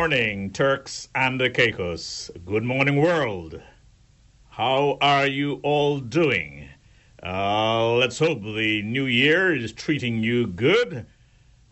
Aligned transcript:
morning, 0.00 0.50
Turks 0.50 1.08
and 1.14 1.38
Caicos. 1.52 2.30
Good 2.46 2.64
morning, 2.64 2.96
world. 2.96 3.60
How 4.48 4.96
are 4.98 5.26
you 5.26 5.60
all 5.62 6.00
doing? 6.00 6.70
Uh, 7.22 7.96
let's 7.96 8.18
hope 8.18 8.42
the 8.42 8.80
new 8.80 9.04
year 9.04 9.54
is 9.54 9.74
treating 9.74 10.22
you 10.22 10.46
good. 10.46 11.04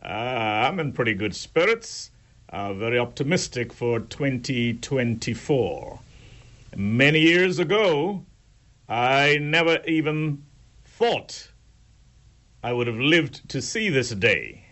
Uh, 0.04 0.06
I'm 0.06 0.78
in 0.78 0.92
pretty 0.92 1.14
good 1.14 1.34
spirits, 1.34 2.10
uh, 2.50 2.74
very 2.74 2.98
optimistic 2.98 3.72
for 3.72 3.98
2024. 3.98 5.98
Many 6.76 7.20
years 7.20 7.58
ago, 7.58 8.26
I 8.90 9.38
never 9.40 9.78
even 9.86 10.44
thought 10.84 11.48
I 12.62 12.74
would 12.74 12.88
have 12.88 13.00
lived 13.00 13.48
to 13.48 13.62
see 13.62 13.88
this 13.88 14.10
day. 14.10 14.67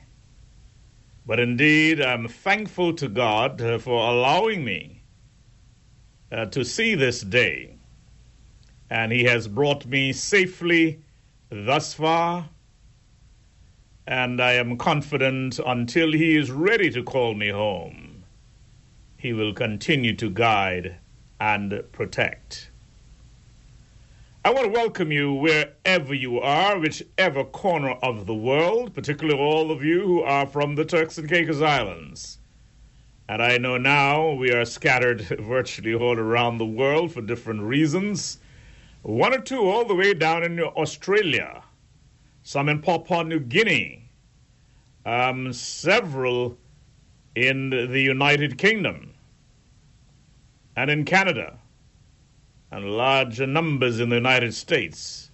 But 1.27 1.41
indeed, 1.41 2.01
I'm 2.01 2.29
thankful 2.29 2.95
to 2.95 3.09
God 3.09 3.61
uh, 3.61 3.79
for 3.79 4.09
allowing 4.09 4.65
me 4.65 5.03
uh, 6.31 6.47
to 6.47 6.65
see 6.65 6.95
this 6.95 7.21
day. 7.23 7.79
And 8.89 9.11
He 9.11 9.25
has 9.25 9.49
brought 9.49 9.87
me 9.87 10.13
safely 10.13 11.03
thus 11.51 11.95
far. 11.95 12.49
And 14.07 14.41
I 14.41 14.53
am 14.53 14.77
confident 14.79 15.59
until 15.59 16.13
He 16.13 16.37
is 16.37 16.53
ready 16.53 16.91
to 16.91 17.03
call 17.03 17.35
me 17.35 17.49
home, 17.49 18.25
He 19.17 19.33
will 19.33 19.53
continue 19.53 20.15
to 20.15 20.31
guide 20.31 20.99
and 21.41 21.83
protect. 21.91 22.71
I 24.47 24.51
want 24.51 24.67
to 24.67 24.73
welcome 24.73 25.11
you 25.11 25.35
wherever 25.35 26.15
you 26.15 26.39
are, 26.39 26.79
whichever 26.79 27.43
corner 27.43 27.95
of 28.01 28.27
the 28.27 28.35
world, 28.37 28.95
particularly 28.95 29.37
all 29.37 29.73
of 29.73 29.83
you 29.83 30.03
who 30.03 30.23
are 30.23 30.47
from 30.47 30.77
the 30.77 30.85
Turks 30.85 31.19
and 31.19 31.29
Caicos 31.29 31.61
Islands. 31.61 32.39
And 33.29 33.43
I 33.43 33.59
know 33.59 33.77
now 33.77 34.31
we 34.31 34.53
are 34.53 34.65
scattered 34.65 35.23
virtually 35.41 35.95
all 35.95 36.17
around 36.17 36.59
the 36.59 36.65
world 36.65 37.11
for 37.11 37.23
different 37.23 37.63
reasons. 37.63 38.39
One 39.03 39.35
or 39.35 39.41
two 39.41 39.69
all 39.69 39.85
the 39.85 39.97
way 39.97 40.15
down 40.15 40.45
in 40.45 40.61
Australia, 40.61 41.65
some 42.45 42.69
in 42.69 42.83
Papua 42.83 43.25
New 43.25 43.41
Guinea, 43.41 44.09
um, 45.05 45.53
several 45.53 46.57
in 47.35 47.71
the 47.71 48.01
United 48.01 48.59
Kingdom, 48.59 49.13
and 50.77 50.89
in 50.89 51.05
Canada 51.05 51.59
and 52.71 52.97
larger 52.97 53.47
numbers 53.47 54.01
in 54.01 54.09
the 54.09 54.17
United 54.17 54.55
States, 54.55 55.31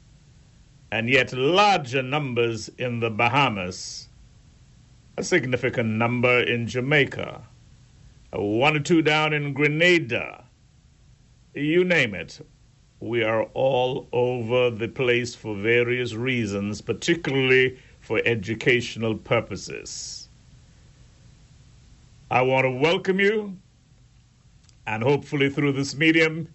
and 0.90 1.08
yet 1.08 1.32
larger 1.32 2.02
numbers 2.02 2.68
in 2.78 3.00
the 3.00 3.10
Bahamas, 3.10 4.08
a 5.16 5.24
significant 5.24 5.88
number 5.88 6.40
in 6.40 6.66
Jamaica, 6.66 7.42
one 8.32 8.76
or 8.76 8.80
two 8.80 9.02
down 9.02 9.32
in 9.32 9.52
Grenada, 9.52 10.44
you 11.54 11.84
name 11.84 12.14
it. 12.14 12.40
We 13.00 13.24
are 13.24 13.44
all 13.54 14.08
over 14.12 14.70
the 14.70 14.88
place 14.88 15.34
for 15.34 15.56
various 15.56 16.14
reasons, 16.14 16.80
particularly 16.80 17.78
for 18.00 18.22
educational 18.24 19.16
purposes. 19.16 20.28
I 22.30 22.42
want 22.42 22.64
to 22.64 22.70
welcome 22.70 23.20
you, 23.20 23.58
and 24.86 25.02
hopefully 25.02 25.50
through 25.50 25.72
this 25.72 25.94
medium, 25.94 26.48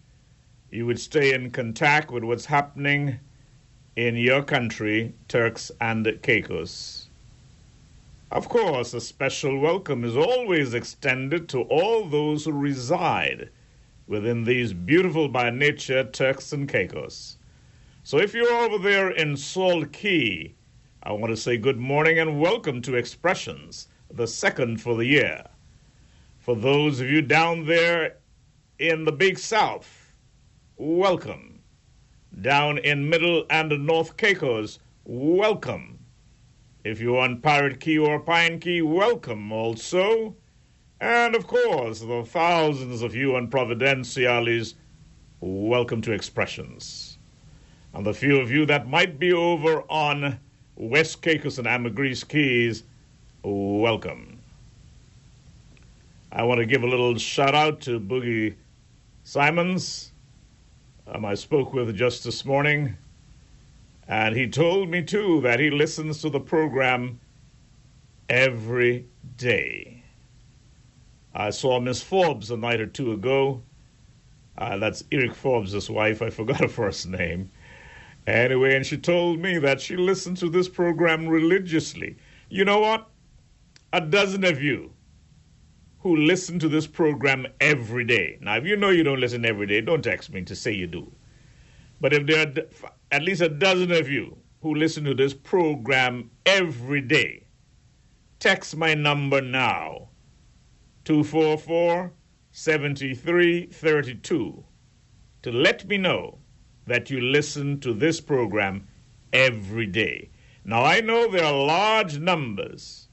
you 0.70 0.86
would 0.86 1.00
stay 1.00 1.34
in 1.34 1.50
contact 1.50 2.12
with 2.12 2.24
what's 2.24 2.46
happening 2.46 3.20
in 3.96 4.16
your 4.16 4.44
country, 4.44 5.14
Turks 5.28 5.72
and 5.80 6.20
Caicos. 6.22 7.08
Of 8.30 8.50
course, 8.50 8.94
a 8.94 9.00
special 9.00 9.60
welcome 9.60 10.04
is 10.04 10.18
always 10.18 10.74
extended 10.74 11.48
to 11.50 11.62
all 11.62 12.06
those 12.06 12.44
who 12.44 12.52
reside 12.52 13.50
within 14.08 14.44
these 14.44 14.74
beautiful 14.74 15.30
by 15.30 15.50
nature 15.50 16.04
Turks 16.04 16.52
and 16.52 16.68
Caicos. 16.68 17.38
So 18.04 18.18
if 18.20 18.34
you're 18.34 18.54
over 18.54 18.78
there 18.78 19.12
in 19.12 19.38
Salt 19.38 19.94
Cay, 19.94 20.54
I 21.04 21.14
want 21.14 21.32
to 21.32 21.38
say 21.38 21.58
good 21.58 21.80
morning 21.80 22.20
and 22.20 22.42
welcome 22.42 22.82
to 22.82 22.96
Expressions, 22.96 23.88
the 24.14 24.28
second 24.28 24.82
for 24.82 24.96
the 24.96 25.06
year. 25.06 25.46
For 26.40 26.56
those 26.56 27.00
of 27.00 27.10
you 27.10 27.22
down 27.22 27.66
there 27.66 28.18
in 28.80 29.06
the 29.06 29.12
Big 29.14 29.40
South, 29.40 29.97
welcome. 30.78 31.60
Down 32.42 32.78
in 32.78 33.10
Middle 33.10 33.46
and 33.50 33.86
North 33.86 34.16
Caicos, 34.16 34.78
welcome. 35.06 35.98
If 36.84 37.02
you're 37.02 37.18
on 37.18 37.42
Parrot 37.42 37.80
Cay 37.80 37.98
or 37.98 38.20
Pine 38.20 38.60
Cay, 38.60 38.84
welcome 38.84 39.52
also. 39.52 40.36
And 41.02 41.36
of 41.36 41.48
course, 41.48 42.02
the 42.02 42.24
thousands 42.24 43.02
of 43.02 43.16
you 43.16 43.36
on 43.36 43.50
Providenciales, 43.50 44.76
welcome 45.40 46.02
to 46.04 46.12
Expressions. 46.12 47.18
And 47.94 48.06
the 48.06 48.14
few 48.14 48.40
of 48.40 48.52
you 48.52 48.68
that 48.68 48.88
might 48.88 49.18
be 49.18 49.34
over 49.34 49.82
on 49.90 50.40
West 50.76 51.24
Caicos 51.24 51.58
and 51.58 51.68
Ambergris 51.68 52.24
Cays, 52.24 52.84
welcome. 53.42 54.38
I 56.32 56.44
want 56.44 56.60
to 56.60 56.68
give 56.68 56.84
a 56.84 56.88
little 56.88 57.18
shout 57.18 57.56
out 57.56 57.82
to 57.82 58.00
Boogie 58.00 58.54
Simons 59.24 60.12
um, 61.12 61.26
I 61.26 61.36
spoke 61.36 61.74
with 61.74 61.96
just 61.96 62.24
this 62.24 62.44
morning, 62.44 62.98
and 64.08 64.36
he 64.36 64.48
told 64.48 64.90
me 64.90 65.04
too 65.04 65.42
that 65.42 65.60
he 65.60 65.70
listens 65.70 66.22
to 66.22 66.30
the 66.30 66.40
program 66.40 67.20
every 68.30 69.06
day. 69.38 70.04
I 71.34 71.52
saw 71.52 71.80
Miss 71.80 72.02
Forbes 72.02 72.52
a 72.52 72.58
night 72.58 72.82
or 72.82 72.88
two 72.88 73.14
ago. 73.14 73.62
Uh, 74.58 74.78
that's 74.78 75.04
Eric 75.12 75.36
Forbes' 75.36 75.90
wife. 75.90 76.22
I 76.22 76.30
forgot 76.30 76.62
her 76.62 76.68
first 76.68 77.08
name. 77.08 77.52
Anyway, 78.26 78.76
and 78.76 78.86
she 78.86 78.98
told 78.98 79.40
me 79.40 79.60
that 79.60 79.80
she 79.80 79.96
listens 79.96 80.40
to 80.42 80.50
this 80.50 80.68
program 80.68 81.28
religiously. 81.28 82.18
You 82.50 82.66
know 82.66 82.80
what? 82.80 83.08
A 83.94 84.02
dozen 84.02 84.44
of 84.44 84.62
you 84.62 84.92
who 86.08 86.16
listen 86.16 86.58
to 86.58 86.70
this 86.70 86.88
program 86.88 87.46
every 87.60 88.06
day. 88.06 88.38
Now, 88.40 88.56
if 88.56 88.66
you 88.66 88.78
know 88.78 88.92
you 88.92 89.04
don't 89.04 89.20
listen 89.20 89.44
every 89.44 89.68
day, 89.68 89.82
don't 89.82 90.02
text 90.02 90.32
me 90.32 90.42
to 90.44 90.56
say 90.56 90.72
you 90.72 90.88
do. 90.88 91.12
But 92.00 92.14
if 92.14 92.26
there 92.26 92.48
are 92.48 92.54
at 93.12 93.24
least 93.24 93.42
a 93.42 93.50
dozen 93.50 93.92
of 93.92 94.08
you 94.08 94.38
who 94.62 94.74
listen 94.74 95.04
to 95.04 95.14
this 95.14 95.34
program 95.34 96.32
every 96.46 97.02
day, 97.02 97.48
text 98.40 98.78
my 98.78 98.94
number 98.94 99.42
now 99.42 100.08
244 101.04 102.14
7332 102.52 104.64
to 105.42 105.52
let 105.52 105.86
me 105.90 105.98
know 105.98 106.38
that 106.86 107.10
you 107.10 107.20
listen 107.20 107.82
to 107.82 107.94
this 107.94 108.22
program 108.22 108.88
every 109.34 109.88
day. 109.88 110.30
Now, 110.64 110.86
I 110.86 111.02
know 111.02 111.30
there 111.30 111.44
are 111.44 111.66
large 111.66 112.18
numbers 112.18 113.07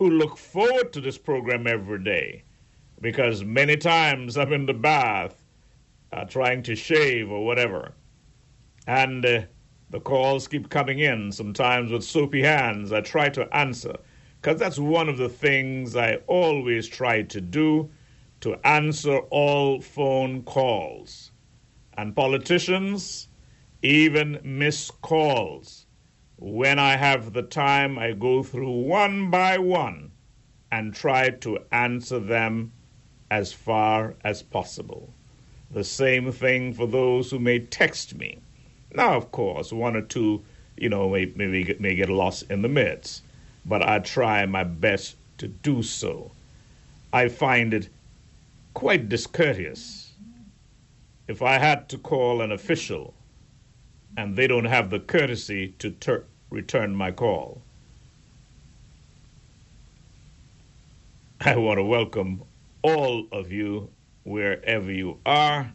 who 0.00 0.10
look 0.10 0.38
forward 0.38 0.94
to 0.94 1.00
this 1.02 1.18
program 1.18 1.66
every 1.66 2.02
day 2.02 2.42
because 3.02 3.44
many 3.44 3.76
times 3.76 4.38
I'm 4.38 4.50
in 4.50 4.64
the 4.64 4.72
bath 4.72 5.44
uh, 6.10 6.24
trying 6.24 6.62
to 6.64 6.74
shave 6.74 7.30
or 7.30 7.44
whatever. 7.44 7.92
And 8.86 9.24
uh, 9.26 9.42
the 9.90 10.00
calls 10.00 10.48
keep 10.48 10.70
coming 10.70 11.00
in, 11.00 11.30
sometimes 11.30 11.92
with 11.92 12.02
soapy 12.02 12.42
hands. 12.42 12.92
I 12.92 13.02
try 13.02 13.28
to 13.28 13.54
answer 13.54 13.94
because 14.40 14.58
that's 14.58 14.78
one 14.78 15.10
of 15.10 15.18
the 15.18 15.28
things 15.28 15.94
I 15.94 16.14
always 16.26 16.88
try 16.88 17.20
to 17.20 17.40
do 17.42 17.90
to 18.40 18.54
answer 18.66 19.18
all 19.28 19.82
phone 19.82 20.44
calls. 20.44 21.30
And 21.98 22.16
politicians 22.16 23.28
even 23.82 24.40
miss 24.42 24.90
calls. 25.02 25.84
When 26.42 26.78
I 26.78 26.96
have 26.96 27.34
the 27.34 27.42
time, 27.42 27.98
I 27.98 28.12
go 28.12 28.42
through 28.42 28.70
one 28.70 29.30
by 29.30 29.58
one 29.58 30.12
and 30.72 30.94
try 30.94 31.28
to 31.28 31.58
answer 31.70 32.18
them 32.18 32.72
as 33.30 33.52
far 33.52 34.14
as 34.24 34.42
possible. 34.42 35.12
The 35.70 35.84
same 35.84 36.32
thing 36.32 36.72
for 36.72 36.86
those 36.86 37.30
who 37.30 37.38
may 37.38 37.58
text 37.58 38.14
me. 38.14 38.38
Now, 38.94 39.18
of 39.18 39.30
course, 39.30 39.70
one 39.70 39.94
or 39.94 40.00
two, 40.00 40.42
you 40.78 40.88
know, 40.88 41.10
may, 41.10 41.26
may, 41.26 41.76
may 41.78 41.94
get 41.94 42.08
lost 42.08 42.50
in 42.50 42.62
the 42.62 42.68
midst, 42.68 43.22
but 43.66 43.82
I 43.82 43.98
try 43.98 44.46
my 44.46 44.64
best 44.64 45.16
to 45.36 45.46
do 45.46 45.82
so. 45.82 46.32
I 47.12 47.28
find 47.28 47.74
it 47.74 47.90
quite 48.72 49.10
discourteous 49.10 50.14
if 51.28 51.42
I 51.42 51.58
had 51.58 51.90
to 51.90 51.98
call 51.98 52.40
an 52.40 52.50
official 52.50 53.12
and 54.20 54.36
they 54.36 54.46
don't 54.46 54.66
have 54.66 54.90
the 54.90 55.00
courtesy 55.00 55.68
to 55.78 55.90
ter- 55.92 56.26
return 56.50 56.94
my 56.94 57.10
call. 57.10 57.62
I 61.40 61.56
want 61.56 61.78
to 61.78 61.84
welcome 61.84 62.42
all 62.82 63.26
of 63.32 63.50
you 63.50 63.88
wherever 64.24 64.92
you 64.92 65.18
are. 65.24 65.72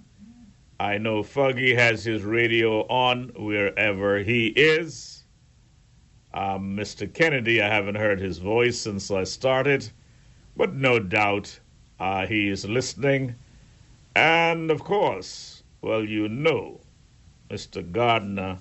I 0.79 0.99
know 0.99 1.23
Fuggy 1.23 1.75
has 1.75 2.03
his 2.03 2.21
radio 2.21 2.81
on 2.81 3.31
wherever 3.35 4.19
he 4.19 4.49
is. 4.49 5.23
Um, 6.31 6.77
Mr. 6.77 7.11
Kennedy, 7.11 7.63
I 7.63 7.67
haven't 7.67 7.95
heard 7.95 8.19
his 8.19 8.37
voice 8.37 8.79
since 8.79 9.09
I 9.09 9.23
started, 9.23 9.89
but 10.55 10.75
no 10.75 10.99
doubt 10.99 11.59
uh, 11.99 12.27
he 12.27 12.49
is 12.49 12.63
listening. 12.63 13.33
And 14.15 14.69
of 14.69 14.83
course, 14.83 15.63
well, 15.81 16.03
you 16.03 16.29
know, 16.29 16.81
Mr. 17.49 17.89
Gardner, 17.91 18.57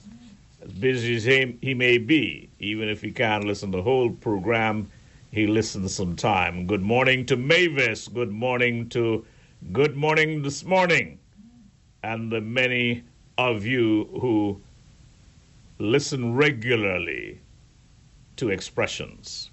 as 0.63 0.73
busy 0.73 1.17
as 1.17 1.25
he, 1.25 1.57
he 1.63 1.75
may 1.75 1.99
be, 1.99 2.49
even 2.59 2.89
if 2.89 3.01
he 3.01 3.11
can't 3.11 3.45
listen 3.45 3.73
to 3.73 3.79
the 3.79 3.83
whole 3.83 4.11
program, 4.11 4.91
he 5.31 5.47
listens 5.47 5.95
sometime. 5.95 6.67
Good 6.67 6.83
morning 6.83 7.27
to 7.27 7.37
Mavis. 7.37 8.09
Good 8.09 8.31
morning 8.31 8.89
to 8.91 9.25
Good 9.73 9.97
Morning 9.97 10.43
This 10.43 10.65
Morning. 10.65 11.19
And 12.03 12.31
the 12.31 12.41
many 12.41 13.03
of 13.39 13.65
you 13.65 14.05
who 14.21 14.61
listen 15.79 16.35
regularly 16.35 17.41
to 18.37 18.51
expressions. 18.51 19.51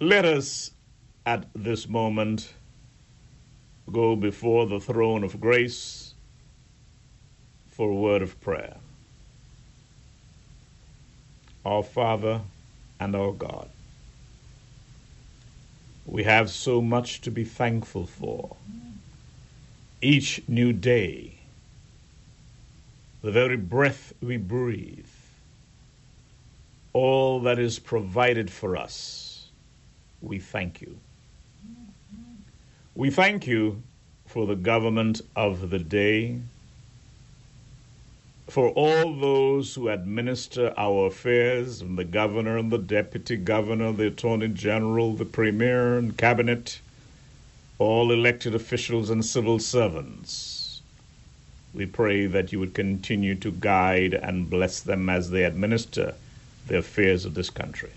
Let 0.00 0.24
us 0.24 0.70
at 1.26 1.46
this 1.54 1.88
moment 1.88 2.54
go 3.90 4.14
before 4.14 4.66
the 4.66 4.78
throne 4.78 5.24
of 5.24 5.40
grace 5.40 6.07
for 7.78 7.88
a 7.88 7.94
word 7.94 8.22
of 8.22 8.40
prayer. 8.40 8.76
Our 11.64 11.84
Father 11.84 12.40
and 12.98 13.14
our 13.14 13.30
God, 13.30 13.68
we 16.04 16.24
have 16.24 16.50
so 16.50 16.82
much 16.82 17.20
to 17.20 17.30
be 17.30 17.44
thankful 17.44 18.04
for. 18.04 18.56
Each 20.02 20.42
new 20.48 20.72
day, 20.72 21.34
the 23.22 23.30
very 23.30 23.56
breath 23.56 24.12
we 24.20 24.38
breathe, 24.38 25.06
all 26.92 27.38
that 27.42 27.60
is 27.60 27.78
provided 27.78 28.50
for 28.50 28.76
us, 28.76 29.50
we 30.20 30.40
thank 30.40 30.80
you. 30.80 30.98
We 32.96 33.10
thank 33.10 33.46
you 33.46 33.84
for 34.26 34.46
the 34.48 34.56
government 34.56 35.20
of 35.36 35.70
the 35.70 35.78
day, 35.78 36.40
for 38.48 38.70
all 38.70 39.14
those 39.14 39.74
who 39.74 39.88
administer 39.88 40.72
our 40.78 41.06
affairs, 41.06 41.82
from 41.82 41.96
the 41.96 42.04
governor 42.04 42.56
and 42.56 42.72
the 42.72 42.78
deputy 42.78 43.36
governor, 43.36 43.92
the 43.92 44.06
attorney 44.06 44.48
general, 44.48 45.12
the 45.12 45.26
premier 45.26 45.98
and 45.98 46.16
cabinet, 46.16 46.80
all 47.78 48.10
elected 48.10 48.54
officials 48.54 49.10
and 49.10 49.24
civil 49.24 49.58
servants. 49.58 50.80
We 51.74 51.84
pray 51.84 52.26
that 52.26 52.50
you 52.50 52.58
would 52.58 52.72
continue 52.72 53.34
to 53.36 53.50
guide 53.50 54.14
and 54.14 54.48
bless 54.48 54.80
them 54.80 55.10
as 55.10 55.30
they 55.30 55.44
administer 55.44 56.14
the 56.66 56.78
affairs 56.78 57.26
of 57.26 57.34
this 57.34 57.50
country. 57.50 57.90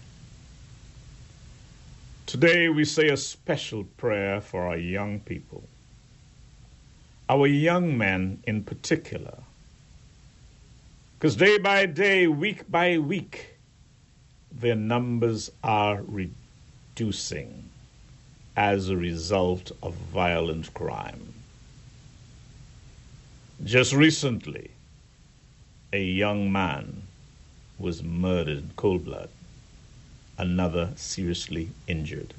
Today 2.26 2.68
we 2.68 2.84
say 2.84 3.08
a 3.08 3.18
special 3.18 3.86
prayer 3.96 4.42
for 4.42 4.68
our 4.68 4.78
young 4.78 5.22
people, 5.22 5.64
our 7.30 7.48
young 7.48 7.98
men 7.98 8.44
in 8.46 8.64
particular, 8.64 9.40
because 11.22 11.36
day 11.36 11.60
by 11.60 11.86
day, 11.86 12.26
week 12.26 12.72
by 12.72 12.98
week, 12.98 13.60
their 14.52 14.74
numbers 14.74 15.52
are 15.64 16.02
reducing 16.08 17.70
as 18.58 18.90
a 18.90 18.98
result 18.98 19.72
of 19.84 19.94
violent 19.94 20.74
crime. 20.74 21.32
Just 23.64 23.94
recently, 23.94 24.72
a 25.94 26.04
young 26.04 26.52
man 26.52 27.04
was 27.78 28.02
murdered 28.02 28.58
in 28.58 28.72
cold 28.76 29.06
blood 29.06 29.30
another 30.40 30.90
seriously 30.96 31.70
injured. 31.86 32.34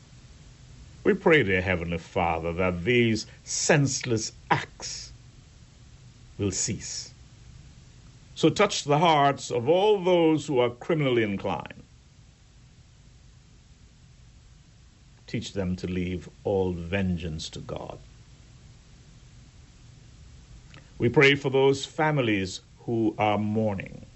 We 1.04 1.14
pray, 1.14 1.44
dear 1.44 1.62
Heavenly 1.62 1.98
Father, 1.98 2.52
that 2.54 2.82
these 2.82 3.26
senseless 3.44 4.32
acts 4.50 5.12
will 6.36 6.50
cease. 6.50 7.11
So 8.34 8.48
touch 8.48 8.84
the 8.84 8.98
hearts 8.98 9.50
of 9.50 9.68
all 9.68 10.02
those 10.02 10.46
who 10.46 10.58
are 10.58 10.70
criminally 10.70 11.22
inclined. 11.22 11.82
Teach 15.26 15.52
them 15.52 15.76
to 15.76 15.86
leave 15.86 16.28
all 16.44 16.72
vengeance 16.72 17.48
to 17.50 17.58
God. 17.60 17.98
We 20.98 21.08
pray 21.08 21.34
for 21.34 21.50
those 21.50 21.84
families 21.84 22.60
who 22.80 23.14
are 23.18 23.38
mourning. 23.38 24.06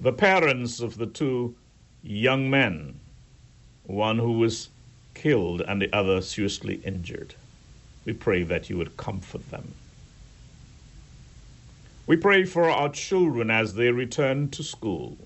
The 0.00 0.12
parents 0.12 0.80
of 0.80 0.98
the 0.98 1.06
two 1.06 1.54
young 2.02 2.50
men, 2.50 2.98
one 3.84 4.18
who 4.18 4.32
was 4.32 4.68
killed 5.14 5.60
and 5.62 5.80
the 5.80 5.92
other 5.94 6.20
seriously 6.20 6.80
injured. 6.84 7.34
We 8.04 8.12
pray 8.12 8.42
that 8.44 8.68
you 8.68 8.76
would 8.78 8.96
comfort 8.96 9.50
them. 9.50 9.74
We 12.06 12.16
pray 12.16 12.44
for 12.44 12.68
our 12.68 12.90
children 12.90 13.50
as 13.50 13.74
they 13.74 13.90
return 13.90 14.50
to 14.50 14.62
school, 14.62 15.16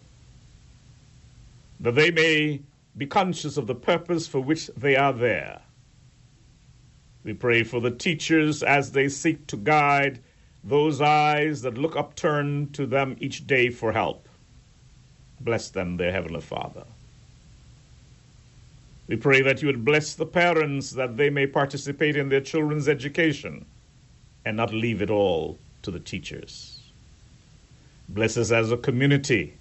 that 1.80 1.96
they 1.96 2.12
may 2.12 2.62
be 2.96 3.06
conscious 3.06 3.56
of 3.56 3.66
the 3.66 3.74
purpose 3.74 4.28
for 4.28 4.40
which 4.40 4.68
they 4.76 4.94
are 4.94 5.12
there. 5.12 5.60
We 7.24 7.32
pray 7.34 7.64
for 7.64 7.80
the 7.80 7.90
teachers 7.90 8.62
as 8.62 8.92
they 8.92 9.08
seek 9.08 9.46
to 9.48 9.56
guide 9.56 10.20
those 10.62 11.00
eyes 11.00 11.62
that 11.62 11.78
look 11.78 11.96
upturned 11.96 12.74
to 12.74 12.86
them 12.86 13.16
each 13.18 13.46
day 13.46 13.70
for 13.70 13.92
help. 13.92 14.28
Bless 15.40 15.70
them, 15.70 15.96
their 15.96 16.12
Heavenly 16.12 16.40
Father. 16.40 16.84
We 19.08 19.16
pray 19.16 19.40
that 19.42 19.62
you 19.62 19.66
would 19.66 19.84
bless 19.84 20.14
the 20.14 20.26
parents 20.26 20.90
that 20.92 21.16
they 21.16 21.30
may 21.30 21.46
participate 21.46 22.16
in 22.16 22.28
their 22.28 22.40
children's 22.40 22.88
education 22.88 23.64
and 24.44 24.56
not 24.56 24.72
leave 24.72 25.02
it 25.02 25.10
all 25.10 25.58
to 25.82 25.90
the 25.90 26.00
teachers. 26.00 26.67
Bless 28.08 28.36
us 28.36 28.50
as 28.50 28.72
a 28.72 28.76
community 28.76 29.54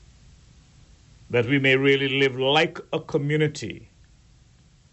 that 1.29 1.45
we 1.45 1.59
may 1.59 1.75
really 1.75 2.07
live 2.07 2.39
like 2.39 2.79
a 2.93 2.99
community 2.99 3.89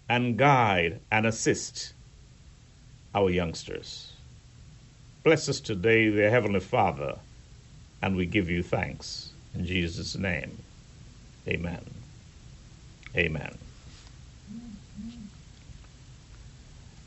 and 0.08 0.36
guide 0.36 1.00
and 1.10 1.26
assist 1.26 1.92
our 3.14 3.30
youngsters. 3.30 4.12
Bless 5.22 5.48
us 5.48 5.60
today, 5.60 6.10
dear 6.10 6.30
Heavenly 6.30 6.60
Father, 6.60 7.16
and 8.02 8.16
we 8.16 8.26
give 8.26 8.50
you 8.50 8.62
thanks 8.62 9.30
in 9.54 9.64
Jesus' 9.64 10.16
name. 10.16 10.58
Amen. 11.46 11.82
Amen. 13.16 13.56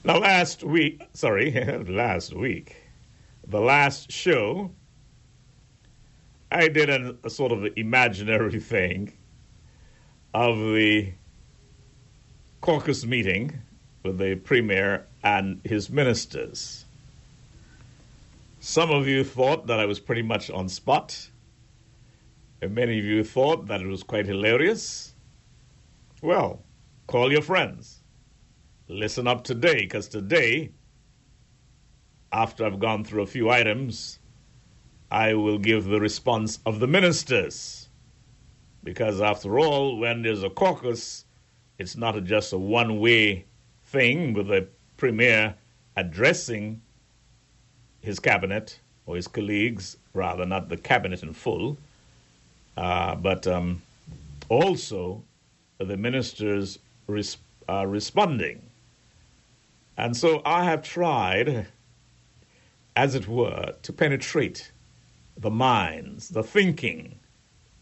Now, 0.04 0.20
last 0.20 0.63
week, 0.63 1.01
sorry, 1.13 1.51
last 1.88 2.34
week, 2.34 2.77
the 3.46 3.60
last 3.60 4.12
show, 4.12 4.72
I 6.51 6.70
did 6.70 6.89
a, 6.89 7.30
sort 7.30 7.51
of 7.51 7.66
imaginary 7.77 8.60
thing 8.60 9.13
of 10.34 10.58
the 10.58 11.12
caucus 12.62 13.06
meeting 13.06 13.60
with 14.04 14.18
the 14.18 14.36
premier 14.36 15.06
and 15.24 15.60
his 15.63 15.89
ministers. 15.89 16.86
Some 18.60 18.92
of 18.92 19.08
you 19.08 19.24
thought 19.24 19.68
that 19.68 19.80
I 19.80 19.86
was 19.86 20.00
pretty 20.00 20.22
much 20.22 20.50
on 20.50 20.70
spot. 20.70 21.30
And 22.62 22.74
many 22.74 22.98
of 22.98 23.06
you 23.06 23.24
thought 23.24 23.68
that 23.68 23.82
it 23.82 23.88
was 23.88 24.04
quite 24.04 24.25
hilarious. 24.25 25.13
Well, 26.22 26.63
call 27.08 27.32
your 27.32 27.42
friends. 27.42 28.01
Listen 28.88 29.27
up 29.27 29.44
today, 29.44 29.82
because 29.82 30.08
today, 30.08 30.72
after 32.32 32.66
I've 32.66 32.80
gone 32.80 33.04
through 33.04 33.22
a 33.22 33.27
few 33.27 33.50
items, 33.50 34.20
I 35.12 35.34
will 35.34 35.58
give 35.58 35.86
the 35.86 36.00
response 36.00 36.60
of 36.66 36.80
the 36.80 36.88
ministers. 36.88 37.88
Because 38.84 39.22
after 39.22 39.60
all, 39.60 39.98
when 39.98 40.22
there's 40.22 40.44
a 40.44 40.50
caucus, 40.50 41.26
it's 41.78 41.96
not 41.96 42.22
just 42.24 42.54
a 42.54 42.58
one 42.58 43.00
way 43.00 43.46
thing 43.86 44.34
with 44.34 44.48
the 44.48 44.68
premier 44.98 45.56
addressing 45.96 46.82
his 48.02 48.20
cabinet 48.20 48.80
or 49.06 49.16
his 49.16 49.28
colleagues, 49.28 49.98
rather, 50.14 50.46
not 50.46 50.70
the 50.70 50.78
cabinet 50.78 51.24
in 51.24 51.34
full 51.34 51.78
uh, 52.78 53.16
but 53.16 53.48
um, 53.48 53.82
also, 54.50 55.24
the 55.80 55.98
ministers 55.98 56.78
are 57.68 57.88
responding. 57.88 58.62
And 59.98 60.16
so 60.16 60.44
I 60.46 60.64
have 60.64 60.84
tried, 60.84 61.66
as 62.96 63.16
it 63.16 63.28
were, 63.28 63.74
to 63.82 63.94
penetrate 63.94 64.72
the 65.38 65.51
minds, 65.51 66.29
the 66.29 66.44
thinking 66.44 67.20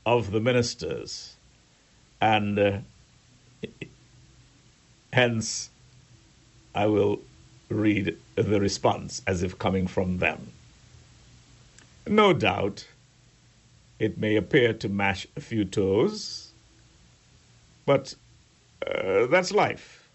of 0.06 0.32
the 0.32 0.40
ministers. 0.40 1.36
And 2.22 2.60
uh, 2.60 2.78
hence, 5.14 5.70
I 6.74 6.88
will 6.88 7.20
read 7.70 8.18
the 8.36 8.60
response 8.60 9.22
as 9.26 9.42
if 9.44 9.58
coming 9.58 9.88
from 9.88 10.18
them. 10.18 10.52
No 12.08 12.34
doubt, 12.34 12.88
it 13.98 14.18
may 14.18 14.36
appear 14.36 14.74
to 14.74 14.90
mash 14.90 15.26
a 15.36 15.42
few 15.42 15.66
toes, 15.66 16.52
but 17.86 18.16
uh, 18.86 19.26
that's 19.28 19.52
life. 19.52 20.10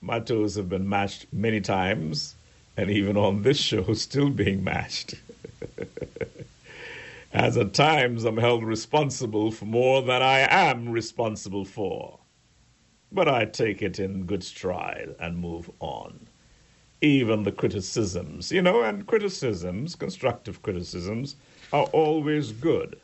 My 0.00 0.20
toes 0.20 0.54
have 0.56 0.68
been 0.68 0.88
mashed 0.88 1.26
many 1.32 1.60
times, 1.60 2.36
and 2.76 2.90
even 2.90 3.16
on 3.16 3.42
this 3.42 3.58
show, 3.58 3.92
still 3.94 4.30
being 4.30 4.62
mashed. 4.64 5.14
As 7.34 7.56
at 7.56 7.74
times 7.74 8.24
I'm 8.24 8.36
held 8.36 8.62
responsible 8.62 9.50
for 9.50 9.64
more 9.64 10.02
than 10.02 10.22
I 10.22 10.46
am 10.48 10.88
responsible 10.88 11.64
for. 11.64 12.20
But 13.10 13.28
I 13.28 13.44
take 13.44 13.82
it 13.82 13.98
in 13.98 14.24
good 14.24 14.44
stride 14.44 15.16
and 15.18 15.38
move 15.38 15.68
on. 15.80 16.28
Even 17.00 17.42
the 17.42 17.50
criticisms, 17.50 18.52
you 18.52 18.62
know, 18.62 18.84
and 18.84 19.04
criticisms, 19.08 19.96
constructive 19.96 20.62
criticisms, 20.62 21.34
are 21.72 21.86
always 21.86 22.52
good. 22.52 23.00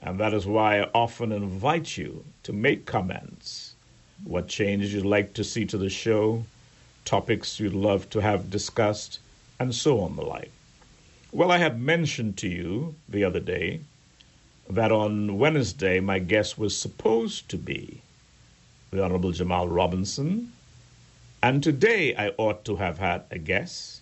And 0.00 0.18
that 0.18 0.32
is 0.32 0.46
why 0.46 0.80
I 0.80 0.90
often 0.94 1.30
invite 1.30 1.98
you 1.98 2.24
to 2.44 2.54
make 2.54 2.86
comments. 2.86 3.74
What 4.24 4.48
changes 4.48 4.94
you'd 4.94 5.04
like 5.04 5.34
to 5.34 5.44
see 5.44 5.66
to 5.66 5.76
the 5.76 5.90
show, 5.90 6.42
topics 7.04 7.60
you'd 7.60 7.74
love 7.74 8.08
to 8.10 8.22
have 8.22 8.50
discussed, 8.50 9.18
and 9.60 9.74
so 9.74 10.00
on 10.00 10.16
the 10.16 10.22
like. 10.22 10.52
Well, 11.30 11.50
I 11.50 11.58
had 11.58 11.78
mentioned 11.78 12.38
to 12.38 12.48
you 12.48 12.94
the 13.06 13.22
other 13.22 13.38
day 13.38 13.80
that 14.70 14.90
on 14.90 15.36
Wednesday 15.36 16.00
my 16.00 16.20
guest 16.20 16.56
was 16.56 16.74
supposed 16.74 17.50
to 17.50 17.58
be 17.58 18.00
the 18.90 19.04
Honorable 19.04 19.32
Jamal 19.32 19.68
Robinson. 19.68 20.54
And 21.42 21.62
today 21.62 22.16
I 22.16 22.28
ought 22.38 22.64
to 22.64 22.76
have 22.76 22.98
had 22.98 23.24
a 23.30 23.36
guest 23.36 24.00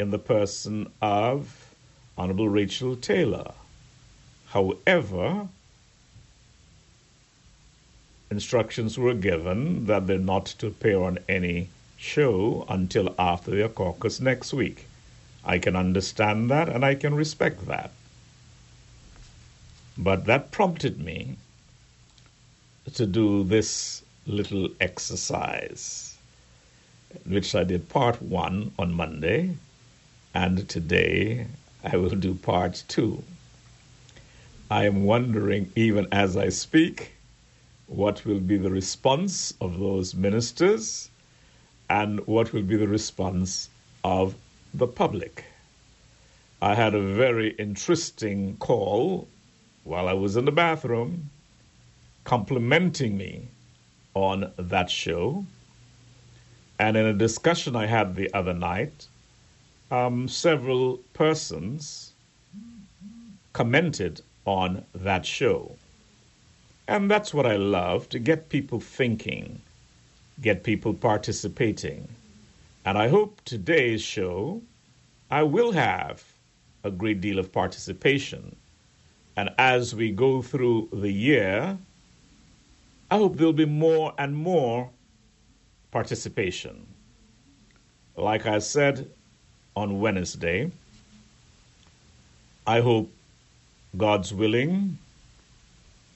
in 0.00 0.10
the 0.10 0.18
person 0.18 0.90
of 1.00 1.72
Honorable 2.18 2.48
Rachel 2.48 2.96
Taylor. 2.96 3.52
However, 4.46 5.46
instructions 8.28 8.98
were 8.98 9.14
given 9.14 9.86
that 9.86 10.08
they're 10.08 10.18
not 10.18 10.46
to 10.58 10.66
appear 10.66 11.00
on 11.00 11.20
any 11.28 11.68
show 11.96 12.66
until 12.68 13.14
after 13.20 13.52
their 13.52 13.68
caucus 13.68 14.20
next 14.20 14.52
week. 14.52 14.85
I 15.46 15.60
can 15.60 15.76
understand 15.76 16.50
that 16.50 16.68
and 16.68 16.84
I 16.84 16.96
can 16.96 17.14
respect 17.14 17.66
that. 17.66 17.92
But 19.96 20.24
that 20.24 20.50
prompted 20.50 20.98
me 20.98 21.36
to 22.94 23.06
do 23.06 23.44
this 23.44 24.02
little 24.26 24.68
exercise, 24.80 26.18
which 27.24 27.54
I 27.54 27.62
did 27.62 27.88
part 27.88 28.20
one 28.20 28.72
on 28.76 28.92
Monday, 28.92 29.56
and 30.34 30.68
today 30.68 31.46
I 31.84 31.96
will 31.96 32.16
do 32.16 32.34
part 32.34 32.82
two. 32.88 33.22
I 34.68 34.84
am 34.86 35.04
wondering, 35.04 35.70
even 35.76 36.08
as 36.10 36.36
I 36.36 36.48
speak, 36.48 37.12
what 37.86 38.24
will 38.26 38.40
be 38.40 38.56
the 38.56 38.70
response 38.70 39.54
of 39.60 39.78
those 39.78 40.12
ministers 40.12 41.08
and 41.88 42.26
what 42.26 42.52
will 42.52 42.62
be 42.62 42.76
the 42.76 42.88
response 42.88 43.70
of 44.02 44.34
the 44.76 44.86
public. 44.86 45.44
I 46.60 46.74
had 46.74 46.94
a 46.94 47.00
very 47.00 47.50
interesting 47.52 48.56
call 48.58 49.26
while 49.84 50.06
I 50.06 50.12
was 50.12 50.36
in 50.36 50.44
the 50.44 50.52
bathroom 50.52 51.30
complimenting 52.24 53.16
me 53.16 53.48
on 54.14 54.52
that 54.58 54.90
show. 54.90 55.46
And 56.78 56.96
in 56.96 57.06
a 57.06 57.14
discussion 57.14 57.74
I 57.74 57.86
had 57.86 58.16
the 58.16 58.32
other 58.34 58.52
night, 58.52 59.06
um, 59.90 60.28
several 60.28 60.98
persons 61.14 62.12
commented 63.54 64.20
on 64.44 64.84
that 64.94 65.24
show. 65.24 65.76
And 66.86 67.10
that's 67.10 67.32
what 67.32 67.46
I 67.46 67.56
love 67.56 68.10
to 68.10 68.18
get 68.18 68.50
people 68.50 68.80
thinking, 68.80 69.62
get 70.42 70.64
people 70.64 70.92
participating. 70.92 72.08
And 72.86 72.96
I 72.96 73.08
hope 73.08 73.40
today's 73.44 74.00
show, 74.00 74.62
I 75.28 75.42
will 75.42 75.72
have 75.72 76.22
a 76.84 76.90
great 76.92 77.20
deal 77.20 77.40
of 77.40 77.52
participation. 77.52 78.54
And 79.36 79.50
as 79.58 79.92
we 79.92 80.12
go 80.12 80.40
through 80.40 80.90
the 80.92 81.10
year, 81.10 81.76
I 83.10 83.16
hope 83.16 83.36
there'll 83.36 83.52
be 83.52 83.66
more 83.66 84.14
and 84.18 84.36
more 84.36 84.88
participation. 85.90 86.86
Like 88.16 88.46
I 88.46 88.60
said 88.60 89.10
on 89.74 89.98
Wednesday, 89.98 90.70
I 92.68 92.80
hope 92.82 93.10
God's 93.96 94.32
willing 94.32 94.96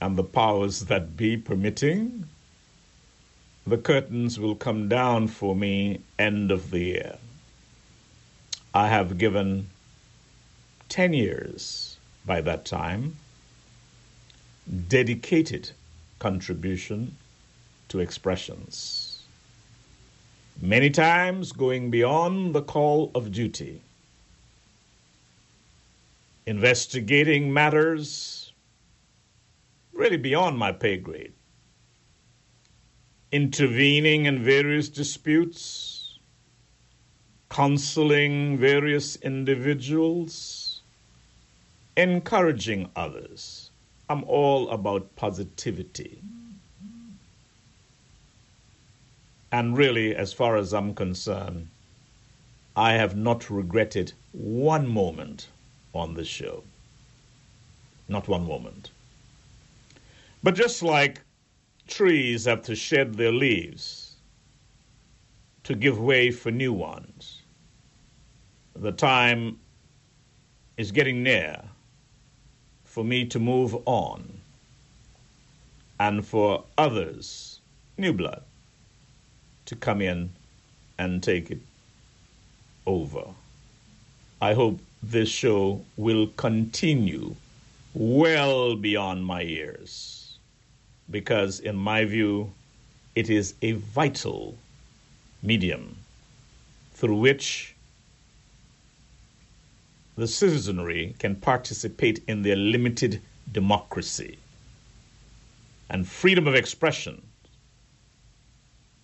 and 0.01 0.17
the 0.17 0.23
powers 0.23 0.85
that 0.85 1.17
be 1.17 1.37
permitting, 1.37 2.29
the 3.67 3.79
curtains 3.79 4.39
will 4.39 4.55
come 4.55 4.89
down 4.89 5.29
for 5.29 5.55
me 5.55 6.01
end 6.19 6.51
of 6.51 6.71
the 6.71 6.81
year. 6.81 7.19
I 8.75 8.89
have 8.89 9.19
given 9.19 9.69
10 10.89 11.13
years 11.13 11.99
by 12.25 12.41
that 12.41 12.65
time 12.65 13.17
dedicated 14.89 15.71
contribution 16.19 17.17
to 17.89 17.99
expressions. 17.99 19.23
Many 20.61 20.91
times 20.91 21.53
going 21.53 21.91
beyond 21.91 22.55
the 22.55 22.63
call 22.63 23.11
of 23.15 23.33
duty, 23.33 23.81
investigating 26.47 27.53
matters 27.53 28.53
really 29.93 30.17
beyond 30.17 30.59
my 30.59 30.73
pay 30.73 30.97
grade, 30.97 31.33
intervening 33.33 34.27
in 34.27 34.43
various 34.43 34.89
disputes, 34.89 36.19
counseling 37.49 38.59
various 38.59 39.17
individuals, 39.17 40.83
encouraging 41.97 42.91
others 42.97 43.71
I'm 44.11 44.25
all 44.25 44.69
about 44.71 45.15
positivity. 45.15 46.21
And 49.53 49.77
really, 49.79 50.17
as 50.17 50.33
far 50.33 50.57
as 50.57 50.73
I'm 50.73 50.95
concerned, 50.97 51.69
I 52.75 52.95
have 52.95 53.17
not 53.17 53.49
regretted 53.49 54.13
one 54.33 54.89
moment 54.89 55.47
on 55.95 56.15
this 56.15 56.27
show. 56.27 56.65
Not 58.09 58.27
one 58.27 58.49
moment. 58.49 58.91
But 60.43 60.57
just 60.57 60.83
like 60.83 61.21
trees 61.91 62.45
have 62.47 62.63
to 62.63 62.75
shed 62.75 63.15
their 63.15 63.33
leaves 63.33 64.15
to 65.65 65.75
give 65.75 66.01
way 66.01 66.31
for 66.31 66.51
new 66.51 66.73
ones, 66.73 67.43
the 68.75 68.93
time 68.93 69.59
is 70.77 70.93
getting 70.93 71.23
near 71.23 71.61
for 72.85 73.05
me 73.05 73.27
to 73.27 73.39
move 73.39 73.77
on 73.87 74.41
and 75.99 76.27
for 76.27 76.65
others, 76.79 77.61
new 77.99 78.13
blood, 78.13 78.43
to 79.67 79.77
come 79.77 80.01
in 80.01 80.31
and 80.99 81.23
take 81.23 81.51
it 81.51 81.61
over. 82.87 83.25
I 84.41 84.55
hope 84.55 84.81
this 85.03 85.29
show 85.29 85.85
will 85.97 86.29
continue 86.37 87.35
well 87.93 88.77
beyond 88.77 89.27
my 89.27 89.43
years 89.43 90.20
because, 91.11 91.61
in 91.61 91.77
my 91.77 92.05
view, 92.05 92.53
it 93.15 93.29
is 93.29 93.55
a 93.63 93.73
vital 93.73 94.57
medium 95.43 95.97
through 96.93 97.17
which 97.17 97.75
the 100.17 100.27
citizenry 100.27 101.15
can 101.19 101.35
participate 101.35 102.23
in 102.29 102.43
their 102.43 102.57
limited 102.57 103.21
democracy. 103.53 104.39
And 105.89 106.07
freedom 106.07 106.47
of 106.47 106.55
expression 106.55 107.23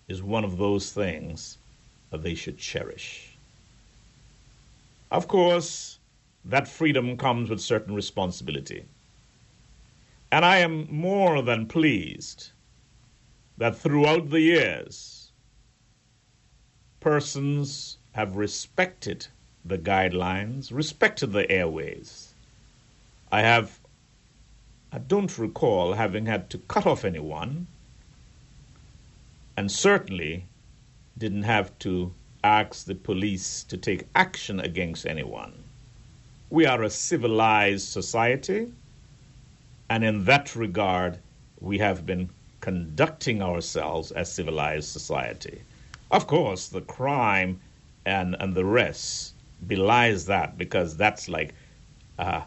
is 0.07 0.23
one 0.23 0.45
of 0.45 0.57
those 0.57 0.91
things 0.91 1.57
that 2.11 2.23
they 2.23 2.35
should 2.35 2.57
cherish. 2.57 3.35
Of 5.11 5.27
course, 5.27 5.99
that 6.45 6.67
freedom 6.67 7.17
comes 7.17 7.49
with 7.49 7.59
certain 7.59 7.93
responsibility. 7.93 8.85
And 10.31 10.43
I 10.43 10.57
am 10.57 10.87
more 10.93 11.41
than 11.41 11.67
pleased 11.67 12.51
that 13.57 13.77
throughout 13.77 14.29
the 14.29 14.41
years, 14.41 15.31
persons 16.99 17.97
have 18.11 18.35
respected 18.35 19.27
the 19.63 19.77
guidelines, 19.77 20.71
respected 20.71 21.27
the 21.31 21.49
airways. 21.49 22.33
I 23.31 23.41
have, 23.41 23.79
I 24.91 24.99
don't 24.99 25.37
recall 25.37 25.93
having 25.93 26.25
had 26.25 26.49
to 26.51 26.57
cut 26.57 26.85
off 26.85 27.05
anyone, 27.05 27.67
and 29.55 29.71
certainly 29.71 30.45
didn't 31.17 31.43
have 31.43 31.77
to 31.79 32.13
ask 32.43 32.85
the 32.85 32.95
police 32.95 33.63
to 33.63 33.77
take 33.77 34.07
action 34.13 34.59
against 34.59 35.05
anyone. 35.05 35.53
We 36.49 36.65
are 36.65 36.83
a 36.83 36.89
civilized 36.89 37.87
society, 37.87 38.71
and 39.89 40.03
in 40.03 40.25
that 40.25 40.55
regard, 40.55 41.19
we 41.59 41.77
have 41.79 42.05
been 42.05 42.29
conducting 42.61 43.41
ourselves 43.41 44.11
as 44.11 44.31
civilized 44.31 44.89
society. 44.89 45.61
Of 46.11 46.27
course, 46.27 46.67
the 46.67 46.81
crime 46.81 47.59
and, 48.05 48.35
and 48.39 48.53
the 48.53 48.65
rest 48.65 49.33
belies 49.65 50.25
that 50.27 50.57
because 50.57 50.97
that's 50.97 51.27
like 51.27 51.53
uh, 52.19 52.41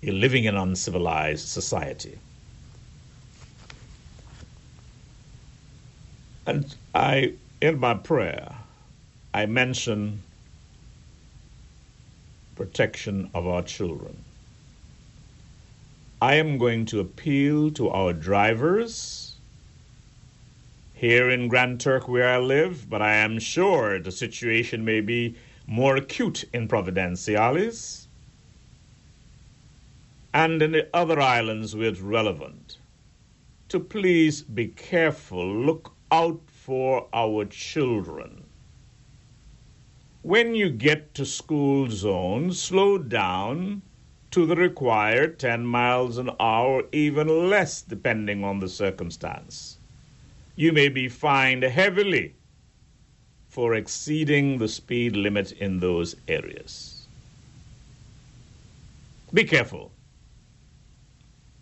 you're 0.00 0.14
living 0.14 0.44
in 0.44 0.56
uncivilized 0.56 1.48
society. 1.48 2.18
And 6.46 6.74
I, 6.94 7.34
in 7.60 7.78
my 7.78 7.94
prayer, 7.94 8.54
I 9.32 9.46
mention 9.46 10.22
protection 12.56 13.30
of 13.34 13.46
our 13.46 13.62
children. 13.62 14.16
I 16.22 16.34
am 16.34 16.58
going 16.58 16.84
to 16.86 17.00
appeal 17.00 17.70
to 17.70 17.88
our 17.88 18.12
drivers 18.12 19.36
here 20.92 21.30
in 21.30 21.48
Grand 21.48 21.80
Turk 21.80 22.08
where 22.08 22.28
I 22.28 22.36
live, 22.36 22.90
but 22.90 23.00
I 23.00 23.14
am 23.14 23.38
sure 23.38 23.98
the 23.98 24.12
situation 24.12 24.84
may 24.84 25.00
be 25.00 25.36
more 25.66 25.96
acute 25.96 26.44
in 26.52 26.68
Providenciales 26.68 28.06
and 30.34 30.60
in 30.60 30.72
the 30.72 30.94
other 30.94 31.18
islands 31.18 31.74
where 31.74 31.88
it's 31.88 32.00
relevant. 32.00 32.76
To 33.70 33.80
please 33.80 34.42
be 34.42 34.68
careful, 34.68 35.50
look 35.50 35.94
out 36.12 36.42
for 36.48 37.08
our 37.14 37.46
children. 37.46 38.44
When 40.20 40.54
you 40.54 40.68
get 40.68 41.14
to 41.14 41.24
school 41.24 41.88
zone, 41.88 42.52
slow 42.52 42.98
down 42.98 43.80
to 44.30 44.46
the 44.46 44.56
required 44.56 45.38
10 45.38 45.66
miles 45.66 46.18
an 46.18 46.30
hour, 46.38 46.84
even 46.92 47.50
less 47.50 47.82
depending 47.82 48.44
on 48.44 48.60
the 48.60 48.68
circumstance. 48.68 49.78
You 50.54 50.72
may 50.72 50.88
be 50.88 51.08
fined 51.08 51.62
heavily 51.62 52.34
for 53.48 53.74
exceeding 53.74 54.58
the 54.58 54.68
speed 54.68 55.16
limit 55.16 55.52
in 55.52 55.80
those 55.80 56.14
areas. 56.28 57.06
Be 59.32 59.44
careful. 59.44 59.92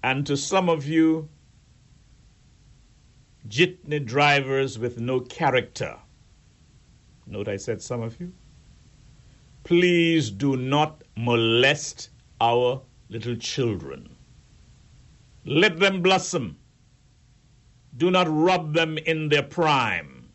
And 0.03 0.27
to 0.27 0.37
some 0.37 0.69
of 0.69 0.87
you, 0.87 1.29
jitney 3.49 4.05
drivers 4.05 4.79
with 4.79 5.01
no 5.01 5.21
character, 5.21 5.97
note 7.27 7.49
I 7.49 7.57
said 7.57 7.83
some 7.83 8.03
of 8.03 8.21
you, 8.21 8.33
please 9.65 10.31
do 10.31 10.57
not 10.57 11.03
molest 11.17 12.11
our 12.41 12.83
little 13.09 13.37
children. 13.37 14.17
Let 15.45 15.79
them 15.79 16.03
blossom. 16.03 16.59
Do 17.97 18.11
not 18.11 18.29
rob 18.29 18.75
them 18.75 18.99
in 18.99 19.29
their 19.29 19.43
prime. 19.43 20.29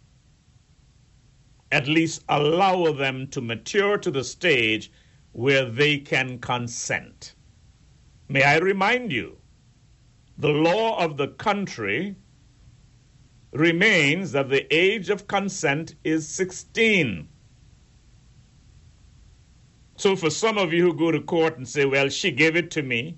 At 1.71 1.87
least 1.87 2.23
allow 2.29 2.91
them 2.91 3.27
to 3.27 3.41
mature 3.41 3.97
to 3.97 4.11
the 4.11 4.23
stage 4.23 4.91
where 5.31 5.65
they 5.65 5.97
can 5.97 6.39
consent. 6.39 7.35
May 8.27 8.43
I 8.43 8.57
remind 8.57 9.11
you, 9.11 9.37
the 10.37 10.49
law 10.49 11.03
of 11.03 11.17
the 11.17 11.27
country 11.29 12.15
remains 13.51 14.31
that 14.31 14.49
the 14.49 14.73
age 14.73 15.09
of 15.09 15.27
consent 15.27 15.95
is 16.03 16.27
16. 16.27 17.27
So, 19.95 20.15
for 20.15 20.29
some 20.29 20.57
of 20.57 20.73
you 20.73 20.83
who 20.83 20.93
go 20.93 21.11
to 21.11 21.21
court 21.21 21.57
and 21.57 21.67
say, 21.67 21.85
well, 21.85 22.09
she 22.09 22.31
gave 22.31 22.55
it 22.55 22.71
to 22.71 22.81
me, 22.81 23.17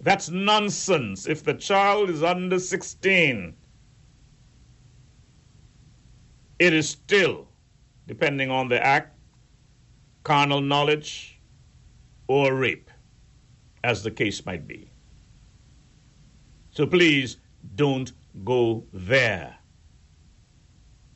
that's 0.00 0.30
nonsense. 0.30 1.26
If 1.26 1.44
the 1.44 1.54
child 1.54 2.10
is 2.10 2.22
under 2.22 2.58
16, 2.58 3.54
it 6.58 6.72
is 6.72 6.88
still, 6.88 7.48
depending 8.06 8.50
on 8.50 8.68
the 8.68 8.84
act, 8.84 9.16
carnal 10.24 10.60
knowledge 10.60 11.40
or 12.28 12.54
rape, 12.54 12.90
as 13.84 14.02
the 14.02 14.10
case 14.10 14.44
might 14.46 14.66
be. 14.66 14.90
So 16.70 16.86
please 16.86 17.36
don't 17.74 18.12
go 18.44 18.84
there. 18.92 19.56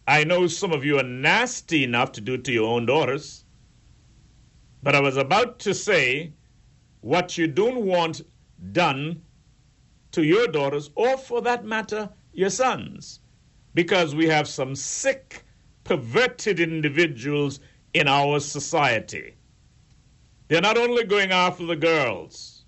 I 0.06 0.24
know 0.24 0.46
some 0.46 0.72
of 0.72 0.84
you 0.84 0.98
are 0.98 1.02
nasty 1.02 1.82
enough 1.82 2.12
to 2.12 2.20
do 2.20 2.34
it 2.34 2.44
to 2.44 2.52
your 2.52 2.68
own 2.68 2.86
daughters. 2.86 3.45
But 4.82 4.94
I 4.94 5.00
was 5.00 5.16
about 5.16 5.58
to 5.60 5.74
say 5.74 6.32
what 7.00 7.38
you 7.38 7.46
don't 7.46 7.84
want 7.84 8.22
done 8.72 9.22
to 10.12 10.22
your 10.22 10.46
daughters, 10.46 10.90
or 10.94 11.16
for 11.16 11.40
that 11.42 11.64
matter, 11.64 12.10
your 12.32 12.50
sons, 12.50 13.20
because 13.74 14.14
we 14.14 14.26
have 14.26 14.48
some 14.48 14.74
sick, 14.74 15.44
perverted 15.84 16.58
individuals 16.58 17.60
in 17.92 18.08
our 18.08 18.40
society. 18.40 19.34
They're 20.48 20.60
not 20.60 20.78
only 20.78 21.04
going 21.04 21.32
after 21.32 21.66
the 21.66 21.76
girls, 21.76 22.64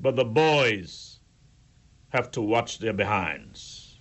but 0.00 0.16
the 0.16 0.24
boys 0.24 1.20
have 2.10 2.30
to 2.32 2.40
watch 2.40 2.78
their 2.78 2.92
behinds 2.92 3.98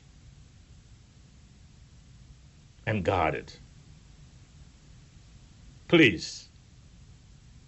and 2.85 3.03
guard 3.03 3.35
it. 3.35 3.59
Please 5.87 6.42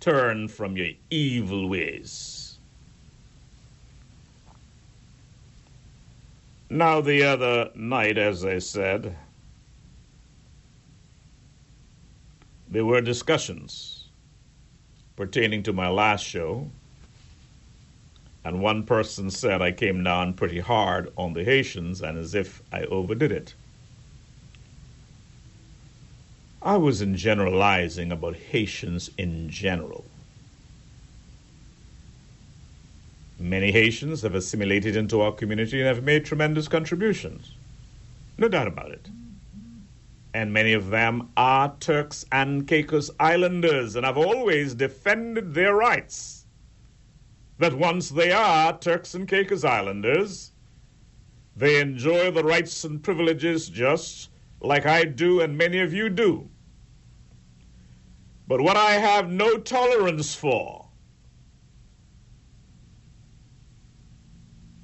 turn 0.06 0.48
from 0.48 0.78
your 0.78 0.90
evil 1.10 1.68
ways. 1.68 2.60
Now, 6.70 7.02
the 7.02 7.24
other 7.24 7.72
night, 7.74 8.20
as 8.20 8.46
I 8.46 8.60
said, 8.60 9.16
there 12.70 12.86
were 12.86 13.02
discussions 13.02 14.10
pertaining 15.16 15.64
to 15.64 15.74
my 15.74 15.90
last 15.90 16.24
show, 16.24 16.70
and 18.44 18.62
one 18.62 18.84
person 18.84 19.32
said 19.32 19.60
I 19.60 19.72
came 19.72 20.04
down 20.04 20.36
pretty 20.36 20.60
hard 20.60 21.12
on 21.18 21.34
the 21.34 21.44
Haitians 21.44 22.04
and 22.04 22.20
as 22.20 22.36
if 22.36 22.62
I 22.72 22.84
overdid 22.84 23.32
it. 23.32 23.56
I 26.66 26.78
wasn't 26.78 27.16
generalizing 27.16 28.12
about 28.12 28.36
Haitians 28.36 29.12
in 29.20 29.52
general. 29.52 30.04
Many 33.38 33.72
Haitians 33.72 34.24
have 34.24 34.34
assimilated 34.34 34.96
into 34.96 35.22
our 35.22 35.32
community 35.32 35.78
and 35.80 35.88
have 35.88 36.04
made 36.04 36.26
tremendous 36.26 36.68
contributions. 36.68 37.52
No 38.40 38.48
doubt 38.48 38.68
about 38.68 38.90
it. 38.90 39.08
And 40.34 40.52
many 40.52 40.74
of 40.74 40.90
them 40.90 41.30
are 41.38 41.76
Turks 41.80 42.26
and 42.32 42.68
Caicos 42.68 43.12
Islanders 43.20 43.96
and 43.96 44.04
have 44.04 44.18
always 44.18 44.74
defended 44.74 45.54
their 45.54 45.76
rights. 45.76 46.48
That 47.60 47.78
once 47.78 48.10
they 48.10 48.32
are 48.32 48.76
Turks 48.76 49.14
and 49.14 49.28
Caicos 49.28 49.64
Islanders, 49.64 50.52
they 51.56 51.80
enjoy 51.80 52.32
the 52.32 52.44
rights 52.44 52.84
and 52.84 53.04
privileges 53.04 53.70
just 53.70 54.30
like 54.62 54.88
I 54.88 55.04
do 55.04 55.42
and 55.42 55.56
many 55.56 55.80
of 55.80 55.94
you 55.94 56.10
do. 56.10 56.50
But 58.48 58.62
what 58.62 58.78
I 58.78 58.94
have 58.94 59.30
no 59.30 59.58
tolerance 59.58 60.36
for 60.36 60.90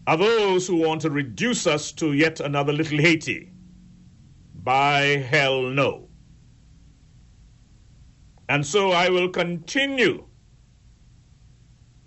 are 0.08 0.17
those 0.17 0.67
who 0.67 0.78
want 0.78 1.02
to 1.02 1.12
reduce 1.12 1.67
us 1.67 1.91
to 1.93 2.13
yet 2.13 2.39
another 2.39 2.74
little 2.74 2.97
Haiti. 2.97 3.52
By 4.56 5.02
hell, 5.02 5.63
no. 5.63 6.10
And 8.50 8.65
so 8.65 8.91
I 8.91 9.10
will 9.10 9.30
continue 9.30 10.26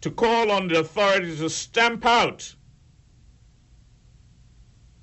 to 0.01 0.11
call 0.11 0.51
on 0.51 0.69
the 0.69 0.81
authorities 0.81 1.39
to 1.39 1.49
stamp 1.49 2.05
out 2.05 2.57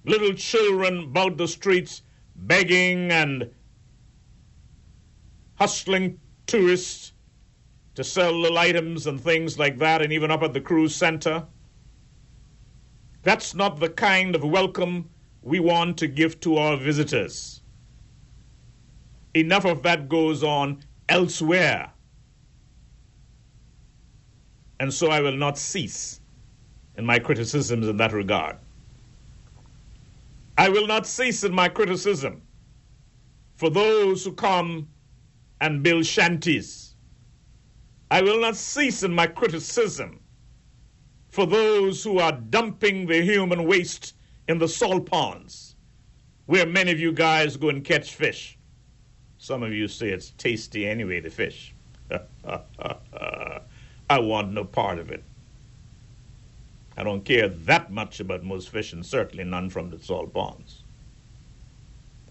little 0.05 0.33
children 0.33 1.05
about 1.05 1.37
the 1.37 1.47
streets 1.47 2.03
begging 2.35 3.11
and 3.11 3.51
hustling 5.55 6.19
tourists 6.51 7.13
to 7.95 8.03
sell 8.03 8.33
little 8.33 8.57
items 8.57 9.07
and 9.07 9.19
things 9.21 9.57
like 9.57 9.77
that, 9.77 10.01
and 10.01 10.11
even 10.11 10.29
up 10.29 10.43
at 10.43 10.51
the 10.51 10.59
cruise 10.59 10.93
center. 10.93 11.45
That's 13.23 13.55
not 13.55 13.79
the 13.79 13.87
kind 13.87 14.35
of 14.35 14.43
welcome 14.43 15.09
we 15.41 15.61
want 15.61 15.97
to 15.99 16.07
give 16.07 16.41
to 16.41 16.57
our 16.57 16.75
visitors. 16.75 17.61
Enough 19.33 19.65
of 19.65 19.83
that 19.83 20.09
goes 20.09 20.43
on 20.43 20.83
elsewhere. 21.07 21.89
And 24.81 24.93
so 24.93 25.09
I 25.09 25.21
will 25.21 25.37
not 25.37 25.57
cease 25.57 26.19
in 26.97 27.05
my 27.05 27.17
criticisms 27.19 27.87
in 27.87 27.95
that 27.95 28.11
regard. 28.11 28.57
I 30.57 30.67
will 30.67 30.85
not 30.85 31.07
cease 31.07 31.45
in 31.45 31.53
my 31.53 31.69
criticism 31.69 32.41
for 33.55 33.69
those 33.69 34.25
who 34.25 34.33
come 34.33 34.89
and 35.61 35.83
build 35.83 36.05
shanties. 36.05 36.95
I 38.09 38.21
will 38.21 38.41
not 38.41 38.57
cease 38.57 39.03
in 39.03 39.13
my 39.13 39.27
criticism 39.27 40.19
for 41.29 41.45
those 41.45 42.03
who 42.03 42.19
are 42.19 42.33
dumping 42.33 43.05
the 43.05 43.21
human 43.21 43.65
waste 43.65 44.15
in 44.49 44.57
the 44.57 44.67
salt 44.67 45.05
ponds 45.05 45.75
where 46.47 46.65
many 46.65 46.91
of 46.91 46.99
you 46.99 47.13
guys 47.13 47.55
go 47.55 47.69
and 47.69 47.85
catch 47.85 48.13
fish. 48.15 48.57
Some 49.37 49.63
of 49.63 49.71
you 49.71 49.87
say 49.87 50.09
it's 50.09 50.31
tasty 50.31 50.85
anyway, 50.85 51.21
the 51.21 51.29
fish. 51.29 51.73
I 54.09 54.19
want 54.19 54.51
no 54.51 54.65
part 54.65 54.99
of 54.99 55.11
it. 55.11 55.23
I 56.97 57.03
don't 57.03 57.23
care 57.23 57.47
that 57.47 57.91
much 57.91 58.19
about 58.19 58.43
most 58.43 58.69
fish, 58.69 58.91
and 58.91 59.05
certainly 59.05 59.45
none 59.45 59.69
from 59.69 59.89
the 59.89 59.99
salt 59.99 60.33
ponds. 60.33 60.83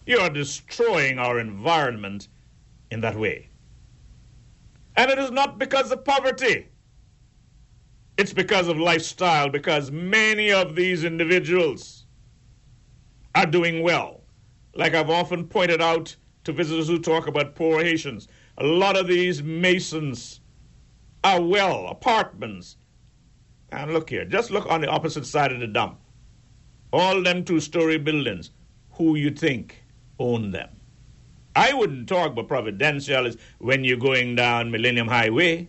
You 0.05 0.19
are 0.19 0.29
destroying 0.29 1.19
our 1.19 1.41
environment 1.41 2.29
in 2.91 3.01
that 3.01 3.17
way. 3.17 3.49
And 4.97 5.11
it 5.11 5.19
is 5.19 5.31
not 5.31 5.59
because 5.59 5.91
of 5.93 6.05
poverty. 6.05 6.69
It's 8.17 8.33
because 8.33 8.69
of 8.69 8.77
lifestyle, 8.79 9.49
because 9.49 9.91
many 9.91 10.53
of 10.53 10.75
these 10.75 11.05
individuals 11.05 12.05
are 13.35 13.47
doing 13.47 13.83
well. 13.83 14.23
Like 14.75 14.95
I've 14.95 15.11
often 15.11 15.47
pointed 15.47 15.81
out 15.81 16.17
to 16.45 16.53
visitors 16.53 16.89
who 16.89 16.99
talk 16.99 17.27
about 17.27 17.55
poor 17.55 17.83
Haitians, 17.83 18.29
a 18.59 18.65
lot 18.65 18.97
of 18.97 19.07
these 19.07 19.43
masons 19.43 20.41
are 21.25 21.41
well, 21.41 21.87
apartments. 21.89 22.77
And 23.73 23.93
look 23.93 24.11
here, 24.11 24.25
just 24.25 24.51
look 24.51 24.67
on 24.67 24.81
the 24.81 24.89
opposite 24.89 25.27
side 25.27 25.53
of 25.53 25.61
the 25.61 25.67
dump. 25.67 26.01
All 26.93 27.23
them 27.23 27.45
two 27.45 27.61
story 27.61 27.99
buildings. 27.99 28.51
Who 28.93 29.15
you 29.15 29.31
think 29.31 29.85
own 30.19 30.51
them? 30.51 30.80
I 31.57 31.73
wouldn't 31.73 32.09
talk 32.09 32.33
about 32.33 32.49
Providenciales 32.49 33.39
when 33.59 33.85
you're 33.85 33.97
going 33.97 34.37
down 34.37 34.71
Millennium 34.71 35.09
Highway. 35.09 35.69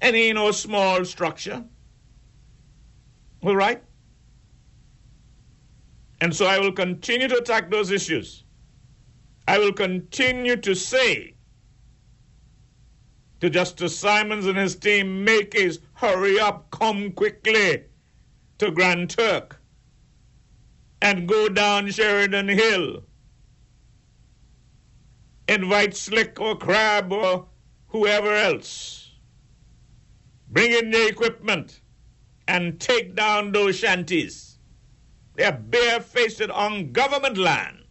And 0.00 0.14
ain't 0.14 0.36
no 0.36 0.52
small 0.52 1.04
structure. 1.04 1.64
All 3.42 3.56
right? 3.56 3.82
And 6.20 6.34
so 6.34 6.46
I 6.46 6.58
will 6.58 6.72
continue 6.72 7.28
to 7.28 7.38
attack 7.38 7.70
those 7.70 7.90
issues. 7.90 8.44
I 9.48 9.58
will 9.58 9.72
continue 9.72 10.56
to 10.56 10.74
say 10.74 11.34
to 13.40 13.50
Justice 13.50 13.96
Simons 13.96 14.46
and 14.46 14.56
his 14.56 14.76
team, 14.76 15.24
make 15.24 15.52
his 15.52 15.80
hurry 15.94 16.40
up, 16.40 16.70
come 16.70 17.12
quickly 17.12 17.84
to 18.58 18.70
Grand 18.70 19.10
Turk 19.10 19.60
and 21.02 21.28
go 21.28 21.48
down 21.48 21.90
Sheridan 21.90 22.48
Hill. 22.48 23.02
Invite 25.48 25.96
Slick 25.96 26.40
or 26.40 26.56
Crab 26.56 27.12
or 27.12 27.46
whoever 27.88 28.34
else. 28.34 29.12
Bring 30.48 30.72
in 30.72 30.90
the 30.90 31.08
equipment 31.08 31.80
and 32.48 32.80
take 32.80 33.14
down 33.14 33.52
those 33.52 33.76
shanties. 33.76 34.58
They're 35.36 35.52
barefaced 35.52 36.42
on 36.42 36.92
government 36.92 37.36
land 37.36 37.84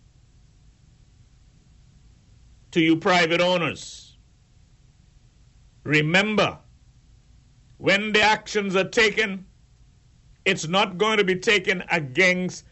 to 2.71 2.81
you 2.81 2.97
private 2.97 3.41
owners. 3.41 4.17
Remember, 5.83 6.57
when 7.77 8.11
the 8.11 8.21
actions 8.21 8.75
are 8.75 8.89
taken, 8.89 9.45
it's 10.45 10.67
not 10.67 10.97
going 10.97 11.17
to 11.17 11.23
be 11.23 11.35
taken 11.35 11.83
against 11.91 12.65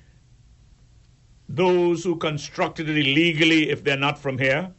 those 1.54 2.04
who 2.04 2.16
constructed 2.16 2.90
it 2.90 2.98
illegally 2.98 3.70
if 3.70 3.84
they're 3.84 3.96
not 3.96 4.18
from 4.18 4.40
here. 4.40 4.72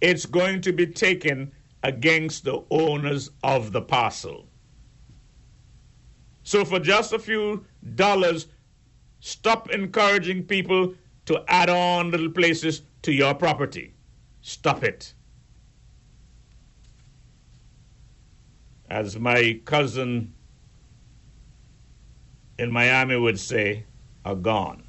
It's 0.00 0.24
going 0.24 0.60
to 0.60 0.72
be 0.72 0.86
taken 0.86 1.50
against 1.82 2.44
the 2.44 2.62
owners 2.70 3.30
of 3.42 3.72
the 3.72 3.82
parcel. 3.82 4.46
So, 6.44 6.64
for 6.64 6.78
just 6.78 7.12
a 7.12 7.18
few 7.18 7.64
dollars, 7.96 8.46
stop 9.18 9.70
encouraging 9.70 10.44
people 10.44 10.94
to 11.26 11.42
add 11.48 11.70
on 11.70 12.10
little 12.10 12.30
places 12.30 12.82
to 13.02 13.12
your 13.12 13.34
property. 13.34 13.94
Stop 14.42 14.84
it. 14.84 15.14
As 18.90 19.18
my 19.18 19.60
cousin 19.64 20.34
in 22.58 22.70
Miami 22.70 23.16
would 23.16 23.40
say, 23.40 23.86
are 24.24 24.36
gone. 24.36 24.83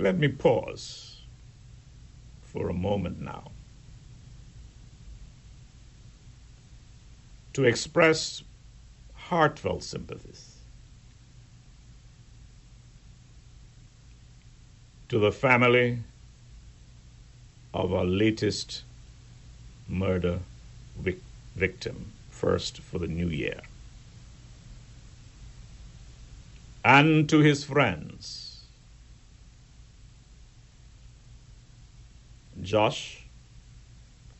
Let 0.00 0.18
me 0.18 0.28
pause 0.28 1.20
for 2.40 2.70
a 2.70 2.72
moment 2.72 3.20
now 3.20 3.50
to 7.52 7.64
express 7.64 8.42
heartfelt 9.14 9.82
sympathies 9.82 10.56
to 15.10 15.18
the 15.18 15.32
family 15.32 15.98
of 17.74 17.92
our 17.92 18.06
latest 18.06 18.84
murder 19.86 20.40
vic- 20.98 21.22
victim, 21.54 22.12
first 22.30 22.78
for 22.78 22.98
the 22.98 23.06
new 23.06 23.28
year, 23.28 23.60
and 26.84 27.28
to 27.28 27.40
his 27.40 27.64
friends. 27.64 28.39
Josh, 32.62 33.24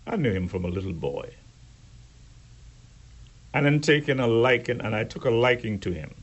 I 0.07 0.17
knew 0.17 0.33
him 0.33 0.49
from 0.49 0.65
a 0.65 0.69
little 0.69 0.93
boy. 0.93 1.31
And 3.53 3.67
then 3.67 3.81
taken 3.81 4.21
a 4.21 4.27
liking, 4.27 4.81
and 4.81 4.95
I 4.95 5.05
took 5.05 5.25
a 5.25 5.31
liking 5.31 5.79
to 5.81 5.93
him. 5.93 6.15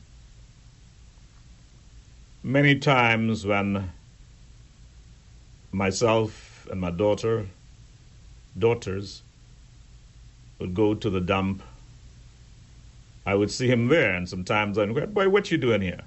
Many 2.42 2.78
times 2.78 3.44
when 3.44 3.90
myself 5.72 6.66
and 6.70 6.80
my 6.80 6.90
daughter, 6.90 7.46
daughters, 8.58 9.22
would 10.58 10.74
go 10.74 10.94
to 10.94 11.10
the 11.10 11.20
dump. 11.20 11.62
I 13.26 13.34
would 13.34 13.50
see 13.50 13.68
him 13.68 13.88
there, 13.88 14.14
and 14.14 14.28
sometimes 14.28 14.78
I'd 14.78 14.94
go, 14.94 15.06
Boy, 15.06 15.28
what 15.28 15.50
you 15.50 15.58
doing 15.58 15.82
here? 15.82 16.02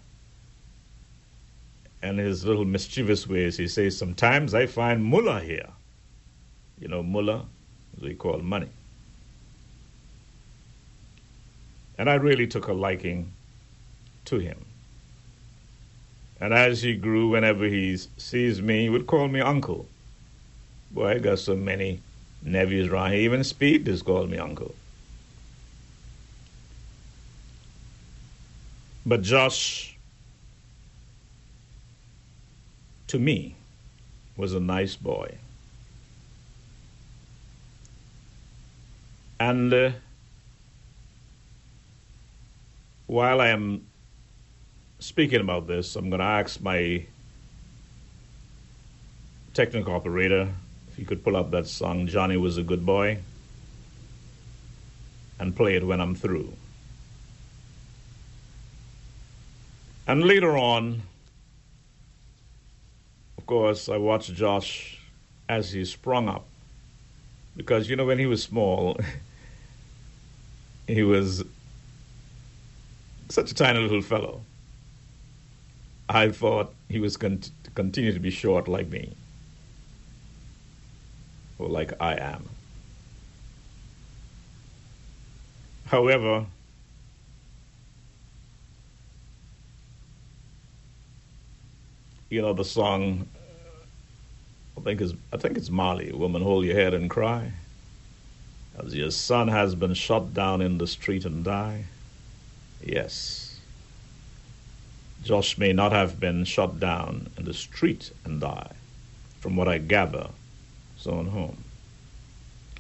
And 2.01 2.17
his 2.17 2.43
little 2.45 2.65
mischievous 2.65 3.27
ways, 3.27 3.58
he 3.58 3.67
says, 3.67 3.97
Sometimes 3.97 4.56
I 4.56 4.65
find 4.65 5.06
mullah 5.06 5.41
here. 5.41 5.69
You 6.82 6.89
know, 6.89 7.04
mullah, 7.04 7.48
we 8.02 8.15
call 8.15 8.39
money. 8.39 8.72
And 11.98 12.10
I 12.10 12.15
really 12.15 12.48
took 12.48 12.67
a 12.67 12.74
liking 12.74 13.34
to 14.26 14.39
him. 14.39 14.65
And 16.39 16.54
as 16.54 16.82
he 16.84 16.96
grew, 16.96 17.30
whenever 17.30 17.65
he 17.65 17.98
sees 18.17 18.62
me, 18.62 18.84
he 18.84 18.89
would 18.89 19.08
call 19.08 19.28
me 19.28 19.41
uncle. 19.41 19.89
Boy, 20.91 21.12
I 21.12 21.20
got 21.20 21.39
so 21.39 21.56
many 21.56 22.04
nephews 22.41 22.89
around 22.89 23.12
here. 23.12 23.22
Even 23.22 23.44
Speed 23.44 23.86
just 23.86 24.06
called 24.06 24.30
me 24.32 24.39
uncle. 24.39 24.76
But 29.06 29.22
Josh, 29.24 30.00
to 33.08 33.20
me, 33.20 33.58
was 34.38 34.54
a 34.54 34.60
nice 34.60 34.96
boy. 34.96 35.39
And 39.41 39.73
uh, 39.73 39.91
while 43.08 43.41
I 43.41 43.47
am 43.47 43.88
speaking 44.99 45.41
about 45.41 45.65
this, 45.65 45.95
I'm 45.95 46.12
going 46.12 46.19
to 46.19 46.25
ask 46.25 46.62
my 46.62 47.04
technical 49.56 49.95
operator 49.95 50.54
if 50.88 50.95
he 50.95 51.06
could 51.06 51.23
pull 51.23 51.36
up 51.36 51.49
that 51.49 51.65
song, 51.65 52.06
Johnny 52.06 52.38
Was 52.38 52.60
a 52.60 52.62
Good 52.62 52.86
Boy, 52.86 53.17
and 55.39 55.56
play 55.56 55.73
it 55.75 55.88
when 55.88 55.99
I'm 55.99 56.13
through. 56.13 56.54
And 60.06 60.23
later 60.23 60.56
on, 60.56 61.01
of 63.39 63.47
course, 63.47 63.89
I 63.89 63.97
watched 63.97 64.36
Josh 64.36 64.99
as 65.49 65.71
he 65.71 65.84
sprung 65.84 66.30
up. 66.30 66.45
Because, 67.58 67.89
you 67.89 67.95
know, 67.95 68.06
when 68.06 68.19
he 68.19 68.27
was 68.27 68.43
small, 68.43 68.99
he 70.91 71.04
was 71.04 71.43
such 73.30 73.51
a 73.51 73.54
tiny 73.56 73.80
little 73.80 74.01
fellow. 74.01 74.47
I 76.10 76.30
thought 76.32 76.77
he 76.89 76.99
was 76.99 77.17
going 77.17 77.39
to 77.41 77.51
continue 77.71 78.13
to 78.13 78.19
be 78.19 78.30
short 78.32 78.67
like 78.67 78.89
me, 78.89 79.17
or 81.58 81.69
like 81.69 81.93
I 82.01 82.15
am. 82.17 82.58
However, 85.86 86.47
you 92.30 92.41
know 92.41 92.54
the 92.54 92.63
song. 92.65 93.32
I 94.77 94.82
think 94.82 95.01
is 95.01 95.13
I 95.34 95.38
think 95.38 95.58
it's 95.58 95.69
Marley, 95.69 96.12
Woman, 96.12 96.41
hold 96.41 96.65
your 96.65 96.75
head 96.75 96.93
and 96.93 97.10
cry, 97.10 97.61
as 98.77 98.95
your 98.95 99.12
son 99.12 99.47
has 99.47 99.75
been 99.75 99.93
shot 99.93 100.34
down 100.34 100.62
in 100.62 100.77
the 100.77 100.88
street 100.88 101.25
and 101.25 101.43
die. 101.43 101.86
Yes, 102.84 103.60
Josh 105.23 105.57
may 105.57 105.71
not 105.71 105.91
have 105.91 106.19
been 106.19 106.45
shot 106.45 106.79
down 106.79 107.29
in 107.38 107.45
the 107.45 107.53
street 107.53 108.12
and 108.25 108.41
die, 108.41 108.71
from 109.39 109.55
what 109.55 109.67
I 109.67 109.77
gather, 109.77 110.29
his 110.97 111.05
own 111.07 111.27
home. 111.27 111.63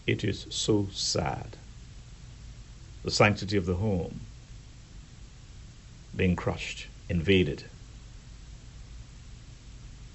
It 0.07 0.23
is 0.23 0.47
so 0.49 0.87
sad. 0.91 1.57
The 3.03 3.11
sanctity 3.11 3.57
of 3.57 3.65
the 3.65 3.75
home 3.75 4.21
being 6.15 6.35
crushed, 6.35 6.87
invaded. 7.09 7.63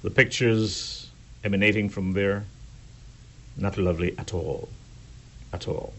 The 0.02 0.10
pictures 0.10 1.10
emanating 1.42 1.88
from 1.88 2.12
there, 2.12 2.44
not 3.56 3.78
lovely 3.78 4.16
at 4.18 4.34
all. 4.34 4.68
At 5.56 5.68
all. 5.68 5.94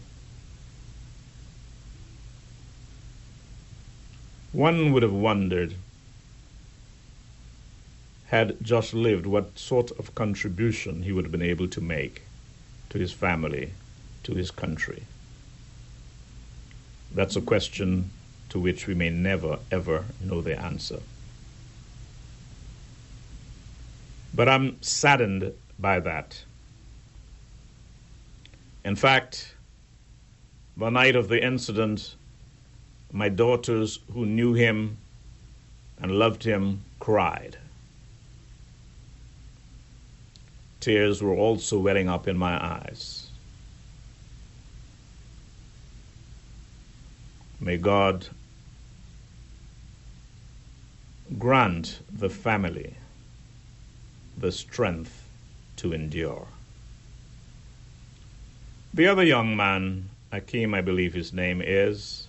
One 4.52 4.92
would 4.92 5.02
have 5.02 5.12
wondered, 5.12 5.74
had 8.26 8.62
Josh 8.62 8.94
lived, 8.94 9.26
what 9.26 9.58
sort 9.58 9.90
of 9.98 10.14
contribution 10.14 11.02
he 11.02 11.10
would 11.10 11.24
have 11.24 11.32
been 11.32 11.42
able 11.42 11.66
to 11.66 11.80
make 11.80 12.22
to 12.90 12.98
his 12.98 13.10
family, 13.10 13.72
to 14.22 14.34
his 14.34 14.52
country. 14.52 15.02
That's 17.12 17.34
a 17.34 17.40
question 17.40 18.10
to 18.50 18.60
which 18.60 18.86
we 18.86 18.94
may 18.94 19.10
never, 19.10 19.58
ever 19.72 20.04
know 20.20 20.40
the 20.40 20.56
answer. 20.56 21.00
But 24.32 24.48
I'm 24.48 24.80
saddened 24.82 25.52
by 25.80 25.98
that. 25.98 26.44
In 28.84 28.96
fact, 28.96 29.54
the 30.76 30.90
night 30.90 31.16
of 31.16 31.28
the 31.28 31.44
incident, 31.44 32.14
my 33.12 33.28
daughters 33.28 33.98
who 34.12 34.24
knew 34.24 34.54
him 34.54 34.98
and 36.00 36.12
loved 36.12 36.44
him 36.44 36.82
cried. 37.00 37.56
Tears 40.80 41.22
were 41.22 41.34
also 41.34 41.78
welling 41.78 42.08
up 42.08 42.28
in 42.28 42.38
my 42.38 42.62
eyes. 42.64 43.28
May 47.60 47.76
God 47.76 48.28
grant 51.38 52.00
the 52.12 52.30
family 52.30 52.94
the 54.36 54.52
strength 54.52 55.28
to 55.76 55.92
endure. 55.92 56.46
The 58.98 59.06
other 59.06 59.22
young 59.22 59.56
man, 59.56 60.08
Akim, 60.32 60.74
I 60.74 60.80
believe 60.80 61.14
his 61.14 61.32
name 61.32 61.62
is, 61.64 62.26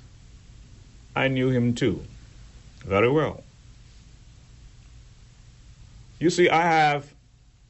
I 1.16 1.28
knew 1.28 1.50
him 1.50 1.74
too, 1.74 2.06
very 2.86 3.10
well. 3.10 3.44
You 6.20 6.30
see, 6.30 6.48
I 6.48 6.62
have 6.62 7.16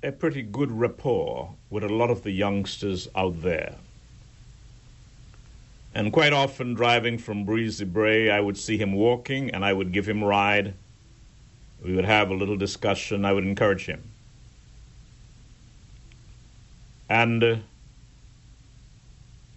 a 0.04 0.12
pretty 0.12 0.42
good 0.42 0.70
rapport 0.70 1.52
with 1.70 1.86
a 1.86 1.88
lot 1.88 2.10
of 2.10 2.24
the 2.24 2.32
youngsters 2.32 3.08
out 3.16 3.42
there. 3.42 3.76
And 5.96 6.12
quite 6.12 6.34
often, 6.34 6.74
driving 6.74 7.18
from 7.18 7.46
Breezy 7.46 7.86
Brae, 7.86 8.30
I 8.30 8.42
would 8.42 8.58
see 8.58 8.78
him 8.78 8.92
walking 8.92 9.50
and 9.52 9.64
I 9.64 9.72
would 9.72 9.94
give 9.94 10.10
him 10.10 10.22
ride. 10.22 10.74
We 11.82 11.96
would 11.96 12.04
have 12.04 12.32
a 12.32 12.36
little 12.36 12.58
discussion. 12.58 13.24
I 13.24 13.32
would 13.32 13.46
encourage 13.46 13.86
him. 13.86 14.04
And 17.08 17.42
uh, 17.42 17.56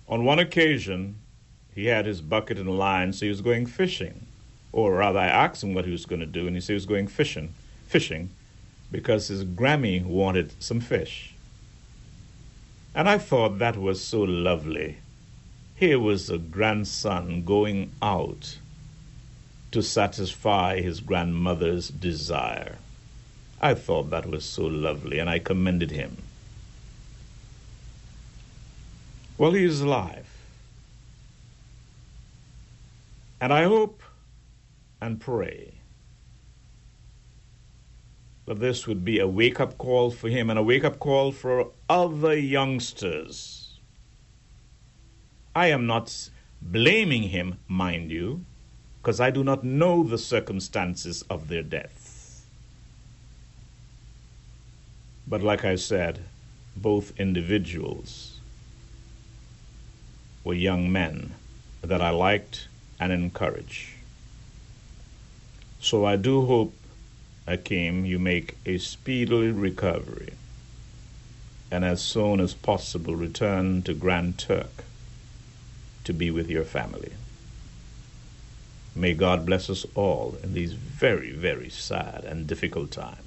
on 0.09 0.25
one 0.25 0.39
occasion, 0.39 1.17
he 1.75 1.87
had 1.87 2.07
his 2.07 2.21
bucket 2.21 2.59
and 2.59 2.79
line, 2.79 3.13
so 3.13 3.25
he 3.25 3.31
was 3.31 3.41
going 3.41 3.67
fishing. 3.67 4.27
Or 4.73 4.95
rather, 4.95 5.19
I 5.19 5.27
asked 5.27 5.63
him 5.63 5.75
what 5.75 5.85
he 5.85 5.93
was 5.93 6.07
going 6.07 6.21
to 6.21 6.27
do, 6.27 6.47
and 6.47 6.57
he 6.57 6.61
said 6.61 6.73
he 6.73 6.75
was 6.75 6.87
going 6.87 7.09
fishing, 7.09 7.55
fishing, 7.87 8.31
because 8.91 9.29
his 9.29 9.45
Grammy 9.45 10.05
wanted 10.05 10.53
some 10.63 10.81
fish. 10.81 11.35
And 12.95 13.09
I 13.09 13.19
thought 13.19 13.59
that 13.59 13.77
was 13.77 14.03
so 14.03 14.23
lovely. 14.23 14.99
Here 15.77 15.99
was 15.99 16.29
a 16.29 16.39
grandson 16.39 17.45
going 17.45 17.91
out 18.03 18.59
to 19.73 19.83
satisfy 19.83 20.81
his 20.81 21.01
grandmother's 21.01 21.89
desire. 21.89 22.77
I 23.61 23.75
thought 23.75 24.11
that 24.11 24.27
was 24.27 24.45
so 24.45 24.67
lovely, 24.67 25.19
and 25.19 25.31
I 25.31 25.39
commended 25.39 25.91
him. 25.91 26.19
Well, 29.43 29.55
he 29.55 29.65
is 29.65 29.81
alive. 29.81 30.29
And 33.41 33.53
I 33.53 33.65
hope 33.65 34.01
and 35.01 35.21
pray 35.21 35.75
that 38.47 38.61
this 38.61 38.87
would 38.87 39.05
be 39.05 39.19
a 39.19 39.27
wake 39.27 39.59
up 39.59 39.79
call 39.79 40.13
for 40.13 40.29
him 40.29 40.49
and 40.49 40.61
a 40.61 40.63
wake 40.63 40.85
up 40.85 41.01
call 41.01 41.33
for 41.33 41.73
other 41.91 42.39
youngsters 42.39 43.81
I 45.57 45.67
am 45.67 45.89
not 45.89 46.31
blaming 46.61 47.25
him, 47.25 47.59
mind 47.67 48.13
you, 48.13 48.45
because 49.01 49.19
I 49.19 49.33
do 49.33 49.43
not 49.43 49.65
know 49.65 50.05
the 50.05 50.19
circumstances 50.19 51.23
of 51.29 51.49
their 51.49 51.65
deaths. 51.65 52.45
But 55.27 55.43
like 55.43 55.65
I 55.65 55.75
said, 55.75 56.21
both 56.77 57.19
individuals 57.19 58.32
were 60.45 60.55
young 60.55 60.91
men 60.91 61.35
that 61.83 62.01
I 62.01 62.11
liked 62.11 62.69
and 62.99 63.13
encouraged. 63.13 63.91
So 65.81 66.05
I 66.05 66.17
do 66.17 66.47
hope, 66.47 66.75
Akim, 67.47 68.05
you 68.05 68.19
make 68.19 68.57
a 68.65 68.79
speedy 68.79 69.51
recovery 69.51 70.35
and 71.71 71.85
as 71.85 72.03
soon 72.03 72.39
as 72.39 72.55
possible 72.55 73.17
return 73.17 73.83
to 73.83 73.95
Grand 73.95 74.39
Turk 74.39 74.85
to 76.05 76.13
be 76.13 76.31
with 76.31 76.51
your 76.51 76.65
family. 76.65 77.13
May 78.95 79.15
God 79.15 79.47
bless 79.47 79.71
us 79.71 79.87
all 79.95 80.37
in 80.43 80.53
these 80.53 80.75
very, 80.75 81.33
very 81.33 81.71
sad 81.71 82.25
and 82.25 82.47
difficult 82.47 82.91
times. 82.91 83.22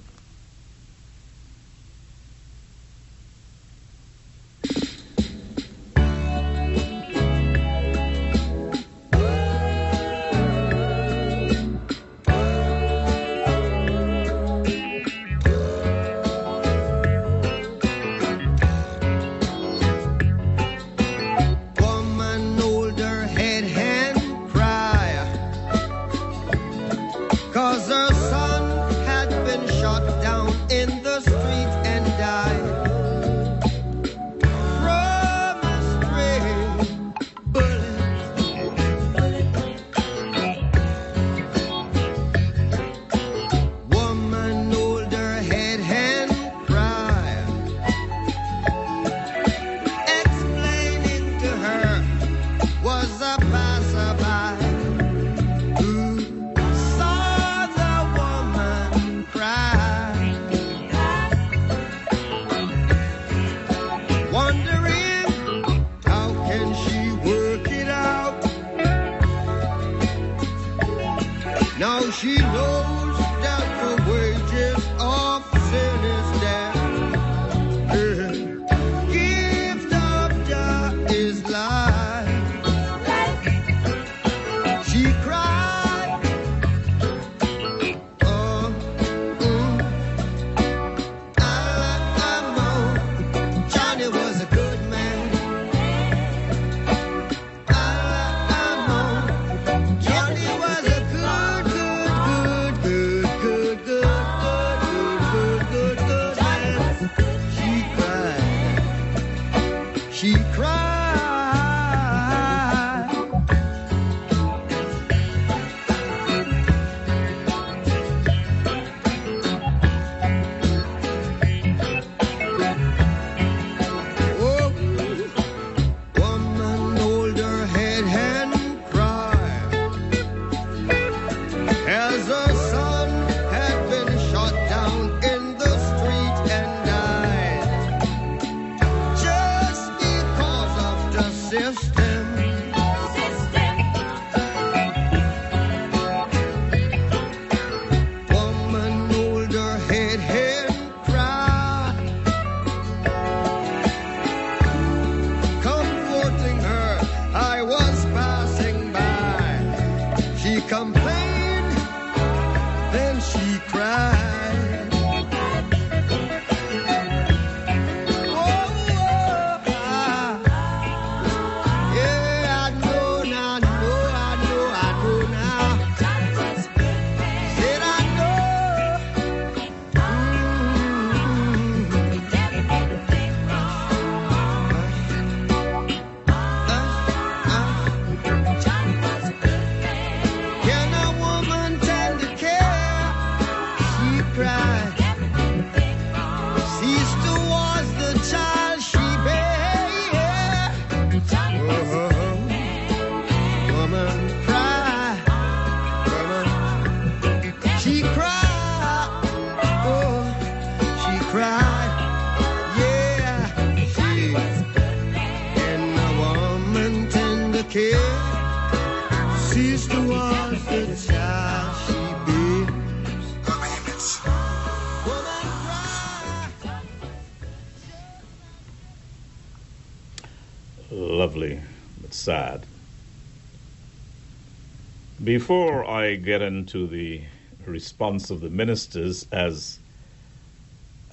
Before 235.36 235.84
I 235.84 236.16
get 236.16 236.42
into 236.42 236.88
the 236.88 237.24
response 237.66 238.30
of 238.30 238.40
the 238.40 238.50
ministers 238.50 239.28
as 239.34 239.80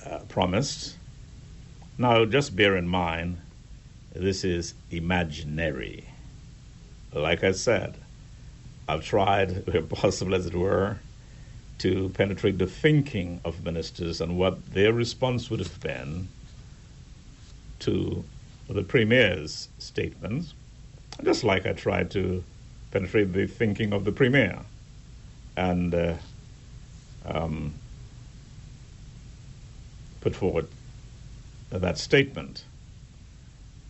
uh, 0.06 0.18
promised, 0.28 0.94
now 1.98 2.24
just 2.24 2.54
bear 2.54 2.76
in 2.76 2.86
mind 2.86 3.38
this 4.14 4.44
is 4.44 4.74
imaginary. 4.92 6.04
Like 7.12 7.42
I 7.42 7.50
said, 7.50 7.96
I've 8.88 9.04
tried, 9.04 9.66
where 9.72 9.82
possible 9.82 10.36
as 10.36 10.46
it 10.46 10.54
were, 10.54 10.98
to 11.78 12.10
penetrate 12.10 12.58
the 12.58 12.68
thinking 12.68 13.40
of 13.44 13.64
ministers 13.64 14.20
and 14.20 14.38
what 14.38 14.72
their 14.72 14.92
response 14.92 15.50
would 15.50 15.58
have 15.58 15.80
been 15.80 16.28
to 17.80 18.22
the 18.68 18.84
Premier's 18.84 19.68
statements 19.80 20.54
just 21.24 21.42
like 21.42 21.66
I 21.66 21.72
tried 21.72 22.12
to 22.12 22.44
penetrate 22.92 23.32
the 23.32 23.46
thinking 23.46 23.92
of 23.92 24.04
the 24.04 24.12
Premier 24.12 24.60
and 25.56 25.94
uh, 25.94 26.14
um, 27.24 27.74
put 30.20 30.36
forward 30.36 30.68
that 31.70 31.98
statement. 31.98 32.64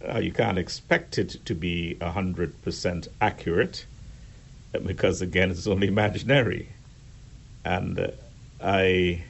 Uh, 0.08 0.18
you 0.18 0.32
can't 0.32 0.58
expect 0.58 1.18
it 1.18 1.44
to 1.44 1.54
be 1.54 1.96
100% 2.00 3.08
accurate 3.20 3.86
because, 4.84 5.20
again, 5.20 5.50
it's 5.50 5.66
only 5.66 5.88
imaginary. 5.88 6.68
And 7.64 7.98
uh, 7.98 8.08
I 8.60 9.24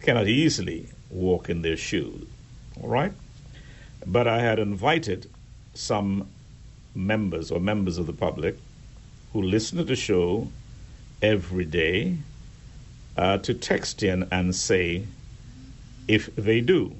cannot 0.00 0.28
easily 0.28 0.88
walk 1.10 1.48
in 1.48 1.62
their 1.62 1.76
shoes, 1.76 2.26
all 2.80 2.88
right? 2.88 3.12
But 4.06 4.28
I 4.28 4.40
had 4.40 4.58
invited 4.58 5.30
some 5.74 6.28
members 6.94 7.50
or 7.50 7.60
members 7.60 7.98
of 7.98 8.06
the 8.06 8.12
public 8.12 8.56
who 9.32 9.42
listen 9.42 9.78
to 9.78 9.84
the 9.84 9.96
show 9.96 10.48
every 11.20 11.64
day 11.64 12.16
uh, 13.16 13.38
to 13.38 13.54
text 13.54 14.02
in 14.02 14.26
and 14.30 14.54
say 14.54 15.04
if 16.06 16.34
they 16.36 16.60
do. 16.60 16.94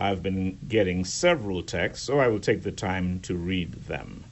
I've 0.00 0.22
been 0.22 0.58
getting 0.68 1.04
several 1.04 1.62
texts, 1.62 2.06
so 2.06 2.20
I 2.20 2.28
will 2.28 2.38
take 2.38 2.62
the 2.62 2.70
time 2.70 3.18
to 3.20 3.34
read 3.34 3.72
them. 3.72 4.24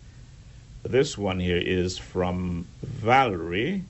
This 0.84 1.18
one 1.18 1.40
here 1.40 1.56
is 1.56 1.98
from 1.98 2.66
Valerie, 2.82 3.82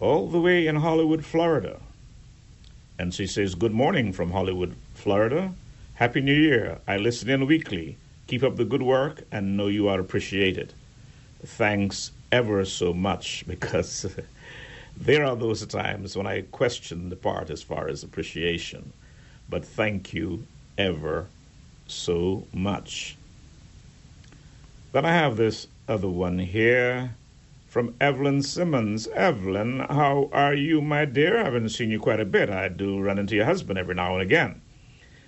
all 0.00 0.28
the 0.28 0.40
way 0.40 0.66
in 0.66 0.76
Hollywood, 0.76 1.24
Florida. 1.24 1.78
And 2.98 3.12
she 3.12 3.26
says, 3.26 3.54
Good 3.54 3.72
morning 3.72 4.12
from 4.12 4.30
Hollywood, 4.30 4.74
Florida. 4.94 5.52
Happy 5.94 6.22
New 6.22 6.34
Year. 6.34 6.78
I 6.88 6.96
listen 6.96 7.28
in 7.28 7.46
weekly. 7.46 7.98
Keep 8.26 8.42
up 8.42 8.56
the 8.56 8.64
good 8.64 8.82
work 8.82 9.24
and 9.30 9.56
know 9.56 9.66
you 9.66 9.88
are 9.88 10.00
appreciated. 10.00 10.72
Thanks 11.44 12.10
ever 12.32 12.64
so 12.64 12.94
much 12.94 13.44
because 13.48 14.06
there 14.96 15.24
are 15.24 15.36
those 15.36 15.64
times 15.66 16.16
when 16.16 16.26
I 16.26 16.42
question 16.42 17.10
the 17.10 17.16
part 17.16 17.50
as 17.50 17.62
far 17.62 17.88
as 17.88 18.02
appreciation. 18.02 18.92
But 19.48 19.64
thank 19.64 20.14
you 20.14 20.46
ever 20.78 21.26
so 21.86 22.46
much. 22.52 23.16
Then 24.92 25.04
I 25.04 25.12
have 25.12 25.36
this 25.36 25.66
other 25.88 26.08
one 26.08 26.38
here 26.38 27.14
from 27.68 27.94
Evelyn 28.00 28.42
Simmons. 28.42 29.08
Evelyn, 29.08 29.80
how 29.80 30.30
are 30.32 30.54
you, 30.54 30.80
my 30.80 31.04
dear? 31.04 31.40
I 31.40 31.44
haven't 31.44 31.70
seen 31.70 31.90
you 31.90 31.98
quite 31.98 32.20
a 32.20 32.24
bit. 32.24 32.48
I 32.48 32.68
do 32.68 33.00
run 33.00 33.18
into 33.18 33.34
your 33.34 33.44
husband 33.44 33.78
every 33.78 33.96
now 33.96 34.12
and 34.14 34.22
again. 34.22 34.60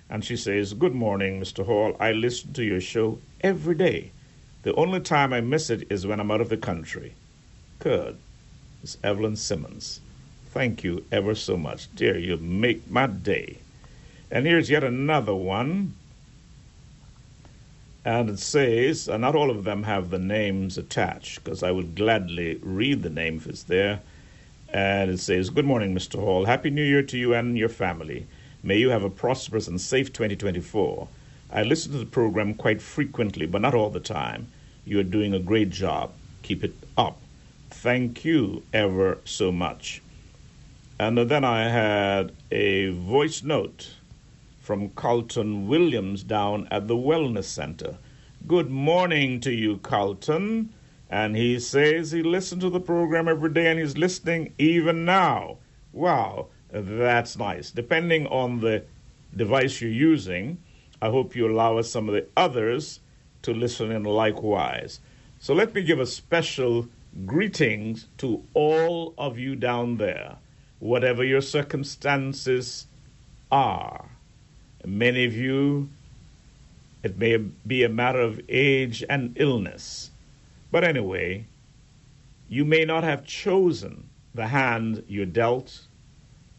And 0.09 0.23
she 0.23 0.37
says, 0.37 0.73
Good 0.73 0.95
morning, 0.95 1.41
Mr. 1.41 1.65
Hall. 1.65 1.95
I 1.99 2.11
listen 2.13 2.53
to 2.53 2.63
your 2.63 2.81
show 2.81 3.19
every 3.41 3.75
day. 3.75 4.11
The 4.63 4.73
only 4.75 4.99
time 5.01 5.33
I 5.33 5.41
miss 5.41 5.69
it 5.69 5.91
is 5.91 6.07
when 6.07 6.19
I'm 6.19 6.31
out 6.31 6.41
of 6.41 6.49
the 6.49 6.57
country. 6.57 7.13
Good. 7.79 8.17
Miss 8.81 8.97
Evelyn 9.03 9.35
Simmons. 9.35 10.01
Thank 10.51 10.83
you 10.83 11.05
ever 11.11 11.35
so 11.35 11.57
much. 11.57 11.93
Dear, 11.95 12.17
you 12.17 12.37
make 12.37 12.89
my 12.89 13.07
day. 13.07 13.57
And 14.31 14.45
here's 14.45 14.69
yet 14.69 14.83
another 14.83 15.35
one. 15.35 15.93
And 18.03 18.29
it 18.29 18.39
says, 18.39 19.09
and 19.09 19.21
not 19.21 19.35
all 19.35 19.51
of 19.51 19.65
them 19.65 19.83
have 19.83 20.09
the 20.09 20.19
names 20.19 20.77
attached, 20.77 21.43
because 21.43 21.61
I 21.61 21.71
would 21.71 21.95
gladly 21.95 22.57
read 22.63 23.03
the 23.03 23.09
name 23.09 23.37
if 23.37 23.47
it's 23.47 23.63
there. 23.63 23.99
And 24.69 25.11
it 25.11 25.19
says, 25.19 25.49
Good 25.49 25.65
morning, 25.65 25.93
Mr. 25.93 26.19
Hall. 26.19 26.45
Happy 26.45 26.69
New 26.69 26.83
Year 26.83 27.03
to 27.03 27.17
you 27.17 27.33
and 27.33 27.57
your 27.57 27.69
family. 27.69 28.25
May 28.63 28.77
you 28.77 28.89
have 28.89 29.03
a 29.03 29.09
prosperous 29.09 29.67
and 29.67 29.79
safe 29.79 30.11
2024. 30.11 31.07
I 31.51 31.63
listen 31.63 31.91
to 31.91 31.99
the 31.99 32.05
program 32.05 32.55
quite 32.55 32.81
frequently, 32.81 33.45
but 33.45 33.61
not 33.61 33.75
all 33.75 33.91
the 33.91 33.99
time. 33.99 34.47
You 34.83 34.99
are 34.99 35.03
doing 35.03 35.33
a 35.33 35.39
great 35.39 35.69
job. 35.69 36.11
Keep 36.41 36.63
it 36.63 36.73
up. 36.97 37.19
Thank 37.69 38.25
you 38.25 38.63
ever 38.73 39.19
so 39.25 39.51
much. 39.51 40.01
And 40.99 41.17
then 41.17 41.43
I 41.43 41.69
had 41.69 42.31
a 42.51 42.89
voice 42.89 43.43
note 43.43 43.91
from 44.59 44.89
Carlton 44.89 45.67
Williams 45.67 46.23
down 46.23 46.67
at 46.71 46.87
the 46.87 46.97
Wellness 46.97 47.45
Center. 47.45 47.97
Good 48.47 48.71
morning 48.71 49.39
to 49.41 49.51
you, 49.51 49.77
Carlton. 49.77 50.73
And 51.09 51.37
he 51.37 51.59
says 51.59 52.11
he 52.11 52.23
listens 52.23 52.63
to 52.63 52.71
the 52.71 52.79
program 52.79 53.27
every 53.27 53.51
day 53.51 53.67
and 53.67 53.79
he's 53.79 53.97
listening 53.97 54.53
even 54.57 55.05
now. 55.05 55.57
Wow 55.93 56.47
that's 56.71 57.37
nice. 57.37 57.71
Depending 57.71 58.27
on 58.27 58.59
the 58.59 58.83
device 59.35 59.81
you're 59.81 59.91
using, 59.91 60.57
I 61.01 61.09
hope 61.09 61.35
you 61.35 61.47
allow 61.47 61.77
us 61.77 61.89
some 61.89 62.09
of 62.09 62.15
the 62.15 62.27
others 62.35 62.99
to 63.43 63.53
listen 63.53 63.91
in 63.91 64.03
likewise. 64.03 64.99
So 65.39 65.53
let 65.53 65.73
me 65.73 65.83
give 65.83 65.99
a 65.99 66.05
special 66.05 66.87
greetings 67.25 68.07
to 68.17 68.43
all 68.53 69.13
of 69.17 69.37
you 69.37 69.55
down 69.55 69.97
there, 69.97 70.35
whatever 70.79 71.23
your 71.23 71.41
circumstances 71.41 72.87
are. 73.51 74.09
Many 74.85 75.25
of 75.25 75.33
you, 75.33 75.89
it 77.03 77.17
may 77.17 77.37
be 77.37 77.83
a 77.83 77.89
matter 77.89 78.21
of 78.21 78.41
age 78.49 79.03
and 79.09 79.33
illness. 79.39 80.11
But 80.71 80.83
anyway, 80.83 81.45
you 82.49 82.65
may 82.65 82.85
not 82.85 83.03
have 83.03 83.25
chosen 83.25 84.09
the 84.33 84.47
hand 84.47 85.03
you're 85.07 85.25
dealt 85.25 85.86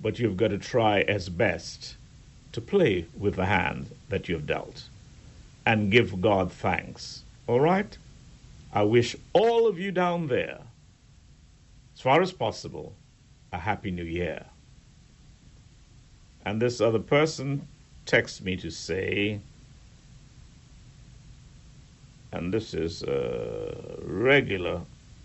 but 0.01 0.19
you've 0.19 0.37
got 0.37 0.49
to 0.49 0.59
try 0.59 1.01
as 1.03 1.29
best 1.29 1.97
to 2.53 2.61
play 2.61 3.07
with 3.17 3.37
the 3.37 3.47
hand 3.47 3.89
that 4.09 4.29
you've 4.29 4.47
dealt. 4.47 4.85
and 5.67 5.91
give 5.93 6.21
God 6.23 6.51
thanks. 6.51 7.25
All 7.47 7.61
right? 7.61 7.97
I 8.73 8.83
wish 8.85 9.15
all 9.35 9.67
of 9.67 9.79
you 9.79 9.91
down 9.93 10.29
there, 10.29 10.61
as 11.95 12.01
far 12.01 12.23
as 12.23 12.33
possible, 12.33 12.95
a 13.53 13.59
happy 13.59 13.91
new 13.91 14.05
year. 14.05 14.47
And 16.45 16.63
this 16.63 16.81
other 16.81 16.99
person 17.01 17.69
texts 18.07 18.41
me 18.41 18.57
to 18.57 18.71
say, 18.71 19.41
and 22.33 22.53
this 22.53 22.73
is 22.75 23.03
a 23.03 23.99
regular 24.03 24.81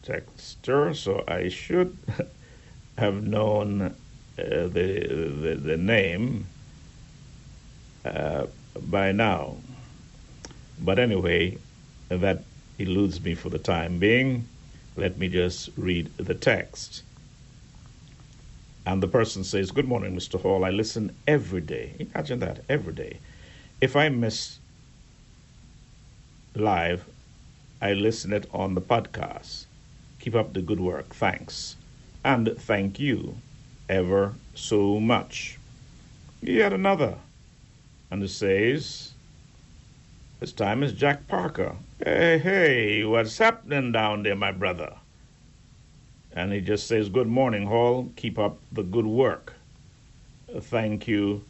texter, 0.05 0.93
so 0.95 1.23
I 1.27 1.47
should 1.49 1.97
have 2.97 3.23
known 3.25 3.95
the, 4.35 4.69
the, 5.41 5.55
the 5.55 5.77
name 5.77 6.45
uh, 8.05 8.47
by 8.81 9.11
now. 9.11 9.57
But 10.79 10.99
anyway, 10.99 11.57
that 12.09 12.43
eludes 12.79 13.21
me 13.21 13.35
for 13.35 13.49
the 13.49 13.59
time 13.59 13.99
being. 13.99 14.47
Let 14.95 15.17
me 15.17 15.27
just 15.27 15.69
read 15.77 16.15
the 16.17 16.33
text. 16.33 17.03
And 18.85 19.01
the 19.01 19.07
person 19.07 19.43
says, 19.43 19.71
Good 19.71 19.87
morning, 19.87 20.15
Mr. 20.15 20.39
Hall. 20.41 20.65
I 20.65 20.69
listen 20.69 21.15
every 21.27 21.61
day. 21.61 21.93
Imagine 21.99 22.39
that, 22.39 22.63
every 22.67 22.93
day. 22.93 23.19
If 23.79 23.95
I 23.95 24.09
miss 24.09 24.59
live, 26.55 27.05
I 27.81 27.93
listen 27.93 28.33
it 28.33 28.47
on 28.53 28.75
the 28.75 28.81
podcast. 28.81 29.65
Keep 30.19 30.35
up 30.35 30.53
the 30.53 30.61
good 30.61 30.79
work. 30.79 31.13
Thanks. 31.15 31.75
And 32.23 32.57
thank 32.57 32.99
you 32.99 33.35
ever 33.93 34.33
so 34.55 34.99
much. 34.99 35.59
Yet 36.41 36.73
another. 36.73 37.15
And 38.09 38.23
it 38.23 38.29
says, 38.29 39.13
This 40.39 40.51
time 40.51 40.81
is 40.81 40.93
Jack 40.93 41.27
Parker. 41.27 41.75
Hey, 42.03 42.39
hey, 42.39 43.03
what's 43.03 43.37
happening 43.37 43.91
down 43.91 44.23
there, 44.23 44.35
my 44.35 44.51
brother? 44.51 44.95
And 46.35 46.51
he 46.51 46.59
just 46.59 46.87
says, 46.87 47.07
Good 47.09 47.27
morning, 47.27 47.67
Hall. 47.67 48.09
Keep 48.15 48.39
up 48.39 48.57
the 48.71 48.83
good 48.83 49.05
work. 49.05 49.53
Thank 50.59 51.07
you 51.07 51.43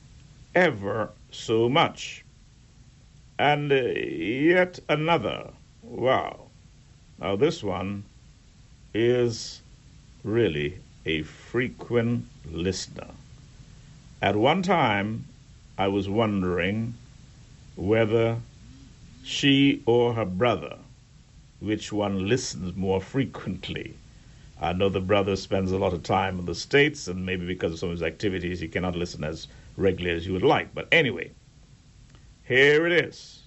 ever 0.53 1.11
so 1.31 1.69
much. 1.69 2.25
And 3.39 3.71
uh, 3.71 3.75
yet 3.75 4.79
another. 4.89 5.49
Wow. 5.81 6.47
Now, 7.19 7.37
this 7.37 7.63
one 7.63 8.03
is 8.93 9.61
really 10.23 10.82
a 11.05 11.21
frequent 11.23 12.25
listener. 12.49 13.07
At 14.21 14.35
one 14.35 14.63
time, 14.63 15.25
I 15.77 15.87
was 15.87 16.07
wondering 16.07 16.93
whether 17.75 18.37
she 19.23 19.81
or 19.85 20.13
her 20.13 20.25
brother, 20.25 20.77
which 21.59 21.91
one 21.91 22.27
listens 22.27 22.75
more 22.75 23.01
frequently. 23.01 23.95
I 24.61 24.71
know 24.73 24.87
the 24.87 25.01
brother 25.01 25.35
spends 25.35 25.71
a 25.71 25.77
lot 25.77 25.93
of 25.93 26.03
time 26.03 26.39
in 26.39 26.45
the 26.45 26.55
States, 26.55 27.07
and 27.07 27.25
maybe 27.25 27.45
because 27.45 27.73
of 27.73 27.79
some 27.79 27.89
of 27.89 27.93
his 27.93 28.03
activities, 28.03 28.59
he 28.59 28.67
cannot 28.67 28.95
listen 28.95 29.23
as 29.23 29.47
regularly 29.75 30.15
as 30.15 30.25
you 30.25 30.33
would 30.33 30.43
like. 30.43 30.73
But 30.73 30.87
anyway, 30.91 31.31
here 32.45 32.85
it 32.87 32.93
is. 32.93 33.41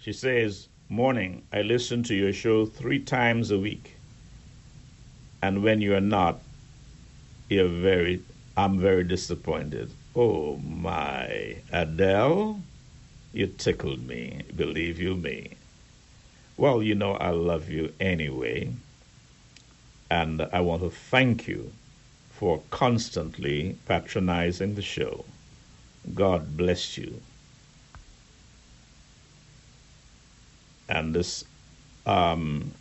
She 0.00 0.12
says, 0.12 0.68
Morning, 0.88 1.42
I 1.52 1.62
listen 1.62 2.02
to 2.04 2.14
your 2.14 2.32
show 2.32 2.66
three 2.66 2.98
times 2.98 3.50
a 3.50 3.58
week. 3.58 3.94
And 5.44 5.62
when 5.62 5.82
you're 5.82 6.00
not, 6.00 6.40
you're 7.50 7.68
very, 7.68 8.22
I'm 8.56 8.78
very 8.78 9.04
disappointed. 9.04 9.90
Oh 10.16 10.56
my, 10.56 11.56
Adele, 11.70 12.60
you 13.34 13.48
tickled 13.48 14.06
me, 14.06 14.40
believe 14.56 14.98
you 14.98 15.14
me. 15.16 15.50
Well, 16.56 16.82
you 16.82 16.94
know 16.94 17.12
I 17.16 17.28
love 17.32 17.68
you 17.68 17.92
anyway. 18.00 18.70
And 20.10 20.40
I 20.50 20.60
want 20.62 20.80
to 20.80 20.88
thank 20.88 21.46
you 21.46 21.70
for 22.30 22.62
constantly 22.70 23.76
patronizing 23.86 24.76
the 24.76 24.88
show. 24.96 25.26
God 26.14 26.56
bless 26.56 26.96
you. 26.96 27.20
And 30.88 31.14
this, 31.14 31.44
um, 32.06 32.72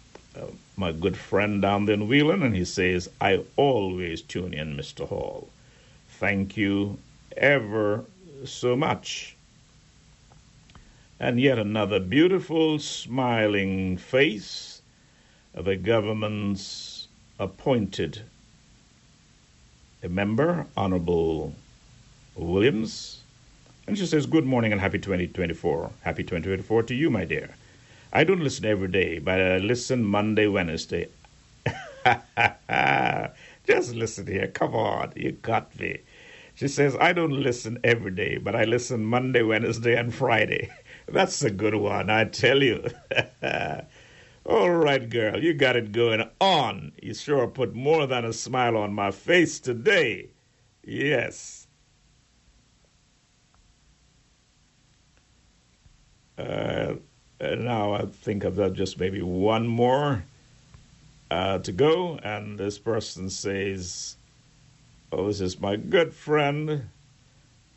my 0.76 0.92
good 0.92 1.18
friend 1.18 1.62
down 1.62 1.86
there 1.86 1.96
in 1.96 2.08
Wheeland, 2.08 2.44
and 2.44 2.56
he 2.56 2.66
says, 2.66 3.10
I 3.22 3.44
always 3.56 4.22
tune 4.22 4.54
in, 4.54 4.76
Mr. 4.76 5.08
Hall. 5.08 5.48
Thank 6.10 6.58
you 6.58 6.98
ever 7.38 8.06
so 8.46 8.76
much. 8.76 9.36
And 11.20 11.40
yet 11.40 11.60
another 11.60 12.00
beautiful, 12.00 12.80
smiling 12.80 13.98
face 13.98 14.82
of 15.54 15.68
a 15.68 15.76
government's 15.76 17.08
appointed 17.40 18.22
a 20.04 20.10
member, 20.10 20.68
Honorable 20.76 21.56
Williams. 22.36 23.22
And 23.88 23.98
she 23.98 24.06
says, 24.06 24.26
Good 24.26 24.46
morning 24.46 24.72
and 24.72 24.82
happy 24.82 25.00
2024. 25.00 25.92
Happy 26.02 26.24
2024 26.24 26.84
to 26.84 26.96
you, 26.96 27.10
my 27.10 27.24
dear. 27.26 27.56
I 28.14 28.24
don't 28.24 28.42
listen 28.42 28.66
every 28.66 28.90
day, 28.90 29.18
but 29.18 29.42
I 29.42 29.58
listen 29.58 30.04
Monday, 30.06 30.46
Wednesday. 30.48 31.10
Just 33.66 33.96
listen 33.96 34.28
here. 34.28 34.48
Come 34.50 34.76
on. 34.76 35.14
You 35.16 35.32
got 35.32 35.78
me. 35.80 36.00
She 36.54 36.68
says, 36.68 36.96
I 37.00 37.14
don't 37.14 37.32
listen 37.32 37.80
every 37.84 38.12
day, 38.12 38.38
but 38.38 38.56
I 38.56 38.66
listen 38.66 39.04
Monday, 39.04 39.42
Wednesday, 39.42 39.96
and 39.98 40.14
Friday. 40.14 40.70
That's 41.08 41.42
a 41.42 41.50
good 41.50 41.74
one, 41.74 42.12
I 42.12 42.26
tell 42.26 42.62
you. 42.62 42.88
All 44.46 44.70
right, 44.70 45.10
girl, 45.10 45.44
you 45.44 45.56
got 45.56 45.76
it 45.76 45.92
going 45.92 46.30
on. 46.40 46.92
You 47.02 47.16
sure 47.16 47.48
put 47.48 47.74
more 47.74 48.06
than 48.06 48.26
a 48.26 48.34
smile 48.34 48.78
on 48.78 48.94
my 48.94 49.10
face 49.10 49.60
today. 49.60 50.30
Yes. 50.84 51.66
Uh, 56.38 56.96
now 57.58 57.94
I 57.94 58.06
think 58.06 58.46
I've 58.46 58.58
got 58.58 58.74
just 58.74 59.00
maybe 59.00 59.22
one 59.22 59.68
more 59.68 60.24
uh, 61.30 61.60
to 61.60 61.72
go, 61.72 62.18
and 62.24 62.58
this 62.58 62.78
person 62.78 63.30
says, 63.30 64.16
Oh, 65.12 65.28
this 65.28 65.42
is 65.42 65.60
my 65.60 65.76
good 65.76 66.14
friend 66.14 66.90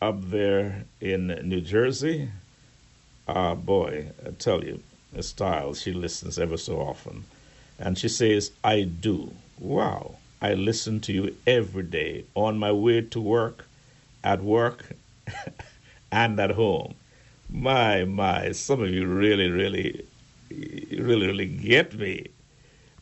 up 0.01 0.31
there 0.31 0.85
in 1.01 1.27
New 1.45 1.61
Jersey. 1.61 2.31
Ah, 3.29 3.55
boy, 3.55 4.07
I 4.25 4.31
tell 4.31 4.65
you, 4.65 4.83
style. 5.21 5.75
She 5.75 5.93
listens 5.93 6.39
ever 6.39 6.57
so 6.57 6.81
often. 6.81 7.25
And 7.79 7.99
she 7.99 8.09
says, 8.09 8.53
I 8.63 8.83
do. 8.83 9.33
Wow. 9.59 10.17
I 10.41 10.55
listen 10.55 11.01
to 11.01 11.13
you 11.13 11.37
every 11.47 11.83
day 11.83 12.25
on 12.35 12.59
my 12.59 12.73
way 12.73 13.01
to 13.01 13.21
work, 13.21 13.67
at 14.23 14.43
work, 14.43 14.93
and 16.13 16.39
at 16.39 16.53
home. 16.53 16.95
My, 17.51 18.05
my, 18.05 18.53
some 18.53 18.83
of 18.83 18.91
you 18.91 19.07
really, 19.07 19.49
really, 19.51 20.05
really, 20.51 21.27
really 21.27 21.47
get 21.47 21.95
me. 21.95 22.27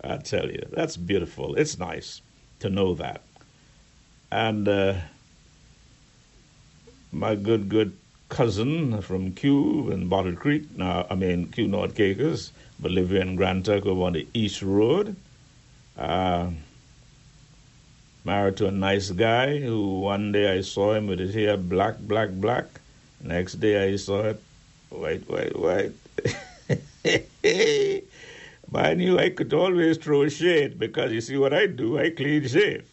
I 0.03 0.19
tell 0.19 0.51
you, 0.51 0.67
that's 0.71 0.97
beautiful. 0.97 1.55
It's 1.55 1.79
nice 1.79 2.21
to 2.61 2.69
know 2.69 2.95
that. 2.95 3.23
And 4.31 4.69
uh, 4.69 4.95
my 7.11 7.35
good, 7.35 7.69
good 7.69 7.97
cousin 8.29 9.01
from 9.01 9.33
Kew 9.33 9.91
and 9.91 10.11
Bottle 10.11 10.35
Creek, 10.35 10.77
now, 10.77 11.07
I 11.09 11.15
mean, 11.15 11.51
Kew 11.51 11.69
North 11.69 11.95
Caicos, 11.95 12.53
but 12.81 12.91
live 12.91 13.13
in 13.13 13.37
Grand 13.37 13.65
Turk 13.65 13.87
on 13.87 14.13
the 14.13 14.27
East 14.35 14.61
Road. 14.61 15.17
Uh, 15.97 16.51
married 18.25 18.57
to 18.57 18.67
a 18.67 18.71
nice 18.71 19.11
guy 19.11 19.59
who 19.59 20.01
one 20.01 20.33
day 20.33 20.59
I 20.59 20.61
saw 20.63 20.95
him 20.95 21.07
with 21.07 21.21
his 21.21 21.35
hair 21.35 21.57
black, 21.57 21.99
black, 21.99 22.31
black. 22.31 22.67
Next 23.25 23.55
day 23.55 23.83
I 23.83 23.97
saw 23.97 24.21
it 24.25 24.43
white, 24.91 25.27
white, 25.31 25.59
white. 25.59 25.93
but 28.71 28.85
I 28.85 28.93
knew 28.93 29.19
I 29.19 29.31
could 29.31 29.55
always 29.55 29.97
throw 29.97 30.29
shade 30.29 30.79
because 30.79 31.11
you 31.11 31.23
see 31.23 31.39
what 31.39 31.55
I 31.55 31.67
do, 31.67 31.99
I 31.99 32.11
clean 32.11 32.47
shave. 32.47 32.87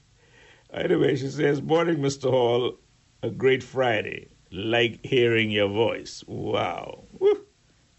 Anyway, 0.73 1.17
she 1.17 1.27
says, 1.27 1.61
Morning, 1.61 1.97
Mr. 1.97 2.29
Hall, 2.29 2.77
a 3.21 3.29
great 3.29 3.61
Friday 3.61 4.29
like 4.53 5.05
hearing 5.05 5.51
your 5.51 5.67
voice. 5.67 6.23
Wow. 6.27 7.03
Woo. 7.19 7.41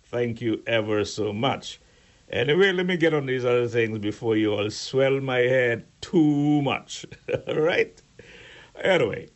Thank 0.04 0.40
you 0.40 0.62
ever 0.66 1.04
so 1.04 1.34
much. 1.34 1.80
Anyway, 2.30 2.72
let 2.72 2.86
me 2.86 2.96
get 2.96 3.12
on 3.12 3.26
these 3.26 3.44
other 3.44 3.68
things 3.68 3.98
before 3.98 4.36
you 4.36 4.54
all 4.54 4.70
swell 4.70 5.20
my 5.20 5.40
head 5.40 5.84
too 6.00 6.62
much. 6.62 7.04
all 7.46 7.56
right? 7.56 8.00
Anyway, 8.82 9.28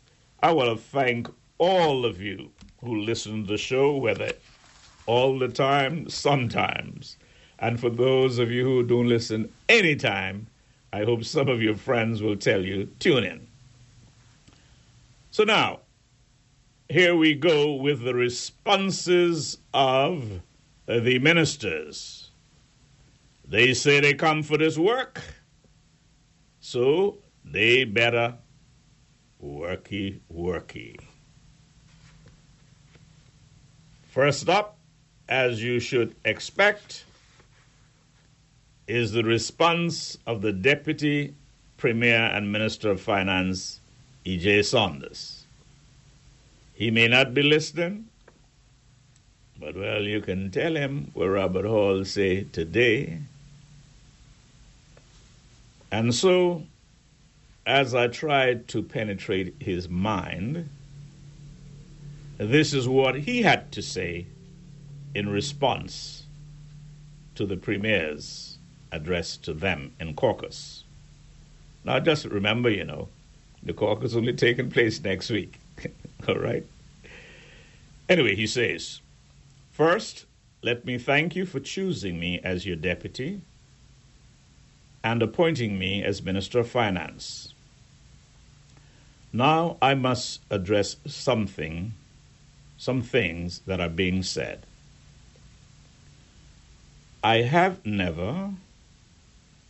I 0.43 0.53
want 0.53 0.71
to 0.71 0.83
thank 0.83 1.29
all 1.59 2.07
of 2.07 2.23
you 2.23 2.53
who 2.87 3.01
listen 3.01 3.43
to 3.43 3.53
the 3.53 3.59
show, 3.59 3.97
whether 3.97 4.32
all 5.07 5.39
the 5.39 5.49
time, 5.49 6.09
sometimes. 6.09 7.16
And 7.59 7.78
for 7.78 7.91
those 7.91 8.39
of 8.39 8.51
you 8.51 8.64
who 8.64 8.82
don't 8.82 9.09
listen 9.09 9.53
anytime, 9.68 10.47
I 10.93 11.05
hope 11.05 11.24
some 11.24 11.49
of 11.49 11.62
your 11.62 11.74
friends 11.74 12.22
will 12.22 12.37
tell 12.37 12.64
you 12.64 12.87
tune 12.99 13.24
in. 13.24 13.47
So 15.30 15.45
now, 15.45 15.80
here 16.89 17.16
we 17.16 17.34
go 17.34 17.74
with 17.74 18.03
the 18.03 18.14
responses 18.14 19.59
of 19.74 20.41
the 20.87 21.18
ministers. 21.18 22.30
They 23.47 23.74
say 23.74 24.01
they 24.01 24.14
come 24.14 24.43
for 24.43 24.57
this 24.57 24.78
work, 24.78 25.22
so 26.61 27.18
they 27.45 27.84
better 27.84 28.34
worky, 29.43 30.20
worky. 30.32 30.97
First 34.17 34.49
up, 34.49 34.79
as 35.29 35.62
you 35.62 35.79
should 35.79 36.17
expect, 36.25 37.05
is 38.89 39.12
the 39.12 39.23
response 39.23 40.17
of 40.27 40.41
the 40.41 40.55
Deputy 40.55 41.35
Premier 41.77 42.31
and 42.33 42.51
Minister 42.51 42.93
of 42.93 43.03
Finance, 43.03 43.79
E.J. 44.25 44.62
Saunders. 44.62 45.45
He 46.73 46.91
may 46.91 47.09
not 47.09 47.35
be 47.35 47.43
listening, 47.43 48.09
but 49.61 49.77
well, 49.77 50.01
you 50.01 50.23
can 50.23 50.51
tell 50.51 50.75
him 50.75 51.11
what 51.12 51.27
Robert 51.27 51.67
Hall 51.67 52.03
say 52.07 52.45
today. 52.45 53.19
And 55.93 56.14
so, 56.14 56.62
as 57.67 57.95
I 57.95 58.09
tried 58.09 58.67
to 58.69 58.83
penetrate 58.83 59.57
his 59.61 59.91
mind, 59.91 60.71
this 62.39 62.72
is 62.72 62.89
what 62.89 63.14
he 63.16 63.43
had 63.43 63.72
to 63.72 63.82
say 63.82 64.26
in 65.14 65.28
response 65.28 66.24
to 67.34 67.47
the 67.47 67.57
Premier's 67.57 68.59
address 68.93 69.37
to 69.39 69.53
them 69.53 69.93
in 70.01 70.14
caucus. 70.14 70.84
Now, 71.84 72.01
just 72.01 72.24
remember, 72.24 72.68
you 72.68 72.84
know, 72.84 73.09
the 73.62 73.72
caucus 73.72 74.14
only 74.14 74.32
taking 74.32 74.70
place 74.70 75.03
next 75.03 75.30
week. 75.30 75.59
All 76.28 76.37
right? 76.37 76.64
Anyway, 78.09 78.34
he 78.34 78.47
says, 78.47 79.01
First, 79.72 80.24
let 80.62 80.84
me 80.84 80.99
thank 80.99 81.37
you 81.37 81.47
for 81.47 81.61
choosing 81.61 82.18
me 82.18 82.41
as 82.43 82.66
your 82.66 82.76
deputy 82.76 83.41
and 85.05 85.22
appointing 85.22 85.78
me 85.78 86.03
as 86.03 86.22
Minister 86.22 86.61
of 86.61 86.68
Finance. 86.68 87.55
Now 89.32 89.76
I 89.82 89.95
must 89.95 90.41
address 90.51 90.97
something, 91.07 91.93
some 92.87 93.03
things 93.03 93.59
that 93.66 93.80
are 93.80 93.89
being 93.89 94.22
said. 94.22 94.64
I 97.24 97.39
have 97.39 97.84
never 97.84 98.53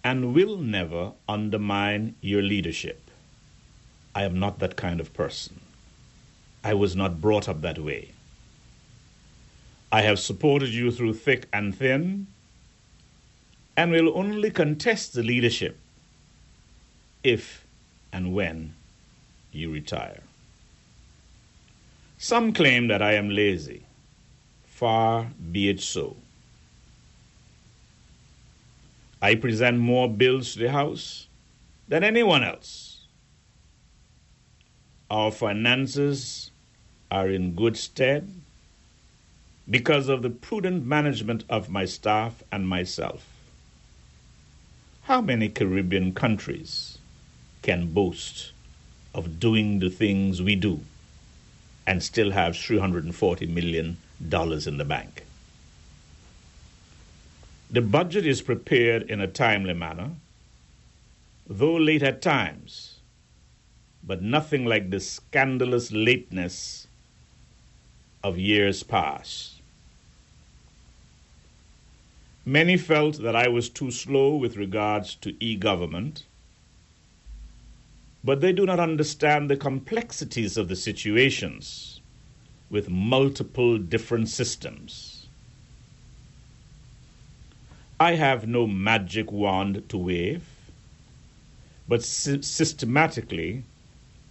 and 0.05 0.35
will 0.35 0.59
never 0.59 1.13
undermine 1.27 2.15
your 2.21 2.43
leadership. 2.43 3.11
I 4.15 4.25
am 4.25 4.39
not 4.39 4.59
that 4.59 4.77
kind 4.77 5.01
of 5.01 5.15
person. 5.15 5.61
I 6.63 6.75
was 6.75 6.95
not 6.95 7.23
brought 7.23 7.49
up 7.49 7.63
that 7.63 7.79
way. 7.79 8.11
I 9.91 10.03
have 10.03 10.19
supported 10.19 10.75
you 10.75 10.91
through 10.91 11.15
thick 11.15 11.49
and 11.55 11.75
thin, 11.75 12.27
and 13.79 13.93
will 13.93 14.13
only 14.15 14.51
contest 14.51 15.15
the 15.15 15.23
leadership 15.23 15.79
if 17.25 17.65
and 18.13 18.35
when 18.35 18.75
you 19.53 19.73
retire. 19.73 20.26
Some 22.19 22.53
claim 22.53 22.89
that 22.89 23.03
I 23.03 23.13
am 23.15 23.29
lazy. 23.29 23.83
Far 24.65 25.29
be 25.53 25.69
it 25.69 25.81
so. 25.81 26.17
I 29.21 29.35
present 29.35 29.79
more 29.79 30.09
bills 30.09 30.53
to 30.53 30.61
the 30.61 30.71
House 30.71 31.27
than 31.89 32.03
anyone 32.03 32.43
else. 32.43 33.01
Our 35.11 35.31
finances 35.31 36.51
are 37.11 37.29
in 37.29 37.55
good 37.55 37.77
stead 37.77 38.29
because 39.69 40.09
of 40.09 40.23
the 40.23 40.31
prudent 40.31 40.87
management 40.87 41.45
of 41.49 41.69
my 41.69 41.85
staff 41.85 42.43
and 42.51 42.69
myself. 42.69 43.27
How 45.03 45.21
many 45.21 45.49
Caribbean 45.49 46.15
countries 46.15 46.99
can 47.63 47.93
boast 47.93 48.53
of 49.15 49.39
doing 49.39 49.79
the 49.79 49.91
things 49.91 50.43
we 50.43 50.57
do 50.57 50.81
and 51.87 52.03
still 52.03 52.33
have 52.33 52.55
$340 52.55 53.49
million 53.49 53.97
in 54.21 54.77
the 54.77 54.85
bank? 54.85 55.25
The 57.71 57.81
budget 57.81 58.27
is 58.27 58.43
prepared 58.43 59.11
in 59.11 59.21
a 59.21 59.27
timely 59.27 59.75
manner, 59.75 60.11
though 61.47 61.77
late 61.77 62.03
at 62.03 62.23
times, 62.23 63.01
but 64.05 64.23
nothing 64.23 64.65
like 64.65 64.91
the 64.91 65.01
scandalous 65.01 65.91
lateness 65.91 66.87
of 68.23 68.39
years 68.39 68.83
past. 68.83 69.61
Many 72.45 72.77
felt 72.77 73.21
that 73.23 73.35
I 73.35 73.49
was 73.49 73.69
too 73.69 73.91
slow 73.91 74.37
with 74.37 74.57
regards 74.57 75.17
to 75.17 75.35
e 75.41 75.57
government, 75.57 76.25
but 78.27 78.41
they 78.41 78.53
do 78.53 78.67
not 78.67 78.81
understand 78.81 79.49
the 79.49 79.57
complexities 79.57 80.57
of 80.57 80.67
the 80.67 80.75
situations 80.75 82.01
with 82.69 82.91
multiple 82.91 83.79
different 83.79 84.29
systems. 84.29 85.29
I 88.01 88.15
have 88.15 88.49
no 88.49 88.67
magic 88.67 89.31
wand 89.31 89.89
to 89.91 89.97
wave, 89.97 90.45
but 91.87 92.03
sy- 92.03 92.41
systematically 92.41 93.63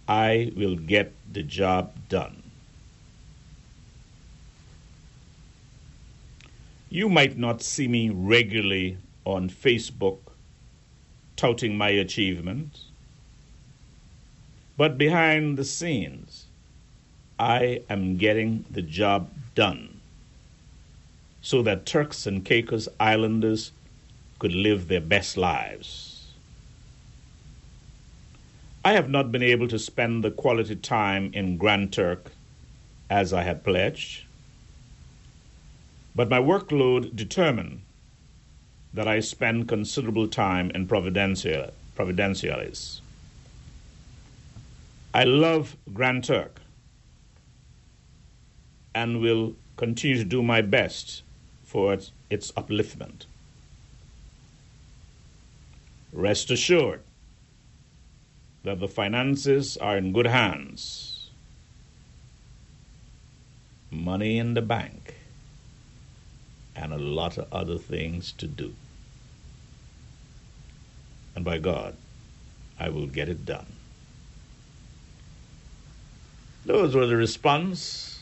I 0.06 0.52
will 0.54 0.76
get 0.76 1.14
the 1.32 1.42
job 1.42 1.90
done. 2.10 2.42
You 6.90 7.08
might 7.08 7.38
not 7.38 7.62
see 7.62 7.88
me 7.88 8.10
regularly 8.10 8.98
on 9.24 9.48
Facebook 9.48 10.18
touting 11.34 11.78
my 11.78 11.88
achievements, 11.88 12.90
but 14.76 14.98
behind 14.98 15.56
the 15.56 15.64
scenes, 15.64 16.46
I 17.38 17.82
am 17.88 18.16
getting 18.16 18.64
the 18.70 18.82
job 18.82 19.30
done 19.54 20.00
so 21.42 21.62
that 21.62 21.86
Turks 21.86 22.26
and 22.26 22.44
Caicos 22.44 22.88
Islanders 22.98 23.72
could 24.38 24.52
live 24.52 24.88
their 24.88 25.00
best 25.00 25.36
lives. 25.36 26.32
I 28.84 28.92
have 28.92 29.08
not 29.10 29.32
been 29.32 29.42
able 29.42 29.68
to 29.68 29.78
spend 29.78 30.22
the 30.22 30.30
quality 30.30 30.76
time 30.76 31.30
in 31.32 31.56
Grand 31.56 31.92
Turk 31.92 32.32
as 33.10 33.32
I 33.32 33.42
had 33.42 33.64
pledged 33.64 34.26
but 36.16 36.30
my 36.30 36.40
workload 36.40 37.14
determined 37.14 37.82
that 38.94 39.06
I 39.06 39.20
spend 39.20 39.68
considerable 39.68 40.26
time 40.26 40.70
in 40.70 40.88
Providencia, 40.88 41.72
Providenciales. 41.94 43.00
I 45.16 45.24
love 45.24 45.78
Grand 45.94 46.24
Turk 46.24 46.60
and 48.94 49.22
will 49.22 49.56
continue 49.78 50.18
to 50.18 50.24
do 50.26 50.42
my 50.42 50.60
best 50.60 51.22
for 51.64 51.94
its, 51.94 52.12
its 52.28 52.52
upliftment. 52.52 53.24
Rest 56.12 56.50
assured 56.50 57.00
that 58.62 58.78
the 58.78 58.88
finances 58.88 59.78
are 59.78 59.96
in 59.96 60.12
good 60.12 60.26
hands. 60.26 61.30
Money 63.90 64.36
in 64.36 64.52
the 64.52 64.60
bank 64.60 65.14
and 66.74 66.92
a 66.92 66.98
lot 66.98 67.38
of 67.38 67.50
other 67.50 67.78
things 67.78 68.32
to 68.32 68.46
do. 68.46 68.74
And 71.34 71.42
by 71.42 71.56
God, 71.56 71.96
I 72.78 72.90
will 72.90 73.06
get 73.06 73.30
it 73.30 73.46
done. 73.46 73.75
Those 76.66 76.94
were 76.94 77.06
the 77.06 77.16
response 77.16 78.20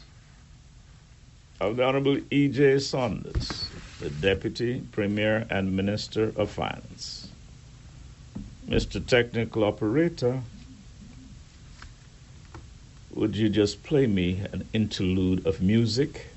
of 1.60 1.76
the 1.76 1.84
Honorable 1.84 2.18
E.J. 2.30 2.78
Saunders, 2.78 3.68
the 4.00 4.10
Deputy 4.10 4.82
Premier 4.92 5.46
and 5.50 5.74
Minister 5.74 6.32
of 6.36 6.50
Finance. 6.50 7.30
Mr. 8.68 9.04
Technical 9.04 9.64
Operator, 9.64 10.42
would 13.12 13.34
you 13.34 13.48
just 13.48 13.82
play 13.82 14.06
me 14.06 14.42
an 14.52 14.68
interlude 14.72 15.46
of 15.46 15.60
music? 15.60 16.28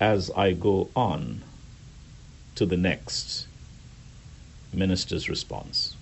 as 0.00 0.30
I 0.36 0.52
go 0.52 0.90
on 0.94 1.42
to 2.54 2.66
the 2.66 2.76
next 2.76 3.46
minister's 4.72 5.28
response. 5.28 5.95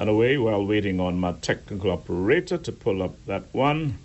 And 0.00 0.08
away 0.08 0.38
while 0.38 0.64
waiting 0.64 0.98
on 0.98 1.20
my 1.20 1.32
technical 1.32 1.90
operator 1.90 2.56
to 2.56 2.72
pull 2.72 3.02
up 3.02 3.22
that 3.26 3.42
one. 3.52 3.98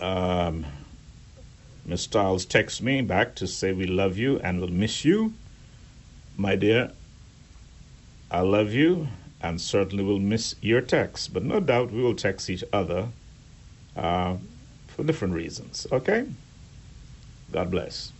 Um, 0.00 0.66
Miss 1.86 2.02
Stiles 2.02 2.44
texts 2.44 2.82
me 2.82 3.00
back 3.02 3.36
to 3.36 3.46
say 3.46 3.72
we 3.72 3.86
love 3.86 4.18
you 4.18 4.40
and 4.40 4.60
will 4.60 4.72
miss 4.72 5.04
you. 5.04 5.34
My 6.36 6.56
dear, 6.56 6.90
I 8.28 8.40
love 8.40 8.72
you 8.72 9.06
and 9.40 9.60
certainly 9.60 10.02
will 10.02 10.18
miss 10.18 10.56
your 10.60 10.80
texts, 10.80 11.28
but 11.28 11.44
no 11.44 11.60
doubt 11.60 11.92
we 11.92 12.02
will 12.02 12.16
text 12.16 12.50
each 12.50 12.64
other 12.72 13.06
uh, 13.96 14.36
for 14.88 15.04
different 15.04 15.34
reasons. 15.34 15.86
Okay? 15.92 16.26
God 17.52 17.70
bless. 17.70 18.10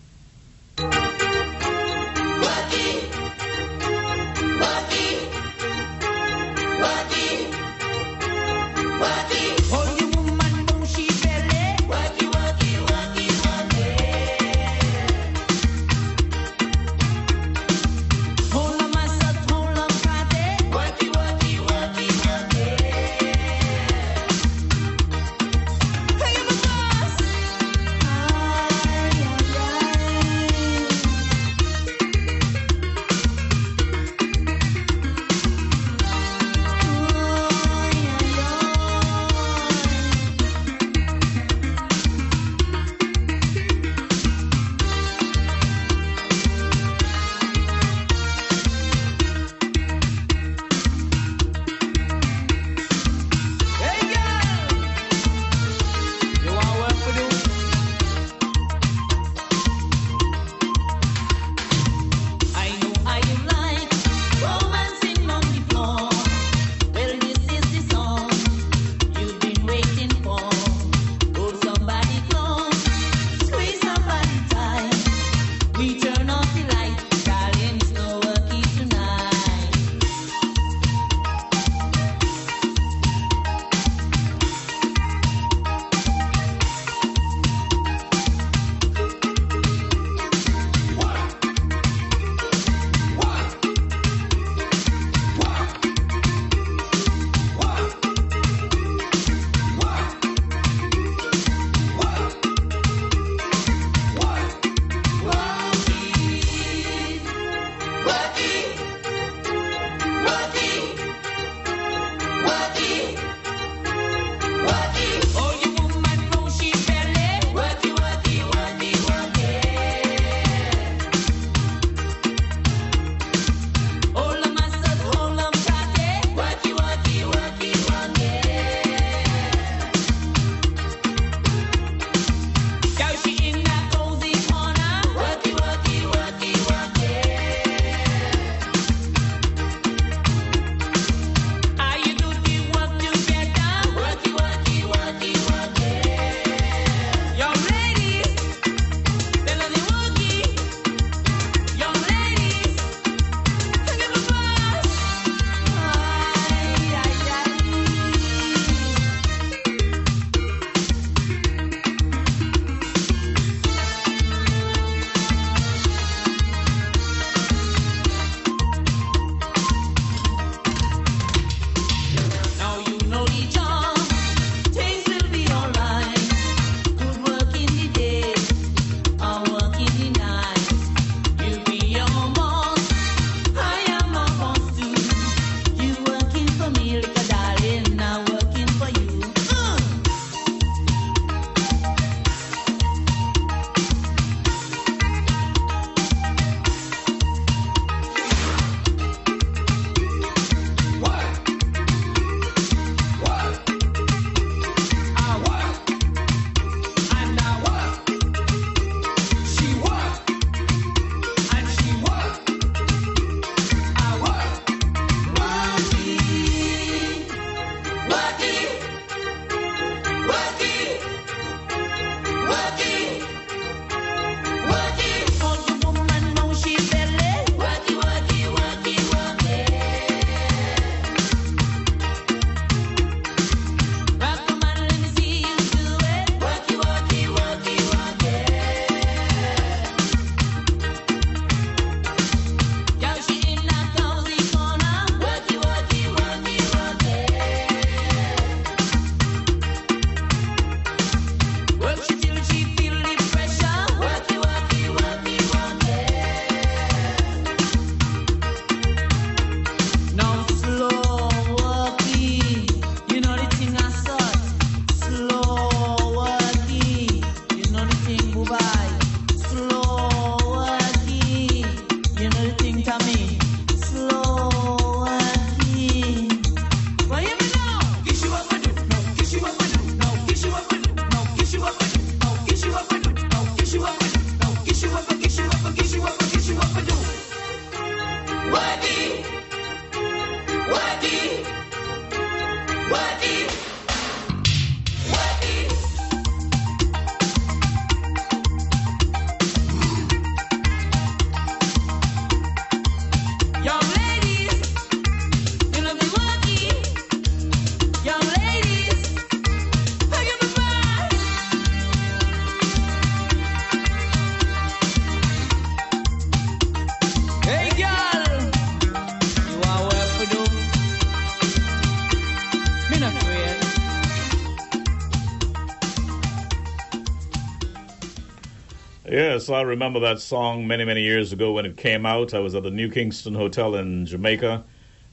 Yes, 329.42 329.50
I 329.50 329.62
remember 329.62 329.98
that 329.98 330.20
song 330.20 330.68
many, 330.68 330.84
many 330.84 331.02
years 331.02 331.32
ago 331.32 331.50
when 331.50 331.66
it 331.66 331.76
came 331.76 332.06
out. 332.06 332.32
I 332.32 332.38
was 332.38 332.54
at 332.54 332.62
the 332.62 332.70
New 332.70 332.88
Kingston 332.88 333.34
Hotel 333.34 333.74
in 333.74 334.06
Jamaica, 334.06 334.62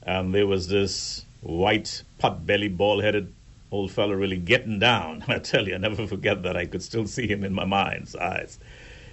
and 0.04 0.32
there 0.32 0.46
was 0.46 0.68
this 0.68 1.26
white, 1.40 2.04
pot 2.18 2.46
bellied, 2.46 2.78
bald 2.78 3.02
headed 3.02 3.34
old 3.72 3.90
fellow 3.90 4.14
really 4.14 4.36
getting 4.36 4.78
down. 4.78 5.24
I 5.28 5.40
tell 5.40 5.66
you, 5.66 5.74
I 5.74 5.78
never 5.78 6.06
forget 6.06 6.44
that. 6.44 6.56
I 6.56 6.66
could 6.66 6.80
still 6.80 7.08
see 7.08 7.26
him 7.26 7.42
in 7.42 7.52
my 7.52 7.64
mind's 7.64 8.14
eyes. 8.14 8.60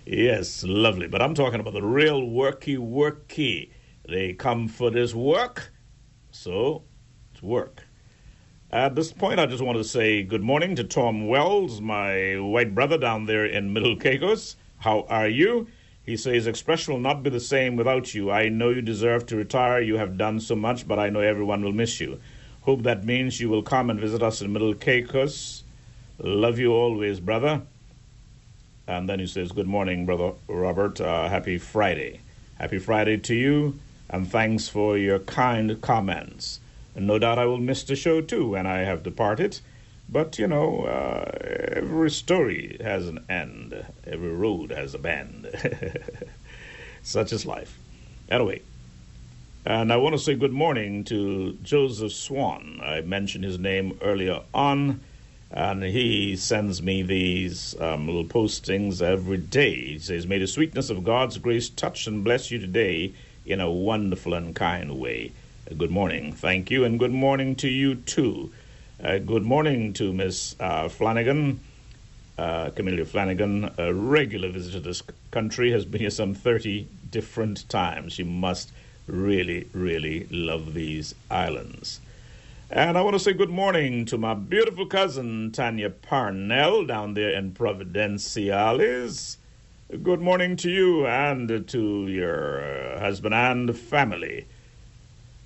Yes, 0.05 0.63
lovely. 0.63 1.07
But 1.07 1.23
I'm 1.23 1.33
talking 1.33 1.59
about 1.59 1.73
the 1.73 1.81
real 1.81 2.21
worky, 2.21 2.77
worky. 2.77 3.71
They 4.07 4.33
come 4.33 4.67
for 4.67 4.91
this 4.91 5.15
work, 5.15 5.71
so 6.29 6.83
it's 7.33 7.41
work. 7.41 7.81
At 8.69 8.93
this 8.93 9.11
point, 9.13 9.39
I 9.39 9.47
just 9.47 9.63
want 9.63 9.79
to 9.79 9.83
say 9.83 10.21
good 10.21 10.43
morning 10.43 10.75
to 10.75 10.83
Tom 10.83 11.27
Wells, 11.27 11.81
my 11.81 12.35
white 12.39 12.75
brother 12.75 12.99
down 12.99 13.25
there 13.25 13.47
in 13.47 13.73
Middle 13.73 13.95
Caicos. 13.95 14.57
How 14.79 15.05
are 15.09 15.27
you? 15.27 15.67
He 16.05 16.15
says, 16.15 16.47
Expression 16.47 16.93
will 16.93 17.01
not 17.01 17.23
be 17.23 17.29
the 17.29 17.39
same 17.39 17.75
without 17.75 18.13
you. 18.13 18.31
I 18.31 18.49
know 18.49 18.69
you 18.69 18.81
deserve 18.81 19.25
to 19.27 19.35
retire. 19.35 19.81
You 19.81 19.97
have 19.97 20.17
done 20.17 20.39
so 20.39 20.55
much, 20.55 20.87
but 20.87 20.99
I 20.99 21.09
know 21.09 21.19
everyone 21.19 21.63
will 21.63 21.73
miss 21.73 21.99
you. 21.99 22.19
Hope 22.61 22.83
that 22.83 23.03
means 23.03 23.39
you 23.41 23.49
will 23.49 23.63
come 23.63 23.89
and 23.89 23.99
visit 23.99 24.23
us 24.23 24.41
in 24.41 24.53
Middle 24.53 24.73
Caicos. 24.73 25.63
Love 26.19 26.59
you 26.59 26.71
always, 26.73 27.19
brother. 27.19 27.61
And 28.87 29.09
then 29.09 29.19
he 29.19 29.27
says, 29.27 29.51
Good 29.51 29.67
morning, 29.67 30.05
Brother 30.05 30.31
Robert. 30.47 31.01
Uh, 31.01 31.27
happy 31.27 31.57
Friday. 31.57 32.21
Happy 32.57 32.79
Friday 32.79 33.17
to 33.17 33.35
you, 33.35 33.77
and 34.09 34.31
thanks 34.31 34.67
for 34.67 34.97
your 34.97 35.19
kind 35.19 35.79
comments. 35.81 36.59
And 36.95 37.05
no 37.05 37.19
doubt 37.19 37.37
I 37.37 37.45
will 37.45 37.59
miss 37.59 37.83
the 37.83 37.95
show 37.95 38.21
too 38.21 38.49
when 38.49 38.65
I 38.65 38.79
have 38.79 39.03
departed. 39.03 39.59
But, 40.09 40.39
you 40.39 40.47
know, 40.47 40.83
uh, 40.83 41.31
every 41.73 42.09
story 42.11 42.77
has 42.81 43.07
an 43.07 43.25
end, 43.29 43.85
every 44.05 44.31
road 44.31 44.71
has 44.71 44.93
a 44.93 44.99
bend. 44.99 45.47
Such 47.03 47.33
is 47.33 47.45
life. 47.45 47.77
Anyway, 48.29 48.61
and 49.65 49.91
I 49.91 49.97
want 49.97 50.13
to 50.15 50.19
say 50.19 50.35
good 50.35 50.53
morning 50.53 51.03
to 51.05 51.57
Joseph 51.61 52.13
Swan. 52.13 52.79
I 52.81 53.01
mentioned 53.01 53.43
his 53.43 53.59
name 53.59 53.97
earlier 54.01 54.41
on, 54.53 55.01
and 55.51 55.83
he 55.83 56.37
sends 56.37 56.81
me 56.81 57.01
these 57.01 57.75
um, 57.81 58.05
little 58.07 58.23
postings 58.23 59.01
every 59.01 59.37
day. 59.37 59.75
He 59.75 59.99
says, 59.99 60.25
May 60.25 60.39
the 60.39 60.47
sweetness 60.47 60.89
of 60.89 61.03
God's 61.03 61.37
grace 61.37 61.67
touch 61.67 62.07
and 62.07 62.23
bless 62.23 62.49
you 62.49 62.59
today 62.59 63.13
in 63.45 63.59
a 63.59 63.69
wonderful 63.69 64.33
and 64.33 64.55
kind 64.55 64.97
way. 64.97 65.33
Good 65.77 65.91
morning. 65.91 66.31
Thank 66.31 66.71
you, 66.71 66.85
and 66.85 66.97
good 66.97 67.11
morning 67.11 67.55
to 67.57 67.67
you 67.67 67.95
too. 67.95 68.53
Uh, 69.03 69.19
good 69.19 69.43
morning 69.43 69.93
to 69.93 70.11
Miss 70.11 70.55
uh, 70.59 70.89
Flanagan, 70.89 71.59
uh, 72.35 72.71
Camellia 72.71 73.05
Flanagan, 73.05 73.69
a 73.77 73.93
regular 73.93 74.49
visitor 74.49 74.79
to 74.79 74.83
this 74.83 75.03
country, 75.29 75.71
has 75.71 75.85
been 75.85 76.01
here 76.01 76.09
some 76.09 76.33
30 76.33 76.87
different 77.11 77.69
times. 77.69 78.13
She 78.13 78.23
must 78.23 78.71
really, 79.05 79.67
really 79.71 80.25
love 80.31 80.73
these 80.73 81.13
islands. 81.29 81.99
And 82.71 82.97
I 82.97 83.03
want 83.03 83.13
to 83.13 83.19
say 83.19 83.33
good 83.33 83.51
morning 83.51 84.05
to 84.05 84.17
my 84.17 84.33
beautiful 84.33 84.87
cousin 84.87 85.51
Tanya 85.51 85.91
Parnell 85.91 86.83
down 86.83 87.13
there 87.13 87.29
in 87.29 87.51
Providenciales. 87.51 89.37
Good 90.01 90.21
morning 90.21 90.55
to 90.55 90.71
you 90.71 91.05
and 91.05 91.67
to 91.67 92.07
your 92.07 92.95
uh, 92.95 92.99
husband 92.99 93.35
and 93.35 93.77
family. 93.77 94.47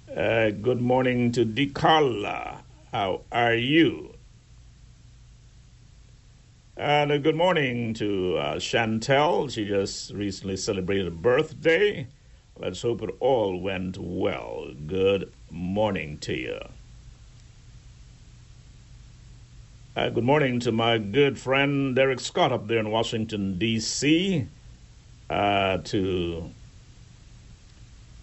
Uh, 0.09 0.51
good 0.51 0.81
morning 0.81 1.33
to 1.33 1.43
Di 1.43 1.67
Carla 1.67 2.61
how 2.91 3.21
are 3.31 3.53
you? 3.55 4.13
And 6.75 7.11
a 7.11 7.19
good 7.19 7.35
morning 7.35 7.93
to 7.95 8.37
uh, 8.37 8.55
Chantel. 8.55 9.51
She 9.51 9.65
just 9.65 10.11
recently 10.13 10.57
celebrated 10.57 11.07
a 11.07 11.11
birthday. 11.11 12.07
Let's 12.57 12.81
hope 12.81 13.01
it 13.01 13.15
all 13.19 13.59
went 13.59 13.97
well. 13.97 14.71
Good 14.87 15.31
morning 15.49 16.17
to 16.19 16.33
you. 16.33 16.59
Uh, 19.95 20.09
good 20.09 20.23
morning 20.23 20.59
to 20.61 20.71
my 20.71 20.97
good 20.97 21.37
friend 21.37 21.95
Derek 21.95 22.19
Scott 22.19 22.51
up 22.51 22.67
there 22.67 22.79
in 22.79 22.91
Washington, 22.91 23.57
D.C., 23.57 24.47
uh, 25.29 25.77
to 25.77 26.51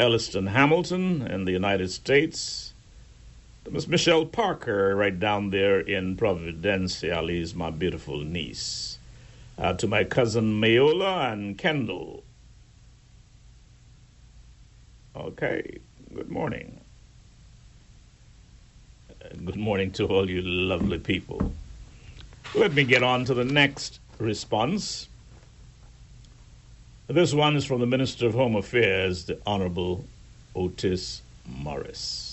Elliston 0.01 0.47
Hamilton 0.47 1.27
in 1.27 1.45
the 1.45 1.53
United 1.53 1.91
States, 1.91 2.68
Miss 3.71 3.87
Michelle 3.87 4.25
Parker, 4.25 4.97
right 4.97 5.19
down 5.19 5.51
there 5.51 5.81
in 5.81 6.16
Providenciales, 6.16 7.55
my 7.55 7.71
beautiful 7.71 8.21
niece. 8.21 8.99
Uh, 9.59 9.75
to 9.75 9.87
my 9.87 10.05
cousin 10.05 10.61
Mayola 10.61 11.33
and 11.33 11.59
Kendall. 11.59 12.23
Okay, 15.14 15.79
good 16.14 16.31
morning. 16.31 16.81
Uh, 19.11 19.29
good 19.45 19.57
morning 19.57 19.91
to 19.93 20.07
all 20.07 20.31
you 20.31 20.41
lovely 20.41 20.99
people. 20.99 21.53
Let 22.55 22.73
me 22.73 22.85
get 22.85 23.03
on 23.03 23.25
to 23.27 23.35
the 23.35 23.45
next 23.45 24.01
response. 24.19 25.09
This 27.09 27.35
one 27.35 27.57
is 27.57 27.64
from 27.64 27.81
the 27.81 27.87
Minister 27.87 28.27
of 28.27 28.35
Home 28.35 28.57
Affairs, 28.57 29.25
the 29.25 29.39
Honorable 29.47 30.05
Otis 30.55 31.23
Morris. 31.47 32.28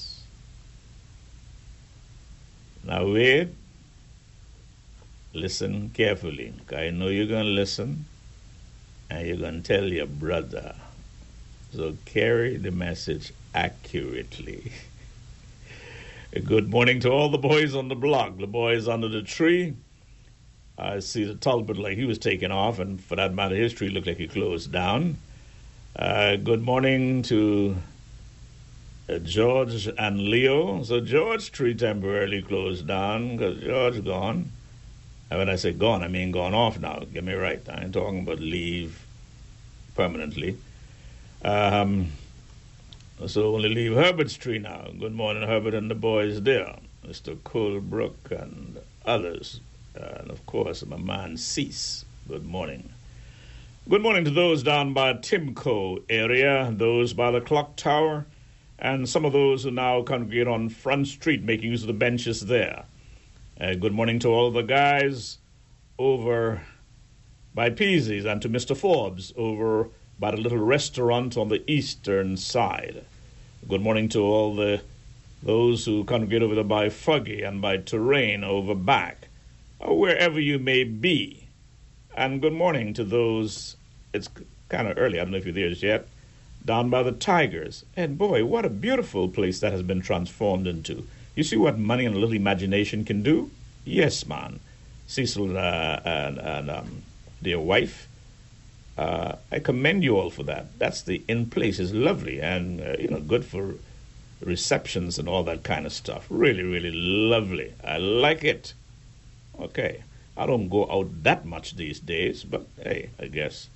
Now, 2.85 3.07
wait. 3.07 3.49
Listen 5.33 5.89
carefully. 5.89 6.53
I 6.71 6.91
know 6.91 7.07
you're 7.07 7.25
going 7.25 7.45
to 7.45 7.49
listen 7.49 8.05
and 9.09 9.27
you're 9.27 9.37
going 9.37 9.63
to 9.63 9.67
tell 9.67 9.85
your 9.85 10.05
brother. 10.05 10.75
So 11.73 11.97
carry 12.05 12.57
the 12.57 12.69
message 12.69 13.33
accurately. 13.55 14.71
Good 16.45 16.69
morning 16.69 16.99
to 16.99 17.09
all 17.09 17.29
the 17.29 17.39
boys 17.39 17.73
on 17.73 17.87
the 17.87 17.95
block, 17.95 18.37
the 18.37 18.45
boys 18.45 18.87
under 18.87 19.07
the 19.07 19.23
tree. 19.23 19.73
I 20.77 20.99
see 20.99 21.23
the 21.23 21.35
Talbot 21.35 21.77
like 21.77 21.97
he 21.97 22.05
was 22.05 22.19
taken 22.19 22.51
off, 22.51 22.77
and 22.79 23.01
for 23.01 23.15
that 23.15 23.33
matter, 23.33 23.55
his 23.55 23.73
tree 23.73 23.89
looked 23.89 24.07
like 24.07 24.17
he 24.17 24.27
closed 24.27 24.71
down. 24.71 25.17
Uh, 25.95 26.35
good 26.35 26.61
morning 26.61 27.23
to 27.23 27.77
uh, 29.07 29.19
George 29.19 29.87
and 29.97 30.19
Leo. 30.19 30.83
So 30.83 30.99
George 30.99 31.51
tree 31.51 31.73
temporarily 31.73 32.41
closed 32.41 32.87
down 32.87 33.37
because 33.37 33.61
George 33.63 34.03
gone. 34.03 34.51
And 35.29 35.39
when 35.39 35.49
I 35.49 35.55
say 35.55 35.73
gone, 35.73 36.03
I 36.03 36.07
mean 36.07 36.31
gone 36.31 36.53
off 36.53 36.79
now. 36.79 36.99
Get 37.11 37.23
me 37.23 37.33
right. 37.33 37.61
I 37.69 37.83
ain't 37.83 37.93
talking 37.93 38.19
about 38.19 38.39
leave 38.39 39.05
permanently. 39.95 40.57
Um, 41.43 42.11
so 43.27 43.55
only 43.55 43.69
leave 43.69 43.93
Herbert's 43.93 44.35
tree 44.35 44.59
now. 44.59 44.87
Good 44.99 45.13
morning, 45.13 45.43
Herbert 45.43 45.73
and 45.73 45.89
the 45.89 45.95
boys 45.95 46.41
there. 46.41 46.75
Mr. 47.07 47.35
Colebrook 47.37 48.31
and 48.31 48.79
others. 49.05 49.61
And 49.95 50.29
of 50.29 50.45
course, 50.45 50.85
my 50.85 50.97
man 50.97 51.37
Cease. 51.37 52.05
Good 52.27 52.45
morning. 52.45 52.89
Good 53.87 54.01
morning 54.01 54.25
to 54.25 54.31
those 54.31 54.63
down 54.63 54.93
by 54.93 55.13
Timco 55.13 56.01
area, 56.09 56.73
those 56.75 57.13
by 57.13 57.29
the 57.29 57.39
clock 57.39 57.75
tower, 57.75 58.25
and 58.79 59.07
some 59.07 59.25
of 59.25 59.33
those 59.33 59.63
who 59.63 59.71
now 59.71 60.01
congregate 60.01 60.47
on 60.47 60.69
Front 60.69 61.07
Street, 61.07 61.43
making 61.43 61.71
use 61.71 61.81
of 61.81 61.87
the 61.87 61.93
benches 61.93 62.41
there. 62.45 62.85
Uh, 63.59 63.73
good 63.73 63.93
morning 63.93 64.19
to 64.19 64.27
all 64.27 64.51
the 64.51 64.61
guys 64.61 65.37
over 65.97 66.61
by 67.53 67.69
Peasy's 67.69 68.25
and 68.25 68.41
to 68.41 68.49
Mr. 68.49 68.75
Forbes 68.75 69.33
over 69.37 69.89
by 70.19 70.31
the 70.31 70.37
little 70.37 70.57
restaurant 70.57 71.37
on 71.37 71.47
the 71.47 71.63
eastern 71.71 72.35
side. 72.35 73.05
Good 73.67 73.81
morning 73.81 74.09
to 74.09 74.19
all 74.21 74.55
the 74.55 74.81
those 75.41 75.85
who 75.85 76.03
congregate 76.03 76.41
over 76.41 76.55
there 76.55 76.63
by 76.63 76.87
Fuggy 76.87 77.47
and 77.47 77.61
by 77.61 77.77
Terrain 77.77 78.43
over 78.43 78.73
back, 78.73 79.27
or 79.79 79.97
wherever 79.97 80.39
you 80.39 80.57
may 80.57 80.83
be. 80.83 81.47
And 82.17 82.41
good 82.41 82.53
morning 82.53 82.93
to 82.95 83.03
those, 83.03 83.77
it's 84.11 84.27
kind 84.69 84.87
of 84.87 84.97
early, 84.97 85.19
I 85.19 85.23
don't 85.23 85.31
know 85.31 85.37
if 85.37 85.45
you're 85.45 85.53
there 85.53 85.67
yet, 85.67 86.07
down 86.65 86.89
by 86.89 87.03
the 87.03 87.11
Tigers. 87.11 87.85
And 87.95 88.17
boy, 88.17 88.43
what 88.43 88.65
a 88.65 88.69
beautiful 88.69 89.29
place 89.29 89.59
that 89.59 89.71
has 89.71 89.83
been 89.83 90.01
transformed 90.01 90.67
into. 90.67 91.07
You 91.35 91.43
see 91.43 91.57
what 91.57 91.77
money 91.77 92.05
and 92.05 92.15
a 92.15 92.19
little 92.19 92.35
imagination 92.35 93.05
can 93.05 93.21
do? 93.23 93.51
Yes, 93.83 94.25
man. 94.25 94.59
Cecil 95.07 95.57
uh, 95.57 95.99
and, 96.03 96.37
and 96.39 96.71
um, 96.71 97.03
their 97.41 97.59
wife, 97.59 98.07
uh, 98.97 99.35
I 99.51 99.59
commend 99.59 100.03
you 100.03 100.17
all 100.17 100.29
for 100.29 100.43
that. 100.43 100.79
That's 100.79 101.01
the 101.01 101.21
in 101.27 101.47
place 101.47 101.79
is 101.79 101.93
lovely 101.93 102.41
and 102.41 102.81
uh, 102.81 102.95
you 102.97 103.09
know 103.09 103.19
good 103.19 103.45
for 103.45 103.75
receptions 104.41 105.19
and 105.19 105.27
all 105.27 105.43
that 105.43 105.63
kind 105.63 105.85
of 105.85 105.93
stuff. 105.93 106.25
Really, 106.29 106.63
really 106.63 106.91
lovely. 106.91 107.73
I 107.83 107.97
like 107.97 108.43
it. 108.43 108.73
Okay, 109.59 110.03
I 110.37 110.45
don't 110.45 110.69
go 110.69 110.89
out 110.89 111.23
that 111.23 111.45
much 111.45 111.75
these 111.75 111.99
days, 111.99 112.43
but 112.43 112.65
hey, 112.81 113.09
I 113.19 113.27
guess 113.27 113.69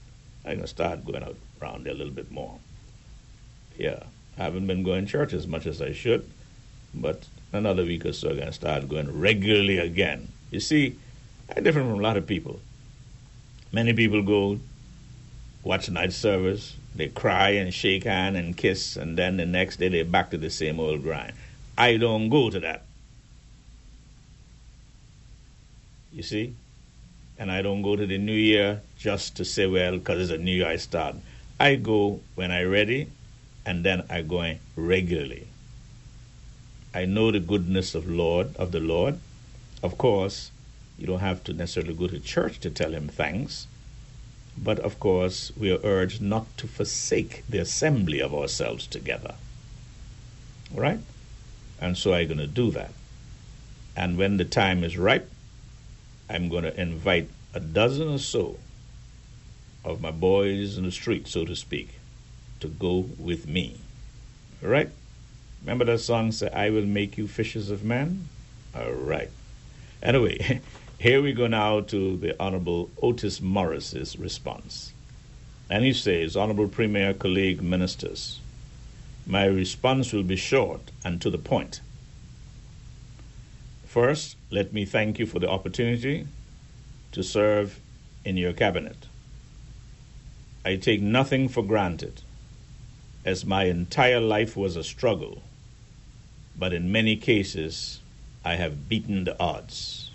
I'm 0.45 0.55
gonna 0.55 0.67
start 0.67 1.05
going 1.05 1.23
out 1.23 1.35
around 1.61 1.85
there 1.85 1.93
a 1.93 1.97
little 1.97 2.13
bit 2.13 2.31
more. 2.31 2.59
Yeah, 3.79 4.03
I 4.37 4.43
haven't 4.43 4.67
been 4.67 4.83
going 4.83 5.05
to 5.05 5.11
church 5.11 5.31
as 5.31 5.47
much 5.47 5.65
as 5.65 5.81
I 5.81 5.93
should, 5.93 6.29
but 6.93 7.25
another 7.53 7.85
week 7.85 8.05
or 8.05 8.11
so 8.11 8.29
I'm 8.29 8.37
gonna 8.37 8.51
start 8.51 8.89
going 8.89 9.19
regularly 9.19 9.77
again. 9.77 10.27
You 10.51 10.59
see, 10.59 10.97
I'm 11.55 11.63
different 11.63 11.89
from 11.89 11.99
a 11.99 12.03
lot 12.03 12.17
of 12.17 12.27
people. 12.27 12.59
Many 13.71 13.93
people 13.93 14.21
go 14.21 14.59
watch 15.63 15.89
night 15.89 16.11
service, 16.11 16.75
they 16.93 17.07
cry 17.07 17.51
and 17.51 17.73
shake 17.73 18.03
hand 18.03 18.35
and 18.35 18.57
kiss, 18.57 18.97
and 18.97 19.17
then 19.17 19.37
the 19.37 19.45
next 19.45 19.77
day 19.77 19.87
they're 19.87 20.03
back 20.03 20.31
to 20.31 20.37
the 20.37 20.49
same 20.49 20.77
old 20.81 21.01
grind. 21.01 21.33
I 21.77 21.95
don't 21.95 22.27
go 22.27 22.49
to 22.49 22.59
that. 22.59 22.83
You 26.11 26.23
see? 26.23 26.53
And 27.37 27.49
I 27.49 27.61
don't 27.61 27.81
go 27.81 27.95
to 27.95 28.05
the 28.05 28.17
new 28.17 28.33
year 28.33 28.81
just 28.97 29.37
to 29.37 29.45
say, 29.45 29.67
well, 29.67 29.97
because 29.97 30.19
it's 30.19 30.31
a 30.31 30.43
new 30.43 30.51
year 30.51 30.67
I 30.67 30.75
start. 30.75 31.15
I 31.57 31.75
go 31.75 32.19
when 32.35 32.51
I'm 32.51 32.69
ready, 32.69 33.07
and 33.69 33.83
then 33.83 34.01
I 34.09 34.23
go 34.23 34.41
in 34.41 34.57
regularly. 34.75 35.47
I 36.91 37.05
know 37.05 37.29
the 37.31 37.39
goodness 37.39 37.93
of 37.93 38.09
Lord 38.09 38.55
of 38.55 38.71
the 38.71 38.79
Lord. 38.79 39.19
Of 39.83 39.95
course, 39.95 40.49
you 40.97 41.05
don't 41.05 41.19
have 41.19 41.43
to 41.43 41.53
necessarily 41.53 41.93
go 41.93 42.07
to 42.07 42.19
church 42.19 42.59
to 42.61 42.71
tell 42.71 42.93
him 42.93 43.09
thanks. 43.09 43.67
But 44.57 44.79
of 44.79 44.99
course, 44.99 45.51
we 45.55 45.71
are 45.71 45.79
urged 45.83 46.19
not 46.19 46.47
to 46.57 46.67
forsake 46.67 47.43
the 47.47 47.59
assembly 47.59 48.19
of 48.19 48.33
ourselves 48.33 48.87
together. 48.87 49.35
All 50.73 50.81
right? 50.81 51.01
And 51.79 51.95
so 51.95 52.15
I'm 52.15 52.25
going 52.25 52.39
to 52.39 52.47
do 52.47 52.71
that. 52.71 52.93
And 53.95 54.17
when 54.17 54.37
the 54.37 54.45
time 54.45 54.83
is 54.83 54.97
ripe, 54.97 55.29
I'm 56.27 56.49
going 56.49 56.63
to 56.63 56.81
invite 56.81 57.29
a 57.53 57.59
dozen 57.59 58.07
or 58.07 58.17
so 58.17 58.57
of 59.85 60.01
my 60.01 60.09
boys 60.09 60.75
in 60.75 60.85
the 60.85 60.91
street, 60.91 61.27
so 61.27 61.45
to 61.45 61.55
speak, 61.55 61.98
to 62.59 62.67
go 62.67 63.05
with 63.17 63.47
me. 63.47 63.79
All 64.63 64.69
right? 64.69 64.89
Remember 65.61 65.85
that 65.85 65.99
song, 65.99 66.31
say, 66.31 66.49
I 66.51 66.69
will 66.69 66.85
make 66.85 67.17
you 67.17 67.27
fishes 67.27 67.69
of 67.69 67.83
men? 67.83 68.29
All 68.75 68.91
right. 68.93 69.29
Anyway, 70.01 70.61
Here 70.99 71.21
we 71.21 71.31
go 71.31 71.47
now 71.47 71.79
to 71.79 72.17
the 72.17 72.35
Honorable 72.43 72.89
Otis 73.01 73.39
Morris's 73.39 74.19
response. 74.19 74.91
And 75.69 75.85
he 75.85 75.93
says, 75.93 76.35
Honorable 76.35 76.67
Premier, 76.67 77.13
colleague, 77.13 77.61
ministers, 77.61 78.41
my 79.25 79.45
response 79.45 80.11
will 80.11 80.23
be 80.23 80.35
short 80.35 80.91
and 81.05 81.21
to 81.21 81.29
the 81.29 81.37
point. 81.37 81.79
First, 83.85 84.35
let 84.51 84.73
me 84.73 84.83
thank 84.83 85.19
you 85.19 85.25
for 85.25 85.39
the 85.39 85.49
opportunity 85.49 86.27
to 87.13 87.23
serve 87.23 87.79
in 88.25 88.35
your 88.35 88.51
cabinet. 88.51 89.07
I 90.65 90.75
take 90.75 91.01
nothing 91.01 91.47
for 91.47 91.63
granted, 91.63 92.23
as 93.25 93.45
my 93.45 93.65
entire 93.65 94.19
life 94.19 94.55
was 94.55 94.75
a 94.75 94.83
struggle, 94.83 95.43
but 96.57 96.73
in 96.73 96.91
many 96.91 97.15
cases 97.15 97.99
I 98.43 98.55
have 98.55 98.89
beaten 98.89 99.25
the 99.25 99.39
odds. 99.39 100.11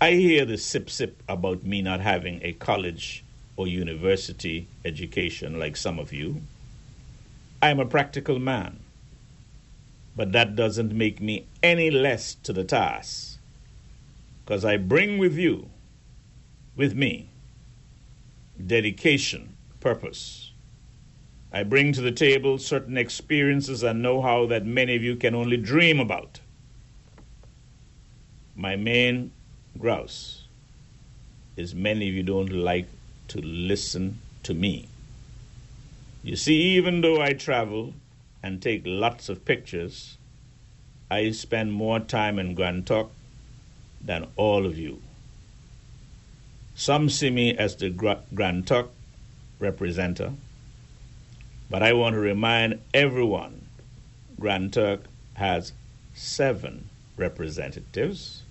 I 0.00 0.12
hear 0.12 0.44
the 0.44 0.58
sip 0.58 0.90
sip 0.90 1.22
about 1.28 1.64
me 1.64 1.82
not 1.82 2.00
having 2.00 2.40
a 2.42 2.52
college 2.52 3.24
or 3.56 3.66
university 3.66 4.66
education 4.84 5.58
like 5.58 5.76
some 5.76 5.98
of 5.98 6.12
you. 6.12 6.42
I'm 7.62 7.80
a 7.80 7.86
practical 7.86 8.38
man, 8.38 8.80
but 10.16 10.32
that 10.32 10.54
doesn't 10.54 10.92
make 10.92 11.20
me 11.20 11.46
any 11.62 11.90
less 11.90 12.34
to 12.42 12.52
the 12.52 12.64
task, 12.64 13.38
because 14.44 14.64
I 14.64 14.76
bring 14.76 15.18
with 15.18 15.36
you, 15.36 15.70
with 16.76 16.94
me, 16.94 17.28
dedication, 18.64 19.56
purpose. 19.80 20.43
I 21.54 21.62
bring 21.62 21.92
to 21.92 22.00
the 22.00 22.10
table 22.10 22.58
certain 22.58 22.98
experiences 22.98 23.84
and 23.84 24.02
know 24.02 24.20
how 24.20 24.44
that 24.46 24.66
many 24.66 24.96
of 24.96 25.04
you 25.04 25.14
can 25.14 25.36
only 25.36 25.56
dream 25.56 26.00
about. 26.00 26.40
My 28.56 28.74
main 28.74 29.30
grouse 29.78 30.48
is 31.56 31.72
many 31.72 32.08
of 32.08 32.14
you 32.16 32.24
don't 32.24 32.50
like 32.50 32.88
to 33.28 33.40
listen 33.40 34.18
to 34.42 34.52
me. 34.52 34.88
You 36.24 36.34
see, 36.34 36.56
even 36.76 37.02
though 37.02 37.22
I 37.22 37.34
travel 37.34 37.94
and 38.42 38.60
take 38.60 38.82
lots 38.84 39.28
of 39.28 39.44
pictures, 39.44 40.18
I 41.08 41.30
spend 41.30 41.72
more 41.72 42.00
time 42.00 42.40
in 42.40 42.56
Grand 42.56 42.88
Turk 42.88 43.10
than 44.00 44.26
all 44.34 44.66
of 44.66 44.76
you. 44.76 45.00
Some 46.74 47.08
see 47.08 47.30
me 47.30 47.56
as 47.56 47.76
the 47.76 47.90
Grand 47.90 48.66
Turk 48.66 48.88
representative, 49.60 50.32
but 51.74 51.82
I 51.82 51.92
want 51.92 52.14
to 52.14 52.20
remind 52.20 52.80
everyone 52.94 53.66
Grand 54.38 54.72
Turk 54.72 55.06
has 55.34 55.72
seven 56.14 56.88
representatives 57.16 58.44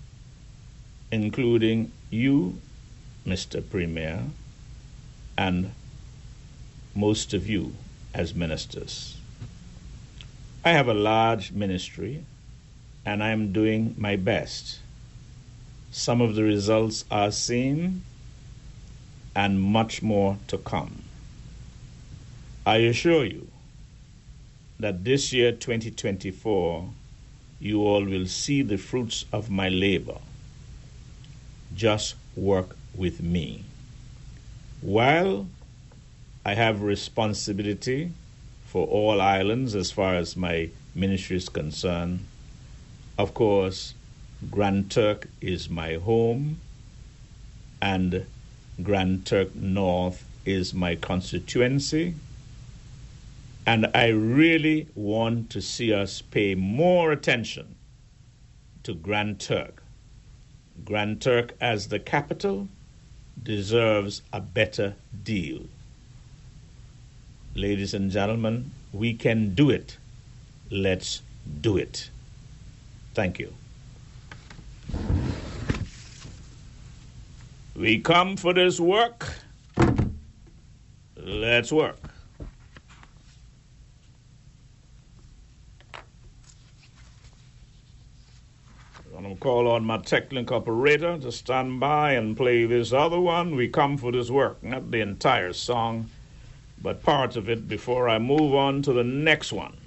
including 1.10 1.94
you, 2.10 2.60
Mr. 3.26 3.64
Premier, 3.70 4.24
and 5.38 5.72
most 6.94 7.34
of 7.34 7.48
you 7.48 7.74
as 8.14 8.36
ministers. 8.36 9.16
I 10.66 10.72
have 10.72 10.90
a 10.90 10.94
large 10.94 11.54
ministry 11.54 12.26
and 13.06 13.24
I 13.24 13.30
am 13.30 13.54
doing 13.54 13.96
my 13.98 14.18
best. 14.18 14.80
Some 15.92 16.20
of 16.20 16.36
the 16.36 16.44
results 16.44 17.06
are 17.10 17.32
seen 17.32 18.04
and 19.34 19.62
much 19.62 20.02
more 20.02 20.40
to 20.48 20.58
come. 20.58 21.04
I 22.66 22.78
assure 22.78 23.26
you 23.26 23.48
that 24.80 25.04
this 25.04 25.34
year, 25.34 25.52
2024, 25.52 26.90
you 27.60 27.82
all 27.82 28.06
will 28.06 28.26
see 28.26 28.62
the 28.62 28.78
fruits 28.78 29.26
of 29.34 29.50
my 29.50 29.68
labor 29.68 30.18
just 31.76 32.16
work 32.36 32.76
with 32.96 33.22
me. 33.22 33.66
While 34.82 35.48
I 36.46 36.54
have 36.54 36.82
responsibility 36.82 38.12
for 38.66 38.88
all 38.88 39.20
islands 39.20 39.76
as 39.76 39.92
far 39.92 40.16
as 40.16 40.38
my 40.38 40.70
ministry 40.96 41.38
is 41.38 41.50
concerned, 41.50 42.26
of 43.18 43.34
course, 43.34 43.94
Grand 44.50 44.90
Turk 44.90 45.28
is 45.42 45.70
my 45.70 45.96
home, 45.96 46.62
and 47.82 48.26
Grand 48.82 49.26
Turk 49.26 49.54
North 49.54 50.26
is 50.46 50.74
my 50.74 50.96
constituency. 50.96 52.16
And 53.66 53.90
I 53.94 54.08
really 54.08 54.88
want 54.96 55.50
to 55.52 55.62
see 55.62 55.94
us 55.94 56.22
pay 56.22 56.56
more 56.56 57.12
attention 57.12 57.76
to 58.84 58.94
Grand 58.94 59.40
Turk 59.40 59.84
Grand 60.86 61.22
Turk 61.22 61.56
as 61.62 61.88
the 61.88 62.00
capital 62.00 62.68
deserves 63.42 64.22
a 64.32 64.42
better 64.42 64.96
deal. 65.24 65.62
Ladies 67.56 67.94
and 67.94 68.12
gentlemen, 68.12 68.72
we 68.92 69.14
can 69.14 69.54
do 69.54 69.70
it. 69.70 69.98
Let's 70.70 71.22
do 71.62 71.78
it. 71.78 72.10
Thank 73.14 73.40
you. 73.40 73.54
We 77.76 78.00
come 78.00 78.38
for 78.38 78.54
this 78.54 78.80
work. 78.80 79.34
Let's 81.16 81.72
work. 81.72 82.13
Going 89.24 89.36
to 89.36 89.42
call 89.42 89.70
on 89.70 89.86
my 89.86 90.00
technical 90.00 90.58
operator 90.58 91.18
to 91.18 91.32
stand 91.32 91.80
by 91.80 92.12
and 92.12 92.36
play 92.36 92.66
this 92.66 92.92
other 92.92 93.22
one. 93.22 93.56
We 93.56 93.70
come 93.70 93.98
for 93.98 94.12
this 94.12 94.30
work, 94.30 94.62
not 94.62 94.92
the 94.92 95.00
entire 95.00 95.54
song, 95.54 96.10
but 96.82 97.04
parts 97.04 97.38
of 97.38 97.48
it 97.48 97.70
before 97.70 98.10
I 98.10 98.20
move 98.20 98.54
on 98.54 98.82
to 98.82 98.92
the 98.92 99.06
next 99.06 99.54
one. 99.54 99.78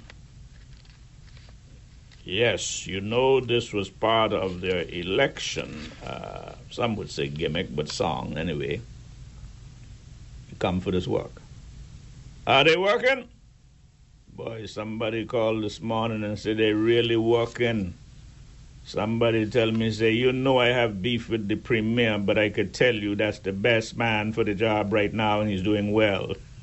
Yes, 2.25 2.87
you 2.87 3.03
know 3.03 3.41
this 3.41 3.75
was 3.75 3.91
part 3.91 4.33
of 4.33 4.63
their 4.63 4.89
election. 4.89 5.93
Uh, 6.03 6.53
some 6.71 6.97
would 6.97 7.11
say 7.11 7.29
gimmick, 7.29 7.77
but 7.77 7.91
song 7.91 8.39
anyway. 8.39 8.81
We 10.51 10.57
come 10.59 10.81
for 10.81 10.93
this 10.93 11.07
work. 11.07 11.43
Are 12.47 12.65
they 12.65 12.79
working? 12.79 13.29
Boy, 14.33 14.65
somebody 14.65 15.27
called 15.27 15.63
this 15.63 15.83
morning 15.83 16.25
and 16.25 16.39
said 16.39 16.57
they 16.57 16.73
really 16.73 17.17
working. 17.17 17.93
Somebody 18.87 19.51
tell 19.51 19.73
me, 19.73 19.91
say, 19.91 20.13
you 20.13 20.33
know 20.33 20.61
I 20.61 20.69
have 20.69 21.03
beef 21.03 21.29
with 21.29 21.49
the 21.49 21.57
premier, 21.57 22.19
but 22.19 22.39
I 22.39 22.51
could 22.51 22.73
tell 22.73 22.95
you 22.95 23.17
that's 23.17 23.41
the 23.41 23.51
best 23.53 23.97
man 23.97 24.33
for 24.33 24.45
the 24.45 24.55
job 24.55 24.93
right 24.93 25.13
now 25.13 25.41
and 25.41 25.51
he's 25.51 25.63
doing 25.65 25.91
well. 25.91 26.35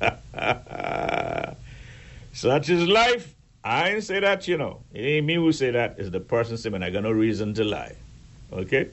Such 2.32 2.70
is 2.70 2.88
life. 2.88 3.34
I 3.62 3.90
ain't 3.90 4.04
say 4.04 4.20
that, 4.20 4.48
you 4.48 4.56
know. 4.56 4.80
It 4.94 5.02
ain't 5.02 5.26
me 5.26 5.34
who 5.34 5.52
say 5.52 5.70
that. 5.72 5.96
It's 5.98 6.08
the 6.08 6.20
person 6.20 6.56
saying, 6.56 6.82
I 6.82 6.88
got 6.88 7.02
no 7.02 7.10
reason 7.10 7.52
to 7.54 7.64
lie. 7.64 7.94
Okay? 8.50 8.88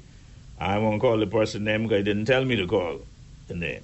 I 0.59 0.77
won't 0.79 0.99
call 0.99 1.17
the 1.17 1.25
person 1.25 1.63
name 1.63 1.83
because 1.83 1.99
he 1.99 2.03
didn't 2.03 2.25
tell 2.25 2.43
me 2.43 2.57
to 2.57 2.67
call 2.67 2.99
the 3.47 3.55
name. 3.55 3.83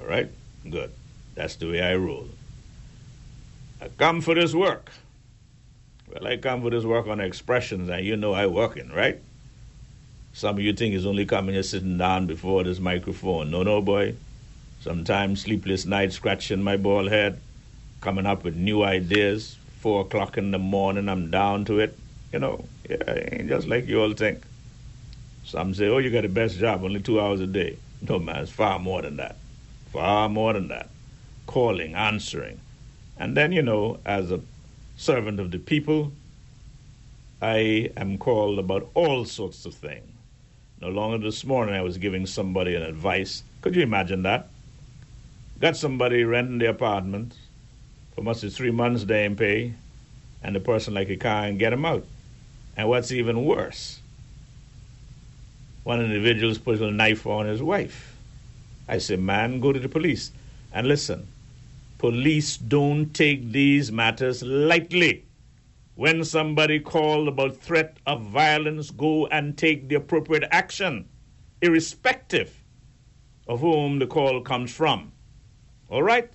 All 0.00 0.06
right? 0.08 0.30
Good. 0.68 0.90
That's 1.34 1.56
the 1.56 1.70
way 1.70 1.82
I 1.82 1.96
roll. 1.96 2.28
I 3.82 3.88
come 3.88 4.22
for 4.22 4.34
this 4.34 4.54
work. 4.54 4.90
Well, 6.12 6.26
I 6.26 6.38
come 6.38 6.62
for 6.62 6.70
this 6.70 6.84
work 6.84 7.06
on 7.06 7.20
expressions, 7.20 7.88
and 7.88 8.04
you 8.04 8.16
know 8.16 8.32
I 8.32 8.46
working, 8.46 8.90
right? 8.90 9.20
Some 10.32 10.56
of 10.56 10.62
you 10.62 10.72
think 10.72 10.94
it's 10.94 11.04
only 11.04 11.24
coming 11.24 11.54
here 11.54 11.62
sitting 11.62 11.98
down 11.98 12.26
before 12.26 12.64
this 12.64 12.80
microphone. 12.80 13.50
No, 13.50 13.62
no, 13.62 13.80
boy. 13.80 14.14
Sometimes 14.80 15.42
sleepless 15.42 15.86
nights 15.86 16.16
scratching 16.16 16.62
my 16.62 16.76
bald 16.76 17.10
head, 17.10 17.40
coming 18.00 18.26
up 18.26 18.42
with 18.42 18.56
new 18.56 18.82
ideas. 18.82 19.56
Four 19.80 20.02
o'clock 20.02 20.36
in 20.36 20.50
the 20.50 20.58
morning, 20.58 21.08
I'm 21.08 21.30
down 21.30 21.64
to 21.66 21.78
it. 21.78 21.96
You 22.32 22.40
know, 22.40 22.64
yeah, 22.88 23.42
just 23.42 23.68
like 23.68 23.86
you 23.86 24.02
all 24.02 24.12
think. 24.12 24.42
Some 25.44 25.74
say, 25.74 25.88
oh, 25.88 25.98
you 25.98 26.10
got 26.10 26.22
the 26.22 26.28
best 26.28 26.58
job, 26.58 26.82
only 26.82 27.00
two 27.00 27.20
hours 27.20 27.40
a 27.40 27.46
day. 27.46 27.76
No, 28.02 28.18
man, 28.18 28.42
it's 28.42 28.50
far 28.50 28.78
more 28.78 29.02
than 29.02 29.16
that. 29.18 29.36
Far 29.92 30.28
more 30.28 30.52
than 30.54 30.68
that. 30.68 30.88
Calling, 31.46 31.94
answering. 31.94 32.60
And 33.18 33.36
then, 33.36 33.52
you 33.52 33.62
know, 33.62 33.98
as 34.04 34.30
a 34.30 34.40
servant 35.00 35.40
of 35.40 35.50
the 35.50 35.58
people, 35.58 36.12
I 37.40 37.90
am 37.96 38.18
called 38.18 38.58
about 38.58 38.90
all 38.92 39.24
sorts 39.24 39.64
of 39.64 39.72
things. 39.72 40.04
No 40.78 40.90
longer 40.90 41.16
this 41.16 41.42
morning, 41.42 41.74
I 41.74 41.80
was 41.80 41.96
giving 41.96 42.26
somebody 42.26 42.74
an 42.74 42.82
advice. 42.82 43.42
Could 43.62 43.74
you 43.76 43.82
imagine 43.82 44.24
that? 44.24 44.48
Got 45.58 45.78
somebody 45.78 46.22
renting 46.24 46.58
the 46.58 46.68
apartment 46.68 47.34
for 48.14 48.20
must 48.20 48.42
be 48.42 48.50
three 48.50 48.70
months 48.70 49.04
they 49.04 49.24
ain't 49.24 49.38
pay, 49.38 49.72
and 50.42 50.54
the 50.54 50.60
person 50.60 50.92
like 50.92 51.08
a 51.08 51.16
car 51.16 51.44
and 51.44 51.58
get 51.58 51.72
him 51.72 51.86
out. 51.86 52.04
And 52.76 52.86
what's 52.86 53.10
even 53.10 53.46
worse, 53.46 54.00
one 55.82 56.02
individual's 56.02 56.58
put 56.58 56.78
a 56.82 56.90
knife 56.90 57.26
on 57.26 57.46
his 57.46 57.62
wife. 57.62 58.14
I 58.86 58.98
say, 58.98 59.16
man, 59.16 59.60
go 59.60 59.72
to 59.72 59.80
the 59.80 59.88
police. 59.88 60.30
And 60.74 60.86
listen, 60.86 61.26
police 62.00 62.56
don't 62.56 63.12
take 63.12 63.52
these 63.52 63.92
matters 63.92 64.42
lightly. 64.42 65.22
When 65.96 66.24
somebody 66.24 66.80
called 66.80 67.28
about 67.28 67.58
threat 67.58 67.98
of 68.06 68.22
violence, 68.22 68.90
go 68.90 69.26
and 69.26 69.54
take 69.58 69.86
the 69.86 69.96
appropriate 69.96 70.48
action, 70.50 71.10
irrespective 71.60 72.64
of 73.46 73.60
whom 73.60 73.98
the 73.98 74.06
call 74.06 74.40
comes 74.40 74.74
from. 74.74 75.12
All 75.90 76.02
right? 76.02 76.32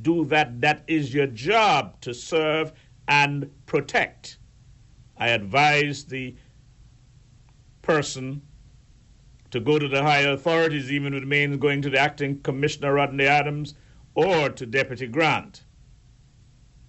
Do 0.00 0.24
that. 0.24 0.62
That 0.62 0.84
is 0.86 1.12
your 1.12 1.26
job 1.26 2.00
to 2.00 2.14
serve 2.14 2.72
and 3.06 3.50
protect. 3.66 4.38
I 5.18 5.28
advise 5.28 6.04
the 6.04 6.34
person 7.82 8.40
to 9.50 9.60
go 9.60 9.78
to 9.78 9.86
the 9.86 10.02
higher 10.02 10.30
authorities, 10.30 10.90
even 10.90 11.12
if 11.12 11.24
it 11.24 11.28
means 11.28 11.58
going 11.58 11.82
to 11.82 11.90
the 11.90 11.98
acting 11.98 12.40
commissioner 12.40 12.94
Rodney 12.94 13.26
Adams 13.26 13.74
or 14.14 14.48
to 14.50 14.66
Deputy 14.66 15.06
Grant. 15.06 15.62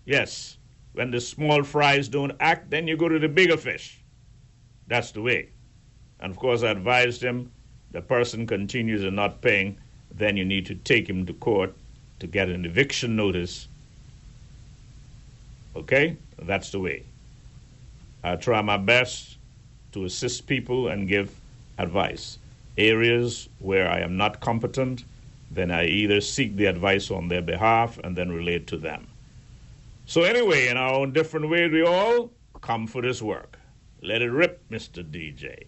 Yes, 0.05 0.57
when 0.93 1.11
the 1.11 1.19
small 1.19 1.63
fries 1.63 2.07
don't 2.07 2.33
act, 2.39 2.69
then 2.69 2.87
you 2.87 2.95
go 2.95 3.09
to 3.09 3.19
the 3.19 3.27
bigger 3.27 3.57
fish. 3.57 4.03
That's 4.87 5.11
the 5.11 5.21
way. 5.21 5.49
And 6.19 6.31
of 6.31 6.37
course, 6.37 6.63
I 6.63 6.69
advised 6.69 7.21
him 7.21 7.51
the 7.91 8.01
person 8.01 8.45
continues 8.45 9.03
in 9.03 9.15
not 9.15 9.41
paying, 9.41 9.77
then 10.11 10.35
you 10.35 10.43
need 10.43 10.65
to 10.65 10.75
take 10.75 11.09
him 11.09 11.25
to 11.25 11.33
court 11.33 11.73
to 12.19 12.27
get 12.27 12.49
an 12.49 12.65
eviction 12.65 13.15
notice. 13.15 13.69
Okay? 15.75 16.17
That's 16.37 16.71
the 16.71 16.79
way. 16.79 17.03
I 18.23 18.35
try 18.35 18.61
my 18.61 18.77
best 18.77 19.37
to 19.93 20.03
assist 20.03 20.45
people 20.45 20.89
and 20.89 21.07
give 21.07 21.33
advice 21.77 22.37
areas 22.77 23.47
where 23.59 23.89
I 23.89 23.99
am 23.99 24.17
not 24.17 24.41
competent, 24.41 25.05
then 25.51 25.71
I 25.71 25.85
either 25.85 26.21
seek 26.21 26.55
the 26.55 26.65
advice 26.65 27.11
on 27.11 27.27
their 27.27 27.41
behalf 27.41 27.97
and 28.03 28.15
then 28.15 28.31
relate 28.31 28.67
to 28.67 28.77
them. 28.77 29.07
So, 30.05 30.23
anyway, 30.23 30.67
in 30.67 30.77
our 30.77 30.93
own 30.93 31.13
different 31.13 31.49
ways, 31.49 31.71
we 31.71 31.83
all 31.83 32.31
come 32.61 32.87
for 32.87 33.01
this 33.01 33.21
work. 33.21 33.59
Let 34.01 34.21
it 34.21 34.29
rip, 34.29 34.69
Mr. 34.69 35.03
DJ. 35.03 35.65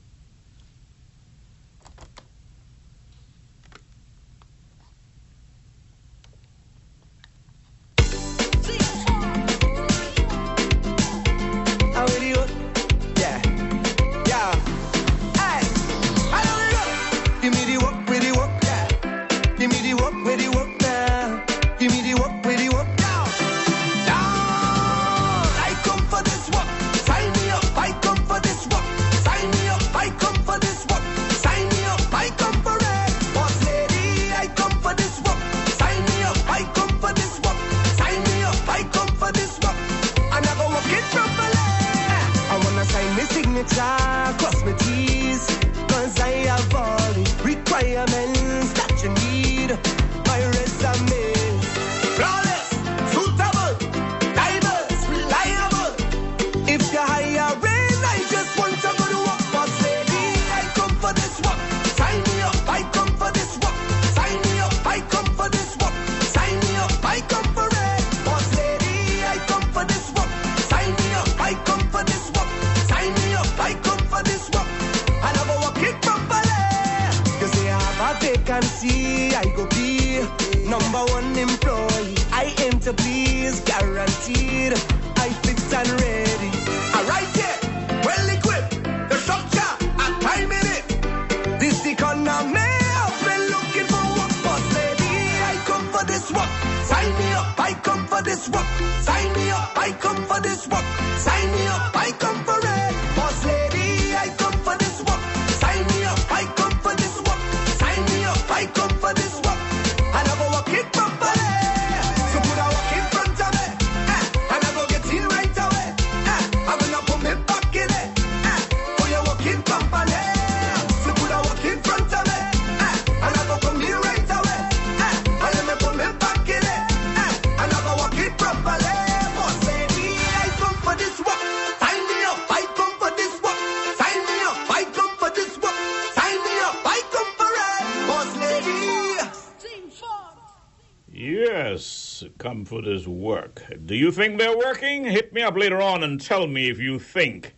Come 142.47 142.63
for 142.63 142.81
this 142.81 143.05
work. 143.05 143.61
Do 143.87 143.93
you 143.93 144.09
think 144.09 144.39
they're 144.39 144.57
working? 144.57 145.03
Hit 145.03 145.33
me 145.33 145.41
up 145.41 145.57
later 145.57 145.81
on 145.81 146.03
and 146.03 146.21
tell 146.21 146.47
me 146.47 146.69
if 146.69 146.79
you 146.79 146.97
think 146.97 147.53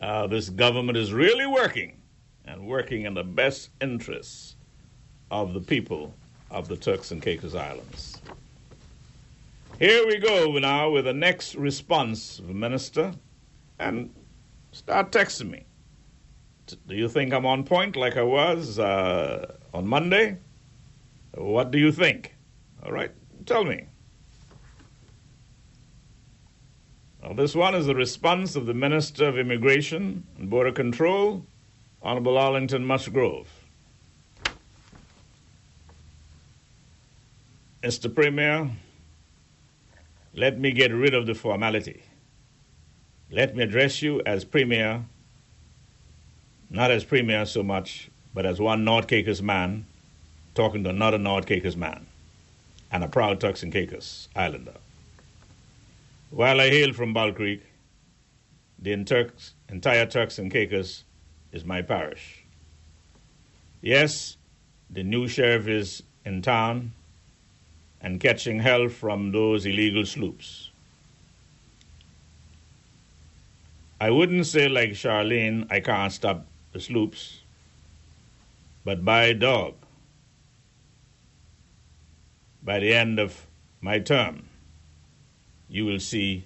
uh, 0.00 0.26
this 0.26 0.48
government 0.50 0.98
is 0.98 1.12
really 1.12 1.46
working 1.46 1.96
and 2.44 2.66
working 2.66 3.04
in 3.04 3.14
the 3.14 3.22
best 3.22 3.70
interests 3.80 4.56
of 5.30 5.54
the 5.54 5.60
people 5.60 6.12
of 6.50 6.66
the 6.66 6.76
Turks 6.76 7.12
and 7.12 7.22
Caicos 7.22 7.54
Islands. 7.54 8.20
Here 9.78 10.04
we 10.04 10.18
go 10.18 10.58
now 10.58 10.90
with 10.90 11.04
the 11.04 11.14
next 11.14 11.54
response 11.54 12.40
minister 12.40 13.12
and 13.78 14.12
start 14.72 15.12
texting 15.12 15.50
me. 15.50 15.66
Do 16.66 16.96
you 16.96 17.08
think 17.08 17.32
I'm 17.32 17.46
on 17.46 17.62
point 17.62 17.94
like 17.94 18.16
I 18.16 18.24
was 18.24 18.80
uh, 18.80 19.54
on 19.72 19.86
Monday? 19.86 20.36
What 21.34 21.70
do 21.70 21.78
you 21.78 21.92
think? 21.92 22.34
All 22.82 22.90
right, 22.90 23.12
tell 23.46 23.64
me. 23.64 23.86
Well, 27.30 27.36
this 27.36 27.54
one 27.54 27.76
is 27.76 27.86
the 27.86 27.94
response 27.94 28.56
of 28.56 28.66
the 28.66 28.74
Minister 28.74 29.28
of 29.28 29.38
Immigration 29.38 30.26
and 30.36 30.50
Border 30.50 30.72
Control, 30.72 31.46
Honorable 32.02 32.36
Arlington 32.36 32.84
Musgrove. 32.84 33.46
Mr. 37.84 38.12
Premier, 38.12 38.68
let 40.34 40.58
me 40.58 40.72
get 40.72 40.92
rid 40.92 41.14
of 41.14 41.26
the 41.26 41.36
formality. 41.36 42.02
Let 43.30 43.54
me 43.54 43.62
address 43.62 44.02
you 44.02 44.20
as 44.26 44.44
Premier, 44.44 45.04
not 46.68 46.90
as 46.90 47.04
Premier 47.04 47.46
so 47.46 47.62
much, 47.62 48.10
but 48.34 48.44
as 48.44 48.60
one 48.60 48.82
North 48.82 49.06
Caicos 49.06 49.40
man 49.40 49.86
talking 50.56 50.82
to 50.82 50.90
another 50.90 51.16
North 51.16 51.46
Caicos 51.46 51.76
man 51.76 52.08
and 52.90 53.04
a 53.04 53.08
proud 53.08 53.40
Turks 53.40 53.62
Caicos 53.62 54.28
Islander. 54.34 54.74
While 56.30 56.60
I 56.60 56.70
hail 56.70 56.92
from 56.92 57.12
Bottle 57.12 57.34
Creek, 57.34 57.62
the 58.78 58.92
entire 58.92 60.06
Turks 60.06 60.38
and 60.38 60.50
Caicos 60.52 61.02
is 61.50 61.64
my 61.64 61.82
parish. 61.82 62.44
Yes, 63.82 64.36
the 64.88 65.02
new 65.02 65.26
sheriff 65.26 65.66
is 65.66 66.04
in 66.24 66.40
town 66.40 66.92
and 68.00 68.20
catching 68.20 68.60
hell 68.60 68.88
from 68.88 69.32
those 69.32 69.66
illegal 69.66 70.06
sloops. 70.06 70.70
I 74.00 74.10
wouldn't 74.10 74.46
say 74.46 74.68
like 74.68 74.90
Charlene, 74.90 75.66
I 75.68 75.80
can't 75.80 76.12
stop 76.12 76.46
the 76.72 76.80
sloops, 76.80 77.40
but 78.84 79.04
by 79.04 79.32
dog, 79.32 79.74
by 82.62 82.78
the 82.78 82.94
end 82.94 83.18
of 83.18 83.46
my 83.80 83.98
term, 83.98 84.49
you 85.70 85.86
will 85.86 86.00
see 86.00 86.44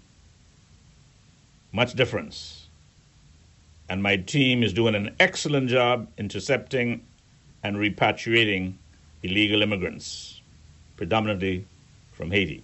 much 1.72 1.94
difference. 1.94 2.68
And 3.88 4.02
my 4.02 4.16
team 4.16 4.62
is 4.62 4.72
doing 4.72 4.94
an 4.94 5.14
excellent 5.18 5.68
job 5.68 6.08
intercepting 6.18 7.02
and 7.62 7.76
repatriating 7.76 8.74
illegal 9.22 9.62
immigrants, 9.62 10.40
predominantly 10.96 11.64
from 12.12 12.30
Haiti. 12.30 12.62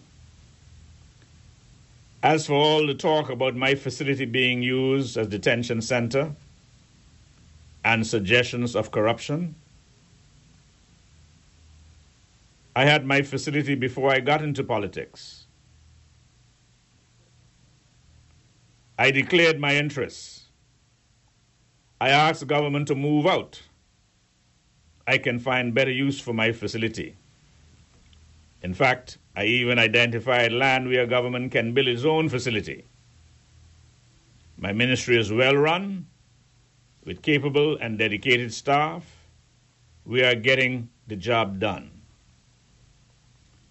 As 2.22 2.46
for 2.46 2.54
all 2.54 2.86
the 2.86 2.94
talk 2.94 3.30
about 3.30 3.56
my 3.56 3.74
facility 3.74 4.26
being 4.26 4.62
used 4.62 5.16
as 5.16 5.26
detention 5.26 5.80
center 5.80 6.32
and 7.82 8.06
suggestions 8.06 8.76
of 8.76 8.90
corruption, 8.90 9.54
I 12.76 12.84
had 12.84 13.06
my 13.06 13.22
facility 13.22 13.74
before 13.74 14.12
I 14.12 14.20
got 14.20 14.42
into 14.42 14.62
politics. 14.62 15.39
I 19.00 19.10
declared 19.10 19.58
my 19.58 19.76
interests. 19.76 20.50
I 22.02 22.10
asked 22.10 22.40
the 22.40 22.46
government 22.46 22.86
to 22.88 22.94
move 22.94 23.26
out. 23.26 23.62
I 25.06 25.16
can 25.16 25.38
find 25.38 25.72
better 25.72 25.90
use 25.90 26.20
for 26.20 26.34
my 26.34 26.52
facility. 26.52 27.16
In 28.60 28.74
fact, 28.74 29.16
I 29.34 29.46
even 29.46 29.78
identified 29.78 30.52
land 30.52 30.86
where 30.86 31.06
government 31.06 31.50
can 31.50 31.72
build 31.72 31.88
its 31.88 32.04
own 32.04 32.28
facility. 32.28 32.84
My 34.58 34.74
ministry 34.74 35.16
is 35.16 35.32
well 35.32 35.56
run, 35.56 36.06
with 37.02 37.22
capable 37.22 37.78
and 37.78 37.96
dedicated 37.96 38.52
staff. 38.52 39.06
We 40.04 40.22
are 40.22 40.34
getting 40.34 40.90
the 41.06 41.16
job 41.16 41.58
done. 41.58 41.90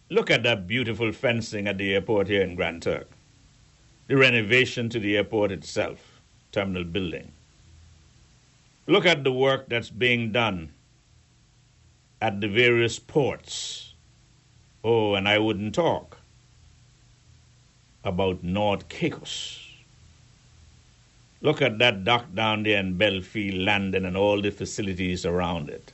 Look 0.10 0.32
at 0.32 0.42
that 0.42 0.66
beautiful 0.66 1.12
fencing 1.12 1.68
at 1.68 1.78
the 1.78 1.94
airport 1.94 2.28
here 2.30 2.42
in 2.42 2.56
Grand 2.56 2.82
Turk 2.82 3.12
the 4.10 4.18
renovation 4.18 4.90
to 4.90 5.00
the 5.00 5.16
airport 5.16 5.52
itself, 5.52 6.20
terminal 6.52 6.84
building. 6.84 7.32
Look 8.88 9.06
at 9.06 9.24
the 9.24 9.32
work 9.32 9.70
that's 9.70 9.92
being 9.92 10.32
done 10.32 10.72
at 12.20 12.42
the 12.42 12.48
various 12.48 12.98
ports. 12.98 13.94
Oh, 14.84 15.14
and 15.14 15.30
I 15.30 15.38
wouldn't 15.38 15.76
talk 15.76 16.18
about 18.04 18.44
North 18.44 18.90
Caicos. 18.90 19.60
Look 21.42 21.62
at 21.62 21.78
that 21.78 22.04
dock 22.04 22.34
down 22.34 22.64
there 22.64 22.80
in 22.80 22.98
Bellefield 22.98 23.62
Landing 23.62 24.06
and 24.06 24.18
all 24.18 24.42
the 24.42 24.50
facilities 24.50 25.24
around 25.24 25.70
it. 25.70 25.94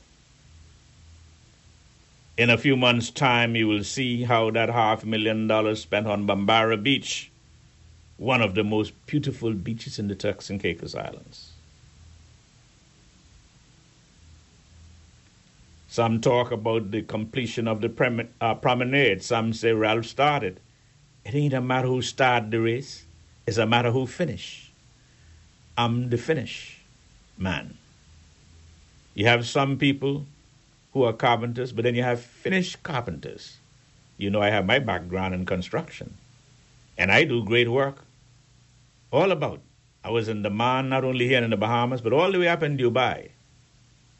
In 2.38 2.48
a 2.48 2.56
few 2.56 2.76
months' 2.78 3.10
time, 3.10 3.56
you 3.56 3.68
will 3.68 3.84
see 3.84 4.22
how 4.22 4.50
that 4.52 4.70
half 4.70 5.04
million 5.04 5.46
dollars 5.46 5.82
spent 5.82 6.06
on 6.06 6.24
Bambarra 6.24 6.78
Beach 6.78 7.30
one 8.18 8.40
of 8.40 8.54
the 8.54 8.64
most 8.64 8.94
beautiful 9.06 9.52
beaches 9.52 9.98
in 9.98 10.08
the 10.08 10.14
Turks 10.14 10.48
and 10.48 10.60
Caicos 10.60 10.94
Islands. 10.94 11.52
Some 15.88 16.20
talk 16.20 16.50
about 16.50 16.90
the 16.90 17.02
completion 17.02 17.68
of 17.68 17.80
the 17.80 18.28
uh, 18.40 18.54
promenade. 18.54 19.22
Some 19.22 19.52
say 19.52 19.72
Ralph 19.72 20.06
started. 20.06 20.60
It 21.24 21.34
ain't 21.34 21.54
a 21.54 21.60
matter 21.60 21.88
who 21.88 22.02
started 22.02 22.50
the 22.50 22.60
race, 22.60 23.04
it's 23.46 23.58
a 23.58 23.66
matter 23.66 23.90
who 23.90 24.06
finished. 24.06 24.72
I'm 25.78 26.08
the 26.08 26.16
finish 26.16 26.80
man. 27.36 27.76
You 29.14 29.26
have 29.26 29.46
some 29.46 29.76
people 29.78 30.26
who 30.92 31.02
are 31.02 31.12
carpenters, 31.12 31.72
but 31.72 31.84
then 31.84 31.94
you 31.94 32.02
have 32.02 32.20
finished 32.20 32.82
carpenters. 32.82 33.58
You 34.16 34.30
know, 34.30 34.40
I 34.40 34.50
have 34.50 34.64
my 34.64 34.78
background 34.78 35.34
in 35.34 35.44
construction, 35.44 36.16
and 36.96 37.12
I 37.12 37.24
do 37.24 37.44
great 37.44 37.68
work 37.68 38.05
all 39.10 39.30
about. 39.32 39.60
I 40.04 40.10
was 40.10 40.28
in 40.28 40.42
demand 40.42 40.90
not 40.90 41.04
only 41.04 41.26
here 41.26 41.42
in 41.42 41.50
the 41.50 41.56
Bahamas, 41.56 42.00
but 42.00 42.12
all 42.12 42.30
the 42.30 42.38
way 42.38 42.48
up 42.48 42.62
in 42.62 42.76
Dubai, 42.76 43.30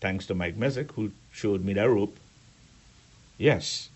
thanks 0.01 0.27
to 0.27 0.35
Mike 0.35 0.57
Messick, 0.57 0.93
who 0.93 1.13
showed 1.31 1.65
me 1.65 1.75
that 1.75 1.89
rope. 1.89 2.17
Yes. 3.39 3.89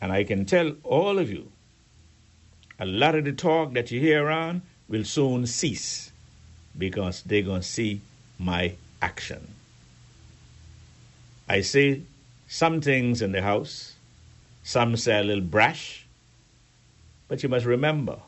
And 0.00 0.12
I 0.12 0.24
can 0.24 0.44
tell 0.44 0.76
all 0.84 1.18
of 1.18 1.30
you, 1.30 1.50
a 2.78 2.86
lot 2.86 3.14
of 3.14 3.24
the 3.24 3.32
talk 3.32 3.72
that 3.74 3.90
you 3.90 4.00
hear 4.00 4.24
around 4.24 4.62
will 4.88 5.04
soon 5.04 5.46
cease 5.46 6.12
because 6.76 7.22
they're 7.22 7.42
going 7.42 7.62
to 7.62 7.66
see 7.66 8.00
my 8.38 8.74
action. 9.00 9.54
I 11.48 11.60
say 11.60 12.02
some 12.48 12.80
things 12.80 13.22
in 13.22 13.32
the 13.32 13.42
house, 13.42 13.94
some 14.62 14.96
say 14.96 15.20
a 15.20 15.24
little 15.24 15.44
brash, 15.44 16.06
but 17.28 17.42
you 17.42 17.48
must 17.48 17.66
remember 17.66 18.18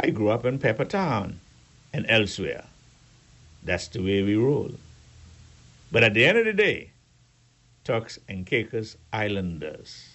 I 0.00 0.10
grew 0.10 0.28
up 0.28 0.44
in 0.44 0.58
Peppertown 0.58 1.40
and 1.92 2.06
elsewhere. 2.08 2.64
That's 3.62 3.88
the 3.88 4.02
way 4.02 4.22
we 4.22 4.36
roll. 4.36 4.72
But 5.90 6.04
at 6.04 6.14
the 6.14 6.24
end 6.24 6.38
of 6.38 6.44
the 6.44 6.52
day, 6.52 6.90
Turks 7.84 8.18
and 8.28 8.46
Caicos 8.46 8.96
Islanders, 9.12 10.08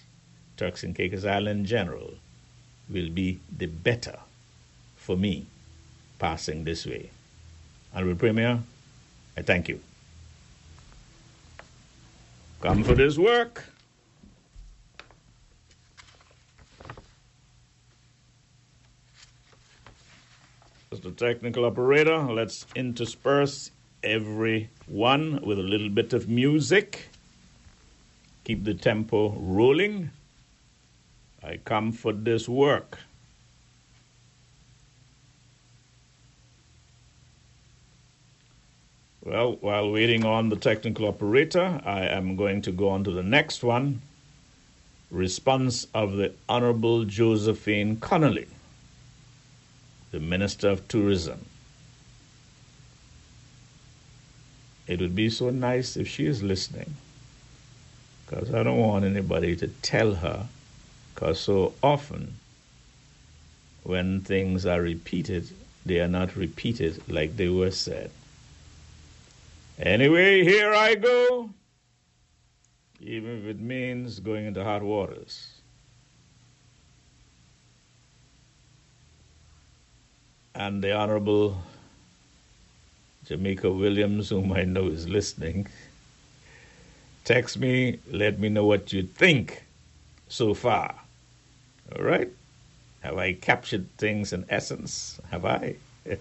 Turks 0.56 0.82
and 0.82 0.94
Caicos 0.94 1.24
Island 1.24 1.66
General, 1.66 2.14
will 2.88 3.08
be 3.08 3.40
the 3.56 3.66
better 3.66 4.18
for 4.96 5.16
me 5.16 5.46
passing 6.18 6.64
this 6.64 6.86
way. 6.86 7.10
Honorable 7.94 8.18
Premier, 8.18 8.60
I 9.36 9.42
thank 9.42 9.68
you. 9.68 9.80
Come 12.60 12.84
for 12.84 12.94
this 12.94 13.18
work. 13.18 13.64
As 20.92 21.00
the 21.00 21.10
technical 21.10 21.64
operator. 21.64 22.18
Let's 22.18 22.66
intersperse 22.76 23.70
every 24.02 24.68
one 24.86 25.40
with 25.42 25.58
a 25.58 25.62
little 25.62 25.88
bit 25.88 26.12
of 26.12 26.28
music. 26.28 27.08
Keep 28.44 28.64
the 28.64 28.74
tempo 28.74 29.30
rolling. 29.30 30.10
I 31.42 31.56
come 31.64 31.92
for 31.92 32.12
this 32.12 32.48
work. 32.48 32.98
Well, 39.24 39.56
while 39.60 39.90
waiting 39.90 40.24
on 40.26 40.48
the 40.48 40.56
technical 40.56 41.06
operator, 41.06 41.80
I 41.84 42.06
am 42.06 42.36
going 42.36 42.60
to 42.62 42.72
go 42.72 42.88
on 42.88 43.04
to 43.04 43.12
the 43.12 43.22
next 43.22 43.62
one, 43.62 44.02
response 45.10 45.86
of 45.94 46.16
the 46.16 46.32
Honorable 46.48 47.04
Josephine 47.04 47.96
Connolly, 47.96 48.48
the 50.12 50.20
Minister 50.20 50.68
of 50.68 50.86
Tourism. 50.88 51.46
It 54.86 55.00
would 55.00 55.16
be 55.16 55.30
so 55.30 55.50
nice 55.50 55.96
if 55.96 56.06
she 56.06 56.26
is 56.26 56.42
listening, 56.42 56.94
because 58.26 58.52
I 58.52 58.62
don't 58.62 58.78
want 58.78 59.04
anybody 59.06 59.56
to 59.56 59.68
tell 59.68 60.14
her, 60.16 60.46
because 61.14 61.40
so 61.40 61.72
often 61.82 62.34
when 63.84 64.20
things 64.20 64.66
are 64.66 64.82
repeated, 64.82 65.48
they 65.86 65.98
are 66.00 66.08
not 66.08 66.36
repeated 66.36 67.02
like 67.10 67.36
they 67.36 67.48
were 67.48 67.70
said. 67.70 68.10
Anyway, 69.78 70.44
here 70.44 70.74
I 70.74 70.94
go, 70.94 71.50
even 73.00 73.38
if 73.38 73.46
it 73.46 73.60
means 73.60 74.20
going 74.20 74.44
into 74.44 74.62
hot 74.62 74.82
waters. 74.82 75.51
And 80.54 80.82
the 80.84 80.92
Honorable 80.94 81.56
Jamaica 83.26 83.70
Williams, 83.70 84.28
whom 84.28 84.52
I 84.52 84.64
know 84.64 84.88
is 84.88 85.08
listening, 85.08 85.66
text 87.24 87.58
me, 87.58 87.98
let 88.10 88.38
me 88.38 88.48
know 88.48 88.66
what 88.66 88.92
you 88.92 89.02
think 89.02 89.64
so 90.28 90.52
far. 90.54 90.94
All 91.96 92.04
right? 92.04 92.30
Have 93.00 93.18
I 93.18 93.32
captured 93.32 93.88
things 93.96 94.32
in 94.32 94.44
essence? 94.48 95.20
Have 95.30 95.44
I? 95.44 95.76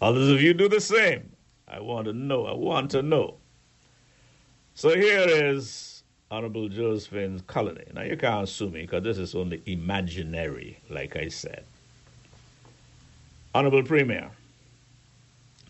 Others 0.00 0.28
of 0.30 0.42
you 0.42 0.54
do 0.54 0.68
the 0.68 0.80
same. 0.80 1.30
I 1.66 1.80
want 1.80 2.06
to 2.06 2.12
know. 2.12 2.46
I 2.46 2.52
want 2.54 2.90
to 2.92 3.02
know. 3.02 3.34
So 4.74 4.94
here 4.94 5.24
is 5.28 6.02
Honorable 6.30 6.68
Josephine 6.68 7.40
Connolly. 7.46 7.86
Now 7.94 8.02
you 8.02 8.16
can't 8.16 8.48
sue 8.48 8.70
me 8.70 8.82
because 8.82 9.02
this 9.04 9.18
is 9.18 9.34
only 9.34 9.62
imaginary, 9.66 10.78
like 10.90 11.16
I 11.16 11.28
said. 11.28 11.64
Honorable 13.54 13.84
Premier, 13.84 14.30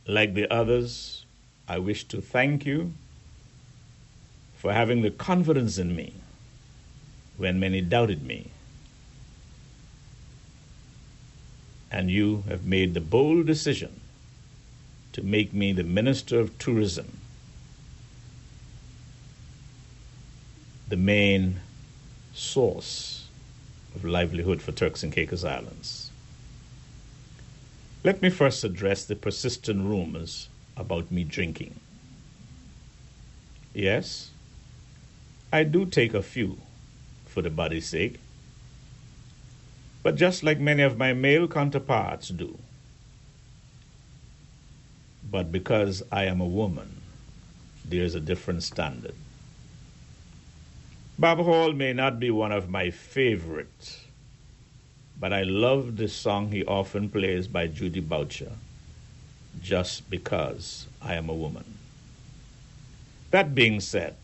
like 0.07 0.33
the 0.33 0.51
others, 0.51 1.27
I 1.69 1.79
wish 1.79 2.05
to 2.05 2.23
thank 2.23 2.65
you 2.65 2.95
for 4.57 4.73
having 4.73 5.03
the 5.03 5.11
confidence 5.11 5.77
in 5.77 5.95
me 5.95 6.15
when 7.37 7.61
many 7.61 7.83
doubted 7.83 8.23
me 8.25 8.49
and 11.91 12.11
you 12.11 12.43
have 12.49 12.65
made 12.65 12.95
the 12.95 13.01
bold 13.03 13.47
decision 13.47 14.01
to 15.13 15.23
make 15.23 15.53
me 15.53 15.73
the 15.73 15.85
Minister 15.85 16.41
of 16.41 16.59
Tourism, 16.59 17.19
the 20.89 20.97
main 20.97 21.61
source 22.33 23.29
of 23.95 24.07
livelihood 24.07 24.63
for 24.63 24.73
Turks 24.73 25.03
and 25.03 25.13
Caicos 25.13 25.45
Islands. 25.45 26.04
Let 28.05 28.21
me 28.21 28.29
first 28.29 28.63
address 28.65 29.07
the 29.07 29.17
persistent 29.17 29.83
rumors 29.87 30.51
about 30.77 31.11
me 31.11 31.25
drinking. 31.25 31.81
Yes, 33.73 34.31
I 35.51 35.65
do 35.65 35.87
take 35.87 36.13
a 36.13 36.23
few 36.23 36.59
for 37.25 37.41
the 37.41 37.49
body's 37.49 37.89
sake, 37.89 38.21
but 40.03 40.17
just 40.17 40.43
like 40.43 40.61
many 40.61 40.83
of 40.83 40.99
my 40.99 41.15
male 41.15 41.49
counterparts 41.49 42.29
do. 42.29 42.59
But 45.31 45.51
because 45.51 46.03
I 46.13 46.25
am 46.27 46.43
a 46.43 46.47
woman, 46.47 47.01
there's 47.87 48.15
a 48.15 48.21
different 48.21 48.63
standard. 48.65 49.15
Bob 51.19 51.39
Hall 51.39 51.73
may 51.73 51.95
not 51.95 52.21
be 52.21 52.31
one 52.31 52.53
of 52.53 52.69
my 52.69 52.91
favorites, 52.91 54.04
but 55.21 55.33
I 55.33 55.43
love 55.43 55.97
the 55.97 56.09
song 56.09 56.51
he 56.53 56.65
often 56.65 57.09
plays 57.09 57.49
by 57.49 57.67
Judy 57.69 58.01
Boucher, 58.01 58.53
Just 59.61 60.11
Because 60.11 60.87
I 61.03 61.15
Am 61.15 61.29
a 61.29 61.35
Woman. 61.35 61.79
That 63.31 63.55
being 63.55 63.81
said, 63.81 64.17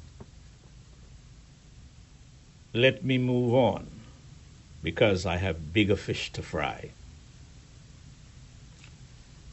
let 2.75 3.05
me 3.05 3.19
move 3.19 3.55
on 3.55 3.89
because 4.83 5.27
I 5.27 5.37
have 5.37 5.73
bigger 5.73 5.97
fish 5.97 6.33
to 6.33 6.43
fry. 6.43 6.91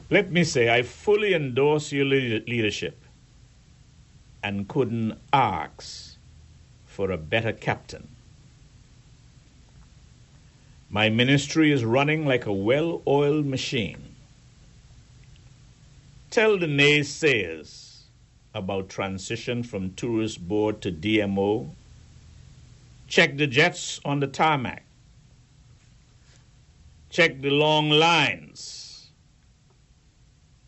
Let 0.09 0.31
me 0.31 0.43
say, 0.43 0.69
I 0.73 0.84
fully 0.84 1.34
endorse 1.34 1.91
your 1.91 2.05
leadership 2.05 3.03
and 4.43 4.68
couldn't 4.68 5.19
ask 5.34 6.15
for 6.85 7.11
a 7.11 7.18
better 7.18 7.51
captain. 7.51 8.07
My 10.89 11.09
ministry 11.09 11.72
is 11.72 11.84
running 11.84 12.26
like 12.26 12.45
a 12.45 12.53
well 12.53 13.01
oiled 13.05 13.45
machine. 13.45 14.15
Tell 16.30 16.57
the 16.57 16.65
naysayers 16.65 18.03
about 18.53 18.89
transition 18.89 19.64
from 19.64 19.93
tourist 19.93 20.47
board 20.47 20.81
to 20.81 20.91
DMO. 20.91 21.69
Check 23.07 23.38
the 23.38 23.47
jets 23.47 23.99
on 24.05 24.19
the 24.19 24.27
tarmac. 24.27 24.84
Check 27.09 27.41
the 27.41 27.49
long 27.49 27.89
lines 27.89 29.09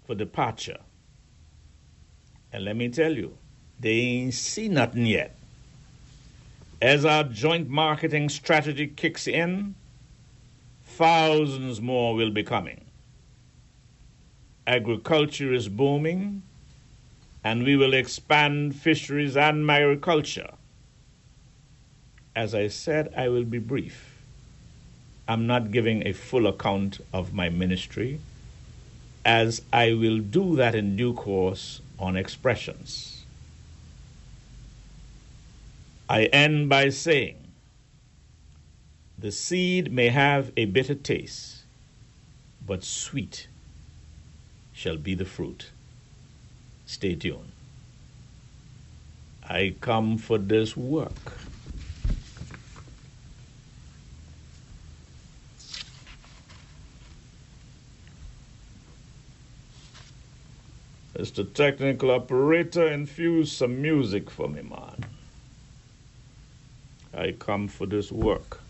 for 0.06 0.16
departure. 0.16 0.80
And 2.52 2.66
let 2.66 2.76
me 2.76 2.90
tell 2.90 3.14
you, 3.14 3.38
they 3.80 3.92
ain't 3.92 4.34
see 4.34 4.68
nothing 4.68 5.06
yet. 5.06 5.38
As 6.82 7.06
our 7.06 7.24
joint 7.24 7.70
marketing 7.70 8.30
strategy 8.30 8.88
kicks 8.88 9.28
in, 9.28 9.76
thousands 11.00 11.80
more 11.80 12.14
will 12.14 12.30
be 12.30 12.44
coming. 12.44 12.84
Agriculture 14.68 15.54
is 15.54 15.70
booming, 15.70 16.44
and 17.42 17.64
we 17.64 17.78
will 17.78 17.94
expand 17.94 18.76
fisheries 18.76 19.38
and 19.38 19.72
agriculture. 19.72 20.52
As 22.36 22.54
I 22.54 22.68
said, 22.68 23.14
I 23.16 23.30
will 23.30 23.46
be 23.46 23.60
brief. 23.60 24.26
I'm 25.26 25.48
not 25.48 25.72
giving 25.72 26.06
a 26.06 26.12
full 26.12 26.46
account 26.48 27.00
of 27.14 27.34
my 27.34 27.48
ministry, 27.48 28.20
as 29.24 29.62
I 29.72 29.94
will 29.94 30.20
do 30.20 30.58
that 30.58 30.76
in 30.76 30.98
due 30.98 31.14
course 31.14 31.80
on 31.98 32.18
expressions. 32.18 33.24
I 36.10 36.26
end 36.26 36.68
by 36.68 36.90
saying, 36.90 37.38
the 39.20 39.32
seed 39.32 39.92
may 39.92 40.08
have 40.10 40.52
a 40.56 40.66
bitter 40.66 40.96
taste, 40.96 41.64
but 42.66 42.84
sweet 42.84 43.48
shall 44.72 44.96
be 44.96 45.14
the 45.14 45.26
fruit. 45.26 45.72
Stay 46.86 47.16
tuned. 47.16 47.52
I 49.44 49.76
come 49.82 50.18
for 50.18 50.38
this 50.38 50.78
work. 50.78 51.34
Mr. 61.18 61.54
Technical 61.54 62.12
Operator, 62.12 62.88
infuse 62.88 63.52
some 63.52 63.82
music 63.82 64.30
for 64.30 64.48
me, 64.48 64.62
man. 64.62 65.04
I 67.14 67.34
come 67.34 67.68
for 67.68 67.86
this 67.86 68.10
work. 68.10 68.62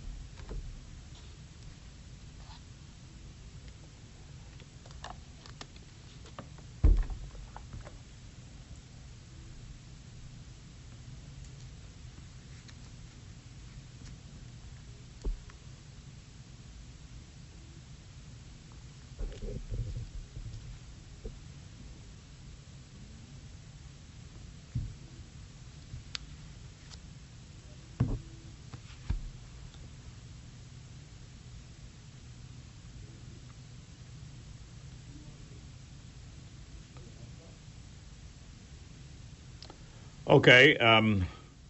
Okay, 40.30 40.78
um, 40.78 41.26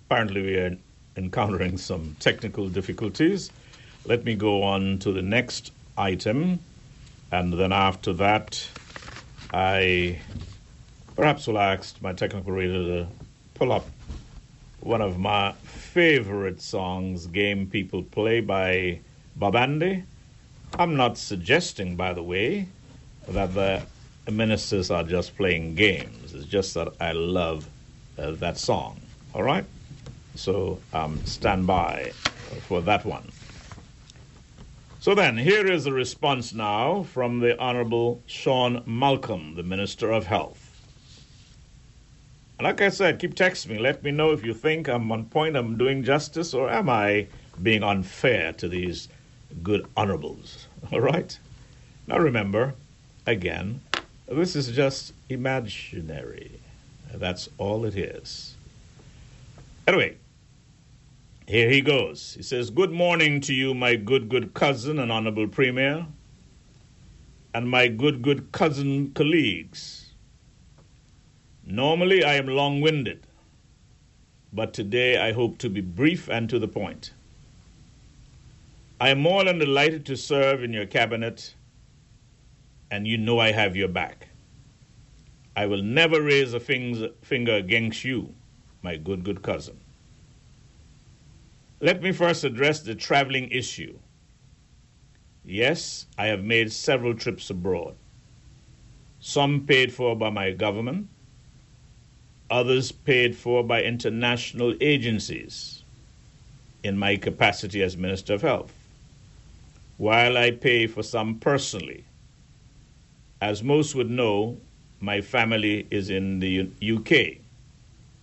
apparently 0.05 0.41
we 0.41 0.57
are 0.57 0.77
encountering 1.15 1.77
some 1.77 2.17
technical 2.19 2.67
difficulties. 2.67 3.51
Let 4.03 4.25
me 4.25 4.35
go 4.35 4.63
on 4.63 4.99
to 4.99 5.13
the 5.13 5.21
next 5.21 5.71
item, 5.97 6.59
and 7.31 7.53
then 7.53 7.71
after 7.71 8.11
that, 8.15 8.67
I 9.53 10.19
perhaps 11.15 11.47
will 11.47 11.57
ask 11.57 12.01
my 12.01 12.11
technical 12.11 12.51
reader 12.51 12.83
to 12.83 13.07
pull 13.53 13.71
up 13.71 13.85
one 14.81 15.01
of 15.01 15.17
my 15.17 15.53
favorite 15.63 16.61
songs, 16.61 17.27
Game 17.27 17.65
People 17.65 18.03
Play 18.03 18.41
by 18.41 18.99
Bob 19.37 19.55
Andy. 19.55 20.03
I'm 20.77 20.97
not 20.97 21.17
suggesting, 21.17 21.95
by 21.95 22.11
the 22.11 22.23
way, 22.23 22.67
that 23.25 23.53
the 23.53 23.85
ministers 24.29 24.91
are 24.91 25.03
just 25.03 25.37
playing 25.37 25.75
games. 25.75 26.33
It's 26.33 26.43
just 26.43 26.73
that 26.73 26.89
I 26.99 27.13
love 27.13 27.65
uh, 28.19 28.31
that 28.31 28.57
song. 28.57 28.99
All 29.33 29.43
right? 29.43 29.65
So 30.35 30.79
um, 30.93 31.23
stand 31.25 31.67
by 31.67 32.11
for 32.67 32.81
that 32.81 33.05
one. 33.05 33.29
So 35.01 35.15
then, 35.15 35.37
here 35.37 35.65
is 35.65 35.85
a 35.85 35.93
response 35.93 36.53
now 36.53 37.03
from 37.03 37.39
the 37.39 37.57
Honorable 37.57 38.21
Shaun 38.25 38.83
Malcolm, 38.85 39.55
the 39.55 39.63
Minister 39.63 40.11
of 40.11 40.25
Health. 40.25 40.65
Like 42.61 42.81
I 42.81 42.89
said, 42.89 43.19
keep 43.19 43.35
texting 43.35 43.69
me. 43.69 43.79
Let 43.79 44.03
me 44.03 44.11
know 44.11 44.31
if 44.33 44.43
you 44.43 44.53
think 44.53 44.89
I'm 44.89 45.09
on 45.13 45.25
point, 45.25 45.55
I'm 45.55 45.77
doing 45.77 46.03
justice, 46.03 46.53
or 46.53 46.69
am 46.69 46.89
I 46.89 47.27
being 47.63 47.81
unfair 47.81 48.51
to 48.53 48.67
these 48.67 49.07
good 49.63 49.87
honorables? 49.95 50.67
All 50.91 50.99
right? 50.99 51.39
Now 52.05 52.17
remember, 52.17 52.73
again, 53.25 53.79
this 54.27 54.57
is 54.57 54.69
just 54.75 55.13
imaginary. 55.29 56.59
That's 57.13 57.49
all 57.57 57.85
it 57.85 57.95
is. 57.95 58.55
Anyway, 59.87 60.17
here 61.47 61.69
he 61.69 61.81
goes. 61.81 62.35
He 62.35 62.43
says, 62.43 62.69
Good 62.69 62.91
morning 62.91 63.41
to 63.41 63.53
you, 63.53 63.73
my 63.73 63.95
good, 63.95 64.29
good 64.29 64.53
cousin 64.53 64.99
and 64.99 65.11
honorable 65.11 65.47
premier, 65.47 66.05
and 67.53 67.69
my 67.69 67.87
good, 67.87 68.21
good 68.21 68.51
cousin 68.51 69.11
colleagues. 69.11 70.11
Normally, 71.65 72.23
I 72.23 72.35
am 72.35 72.47
long 72.47 72.81
winded, 72.81 73.25
but 74.53 74.73
today 74.73 75.17
I 75.17 75.31
hope 75.31 75.57
to 75.59 75.69
be 75.69 75.81
brief 75.81 76.29
and 76.29 76.49
to 76.49 76.59
the 76.59 76.67
point. 76.67 77.11
I 79.01 79.09
am 79.09 79.19
more 79.19 79.43
than 79.43 79.59
delighted 79.59 80.05
to 80.07 80.17
serve 80.17 80.63
in 80.63 80.73
your 80.73 80.85
cabinet, 80.85 81.53
and 82.91 83.07
you 83.07 83.17
know 83.17 83.39
I 83.39 83.51
have 83.51 83.75
your 83.75 83.87
back. 83.87 84.28
I 85.55 85.65
will 85.65 85.81
never 85.81 86.21
raise 86.21 86.53
a 86.53 86.59
finger 86.59 87.53
against 87.53 88.05
you, 88.05 88.33
my 88.81 88.95
good, 88.97 89.23
good 89.23 89.41
cousin. 89.41 89.79
Let 91.81 92.01
me 92.01 92.11
first 92.11 92.43
address 92.43 92.81
the 92.81 92.95
traveling 92.95 93.49
issue. 93.51 93.97
Yes, 95.45 96.05
I 96.17 96.27
have 96.27 96.43
made 96.43 96.71
several 96.71 97.13
trips 97.13 97.49
abroad, 97.49 97.95
some 99.19 99.65
paid 99.65 99.93
for 99.93 100.15
by 100.15 100.29
my 100.29 100.51
government, 100.51 101.07
others 102.49 102.91
paid 102.91 103.35
for 103.35 103.63
by 103.63 103.83
international 103.83 104.75
agencies 104.81 105.83
in 106.83 106.97
my 106.97 107.15
capacity 107.15 107.81
as 107.81 107.97
Minister 107.97 108.33
of 108.33 108.41
Health, 108.41 108.73
while 109.97 110.37
I 110.37 110.51
pay 110.51 110.87
for 110.87 111.03
some 111.03 111.39
personally. 111.39 112.05
As 113.41 113.63
most 113.63 113.95
would 113.95 114.09
know, 114.09 114.59
my 115.01 115.21
family 115.21 115.87
is 115.89 116.09
in 116.09 116.39
the 116.39 116.69
UK. 116.81 117.41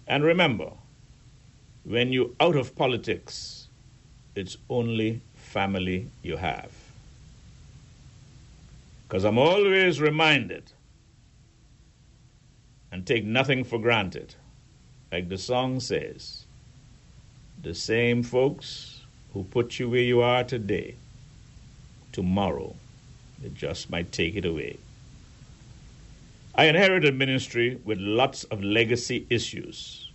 And 0.07 0.25
remember, 0.25 0.71
when 1.85 2.13
you're 2.13 2.31
out 2.41 2.57
of 2.57 2.77
politics, 2.77 3.69
it's 4.35 4.57
only 4.69 5.21
family 5.35 6.11
you 6.23 6.37
have. 6.37 6.71
Because 9.07 9.25
I'm 9.25 9.39
always 9.39 10.01
reminded 10.01 10.73
and 12.93 13.07
take 13.07 13.25
nothing 13.25 13.65
for 13.65 13.79
granted. 13.79 14.35
Like 15.13 15.29
the 15.29 15.39
song 15.39 15.81
says, 15.81 16.45
the 17.63 17.75
same 17.75 18.23
folks 18.23 19.01
who 19.33 19.45
put 19.45 19.79
you 19.79 19.89
where 19.91 20.01
you 20.01 20.21
are 20.21 20.45
today, 20.45 20.97
tomorrow, 22.13 22.75
they 23.41 23.49
just 23.51 23.91
might 23.91 24.13
take 24.13 24.35
it 24.35 24.45
away. 24.45 24.79
I 26.59 26.65
inherited 26.65 27.15
ministry 27.15 27.79
with 27.85 27.99
lots 27.99 28.45
of 28.45 28.65
legacy 28.65 29.27
issues. 29.29 30.11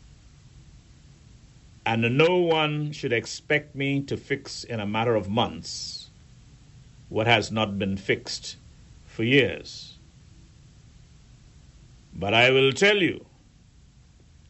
And 1.85 2.18
no 2.18 2.38
one 2.38 2.91
should 2.93 3.13
expect 3.13 3.76
me 3.76 4.01
to 4.03 4.18
fix 4.18 4.63
in 4.63 4.80
a 4.80 4.88
matter 4.88 5.13
of 5.13 5.30
months 5.30 6.09
what 7.09 7.27
has 7.27 7.51
not 7.51 7.77
been 7.77 7.95
fixed 7.95 8.55
for 9.05 9.23
years. 9.23 9.99
But 12.15 12.34
I 12.34 12.49
will 12.49 12.72
tell 12.72 12.97
you, 12.97 13.23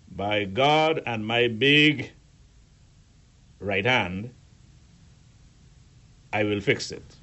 by 0.10 0.46
God 0.46 1.04
and 1.06 1.28
my 1.28 1.50
big 1.50 2.12
right 3.60 3.86
hand, 3.86 4.34
I 6.32 6.44
will 6.46 6.62
fix 6.62 6.92
it. 6.92 7.16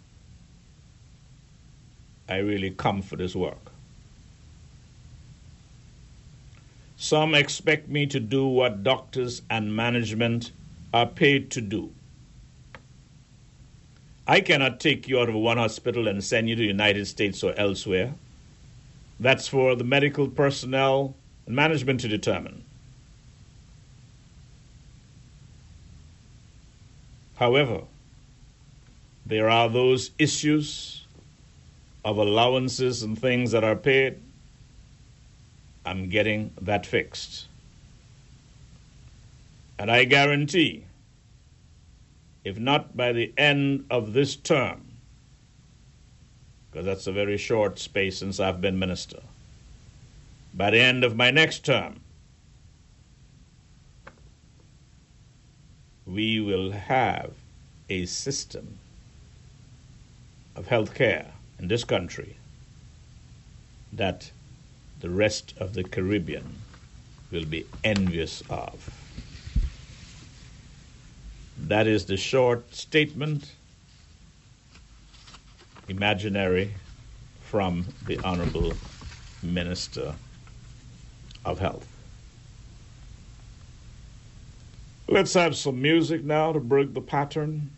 I 2.29 2.39
really 2.39 2.71
come 2.71 3.01
for 3.01 3.17
this 3.17 3.35
work. 3.35 3.73
Some 7.01 7.37
expect 7.37 7.89
me 7.89 8.07
to 8.07 8.19
do 8.19 8.45
what 8.45 8.83
doctors 8.83 9.43
and 9.49 9.75
management 9.75 10.51
are 10.93 11.07
paid 11.07 11.49
to 11.53 11.61
do. 11.61 11.93
I 14.27 14.41
cannot 14.41 14.81
take 14.81 15.07
you 15.07 15.21
out 15.21 15.29
of 15.29 15.37
one 15.37 15.59
hospital 15.59 16.09
and 16.09 16.23
send 16.25 16.49
you 16.49 16.57
to 16.57 16.61
the 16.61 16.67
United 16.67 17.07
States 17.07 17.45
or 17.45 17.55
elsewhere. 17.55 18.15
That's 19.21 19.47
for 19.47 19.77
the 19.77 19.85
medical 19.85 20.27
personnel 20.27 21.15
and 21.47 21.55
management 21.55 22.01
to 22.01 22.09
determine. 22.09 22.65
However, 27.37 27.83
there 29.25 29.49
are 29.49 29.69
those 29.69 30.11
issues 30.19 31.07
of 32.05 32.19
allowances 32.19 33.05
and 33.05 33.17
things 33.17 33.53
that 33.53 33.63
are 33.63 33.77
paid. 33.77 34.19
I'm 35.89 36.11
getting 36.11 36.51
that 36.61 36.85
fixed. 36.85 37.47
And 39.79 39.91
I 39.91 40.05
guarantee, 40.05 40.85
if 42.45 42.59
not 42.59 42.95
by 42.95 43.13
the 43.13 43.33
end 43.39 43.87
of 43.91 44.13
this 44.13 44.37
term, 44.37 44.83
because 46.71 46.85
that's 46.85 47.07
a 47.07 47.13
very 47.13 47.39
short 47.39 47.79
space 47.79 48.19
since 48.19 48.39
I've 48.39 48.61
been 48.61 48.79
minister. 48.79 49.23
By 50.53 50.73
the 50.73 50.79
end 50.79 51.05
of 51.05 51.17
my 51.17 51.31
next 51.31 51.65
term, 51.65 52.01
we 56.05 56.39
will 56.39 56.73
have 56.73 57.33
a 57.89 58.05
system 58.05 58.77
of 60.55 60.67
health 60.67 60.93
care 60.93 61.33
in 61.59 61.69
this 61.69 61.85
country 61.85 62.37
that 63.91 64.31
the 65.01 65.11
rest 65.11 65.55
of 65.59 65.75
the 65.75 65.85
Caribbean 65.85 66.57
will 67.31 67.45
be 67.45 67.67
envious 67.85 68.43
of. 68.49 68.91
That 71.59 71.87
is 71.87 72.07
the 72.07 72.17
short 72.17 72.75
statement 72.75 73.53
imaginary 75.89 76.75
from 77.41 77.87
the 78.07 78.19
Honorable 78.21 78.75
Minister 79.43 80.15
of 81.45 81.59
Health. 81.59 81.87
Let's 85.09 85.33
have 85.35 85.57
some 85.57 85.81
music 85.81 86.23
now 86.23 86.53
to 86.53 86.61
break 86.61 86.93
the 86.93 87.01
pattern. 87.01 87.71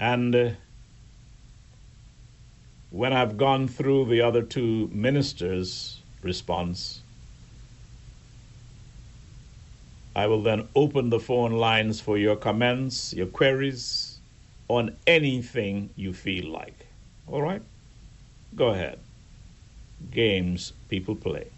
And 0.00 0.34
uh, 0.34 0.50
when 2.94 3.12
I've 3.12 3.36
gone 3.36 3.66
through 3.66 4.04
the 4.04 4.20
other 4.20 4.40
two 4.40 4.88
ministers' 4.92 6.00
response, 6.22 7.00
I 10.14 10.28
will 10.28 10.42
then 10.42 10.68
open 10.76 11.10
the 11.10 11.18
phone 11.18 11.54
lines 11.54 12.00
for 12.00 12.16
your 12.16 12.36
comments, 12.36 13.12
your 13.12 13.26
queries, 13.26 14.20
on 14.68 14.96
anything 15.08 15.90
you 15.96 16.12
feel 16.12 16.46
like. 16.46 16.86
All 17.26 17.42
right? 17.42 17.62
Go 18.54 18.68
ahead. 18.68 19.00
Games 20.12 20.72
people 20.88 21.16
play. 21.16 21.48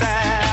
Giving 0.00 0.47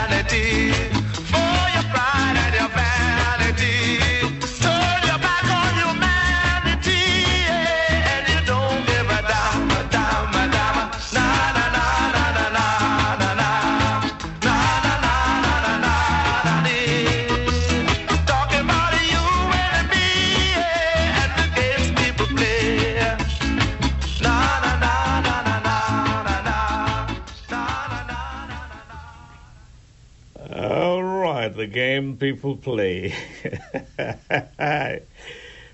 people 32.20 32.58
play. 32.58 33.14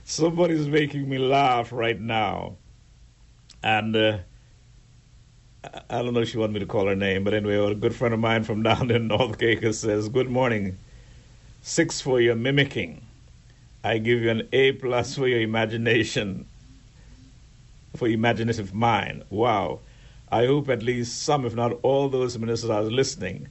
Somebody's 0.04 0.68
making 0.68 1.08
me 1.10 1.18
laugh 1.18 1.72
right 1.72 2.00
now. 2.00 2.58
And 3.64 3.96
uh, 3.96 4.18
I- 5.90 6.02
don't 6.02 6.14
know 6.14 6.22
if 6.22 6.30
she 6.30 6.38
wanted 6.38 6.54
me 6.54 6.60
to 6.62 6.66
call 6.66 6.88
her 6.88 6.96
name, 6.96 7.24
but 7.24 7.34
anyway, 7.34 7.56
a 7.56 7.76
good 7.76 7.96
friend 7.96 8.14
of 8.14 8.20
mine 8.20 8.44
from 8.44 8.64
down 8.64 8.92
in 8.92 9.08
North 9.08 9.38
Caicos 9.40 9.80
says, 9.80 10.10
Good 10.10 10.30
morning. 10.30 10.78
Six 11.62 12.02
for 12.02 12.20
your 12.20 12.36
mimicking. 12.36 13.02
I 13.84 13.98
give 14.00 14.22
you 14.22 14.30
an 14.30 14.48
A 14.52 14.74
plus 14.74 15.16
for 15.16 15.28
your 15.28 15.42
imagination, 15.42 16.46
for 17.96 18.08
imaginative 18.08 18.74
mind. 18.74 19.24
Wow. 19.30 19.80
I 20.32 20.46
hope 20.46 20.70
at 20.70 20.84
least 20.84 21.22
some, 21.24 21.46
if 21.46 21.56
not 21.56 21.74
all 21.84 22.10
those 22.10 22.38
ministers 22.38 22.70
are 22.70 22.84
listening, 22.84 23.48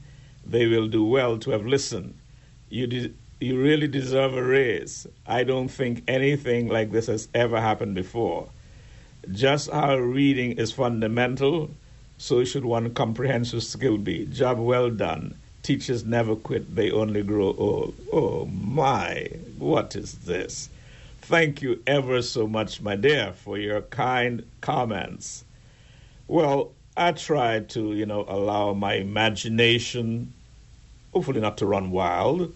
they 0.47 0.67
will 0.67 0.89
do 0.89 1.05
well 1.05 1.39
to 1.39 1.51
have 1.51 1.67
listened. 1.67 2.20
You, 2.71 2.87
de- 2.87 3.13
you 3.41 3.61
really 3.61 3.89
deserve 3.89 4.35
a 4.37 4.43
raise. 4.43 5.07
I 5.27 5.43
don't 5.45 5.69
think 5.69 6.05
anything 6.09 6.69
like 6.69 6.93
this 6.93 7.09
has 7.09 7.29
ever 7.35 7.61
happened 7.61 7.95
before. 7.97 8.49
Just 9.33 9.71
how 9.71 9.97
reading 9.97 10.53
is 10.53 10.73
fundamental, 10.73 11.71
so 12.17 12.45
should 12.45 12.65
one 12.65 12.95
comprehensive 12.95 13.63
skill 13.63 13.99
be. 13.99 14.25
Job 14.27 14.59
well 14.59 14.89
done. 14.89 15.35
Teachers 15.63 16.05
never 16.05 16.37
quit, 16.37 16.75
they 16.75 16.91
only 16.91 17.23
grow 17.23 17.55
old. 17.59 17.95
Oh 18.13 18.47
my, 18.47 19.27
what 19.59 19.95
is 19.97 20.15
this? 20.21 20.71
Thank 21.21 21.61
you 21.61 21.83
ever 21.87 22.23
so 22.23 22.47
much, 22.47 22.81
my 22.81 22.97
dear, 22.97 23.33
for 23.33 23.59
your 23.59 23.83
kind 23.83 24.45
comments. 24.61 25.45
Well, 26.29 26.73
I 26.97 27.13
try 27.13 27.61
to, 27.61 27.93
you 27.93 28.07
know, 28.07 28.25
allow 28.27 28.73
my 28.75 28.95
imagination, 28.95 30.33
hopefully 31.13 31.41
not 31.41 31.59
to 31.59 31.67
run 31.67 31.91
wild, 31.91 32.53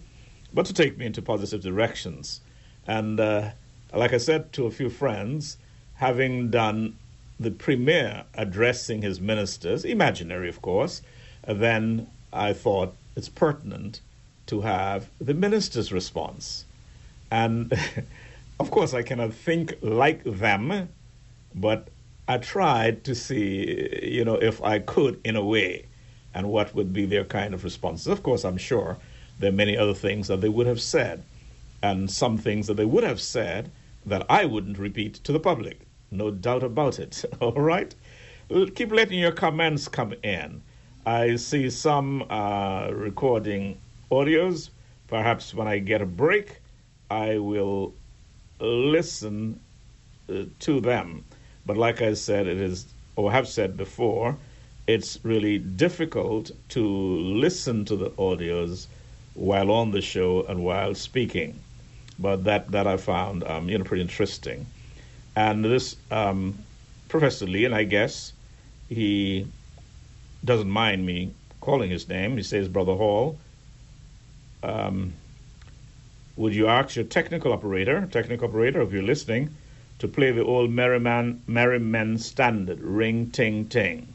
but 0.55 0.65
to 0.65 0.73
take 0.73 0.97
me 0.97 1.05
into 1.05 1.21
positive 1.21 1.61
directions. 1.61 2.39
And 2.87 3.19
uh, 3.19 3.51
like 3.93 4.13
I 4.13 4.17
said 4.17 4.53
to 4.53 4.65
a 4.65 4.71
few 4.71 4.89
friends, 4.89 5.57
having 5.95 6.49
done 6.49 6.95
the 7.39 7.51
premier 7.51 8.23
addressing 8.33 9.01
his 9.01 9.19
ministers, 9.19 9.83
imaginary, 9.83 10.47
of 10.47 10.61
course, 10.61 11.01
then 11.45 12.07
I 12.31 12.53
thought 12.53 12.95
it's 13.17 13.27
pertinent 13.29 13.99
to 14.47 14.61
have 14.61 15.07
the 15.19 15.33
minister's 15.33 15.91
response. 15.91 16.65
And 17.29 17.73
of 18.59 18.71
course, 18.71 18.93
I 18.93 19.03
cannot 19.03 19.33
think 19.33 19.75
like 19.81 20.23
them, 20.23 20.87
but 21.53 21.89
I 22.29 22.37
tried 22.37 23.03
to 23.03 23.13
see, 23.13 23.99
you 24.01 24.23
know, 24.23 24.35
if 24.35 24.63
I 24.63 24.79
could 24.79 25.19
in 25.25 25.35
a 25.35 25.43
way, 25.43 25.85
and 26.33 26.49
what 26.49 26.75
would 26.75 26.91
be 26.91 27.05
their 27.05 27.23
kind 27.23 27.53
of 27.53 27.63
responses. 27.63 28.07
Of 28.07 28.21
course, 28.23 28.43
I'm 28.43 28.57
sure 28.57 28.97
there 29.39 29.49
are 29.49 29.53
many 29.55 29.77
other 29.77 29.93
things 29.93 30.27
that 30.27 30.41
they 30.41 30.49
would 30.49 30.67
have 30.67 30.81
said, 30.81 31.23
and 31.83 32.09
some 32.09 32.37
things 32.37 32.67
that 32.67 32.75
they 32.75 32.85
would 32.85 33.03
have 33.03 33.19
said 33.19 33.71
that 34.05 34.25
I 34.29 34.45
wouldn't 34.45 34.77
repeat 34.77 35.15
to 35.23 35.31
the 35.31 35.39
public. 35.39 35.81
No 36.11 36.31
doubt 36.31 36.63
about 36.63 36.99
it. 36.99 37.25
All 37.41 37.51
right? 37.53 37.93
Keep 38.75 38.91
letting 38.91 39.19
your 39.19 39.31
comments 39.31 39.87
come 39.87 40.13
in. 40.23 40.61
I 41.05 41.35
see 41.35 41.69
some 41.69 42.25
uh, 42.29 42.89
recording 42.91 43.77
audios. 44.11 44.69
Perhaps 45.07 45.53
when 45.53 45.67
I 45.67 45.79
get 45.79 46.01
a 46.01 46.05
break, 46.05 46.59
I 47.09 47.37
will 47.37 47.93
listen 48.59 49.59
uh, 50.29 50.43
to 50.59 50.79
them. 50.79 51.25
But 51.65 51.77
like 51.77 52.01
I 52.01 52.13
said, 52.13 52.47
it 52.47 52.59
is, 52.61 52.85
or 53.15 53.31
have 53.31 53.47
said 53.47 53.75
before, 53.75 54.37
it's 54.87 55.19
really 55.23 55.57
difficult 55.57 56.51
to 56.69 56.87
listen 56.87 57.85
to 57.85 57.95
the 57.95 58.11
audios 58.11 58.87
while 59.35 59.69
on 59.69 59.91
the 59.91 60.01
show 60.01 60.43
and 60.47 60.63
while 60.63 60.95
speaking. 60.95 61.59
But 62.17 62.45
that, 62.45 62.71
that 62.71 62.87
I 62.87 62.97
found, 62.97 63.43
um, 63.43 63.69
you 63.69 63.77
know, 63.77 63.83
pretty 63.83 64.01
interesting. 64.01 64.65
And 65.35 65.63
this 65.63 65.97
um, 66.09 66.57
Professor 67.09 67.45
Lee, 67.45 67.65
and 67.65 67.75
I 67.75 67.83
guess 67.83 68.33
he 68.87 69.45
doesn't 70.43 70.69
mind 70.69 71.05
me 71.05 71.33
calling 71.59 71.89
his 71.89 72.07
name. 72.07 72.37
He 72.37 72.43
says, 72.43 72.67
Brother 72.67 72.93
Hall, 72.95 73.37
um, 74.63 75.13
would 76.37 76.55
you 76.55 76.67
ask 76.67 76.95
your 76.95 77.05
technical 77.05 77.51
operator, 77.51 78.07
technical 78.11 78.47
operator, 78.47 78.81
if 78.81 78.91
you're 78.91 79.03
listening, 79.03 79.49
to 79.99 80.07
play 80.07 80.31
the 80.31 80.43
old 80.43 80.69
Merrymen, 80.71 81.41
Merrymen 81.47 82.17
standard, 82.17 82.79
ring, 82.79 83.31
ting, 83.31 83.67
ting? 83.67 84.13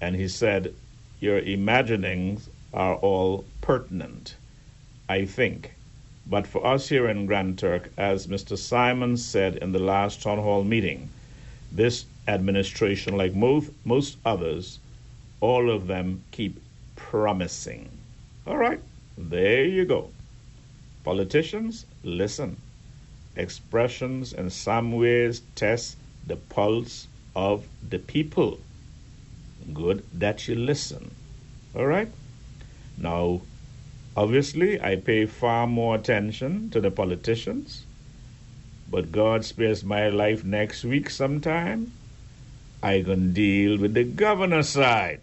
And 0.00 0.14
he 0.16 0.28
said, 0.28 0.74
Your 1.20 1.38
imaginings 1.38 2.48
are 2.76 2.96
all 2.96 3.44
pertinent, 3.62 4.36
I 5.08 5.24
think. 5.24 5.72
But 6.26 6.46
for 6.46 6.64
us 6.66 6.88
here 6.88 7.08
in 7.08 7.26
Grand 7.26 7.58
Turk, 7.58 7.90
as 7.96 8.26
Mr. 8.26 8.58
Simon 8.58 9.16
said 9.16 9.56
in 9.56 9.72
the 9.72 9.78
last 9.78 10.22
town 10.22 10.38
hall 10.38 10.62
meeting, 10.62 11.08
this 11.72 12.04
administration, 12.28 13.16
like 13.16 13.34
most, 13.34 13.70
most 13.84 14.18
others, 14.24 14.78
all 15.40 15.70
of 15.70 15.86
them 15.86 16.22
keep 16.32 16.60
promising. 16.96 17.88
All 18.46 18.56
right, 18.56 18.80
there 19.16 19.64
you 19.64 19.84
go. 19.84 20.10
Politicians, 21.04 21.86
listen. 22.04 22.56
Expressions 23.36 24.32
in 24.32 24.50
some 24.50 24.92
ways 24.92 25.42
test 25.54 25.96
the 26.26 26.36
pulse 26.36 27.06
of 27.34 27.66
the 27.88 27.98
people. 27.98 28.58
Good 29.72 30.02
that 30.14 30.48
you 30.48 30.54
listen. 30.54 31.14
All 31.74 31.86
right? 31.86 32.08
Now, 32.98 33.42
obviously, 34.16 34.80
I 34.80 34.96
pay 34.96 35.26
far 35.26 35.66
more 35.66 35.96
attention 35.96 36.70
to 36.70 36.80
the 36.80 36.90
politicians, 36.90 37.84
but 38.90 39.12
God 39.12 39.44
spares 39.44 39.84
my 39.84 40.08
life 40.08 40.44
next 40.44 40.84
week 40.84 41.10
sometime. 41.10 41.92
I 42.82 43.02
can 43.02 43.32
deal 43.32 43.78
with 43.78 43.94
the 43.94 44.04
governor 44.04 44.62
side. 44.62 45.22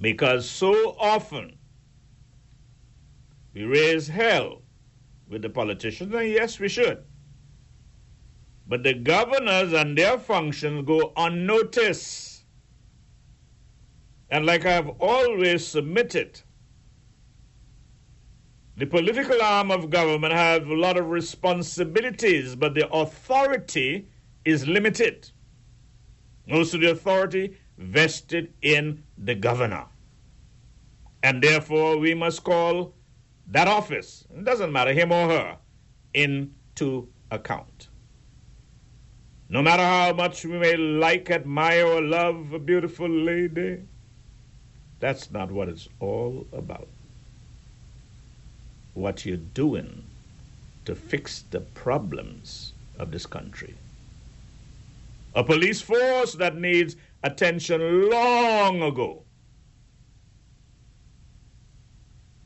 Because 0.00 0.48
so 0.48 0.96
often 0.98 1.58
we 3.54 3.64
raise 3.64 4.08
hell 4.08 4.62
with 5.28 5.42
the 5.42 5.50
politicians, 5.50 6.14
and 6.14 6.28
yes, 6.28 6.58
we 6.58 6.68
should. 6.68 7.04
But 8.66 8.82
the 8.84 8.94
governors 8.94 9.72
and 9.72 9.98
their 9.98 10.18
functions 10.18 10.86
go 10.86 11.12
unnoticed. 11.16 12.29
And 14.30 14.46
like 14.46 14.64
I've 14.64 14.88
always 15.00 15.66
submitted, 15.66 16.40
the 18.76 18.86
political 18.86 19.42
arm 19.42 19.70
of 19.70 19.90
government 19.90 20.32
have 20.32 20.68
a 20.68 20.74
lot 20.74 20.96
of 20.96 21.10
responsibilities, 21.10 22.54
but 22.54 22.74
the 22.74 22.88
authority 22.90 24.08
is 24.44 24.66
limited. 24.66 25.30
Most 26.46 26.74
of 26.74 26.80
the 26.80 26.90
authority 26.90 27.58
vested 27.76 28.52
in 28.62 29.02
the 29.18 29.34
governor. 29.34 29.86
And 31.22 31.42
therefore, 31.42 31.98
we 31.98 32.14
must 32.14 32.44
call 32.44 32.94
that 33.48 33.68
office, 33.68 34.26
it 34.34 34.44
doesn't 34.44 34.72
matter 34.72 34.92
him 34.92 35.10
or 35.10 35.28
her, 35.28 35.58
into 36.14 37.08
account. 37.30 37.88
No 39.48 39.60
matter 39.60 39.82
how 39.82 40.12
much 40.12 40.44
we 40.44 40.56
may 40.58 40.76
like, 40.76 41.30
admire, 41.30 41.84
or 41.84 42.00
love 42.00 42.52
a 42.52 42.58
beautiful 42.60 43.08
lady, 43.08 43.82
that's 45.00 45.30
not 45.30 45.50
what 45.50 45.68
it's 45.68 45.88
all 45.98 46.46
about. 46.52 46.88
What 48.94 49.24
you're 49.24 49.36
doing 49.36 50.04
to 50.84 50.94
fix 50.94 51.42
the 51.50 51.60
problems 51.60 52.74
of 52.98 53.10
this 53.10 53.26
country. 53.26 53.74
A 55.34 55.42
police 55.42 55.80
force 55.80 56.34
that 56.34 56.56
needs 56.56 56.96
attention 57.22 58.10
long 58.10 58.82
ago 58.82 59.22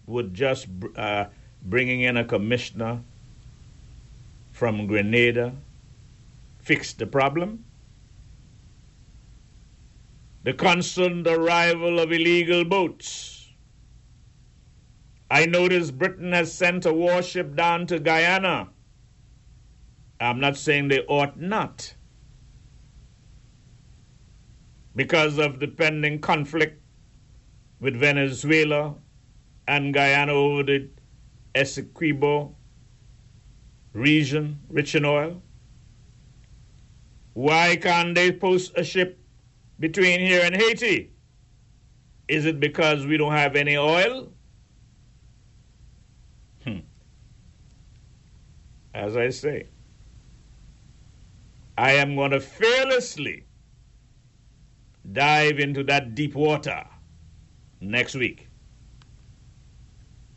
would 0.06 0.34
just 0.34 0.68
uh, 0.96 1.26
bringing 1.62 2.02
in 2.02 2.16
a 2.16 2.24
commissioner 2.24 3.00
from 4.52 4.86
Grenada 4.86 5.52
fix 6.60 6.92
the 6.92 7.06
problem? 7.06 7.64
The 10.44 10.52
constant 10.52 11.26
arrival 11.26 11.98
of 11.98 12.12
illegal 12.12 12.66
boats. 12.66 13.50
I 15.30 15.46
notice 15.46 15.90
Britain 15.90 16.32
has 16.32 16.52
sent 16.52 16.84
a 16.84 16.92
warship 16.92 17.56
down 17.56 17.86
to 17.86 17.98
Guyana. 17.98 18.68
I'm 20.20 20.40
not 20.40 20.58
saying 20.58 20.88
they 20.88 21.00
ought 21.06 21.40
not. 21.40 21.94
Because 24.94 25.38
of 25.38 25.60
the 25.60 25.66
pending 25.66 26.20
conflict 26.20 26.82
with 27.80 27.96
Venezuela 27.96 28.96
and 29.66 29.94
Guyana 29.94 30.32
over 30.32 30.62
the 30.62 30.90
Essequibo 31.54 32.54
region 33.94 34.60
rich 34.68 34.94
in 34.94 35.06
oil? 35.06 35.42
Why 37.32 37.76
can't 37.76 38.14
they 38.14 38.30
post 38.30 38.72
a 38.76 38.84
ship 38.84 39.23
between 39.78 40.20
here 40.20 40.42
and 40.44 40.54
Haiti? 40.54 41.10
Is 42.28 42.46
it 42.46 42.58
because 42.60 43.06
we 43.06 43.16
don't 43.16 43.32
have 43.32 43.56
any 43.56 43.76
oil? 43.76 44.32
Hmm. 46.64 46.78
As 48.94 49.16
I 49.16 49.28
say, 49.28 49.68
I 51.76 51.92
am 51.92 52.16
going 52.16 52.30
to 52.30 52.40
fearlessly 52.40 53.44
dive 55.12 55.58
into 55.58 55.84
that 55.84 56.14
deep 56.14 56.34
water 56.34 56.84
next 57.80 58.14
week 58.14 58.48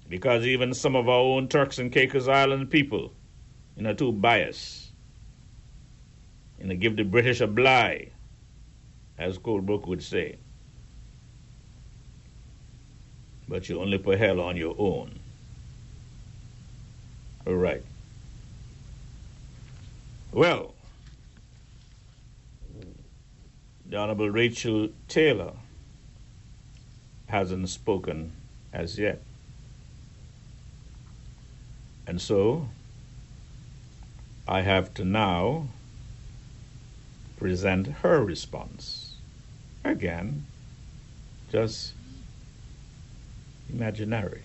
because 0.10 0.46
even 0.46 0.74
some 0.74 0.96
of 0.96 1.08
our 1.10 1.20
own 1.20 1.48
Turks 1.48 1.80
and 1.80 1.92
Caicos 1.92 2.28
Island 2.28 2.70
people, 2.70 3.14
you 3.76 3.84
know, 3.84 3.94
too 3.94 4.12
biased. 4.12 4.94
You 6.60 6.68
know, 6.68 6.76
give 6.76 6.96
the 6.96 7.04
British 7.04 7.42
a 7.42 7.48
bly, 7.48 8.12
as 9.18 9.38
Colebrook 9.38 9.88
would 9.88 10.04
say. 10.04 10.38
But 13.48 13.70
you 13.70 13.80
only 13.80 13.98
put 13.98 14.20
hell 14.20 14.40
on 14.42 14.58
your 14.58 14.76
own. 14.78 15.20
All 17.46 17.56
right. 17.56 17.84
Well, 20.34 20.74
the 23.86 23.98
Honorable 23.98 24.30
Rachel 24.30 24.90
Taylor 25.08 25.54
hasn't 27.28 27.70
spoken 27.70 28.34
as 28.74 29.00
yet. 29.00 29.22
And 32.06 32.22
so 32.22 32.68
I 34.48 34.62
have 34.62 34.94
to 34.96 35.06
now 35.06 35.68
present 37.38 37.88
her 37.88 38.24
response. 38.24 38.97
Again, 39.88 40.46
just 41.50 41.94
imaginary. 43.70 44.42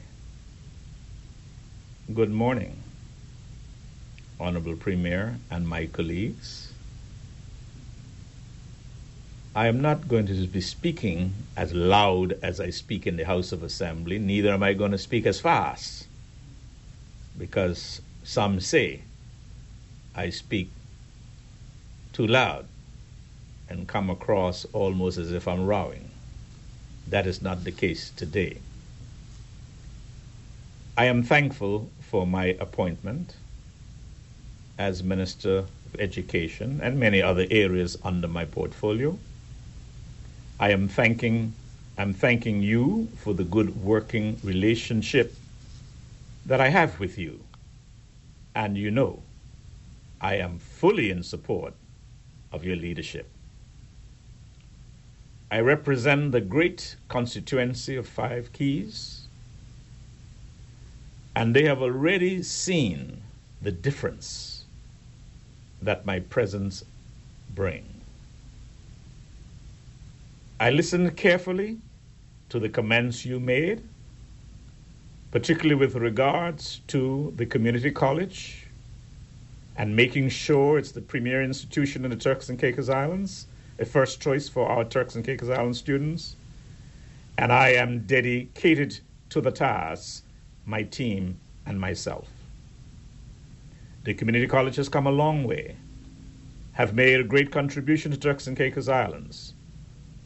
Good 2.15 2.31
morning, 2.31 2.77
Honorable 4.39 4.77
Premier 4.77 5.39
and 5.51 5.67
my 5.69 5.87
colleagues. 5.87 6.73
I 9.53 9.67
am 9.67 9.83
not 9.83 10.07
going 10.07 10.27
to 10.27 10.47
be 10.47 10.61
speaking 10.61 11.33
as 11.57 11.75
loud 11.75 12.39
as 12.41 12.61
I 12.61 12.71
speak 12.71 13.05
in 13.09 13.17
the 13.17 13.25
House 13.25 13.51
of 13.51 13.65
Assembly, 13.65 14.21
neither 14.21 14.51
am 14.51 14.63
I 14.63 14.75
going 14.75 14.93
to 14.93 14.99
speak 14.99 15.27
as 15.27 15.41
fast 15.41 16.07
because 17.37 18.01
some 18.23 18.61
say 18.61 19.01
I 20.15 20.31
speak 20.31 20.71
too 22.13 22.29
loud 22.29 22.69
and 23.73 23.89
come 23.89 24.11
across 24.11 24.67
almost 24.75 25.19
as 25.19 25.33
if 25.33 25.49
I'm 25.49 25.65
rowing. 25.65 26.11
That 27.09 27.27
is 27.27 27.41
not 27.43 27.65
the 27.65 27.73
case 27.73 28.11
today. 28.11 28.59
I 30.97 31.07
am 31.07 31.23
thankful 31.23 31.91
for 32.01 32.27
my 32.27 32.47
appointment 32.61 33.35
as 34.79 35.03
Minister 35.03 35.59
of 35.59 35.99
Education 35.99 36.81
and 36.83 37.01
many 37.01 37.23
other 37.23 37.47
areas 37.51 37.97
under 38.05 38.29
my 38.29 38.45
portfolio. 38.45 39.19
I 40.61 40.71
am 40.71 40.87
thanking 40.89 41.55
I'm 41.99 42.15
thanking 42.15 42.63
you 42.63 43.09
for 43.17 43.35
the 43.35 43.45
good 43.45 43.83
working 43.83 44.39
relationship 44.43 45.35
that 46.47 46.61
I 46.61 46.69
have 46.69 46.99
with 47.01 47.19
you. 47.19 47.41
And 48.55 48.77
you 48.79 48.91
know, 48.91 49.23
I 50.21 50.37
am 50.37 50.59
fully 50.59 51.11
in 51.11 51.23
support 51.23 51.75
of 52.51 52.65
your 52.65 52.77
leadership. 52.77 53.29
I 55.53 55.61
represent 55.61 56.33
the 56.33 56.41
great 56.41 56.97
constituency 57.11 57.95
of 57.95 58.09
Five 58.09 58.55
Cays, 58.55 59.29
and 61.37 61.55
they 61.55 61.65
have 61.65 61.83
already 61.83 62.43
seen 62.43 63.23
the 63.61 63.71
difference 63.71 64.65
that 65.83 66.07
my 66.07 66.21
presence 66.21 66.85
brings. 67.55 67.87
I 70.59 70.71
listened 70.71 71.17
carefully 71.19 71.79
to 72.49 72.59
the 72.59 72.71
comments 72.71 73.27
you 73.27 73.39
made 73.39 73.83
particularly 75.33 75.75
with 75.75 75.97
regards 75.97 76.81
to 76.87 77.33
the 77.37 77.47
community 77.47 77.91
college 77.91 78.67
and 79.77 79.97
making 79.97 80.29
sure 80.29 80.79
it's 80.79 80.93
the 80.93 81.01
premier 81.01 81.43
institution 81.43 82.05
in 82.05 82.11
the 82.11 82.17
Turks 82.17 82.51
and 82.51 82.59
Caicos 82.59 82.91
Islands, 82.91 83.47
a 83.83 83.85
first 83.85 84.21
choice 84.21 84.49
for 84.49 84.67
our 84.69 84.85
Turks 84.85 85.15
and 85.17 85.25
Caicos 85.25 85.51
Island 85.51 85.77
students. 85.77 86.37
And 87.37 87.53
I 87.53 87.71
am 87.71 88.07
dedicated 88.07 89.01
to 89.31 89.41
the 89.41 89.51
task, 89.51 90.25
my 90.65 90.85
team, 90.85 91.39
and 91.67 91.79
myself. 91.79 92.29
The 94.05 94.15
community 94.15 94.47
college 94.47 94.77
has 94.77 94.89
come 94.89 95.07
a 95.07 95.11
long 95.11 95.45
way, 95.45 95.77
have 96.73 96.95
made 96.95 97.21
a 97.21 97.25
great 97.25 97.51
contribution 97.51 98.11
to 98.13 98.17
Turks 98.17 98.47
and 98.47 98.57
Caicos 98.57 98.89
Islands, 98.89 99.55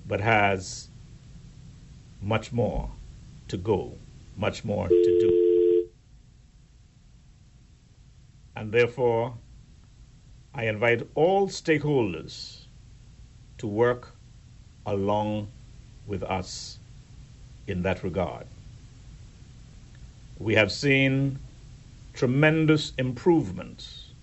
but 0.06 0.20
has 0.20 0.88
much 2.22 2.52
more 2.52 2.90
to 3.48 3.56
go 3.56 3.96
much 4.36 4.64
more 4.64 4.88
to 4.88 5.18
do. 5.20 5.88
And 8.54 8.72
therefore, 8.72 9.34
I 10.54 10.66
invite 10.66 11.08
all 11.14 11.48
stakeholders 11.48 12.65
to 13.58 13.66
work 13.66 14.16
along 14.86 15.54
with 16.06 16.22
us 16.22 16.80
in 17.66 17.82
that 17.82 18.02
regard. 18.02 18.46
We 20.38 20.54
have 20.56 20.72
seen 20.72 21.40
tremendous 22.14 22.92
improvements 22.98 24.14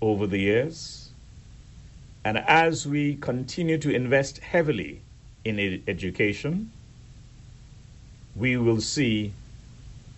over 0.00 0.26
the 0.26 0.38
years, 0.38 1.14
and 2.24 2.38
as 2.38 2.86
we 2.86 3.16
continue 3.16 3.78
to 3.78 3.94
invest 3.94 4.38
heavily 4.38 5.06
in 5.44 5.82
education, 5.88 6.72
we 8.34 8.56
will 8.56 8.80
see 8.80 9.32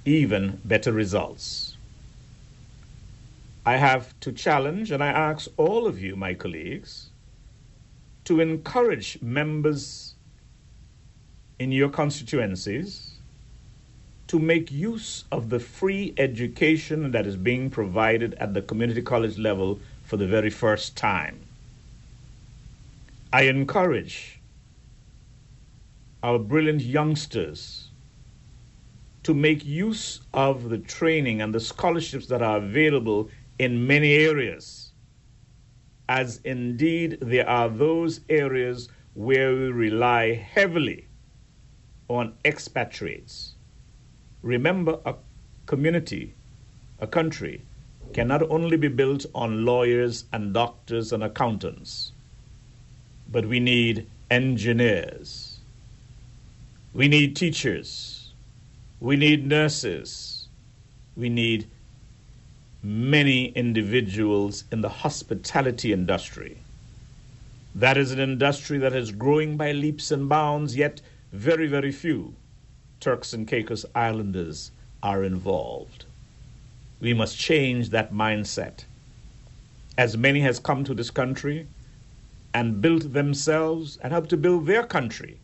even 0.04 0.60
better 0.64 0.92
results. 0.92 1.78
I 3.66 3.76
have 3.78 4.18
to 4.20 4.32
challenge 4.32 4.90
and 4.92 5.02
I 5.02 5.08
ask 5.08 5.48
all 5.56 5.86
of 5.86 6.00
you, 6.00 6.16
my 6.16 6.34
colleagues, 6.34 7.10
to 8.26 8.40
encourage 8.40 9.20
members 9.22 10.14
in 11.58 11.72
your 11.72 11.88
constituencies 11.88 13.14
to 14.26 14.38
make 14.38 14.70
use 14.70 15.24
of 15.30 15.48
the 15.48 15.60
free 15.60 16.12
education 16.18 17.12
that 17.12 17.26
is 17.26 17.36
being 17.36 17.70
provided 17.70 18.34
at 18.34 18.52
the 18.52 18.62
community 18.62 19.00
college 19.00 19.38
level 19.38 19.78
for 20.02 20.16
the 20.16 20.26
very 20.26 20.50
first 20.50 20.96
time. 20.96 21.40
I 23.32 23.42
encourage 23.42 24.40
our 26.22 26.38
brilliant 26.38 26.82
youngsters 26.82 27.88
to 29.22 29.34
make 29.34 29.64
use 29.64 30.20
of 30.34 30.68
the 30.68 30.78
training 30.78 31.40
and 31.40 31.54
the 31.54 31.60
scholarships 31.60 32.26
that 32.26 32.42
are 32.42 32.56
available 32.58 33.30
in 33.58 33.86
many 33.86 34.14
areas, 34.14 34.85
as 36.08 36.40
indeed 36.44 37.18
there 37.20 37.48
are 37.48 37.68
those 37.68 38.20
areas 38.28 38.88
where 39.14 39.52
we 39.52 39.70
rely 39.70 40.34
heavily 40.34 41.06
on 42.08 42.34
expatriates. 42.44 43.54
Remember, 44.42 45.00
a 45.04 45.14
community, 45.66 46.34
a 47.00 47.06
country, 47.06 47.62
cannot 48.12 48.42
only 48.50 48.76
be 48.76 48.88
built 48.88 49.26
on 49.34 49.64
lawyers 49.64 50.24
and 50.32 50.54
doctors 50.54 51.12
and 51.12 51.24
accountants, 51.24 52.12
but 53.30 53.46
we 53.46 53.58
need 53.58 54.06
engineers, 54.30 55.58
we 56.94 57.08
need 57.08 57.34
teachers, 57.34 58.32
we 59.00 59.16
need 59.16 59.46
nurses, 59.46 60.48
we 61.16 61.28
need 61.28 61.68
many 62.86 63.46
individuals 63.46 64.62
in 64.70 64.80
the 64.80 64.88
hospitality 64.88 65.92
industry. 65.92 66.56
That 67.74 67.96
is 67.96 68.12
an 68.12 68.20
industry 68.20 68.78
that 68.78 68.94
is 68.94 69.10
growing 69.10 69.56
by 69.56 69.72
leaps 69.72 70.12
and 70.12 70.28
bounds, 70.28 70.76
yet 70.76 71.00
very, 71.32 71.66
very 71.66 71.90
few 71.90 72.36
Turks 73.00 73.32
and 73.32 73.46
Caicos 73.48 73.84
Islanders 73.92 74.70
are 75.02 75.24
involved. 75.24 76.04
We 77.00 77.12
must 77.12 77.36
change 77.36 77.90
that 77.90 78.12
mindset. 78.12 78.84
As 79.98 80.16
many 80.16 80.40
has 80.42 80.60
come 80.60 80.84
to 80.84 80.94
this 80.94 81.10
country 81.10 81.66
and 82.54 82.80
built 82.80 83.12
themselves 83.12 83.98
and 84.00 84.12
helped 84.12 84.30
to 84.30 84.36
build 84.36 84.66
their 84.66 84.84
country 84.84 85.40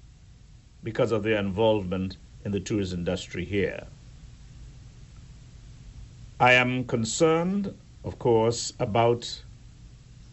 because 0.85 1.10
of 1.10 1.24
their 1.24 1.40
involvement 1.40 2.19
in 2.44 2.52
the 2.52 2.60
tourist 2.60 2.93
industry 2.93 3.44
here. 3.44 3.89
I 6.43 6.55
am 6.55 6.82
concerned, 6.82 7.73
of 8.02 8.19
course, 8.19 8.73
about 8.81 9.44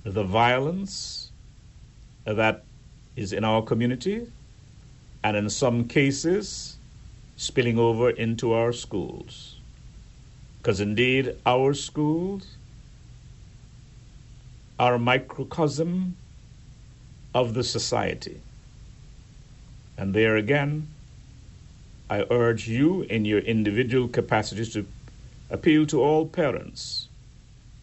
the 0.04 0.24
violence 0.24 1.30
that 2.26 2.64
is 3.16 3.32
in 3.32 3.44
our 3.44 3.62
community 3.62 4.26
and 5.24 5.38
in 5.38 5.52
some 5.52 5.88
cases 5.88 6.78
spilling 7.38 7.78
over 7.78 8.10
into 8.10 8.54
our 8.54 8.74
schools. 8.74 9.60
Because 10.58 10.80
indeed, 10.80 11.36
our 11.46 11.76
schools 11.76 12.56
are 14.80 14.96
a 14.96 15.00
microcosm 15.00 16.16
of 17.36 17.54
the 17.54 17.64
society. 17.64 18.42
And 19.96 20.16
there 20.16 20.38
again, 20.38 20.88
I 22.10 22.26
urge 22.32 22.68
you 22.68 23.04
in 23.04 23.26
your 23.26 23.42
individual 23.42 24.08
capacities 24.08 24.74
to 24.74 24.88
appeal 25.50 25.86
to 25.88 26.02
all 26.02 26.26
parents 26.28 27.08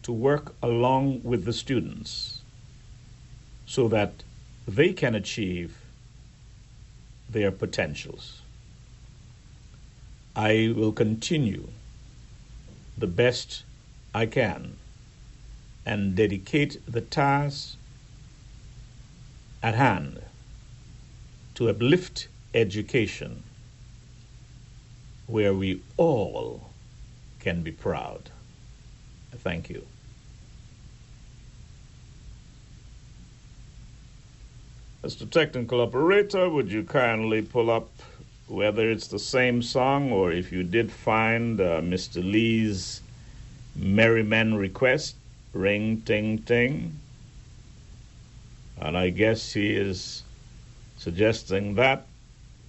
to 0.03 0.11
work 0.13 0.55
along 0.61 1.21
with 1.23 1.45
the 1.45 1.53
students 1.53 2.41
so 3.65 3.87
that 3.89 4.23
they 4.67 4.93
can 4.93 5.13
achieve 5.15 5.77
their 7.29 7.51
potentials. 7.51 8.41
I 10.35 10.73
will 10.75 10.93
continue 10.93 11.67
the 12.97 13.07
best 13.07 13.63
I 14.13 14.25
can 14.25 14.77
and 15.85 16.15
dedicate 16.15 16.79
the 16.87 17.01
task 17.01 17.75
at 19.61 19.75
hand 19.75 20.21
to 21.55 21.69
uplift 21.69 22.27
education 22.53 23.43
where 25.25 25.53
we 25.53 25.81
all 25.97 26.66
can 27.47 27.61
be 27.61 27.71
proud. 27.71 28.29
Thank 29.37 29.69
you. 29.69 29.87
Mr. 35.01 35.29
Technical 35.29 35.79
Operator, 35.79 36.49
would 36.49 36.69
you 36.69 36.83
kindly 36.83 37.41
pull 37.41 37.71
up 37.71 37.89
whether 38.49 38.91
it's 38.91 39.07
the 39.07 39.17
same 39.19 39.61
song 39.61 40.11
or 40.11 40.29
if 40.29 40.51
you 40.51 40.61
did 40.61 40.91
find 40.91 41.61
uh, 41.61 41.79
Mr. 41.79 42.21
Lee's 42.21 42.99
Merrymen 43.77 44.55
request, 44.57 45.15
Ring 45.53 46.01
Ting 46.01 46.39
Ting? 46.39 46.99
And 48.81 48.97
I 48.97 49.09
guess 49.09 49.53
he 49.53 49.73
is 49.73 50.23
suggesting 50.97 51.75
that 51.75 52.07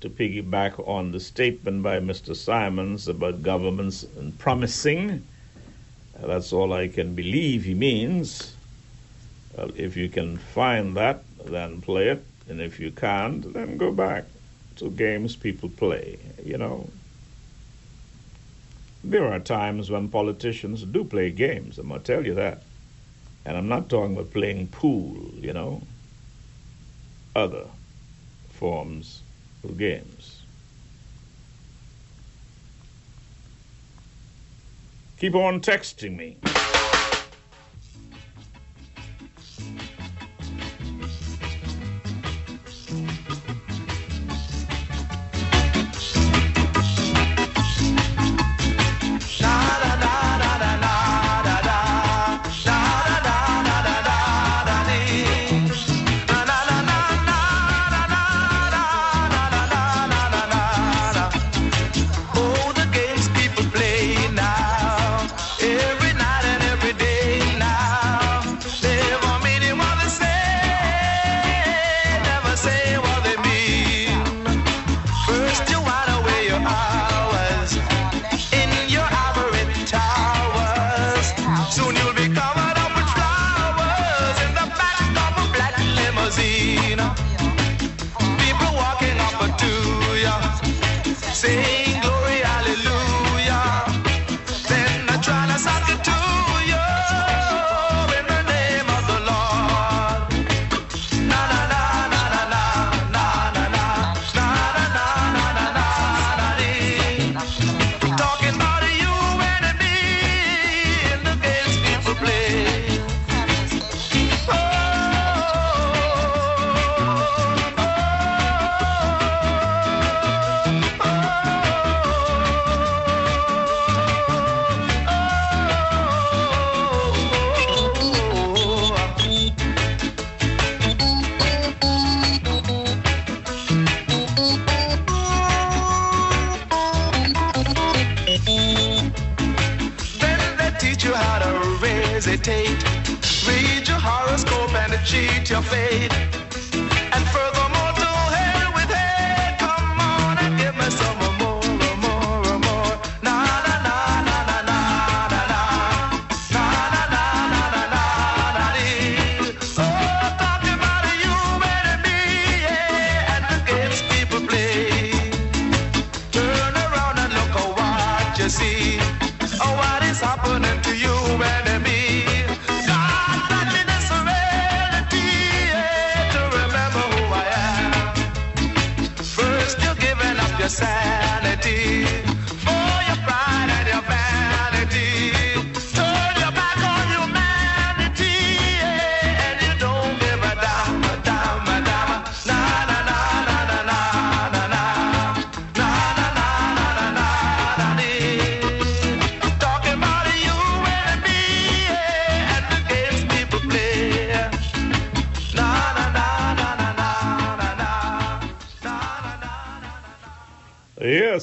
to 0.00 0.08
piggyback 0.08 0.86
on 0.86 1.12
the 1.12 1.20
statement 1.20 1.82
by 1.82 1.98
Mr. 1.98 2.34
Simons 2.34 3.08
about 3.08 3.42
governments 3.42 4.06
and 4.16 4.38
promising. 4.38 5.24
Uh, 6.16 6.26
that's 6.26 6.52
all 6.52 6.72
I 6.72 6.88
can 6.88 7.14
believe 7.14 7.64
he 7.64 7.74
means. 7.74 8.54
Well, 9.56 9.70
if 9.76 9.96
you 9.96 10.08
can 10.08 10.36
find 10.36 10.96
that, 10.96 11.24
then 11.44 11.80
play 11.80 12.08
it. 12.08 12.24
And 12.48 12.60
if 12.60 12.78
you 12.78 12.90
can't, 12.90 13.52
then 13.52 13.76
go 13.76 13.90
back 13.92 14.24
to 14.76 14.90
games 14.90 15.34
people 15.34 15.68
play, 15.68 16.18
you 16.44 16.56
know. 16.56 16.88
There 19.02 19.30
are 19.32 19.40
times 19.40 19.90
when 19.90 20.08
politicians 20.08 20.82
do 20.84 21.04
play 21.04 21.30
games, 21.30 21.78
I'm 21.78 21.88
going 21.88 22.00
to 22.00 22.06
tell 22.06 22.24
you 22.24 22.34
that. 22.34 22.62
And 23.44 23.56
I'm 23.56 23.68
not 23.68 23.88
talking 23.88 24.14
about 24.14 24.32
playing 24.32 24.68
pool, 24.68 25.16
you 25.34 25.52
know, 25.52 25.82
other 27.34 27.64
forms 28.50 29.22
games. 29.76 30.44
Keep 35.18 35.34
on 35.34 35.60
texting 35.60 36.16
me. 36.16 36.38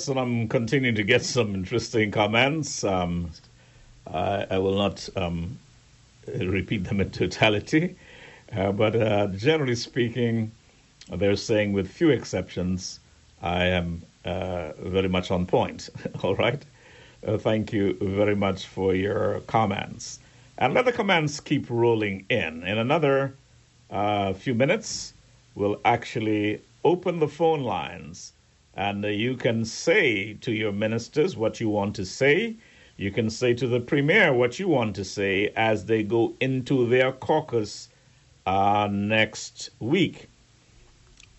Yes, 0.05 0.11
and 0.11 0.19
I'm 0.19 0.47
continuing 0.49 0.93
to 0.93 1.03
get 1.03 1.25
some 1.25 1.55
interesting 1.55 2.11
comments. 2.11 2.83
Um, 2.83 3.31
I, 4.05 4.45
I 4.51 4.59
will 4.59 4.77
not 4.77 5.09
um, 5.15 5.57
repeat 6.27 6.83
them 6.83 7.01
in 7.01 7.09
totality, 7.09 7.95
uh, 8.55 8.71
but 8.71 8.95
uh, 8.95 9.25
generally 9.29 9.73
speaking, 9.73 10.51
they're 11.11 11.35
saying, 11.35 11.73
with 11.73 11.89
few 11.89 12.11
exceptions, 12.11 12.99
I 13.41 13.63
am 13.65 14.03
uh, 14.25 14.73
very 14.73 15.09
much 15.09 15.31
on 15.31 15.47
point. 15.47 15.89
All 16.23 16.35
right. 16.35 16.63
Uh, 17.25 17.39
thank 17.39 17.73
you 17.73 17.97
very 17.99 18.35
much 18.35 18.67
for 18.67 18.93
your 18.93 19.39
comments. 19.47 20.19
And 20.59 20.75
let 20.75 20.85
the 20.85 20.91
comments 20.91 21.39
keep 21.39 21.67
rolling 21.67 22.27
in. 22.29 22.61
In 22.61 22.77
another 22.77 23.33
uh, 23.89 24.33
few 24.33 24.53
minutes, 24.53 25.15
we'll 25.55 25.81
actually 25.83 26.61
open 26.83 27.17
the 27.17 27.27
phone 27.27 27.63
lines 27.63 28.33
and 28.75 29.05
uh, 29.05 29.09
you 29.09 29.35
can 29.35 29.63
say 29.65 30.33
to 30.41 30.51
your 30.51 30.71
ministers 30.71 31.37
what 31.37 31.59
you 31.59 31.69
want 31.69 31.95
to 31.95 32.05
say. 32.05 32.55
You 32.97 33.11
can 33.11 33.29
say 33.29 33.53
to 33.53 33.67
the 33.67 33.79
premier 33.79 34.33
what 34.33 34.59
you 34.59 34.67
want 34.67 34.95
to 34.95 35.05
say 35.05 35.51
as 35.55 35.85
they 35.85 36.03
go 36.03 36.33
into 36.39 36.87
their 36.87 37.11
caucus 37.11 37.89
uh, 38.45 38.87
next 38.91 39.69
week. 39.79 40.27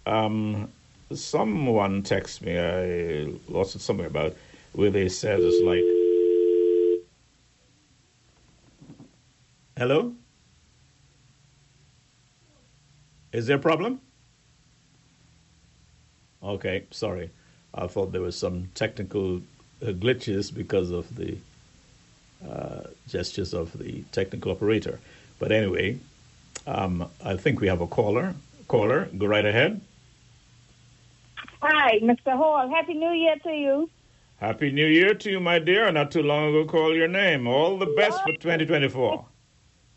Um, 0.07 0.71
someone 1.13 2.03
texted 2.03 2.43
me, 2.43 2.59
I 2.59 3.53
lost 3.53 3.75
it 3.75 3.81
somewhere 3.81 4.07
about 4.07 4.35
where 4.73 4.91
they 4.91 5.09
said 5.09 5.41
it's 5.41 5.63
like, 5.63 5.85
hello? 9.77 10.15
Is 13.33 13.47
there 13.47 13.57
a 13.57 13.61
problem? 13.61 14.01
Okay, 16.47 16.85
sorry. 16.93 17.31
I 17.75 17.89
thought 17.89 18.13
there 18.13 18.23
was 18.23 18.39
some 18.39 18.71
technical 18.75 19.39
uh, 19.83 19.87
glitches 19.87 20.55
because 20.55 20.91
of 20.91 21.15
the 21.17 21.37
uh, 22.49 22.83
gestures 23.09 23.53
of 23.53 23.77
the 23.77 24.03
technical 24.13 24.53
operator. 24.53 25.01
But 25.41 25.51
anyway, 25.51 25.99
um, 26.67 27.11
I 27.25 27.37
think 27.37 27.61
we 27.61 27.67
have 27.67 27.81
a 27.81 27.87
caller. 27.87 28.35
Caller, 28.69 29.09
go 29.19 29.27
right 29.27 29.45
ahead. 29.45 29.81
Hi, 31.61 31.99
Mr. 31.99 32.37
Hall. 32.37 32.69
Happy 32.69 32.95
New 32.95 33.11
Year 33.11 33.37
to 33.43 33.51
you. 33.51 33.91
Happy 34.39 34.71
New 34.71 34.87
Year 34.87 35.15
to 35.15 35.31
you, 35.31 35.41
my 35.41 35.59
dear. 35.59 35.91
Not 35.91 36.13
too 36.13 36.23
long 36.23 36.51
ago, 36.51 36.65
call 36.65 36.95
your 36.95 37.09
name. 37.09 37.47
All 37.47 37.77
the 37.79 37.87
best 37.87 38.23
for 38.23 38.33
2024. 38.33 39.25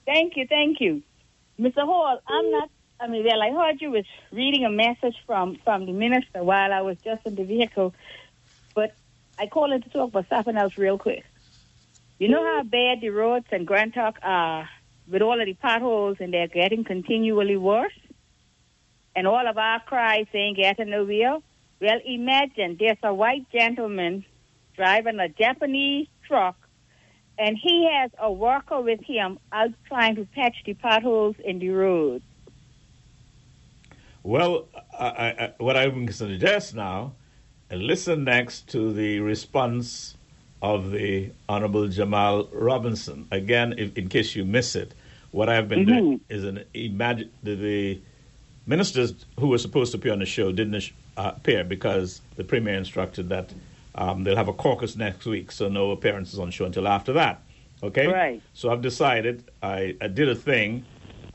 Thank 0.05 0.35
you, 0.35 0.47
thank 0.47 0.81
you. 0.81 1.03
Mr. 1.59 1.85
Hall, 1.85 2.19
I'm 2.27 2.51
not, 2.51 2.69
I 3.01 3.07
mean, 3.07 3.23
well, 3.23 3.39
oh, 3.41 3.41
I 3.41 3.51
heard 3.51 3.81
you 3.81 3.91
was 3.91 4.05
reading 4.31 4.65
a 4.65 4.69
message 4.69 5.15
from, 5.25 5.55
from 5.63 5.85
the 5.85 5.93
minister 5.93 6.43
while 6.43 6.73
I 6.73 6.81
was 6.81 6.97
just 6.97 7.25
in 7.25 7.35
the 7.35 7.45
vehicle, 7.45 7.93
but 8.75 8.93
I 9.37 9.47
called 9.47 9.71
in 9.71 9.81
to 9.81 9.89
talk 9.89 10.09
about 10.09 10.27
something 10.27 10.57
else 10.57 10.77
real 10.77 10.97
quick. 10.97 11.23
You 12.17 12.27
know 12.27 12.43
how 12.43 12.63
bad 12.63 12.99
the 12.99 13.09
roads 13.11 13.45
in 13.53 13.63
Grand 13.63 13.93
Turk 13.93 14.15
are 14.21 14.67
with 15.09 15.21
all 15.21 15.39
of 15.39 15.45
the 15.45 15.53
potholes 15.53 16.17
and 16.19 16.33
they're 16.33 16.47
getting 16.47 16.83
continually 16.83 17.55
worse? 17.55 17.97
And 19.15 19.25
all 19.25 19.47
of 19.47 19.57
our 19.57 19.79
cries 19.79 20.27
ain't 20.33 20.57
getting 20.57 20.89
nowhere? 20.89 21.37
Well, 21.79 21.99
imagine 22.05 22.75
there's 22.77 22.97
a 23.01 23.13
white 23.13 23.49
gentleman 23.49 24.25
driving 24.75 25.19
a 25.21 25.29
Japanese 25.29 26.07
truck 26.27 26.57
and 27.37 27.57
he 27.57 27.89
has 27.89 28.11
a 28.19 28.29
worker 28.29 28.81
with 28.81 28.99
him 29.01 29.39
out 29.53 29.71
trying 29.87 30.17
to 30.17 30.25
patch 30.25 30.57
the 30.65 30.73
potholes 30.73 31.37
in 31.45 31.59
the 31.59 31.69
road. 31.69 32.21
Well, 34.23 34.67
I, 34.97 35.05
I, 35.05 35.53
what 35.57 35.77
I 35.77 35.89
can 35.89 36.11
suggest 36.11 36.75
now, 36.75 37.13
listen 37.71 38.23
next 38.23 38.69
to 38.69 38.91
the 38.93 39.19
response 39.19 40.15
of 40.61 40.91
the 40.91 41.31
Honorable 41.47 41.87
Jamal 41.87 42.49
Robinson. 42.51 43.27
Again, 43.31 43.75
if, 43.77 43.97
in 43.97 44.09
case 44.09 44.35
you 44.35 44.43
miss 44.43 44.75
it, 44.75 44.93
what 45.31 45.47
I've 45.47 45.69
been 45.69 45.85
doing 45.85 46.21
is 46.27 46.43
an 46.43 46.65
imagine 46.73 47.29
the, 47.43 47.55
the 47.55 48.01
ministers 48.65 49.13
who 49.39 49.47
were 49.47 49.57
supposed 49.57 49.91
to 49.91 49.97
appear 49.97 50.11
on 50.11 50.19
the 50.19 50.25
show 50.25 50.51
didn't 50.51 50.91
uh, 51.17 51.33
appear 51.35 51.63
because 51.63 52.21
the 52.35 52.43
premier 52.43 52.73
instructed 52.75 53.29
that 53.29 53.51
um, 53.95 54.23
they'll 54.23 54.35
have 54.35 54.47
a 54.47 54.53
caucus 54.53 54.95
next 54.95 55.25
week, 55.25 55.51
so 55.51 55.69
no 55.69 55.91
appearances 55.91 56.39
on 56.39 56.51
show 56.51 56.65
until 56.65 56.87
after 56.87 57.13
that. 57.13 57.41
Okay, 57.81 58.07
Right. 58.07 58.41
So 58.53 58.71
I've 58.71 58.81
decided 58.81 59.43
I, 59.63 59.95
I 60.01 60.07
did 60.07 60.29
a 60.29 60.35
thing, 60.35 60.85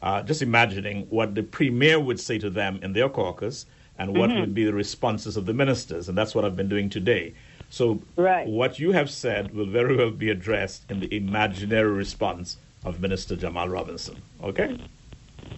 uh, 0.05 0.23
just 0.23 0.43
imagining 0.43 1.07
what 1.09 1.35
the 1.35 1.43
premier 1.43 1.99
would 1.99 2.21
say 2.21 2.39
to 2.39 2.51
them 2.51 2.79
in 2.83 2.93
their 2.93 3.09
caucus 3.09 3.65
and 3.99 4.15
what 4.15 4.29
would 4.29 4.55
be 4.55 4.65
the 4.65 4.73
responses 4.73 5.37
of 5.39 5.47
the 5.47 5.55
ministers, 5.55 6.09
and 6.11 6.19
that's 6.19 6.35
what 6.35 6.45
I've 6.45 6.57
been 6.57 6.69
doing 6.69 6.91
today. 6.91 7.33
So 7.71 8.03
Right. 8.17 8.47
what 8.47 8.79
you 8.79 8.93
have 8.93 9.09
said 9.09 9.55
will 9.55 9.67
very 9.67 9.97
well 9.97 10.11
be 10.11 10.29
addressed 10.29 10.83
in 10.91 11.01
the 11.01 11.17
imaginary 11.17 11.91
response 11.91 12.59
of 12.85 13.01
Minister 13.01 13.35
Jamal 13.35 13.69
Robinson. 13.69 14.21
Okay. 14.43 14.77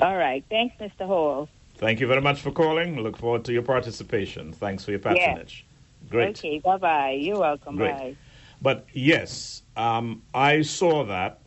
All 0.01 0.17
right. 0.17 0.45
Thanks, 0.49 0.77
Mr. 0.79 1.07
Hall. 1.07 1.49
Thank 1.79 1.99
you 1.99 2.07
very 2.07 2.21
much 2.21 2.41
for 2.41 2.53
calling. 2.53 3.01
Look 3.03 3.17
forward 3.17 3.45
to 3.47 3.53
your 3.53 3.63
participation. 3.63 4.53
Thanks 4.53 4.85
for 4.85 4.93
your 4.93 5.01
patronage. 5.01 5.65
Great. 6.09 6.39
Okay, 6.39 6.61
bye 6.61 6.77
bye. 6.77 7.19
You're 7.19 7.41
welcome. 7.41 7.77
Great. 7.77 7.97
Bye. 7.97 8.17
But 8.63 8.87
yes, 8.93 9.63
um, 9.77 10.23
I 10.33 10.63
saw 10.63 11.05
that 11.05 11.41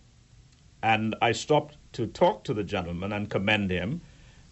and 0.83 1.15
I 1.21 1.31
stopped 1.31 1.77
to 1.93 2.07
talk 2.07 2.43
to 2.43 2.53
the 2.53 2.63
gentleman 2.63 3.11
and 3.11 3.29
commend 3.29 3.71
him. 3.71 4.01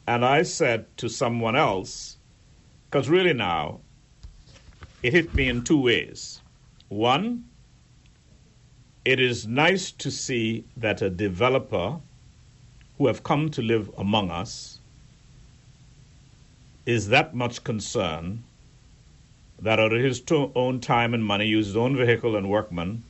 And 0.07 0.23
I 0.23 0.43
said 0.43 0.85
to 0.97 1.09
someone 1.09 1.55
else, 1.55 2.17
because 2.89 3.09
really 3.09 3.33
now, 3.33 3.81
it 5.03 5.13
hit 5.13 5.33
me 5.33 5.49
in 5.49 5.63
two 5.63 5.81
ways. 5.81 6.41
One, 6.89 7.45
it 9.05 9.19
is 9.19 9.47
nice 9.47 9.91
to 9.91 10.11
see 10.11 10.63
that 10.75 11.01
a 11.01 11.09
developer 11.09 11.99
who 12.97 13.07
have 13.07 13.23
come 13.23 13.49
to 13.51 13.61
live 13.61 13.89
among 13.97 14.31
us 14.31 14.79
is 16.85 17.09
that 17.09 17.35
much 17.35 17.63
concerned 17.63 18.43
that 19.59 19.79
out 19.79 19.93
of 19.93 20.01
his 20.01 20.23
own 20.31 20.79
time 20.79 21.13
and 21.13 21.23
money, 21.23 21.45
use 21.45 21.67
his 21.67 21.77
own 21.77 21.95
vehicle 21.95 22.35
and 22.35 22.49
workmen, 22.49 23.03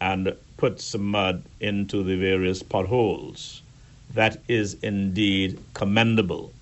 and 0.00 0.34
put 0.56 0.80
some 0.80 1.06
mud 1.06 1.42
into 1.60 2.02
the 2.02 2.16
various 2.16 2.62
potholes. 2.62 3.62
That 4.14 4.40
is 4.48 4.74
indeed 4.82 5.58
commendable, 5.74 6.52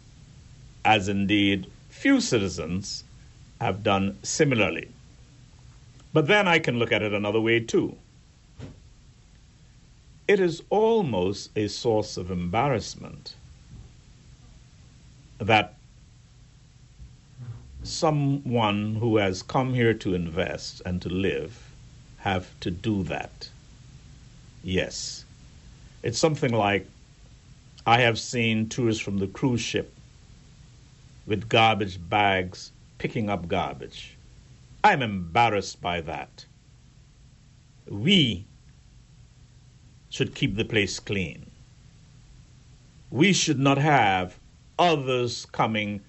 as 0.85 1.09
indeed 1.09 1.67
few 1.89 2.21
citizens 2.21 3.05
have 3.61 3.83
done 3.83 4.19
similarly. 4.23 4.89
But 6.13 6.27
then 6.27 6.49
I 6.49 6.59
can 6.59 6.79
look 6.79 6.93
at 6.93 7.03
it 7.03 7.13
another 7.13 7.41
way 7.41 7.61
too. 7.61 7.97
It 10.27 10.41
is 10.41 10.63
almost 10.71 11.51
a 11.57 11.69
source 11.69 12.17
of 12.17 12.31
embarrassment 12.31 13.35
that 15.39 15.75
someone 17.83 18.95
who 18.95 19.19
has 19.19 19.43
come 19.43 19.75
here 19.75 19.93
to 19.93 20.15
invest 20.15 20.81
and 20.87 21.03
to 21.03 21.09
live 21.09 21.71
have 22.19 22.49
to 22.61 22.71
do 22.71 23.03
that. 23.05 23.51
Yes. 24.65 25.27
It's 26.03 26.19
something 26.19 26.51
like 26.53 26.89
I 27.87 28.01
have 28.01 28.19
seen 28.19 28.71
tourists 28.71 29.03
from 29.03 29.19
the 29.19 29.27
cruise 29.27 29.61
ship 29.61 29.95
with 31.27 31.51
garbage 31.51 31.99
bags 32.09 32.73
picking 32.97 33.29
up 33.29 33.47
garbage. 33.47 34.17
I'm 34.83 35.03
embarrassed 35.03 35.83
by 35.83 36.01
that. 36.01 36.47
We 37.87 38.47
should 40.09 40.35
keep 40.35 40.57
the 40.57 40.65
place 40.65 40.99
clean. 40.99 41.51
We 43.11 43.35
should 43.35 43.59
not 43.59 43.77
have 43.77 44.39
others 44.79 45.47
coming 45.53 46.01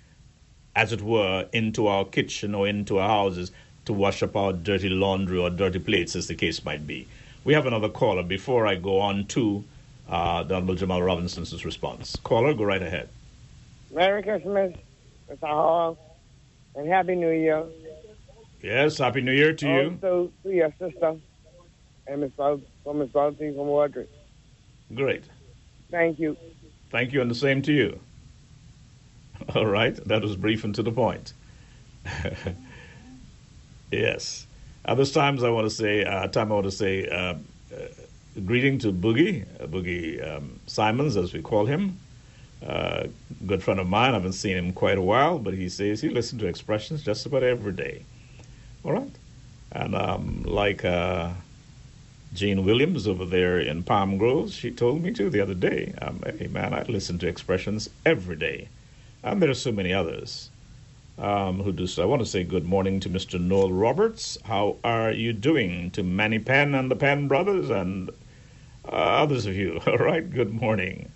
as 0.77 0.93
it 0.93 1.01
were, 1.01 1.47
into 1.51 1.87
our 1.87 2.05
kitchen 2.05 2.55
or 2.55 2.67
into 2.67 2.99
our 2.99 3.07
houses 3.07 3.51
to 3.85 3.93
wash 3.93 4.23
up 4.23 4.35
our 4.35 4.53
dirty 4.53 4.89
laundry 4.89 5.37
or 5.37 5.49
dirty 5.49 5.79
plates, 5.79 6.15
as 6.15 6.27
the 6.27 6.35
case 6.35 6.63
might 6.63 6.85
be. 6.87 7.07
We 7.45 7.53
have 7.53 7.67
another 7.67 7.89
caller 7.89 8.23
before 8.23 8.65
I 8.65 8.75
go 8.75 8.99
on 8.99 9.27
to 9.27 9.63
uh, 10.09 10.43
the 10.43 10.55
Honorable 10.55 10.75
Jamal 10.75 11.01
Robinson's 11.01 11.63
response. 11.63 12.17
Caller, 12.23 12.55
go 12.55 12.63
right 12.63 12.81
ahead. 12.81 13.07
Merry 13.93 14.23
Christmas, 14.23 14.73
Mr. 15.31 15.47
Hall, 15.47 15.97
and 16.75 16.89
Happy 16.89 17.15
New 17.15 17.29
Year. 17.29 17.63
Yes, 18.63 18.97
Happy 18.97 19.21
New 19.21 19.31
Year 19.31 19.53
to 19.53 19.67
you. 19.67 19.99
Also 20.01 20.31
to 20.43 20.51
your 20.51 20.73
sister 20.79 21.17
and 22.07 22.21
Miss 22.21 22.31
Val- 22.35 22.61
from 22.83 22.99
Miss 22.99 23.09
Valentine 23.11 23.53
from 23.53 23.67
Wardrick. 23.67 24.07
Great. 24.93 25.23
Thank 25.91 26.19
you. 26.19 26.35
Thank 26.89 27.13
you, 27.13 27.21
and 27.21 27.29
the 27.29 27.35
same 27.35 27.61
to 27.63 27.71
you. 27.71 27.99
All 29.55 29.67
right, 29.67 29.95
that 30.07 30.23
was 30.23 30.35
brief 30.35 30.63
and 30.63 30.73
to 30.73 30.81
the 30.81 30.91
point. 30.91 31.33
yes. 33.91 34.47
At 34.87 34.97
this 34.97 35.11
times, 35.11 35.43
I 35.43 35.49
want 35.49 35.65
to 35.65 35.75
say, 35.75 36.03
uh, 36.03 36.27
time 36.27 36.51
I 36.51 36.55
want 36.55 36.65
to 36.65 36.71
say, 36.71 37.07
uh, 37.09 37.33
uh, 37.73 37.87
greeting 38.45 38.77
to 38.79 38.91
Boogie, 38.91 39.43
uh, 39.59 39.65
Boogie 39.65 40.21
um, 40.25 40.59
Simons, 40.67 41.17
as 41.17 41.33
we 41.33 41.41
call 41.41 41.65
him. 41.65 41.97
Uh, 42.65 43.07
good 43.47 43.63
friend 43.63 43.79
of 43.79 43.87
mine. 43.87 44.11
I 44.11 44.13
haven't 44.13 44.33
seen 44.33 44.55
him 44.55 44.73
quite 44.73 44.99
a 44.99 45.01
while, 45.01 45.39
but 45.39 45.55
he 45.55 45.69
says 45.69 46.01
he 46.01 46.09
listens 46.09 46.41
to 46.41 46.47
expressions 46.47 47.03
just 47.03 47.25
about 47.25 47.41
every 47.41 47.73
day. 47.73 48.05
All 48.83 48.93
right. 48.93 49.11
And 49.71 49.95
um, 49.95 50.43
like 50.43 50.85
uh, 50.85 51.31
Jean 52.33 52.63
Williams 52.63 53.07
over 53.07 53.25
there 53.25 53.59
in 53.59 53.81
Palm 53.81 54.17
Grove, 54.19 54.51
she 54.51 54.69
told 54.69 55.01
me 55.01 55.11
too 55.11 55.31
the 55.31 55.41
other 55.41 55.55
day, 55.55 55.95
um, 56.01 56.21
hey 56.37 56.47
man, 56.47 56.75
I 56.75 56.83
listen 56.83 57.17
to 57.19 57.27
expressions 57.27 57.89
every 58.05 58.35
day. 58.35 58.69
And 59.23 59.41
there 59.41 59.49
are 59.49 59.55
so 59.55 59.71
many 59.71 59.93
others 59.93 60.51
um, 61.17 61.61
who 61.61 61.71
do 61.71 61.87
so. 61.87 62.03
I 62.03 62.05
want 62.05 62.21
to 62.21 62.25
say 62.25 62.43
good 62.43 62.65
morning 62.65 62.99
to 63.01 63.09
Mr. 63.09 63.39
Noel 63.39 63.71
Roberts. 63.71 64.37
How 64.43 64.77
are 64.83 65.11
you 65.11 65.33
doing? 65.33 65.91
To 65.91 66.03
Manny 66.03 66.39
Penn 66.39 66.75
and 66.75 66.91
the 66.91 66.95
Penn 66.95 67.27
brothers 67.27 67.69
and 67.69 68.09
uh, 68.85 68.91
others 68.91 69.45
of 69.45 69.55
you. 69.55 69.79
All 69.87 69.97
right, 69.97 70.29
good 70.29 70.53
morning. 70.53 71.11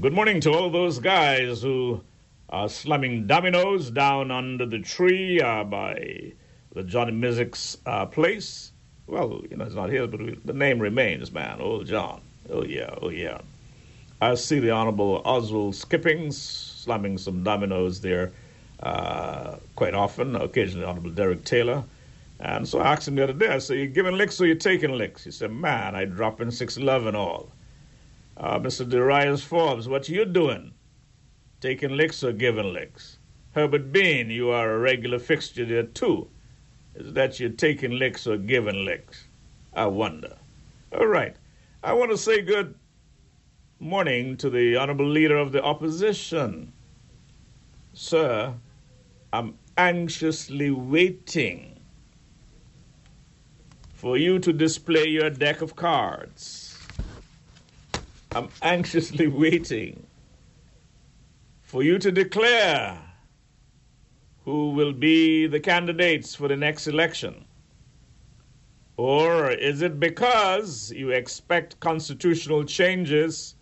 Good 0.00 0.12
morning 0.12 0.40
to 0.42 0.52
all 0.52 0.70
those 0.70 0.98
guys 0.98 1.62
who 1.62 2.00
are 2.48 2.68
slamming 2.68 3.26
dominoes 3.26 3.90
down 3.90 4.30
under 4.30 4.64
the 4.64 4.78
tree 4.78 5.40
uh, 5.40 5.64
by 5.64 6.32
the 6.72 6.82
Johnny 6.84 7.12
Missick's 7.12 7.76
uh, 7.86 8.06
place. 8.06 8.72
Well, 9.06 9.42
you 9.50 9.56
know, 9.56 9.64
it's 9.64 9.74
not 9.74 9.90
his, 9.90 10.06
but 10.06 10.20
we, 10.20 10.38
the 10.44 10.52
name 10.52 10.78
remains, 10.78 11.32
man. 11.32 11.60
Old 11.60 11.86
John. 11.86 12.20
Oh, 12.48 12.64
yeah, 12.64 12.94
oh, 13.02 13.08
yeah. 13.08 13.40
I 14.20 14.34
see 14.36 14.60
the 14.60 14.70
Honorable 14.70 15.20
Oswald 15.24 15.74
Skippings 15.74 16.36
slamming 16.40 17.18
some 17.18 17.42
dominoes 17.42 18.00
there 18.00 18.32
uh, 18.82 19.56
quite 19.76 19.94
often, 19.94 20.36
occasionally 20.36 20.86
Honorable 20.86 21.10
Derek 21.10 21.44
Taylor. 21.44 21.84
And 22.40 22.66
so 22.66 22.78
I 22.78 22.92
asked 22.92 23.06
him 23.06 23.16
the 23.16 23.24
other 23.24 23.34
day, 23.34 23.48
I 23.48 23.58
said, 23.58 23.76
You're 23.76 23.86
giving 23.86 24.16
licks 24.16 24.40
or 24.40 24.46
you're 24.46 24.56
taking 24.56 24.92
licks? 24.92 25.24
He 25.24 25.30
said, 25.30 25.52
man, 25.52 25.94
I 25.94 26.06
drop 26.06 26.40
in 26.40 26.50
611 26.50 27.14
all. 27.14 27.50
Uh, 28.36 28.58
Mr. 28.58 28.88
Darius 28.88 29.42
Forbes, 29.42 29.88
what 29.88 30.08
you 30.08 30.24
doing? 30.24 30.72
Taking 31.60 31.90
licks 31.90 32.24
or 32.24 32.32
giving 32.32 32.72
licks? 32.72 33.18
Herbert 33.52 33.92
Bean, 33.92 34.30
you 34.30 34.50
are 34.50 34.72
a 34.72 34.78
regular 34.78 35.18
fixture 35.18 35.66
there 35.66 35.82
too. 35.82 36.28
Is 36.94 37.12
that 37.12 37.38
you're 37.38 37.50
taking 37.50 37.98
licks 37.98 38.26
or 38.26 38.38
giving 38.38 38.86
licks? 38.86 39.24
I 39.74 39.86
wonder. 39.86 40.36
All 40.92 41.06
right. 41.06 41.36
I 41.82 41.92
want 41.92 42.10
to 42.10 42.16
say 42.16 42.40
good 42.40 42.74
morning 43.78 44.36
to 44.38 44.48
the 44.48 44.76
Honorable 44.76 45.08
Leader 45.08 45.36
of 45.36 45.52
the 45.52 45.62
Opposition. 45.62 46.72
Sir, 47.92 48.54
I'm 49.32 49.58
anxiously 49.76 50.72
waiting 50.72 51.78
for 53.94 54.16
you 54.16 54.40
to 54.40 54.52
display 54.52 55.06
your 55.06 55.30
deck 55.30 55.62
of 55.62 55.76
cards. 55.76 56.76
I'm 58.32 58.48
anxiously 58.62 59.28
waiting 59.28 60.06
for 61.62 61.84
you 61.84 61.98
to 61.98 62.10
declare 62.10 62.98
who 64.44 64.70
will 64.70 64.92
be 64.92 65.46
the 65.46 65.60
candidates 65.60 66.34
for 66.34 66.48
the 66.48 66.56
next 66.56 66.88
election. 66.88 67.44
Or 68.96 69.52
is 69.52 69.80
it 69.80 70.00
because 70.00 70.90
you 70.90 71.10
expect 71.10 71.78
constitutional 71.78 72.64
changes, 72.64 73.54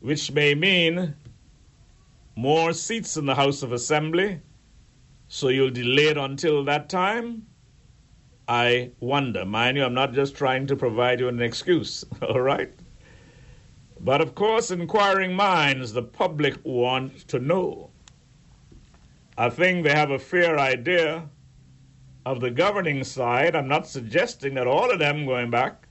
which 0.00 0.32
may 0.32 0.54
mean 0.54 1.14
more 2.34 2.72
seats 2.72 3.18
in 3.18 3.26
the 3.26 3.34
House 3.34 3.62
of 3.62 3.72
Assembly, 3.72 4.40
so 5.32 5.46
you'll 5.46 5.70
delay 5.70 6.08
it 6.08 6.16
until 6.16 6.64
that 6.64 6.88
time? 6.88 7.46
I 8.48 8.90
wonder. 8.98 9.44
Mind 9.44 9.76
you, 9.76 9.84
I'm 9.84 9.94
not 9.94 10.12
just 10.12 10.34
trying 10.34 10.66
to 10.66 10.74
provide 10.74 11.20
you 11.20 11.28
an 11.28 11.40
excuse, 11.40 12.04
all 12.22 12.40
right? 12.40 12.72
But 14.00 14.20
of 14.20 14.34
course, 14.34 14.72
inquiring 14.72 15.32
minds, 15.32 15.92
the 15.92 16.02
public 16.02 16.58
want 16.64 17.28
to 17.28 17.38
know. 17.38 17.90
I 19.38 19.50
think 19.50 19.84
they 19.84 19.92
have 19.92 20.10
a 20.10 20.18
fair 20.18 20.58
idea 20.58 21.28
of 22.26 22.40
the 22.40 22.50
governing 22.50 23.04
side. 23.04 23.54
I'm 23.54 23.68
not 23.68 23.86
suggesting 23.86 24.54
that 24.54 24.66
all 24.66 24.90
of 24.90 24.98
them 24.98 25.26
going 25.26 25.48
back, 25.48 25.86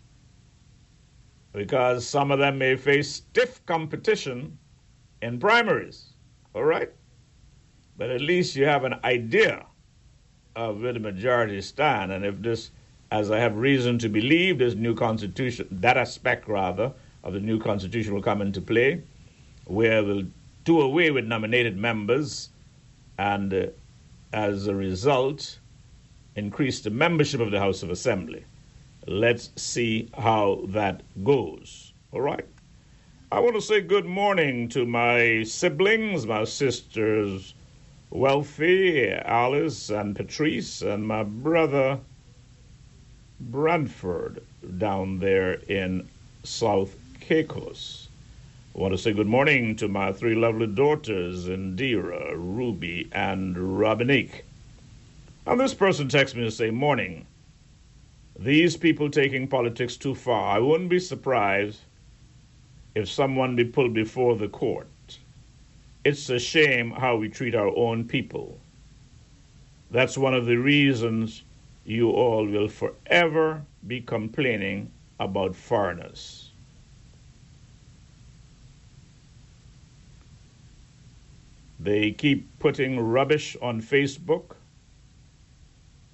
because 1.53 2.05
some 2.05 2.29
of 2.29 2.39
them 2.39 2.57
may 2.57 2.75
face 2.75 3.09
stiff 3.09 3.65
competition 3.65 4.59
in 5.21 5.39
primaries. 5.39 6.09
All 6.53 6.65
right? 6.65 6.91
But 7.99 8.11
at 8.11 8.21
least 8.21 8.55
you 8.55 8.63
have 8.63 8.85
an 8.85 8.95
idea 9.03 9.65
of 10.55 10.81
where 10.81 10.93
the 10.93 11.01
majority 11.01 11.59
stand. 11.61 12.13
And 12.13 12.23
if 12.23 12.41
this, 12.41 12.71
as 13.11 13.29
I 13.29 13.39
have 13.39 13.57
reason 13.57 13.99
to 13.99 14.07
believe, 14.07 14.57
this 14.57 14.73
new 14.73 14.95
constitution, 14.95 15.67
that 15.69 15.97
aspect 15.97 16.47
rather, 16.47 16.93
of 17.25 17.33
the 17.33 17.41
new 17.41 17.59
constitution 17.59 18.13
will 18.13 18.21
come 18.21 18.41
into 18.41 18.61
play, 18.61 19.01
where 19.65 20.01
we'll 20.01 20.25
do 20.63 20.79
away 20.79 21.11
with 21.11 21.25
nominated 21.25 21.75
members 21.75 22.47
and, 23.17 23.53
uh, 23.53 23.65
as 24.31 24.67
a 24.67 24.73
result, 24.73 25.59
increase 26.37 26.79
the 26.79 26.89
membership 26.89 27.41
of 27.41 27.51
the 27.51 27.59
House 27.59 27.83
of 27.83 27.89
Assembly. 27.89 28.45
Let's 29.07 29.49
see 29.57 30.09
how 30.17 30.61
that 30.69 31.01
goes. 31.25 31.91
All 32.13 32.21
right? 32.21 32.45
I 33.29 33.39
want 33.39 33.55
to 33.55 33.61
say 33.61 33.81
good 33.81 34.05
morning 34.05 34.69
to 34.69 34.85
my 34.85 35.43
siblings, 35.43 36.25
my 36.25 36.45
sisters, 36.45 37.53
Wealthy, 38.11 39.07
Alice, 39.11 39.91
and 39.91 40.15
Patrice, 40.15 40.81
and 40.81 41.07
my 41.07 41.21
brother, 41.21 41.99
Bradford, 43.39 44.41
down 44.79 45.19
there 45.19 45.53
in 45.53 46.07
South 46.43 46.95
Caicos. 47.19 48.07
I 48.75 48.79
want 48.79 48.93
to 48.93 48.97
say 48.97 49.13
good 49.13 49.27
morning 49.27 49.75
to 49.75 49.87
my 49.87 50.11
three 50.11 50.33
lovely 50.33 50.65
daughters, 50.65 51.47
Indira, 51.47 52.33
Ruby, 52.35 53.09
and 53.11 53.55
Robinique. 53.55 54.43
And 55.45 55.59
this 55.59 55.75
person 55.75 56.09
texts 56.09 56.35
me 56.35 56.43
to 56.43 56.51
say, 56.51 56.71
Morning. 56.71 57.27
These 58.39 58.75
people 58.75 59.11
taking 59.11 59.47
politics 59.47 59.97
too 59.97 60.15
far. 60.15 60.55
I 60.55 60.59
wouldn't 60.59 60.89
be 60.89 60.99
surprised 60.99 61.81
if 62.95 63.07
someone 63.07 63.55
be 63.55 63.65
pulled 63.65 63.93
before 63.93 64.35
the 64.35 64.47
court. 64.47 64.87
It's 66.05 66.29
a 66.29 66.39
shame 66.39 66.91
how 66.91 67.17
we 67.17 67.29
treat 67.29 67.55
our 67.55 67.75
own 67.75 68.05
people. 68.05 68.59
That's 69.91 70.17
one 70.17 70.33
of 70.33 70.45
the 70.45 70.55
reasons 70.57 71.43
you 71.85 72.11
all 72.11 72.45
will 72.45 72.69
forever 72.69 73.63
be 73.85 74.01
complaining 74.01 74.91
about 75.19 75.55
foreigners. 75.55 76.51
They 81.79 82.11
keep 82.11 82.47
putting 82.59 82.99
rubbish 82.99 83.55
on 83.61 83.81
Facebook. 83.81 84.55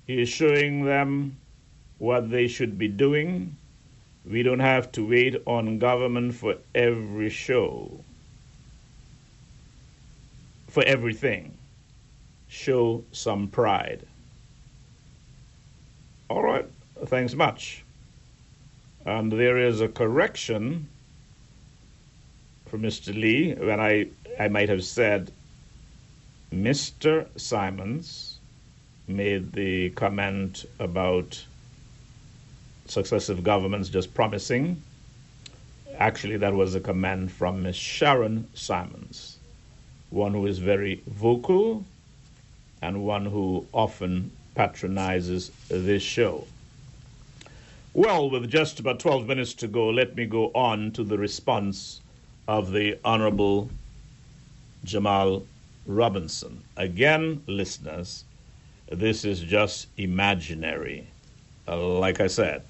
He 0.06 0.22
is 0.22 0.30
showing 0.30 0.86
them 0.86 1.38
what 1.98 2.30
they 2.30 2.48
should 2.48 2.78
be 2.78 2.88
doing. 2.88 3.56
We 4.26 4.44
don't 4.44 4.60
have 4.60 4.92
to 4.94 5.08
wait 5.08 5.42
on 5.46 5.80
government 5.80 6.36
for 6.36 6.56
every 6.74 7.30
show, 7.30 8.04
for 10.76 10.84
everything. 10.84 11.58
Show 12.50 13.06
some 13.14 13.48
pride. 13.48 14.02
All 16.30 16.44
right, 16.44 16.66
thanks 17.06 17.34
much. 17.34 17.82
And 19.06 19.32
there 19.32 19.58
is 19.58 19.80
a 19.80 19.88
correction 19.88 20.90
for 22.66 22.78
Mr. 22.78 23.16
Lee 23.16 23.54
when 23.54 23.80
I, 23.80 24.08
I 24.38 24.50
might 24.50 24.68
have 24.68 24.84
said 24.84 25.32
Mr. 26.54 27.26
Simons 27.40 28.40
made 29.08 29.54
the 29.54 29.92
comment 29.92 30.66
about 30.80 31.42
successive 32.86 33.46
governments 33.46 33.88
just 33.88 34.14
promising. 34.14 34.82
Actually, 35.98 36.36
that 36.36 36.54
was 36.54 36.76
a 36.76 36.82
comment 36.82 37.32
from 37.32 37.64
Miss 37.64 37.78
Sharon 37.78 38.50
Simons, 38.54 39.35
one 40.16 40.34
who 40.34 40.46
is 40.48 40.60
very 40.60 41.02
vocal 41.08 41.84
and 42.82 43.04
one 43.06 43.26
who 43.26 43.66
often 43.74 44.32
patronizes 44.56 45.52
this 45.68 46.02
show. 46.02 46.48
Well, 47.94 48.30
with 48.30 48.50
just 48.50 48.80
about 48.80 49.00
12 49.00 49.28
minutes 49.28 49.54
to 49.56 49.68
go, 49.68 49.90
let 49.90 50.16
me 50.16 50.26
go 50.26 50.52
on 50.56 50.92
to 50.92 51.04
the 51.04 51.18
response 51.18 52.00
of 52.48 52.72
the 52.72 52.98
Honorable 53.04 53.70
Jamal 54.86 55.46
Robinson. 55.86 56.64
Again, 56.78 57.44
listeners, 57.48 58.24
this 58.90 59.26
is 59.26 59.42
just 59.42 59.88
imaginary. 59.98 61.08
Uh, 61.68 61.98
like 62.00 62.22
I 62.22 62.28
said, 62.28 62.64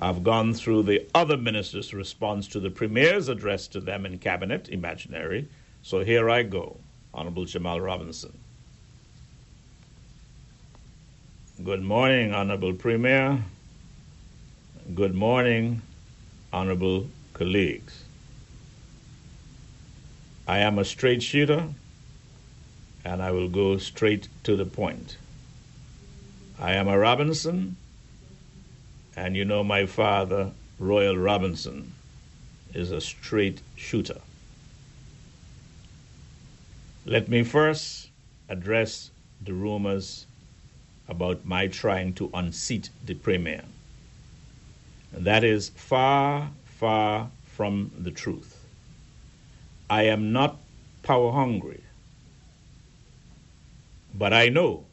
I've 0.00 0.24
gone 0.24 0.52
through 0.54 0.84
the 0.84 1.06
other 1.14 1.36
ministers' 1.36 1.94
response 1.94 2.48
to 2.48 2.60
the 2.60 2.70
Premier's 2.70 3.28
address 3.28 3.68
to 3.68 3.80
them 3.80 4.04
in 4.04 4.18
Cabinet, 4.18 4.68
imaginary. 4.68 5.48
So 5.82 6.04
here 6.04 6.30
I 6.30 6.44
go, 6.44 6.76
Honorable 7.12 7.44
Jamal 7.44 7.80
Robinson. 7.80 8.32
Good 11.62 11.82
morning, 11.82 12.32
Honorable 12.32 12.74
Premier. 12.74 13.42
Good 14.94 15.14
morning, 15.14 15.82
Honorable 16.52 17.08
colleagues. 17.34 18.04
I 20.46 20.58
am 20.58 20.78
a 20.78 20.84
straight 20.84 21.22
shooter 21.22 21.68
and 23.04 23.22
I 23.22 23.32
will 23.32 23.48
go 23.48 23.78
straight 23.78 24.28
to 24.44 24.54
the 24.54 24.64
point. 24.64 25.16
I 26.58 26.74
am 26.74 26.86
a 26.86 26.96
Robinson, 26.96 27.76
and 29.16 29.36
you 29.36 29.44
know 29.44 29.64
my 29.64 29.86
father, 29.86 30.52
Royal 30.78 31.16
Robinson, 31.16 31.92
is 32.72 32.92
a 32.92 33.00
straight 33.00 33.60
shooter. 33.74 34.20
Let 37.04 37.28
me 37.28 37.42
first 37.42 38.10
address 38.48 39.10
the 39.44 39.52
rumors 39.52 40.26
about 41.08 41.44
my 41.44 41.66
trying 41.66 42.12
to 42.14 42.30
unseat 42.32 42.90
the 43.04 43.14
Premier. 43.14 43.64
That 45.12 45.42
is 45.42 45.70
far, 45.70 46.50
far 46.64 47.28
from 47.44 47.90
the 47.98 48.12
truth. 48.12 48.64
I 49.90 50.04
am 50.04 50.32
not 50.32 50.58
power 51.02 51.32
hungry, 51.32 51.82
but 54.14 54.32
I 54.32 54.48
know 54.48 54.84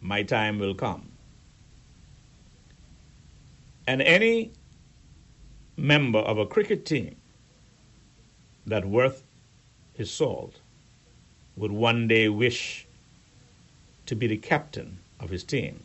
my 0.00 0.22
time 0.22 0.58
will 0.58 0.74
come. 0.74 1.10
And 3.86 4.00
any 4.00 4.50
member 5.76 6.20
of 6.20 6.38
a 6.38 6.46
cricket 6.46 6.86
team 6.86 7.16
that 8.66 8.86
worth 8.86 9.22
his 9.92 10.10
salt 10.10 10.60
would 11.56 11.72
one 11.72 12.08
day 12.08 12.28
wish 12.28 12.86
to 14.06 14.14
be 14.14 14.26
the 14.26 14.36
captain 14.36 14.98
of 15.20 15.30
his 15.30 15.44
team. 15.44 15.82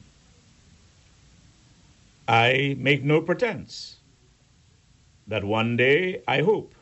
I 2.27 2.75
make 2.77 3.03
no 3.03 3.21
pretense 3.21 3.97
that 5.27 5.43
one 5.43 5.77
day 5.77 6.21
I 6.27 6.41
hope 6.41 6.73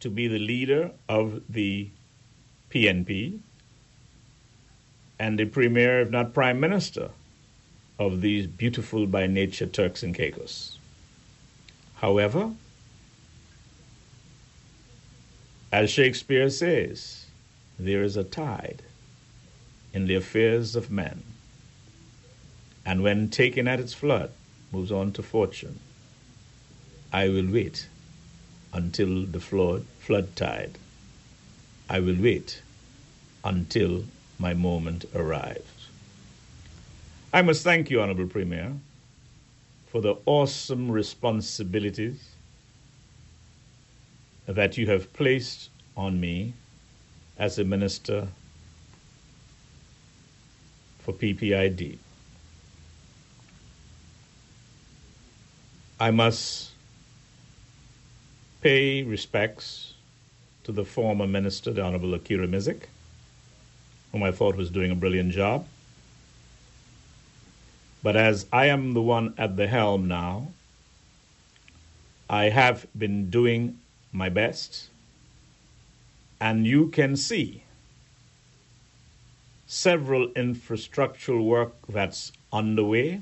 to 0.00 0.10
be 0.10 0.28
the 0.28 0.38
leader 0.38 0.90
of 1.08 1.42
the 1.48 1.88
PNP 2.70 3.38
and 5.18 5.38
the 5.38 5.44
premier, 5.46 6.00
if 6.00 6.10
not 6.10 6.34
prime 6.34 6.60
minister, 6.60 7.10
of 7.98 8.20
these 8.20 8.46
beautiful 8.46 9.06
by 9.06 9.26
nature 9.26 9.66
Turks 9.66 10.02
and 10.02 10.14
Caicos. 10.14 10.78
However, 11.96 12.50
as 15.74 15.90
Shakespeare 15.90 16.48
says, 16.50 17.26
there 17.80 18.04
is 18.04 18.16
a 18.16 18.22
tide 18.22 18.80
in 19.92 20.06
the 20.06 20.14
affairs 20.14 20.76
of 20.76 20.88
men, 20.88 21.24
and 22.86 23.02
when 23.02 23.28
taken 23.28 23.66
at 23.66 23.80
its 23.80 23.92
flood, 23.92 24.30
moves 24.70 24.92
on 24.92 25.10
to 25.14 25.20
fortune. 25.20 25.80
I 27.12 27.28
will 27.28 27.50
wait 27.50 27.88
until 28.72 29.26
the 29.26 29.40
flood, 29.40 29.84
flood 29.98 30.36
tide. 30.36 30.78
I 31.90 31.98
will 31.98 32.20
wait 32.20 32.62
until 33.42 34.04
my 34.38 34.54
moment 34.54 35.06
arrives. 35.12 35.88
I 37.32 37.42
must 37.42 37.64
thank 37.64 37.90
you, 37.90 38.00
Honorable 38.00 38.28
Premier, 38.28 38.74
for 39.88 40.00
the 40.00 40.18
awesome 40.24 40.88
responsibilities 40.88 42.33
that 44.46 44.76
you 44.76 44.86
have 44.86 45.12
placed 45.12 45.70
on 45.96 46.20
me 46.20 46.52
as 47.38 47.58
a 47.58 47.64
minister 47.64 48.28
for 50.98 51.12
PPID. 51.12 51.98
I 56.00 56.10
must 56.10 56.72
pay 58.60 59.02
respects 59.02 59.94
to 60.64 60.72
the 60.72 60.84
former 60.84 61.26
minister, 61.26 61.72
the 61.72 61.82
Honorable 61.82 62.14
Akierra 62.14 62.48
Missick, 62.48 62.84
whom 64.12 64.22
I 64.22 64.32
thought 64.32 64.56
was 64.56 64.70
doing 64.70 64.90
a 64.90 64.94
brilliant 64.94 65.32
job. 65.32 65.66
But 68.02 68.16
as 68.16 68.46
I 68.52 68.66
am 68.66 68.92
the 68.92 69.02
one 69.02 69.34
at 69.38 69.56
the 69.56 69.66
helm 69.66 70.08
now, 70.08 70.48
I 72.28 72.50
have 72.50 72.86
been 72.96 73.30
doing 73.30 73.78
my 74.14 74.28
best, 74.28 74.88
and 76.40 76.66
you 76.66 76.88
can 76.88 77.16
see 77.16 77.64
several 79.66 80.28
infrastructural 80.30 81.44
work 81.44 81.74
that's 81.88 82.30
underway. 82.52 83.20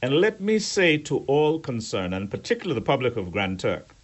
And 0.00 0.20
let 0.20 0.40
me 0.40 0.58
say 0.58 0.96
to 0.98 1.18
all 1.26 1.58
concerned, 1.60 2.14
and 2.14 2.30
particularly 2.30 2.74
the 2.80 2.84
public 2.84 3.16
of 3.16 3.30
Grand 3.30 3.60
Turk, 3.60 3.94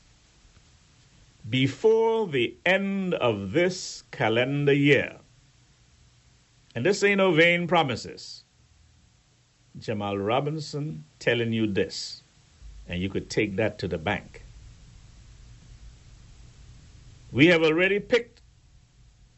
before 1.49 2.29
the 2.29 2.55
end 2.67 3.15
of 3.15 3.53
this 3.53 4.05
calendar 4.11 4.73
year, 4.73 5.17
and 6.75 6.85
this 6.85 7.03
ain't 7.03 7.19
no 7.19 7.33
vain 7.33 7.67
promises, 7.67 8.45
Jamal 9.79 10.19
Robinson 10.19 11.05
telling 11.19 11.53
you 11.53 11.67
this, 11.67 12.23
and 12.87 13.01
you 13.01 13.09
could 13.09 13.31
take 13.31 13.57
that 13.57 13.79
to 13.79 13.89
the 13.89 13.99
bank. 13.99 14.41
We 17.33 17.47
have 17.47 17.63
already 17.63 17.99
picked 17.99 18.43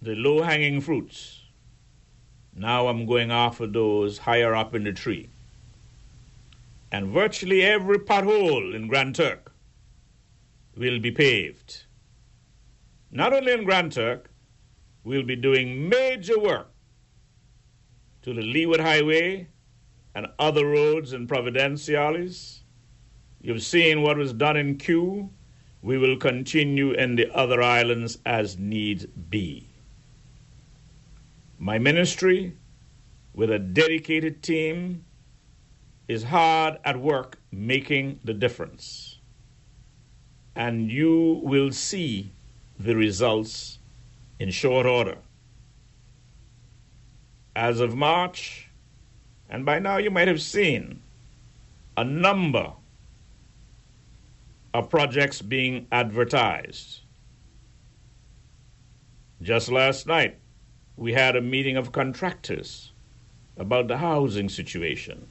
the 0.02 0.16
low 0.16 0.42
hanging 0.42 0.80
fruits. 0.80 1.42
Now 2.52 2.88
I'm 2.88 3.06
going 3.06 3.30
after 3.30 3.68
those 3.68 4.18
higher 4.18 4.52
up 4.52 4.74
in 4.74 4.82
the 4.82 4.92
tree. 4.92 5.28
And 6.90 7.12
virtually 7.12 7.62
every 7.62 8.00
pothole 8.00 8.74
in 8.74 8.88
Grand 8.88 9.14
Turk 9.14 9.52
will 10.76 10.98
be 10.98 11.12
paved. 11.12 11.84
Not 13.12 13.32
only 13.32 13.52
in 13.52 13.62
Grand 13.62 13.92
Turk, 13.92 14.28
we'll 15.04 15.22
be 15.22 15.36
doing 15.36 15.88
major 15.88 16.38
work 16.38 16.72
to 18.22 18.34
the 18.34 18.42
Leeward 18.42 18.80
Highway 18.80 19.46
and 20.16 20.26
other 20.40 20.66
roads 20.66 21.12
in 21.12 21.28
Providenciales. 21.28 22.60
You've 23.40 23.62
seen 23.62 24.02
what 24.02 24.16
was 24.16 24.32
done 24.32 24.56
in 24.56 24.78
Kew. 24.78 25.30
We 25.84 25.98
will 25.98 26.16
continue 26.16 26.92
in 26.92 27.16
the 27.16 27.30
other 27.36 27.60
islands 27.60 28.16
as 28.24 28.58
need 28.58 29.10
be. 29.28 29.66
My 31.58 31.78
ministry, 31.78 32.56
with 33.34 33.50
a 33.50 33.58
dedicated 33.58 34.42
team, 34.42 35.04
is 36.08 36.24
hard 36.24 36.78
at 36.86 36.98
work 36.98 37.38
making 37.52 38.18
the 38.24 38.32
difference. 38.32 39.18
And 40.56 40.90
you 40.90 41.42
will 41.44 41.70
see 41.70 42.32
the 42.78 42.96
results 42.96 43.78
in 44.38 44.50
short 44.52 44.86
order. 44.86 45.18
As 47.54 47.80
of 47.80 47.94
March, 47.94 48.70
and 49.50 49.66
by 49.66 49.80
now 49.80 49.98
you 49.98 50.10
might 50.10 50.28
have 50.28 50.40
seen 50.40 51.02
a 51.94 52.04
number 52.04 52.72
of 54.74 54.90
projects 54.90 55.40
being 55.40 55.86
advertised. 55.92 57.00
Just 59.40 59.70
last 59.70 60.06
night, 60.06 60.36
we 60.96 61.12
had 61.12 61.36
a 61.36 61.40
meeting 61.40 61.76
of 61.76 61.92
contractors 61.92 62.90
about 63.56 63.86
the 63.86 63.98
housing 63.98 64.48
situation. 64.48 65.28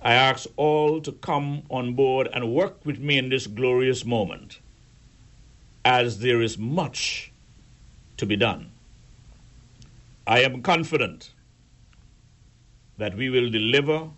I 0.00 0.14
ask 0.14 0.46
all 0.56 1.00
to 1.00 1.10
come 1.10 1.62
on 1.68 1.94
board 1.94 2.28
and 2.32 2.54
work 2.54 2.84
with 2.86 3.00
me 3.00 3.18
in 3.18 3.28
this 3.28 3.48
glorious 3.48 4.04
moment, 4.04 4.60
as 5.84 6.20
there 6.20 6.40
is 6.40 6.56
much 6.56 7.32
to 8.18 8.26
be 8.26 8.36
done. 8.36 8.70
I 10.26 10.40
am 10.40 10.62
confident 10.62 11.32
that 12.98 13.16
we 13.16 13.30
will 13.30 13.50
deliver 13.50 14.10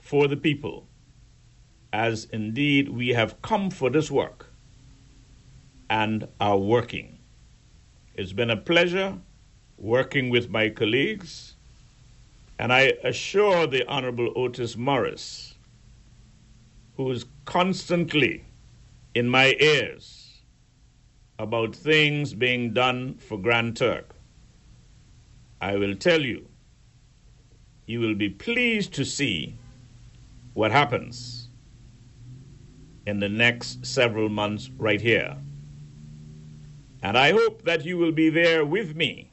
for 0.00 0.26
the 0.26 0.36
people, 0.36 0.86
as 1.92 2.24
indeed 2.32 2.88
we 2.88 3.08
have 3.10 3.40
come 3.42 3.70
for 3.70 3.90
this 3.90 4.10
work 4.10 4.46
and 5.88 6.26
are 6.40 6.58
working. 6.58 7.18
It's 8.14 8.32
been 8.32 8.50
a 8.50 8.56
pleasure 8.56 9.18
working 9.78 10.30
with 10.30 10.50
my 10.50 10.68
colleagues, 10.70 11.54
and 12.58 12.72
I 12.72 12.94
assure 13.04 13.66
the 13.66 13.86
Honorable 13.86 14.32
Otis 14.34 14.76
Morris, 14.76 15.54
who 16.96 17.10
is 17.10 17.26
constantly 17.44 18.44
in 19.14 19.28
my 19.28 19.54
ears 19.60 20.40
about 21.38 21.76
things 21.76 22.32
being 22.32 22.72
done 22.72 23.14
for 23.14 23.38
Grand 23.38 23.76
Turk. 23.76 24.14
I 25.60 25.76
will 25.76 25.94
tell 25.94 26.22
you, 26.22 26.46
you 27.84 28.00
will 28.00 28.14
be 28.14 28.30
pleased 28.30 28.94
to 28.94 29.04
see 29.04 29.54
what 30.54 30.72
happens 30.72 31.35
in 33.06 33.20
the 33.20 33.28
next 33.28 33.86
several 33.86 34.28
months 34.28 34.68
right 34.76 35.00
here. 35.00 35.36
And 37.02 37.16
I 37.16 37.32
hope 37.32 37.62
that 37.62 37.84
you 37.84 37.96
will 37.98 38.12
be 38.12 38.30
there 38.30 38.64
with 38.64 38.96
me 38.96 39.30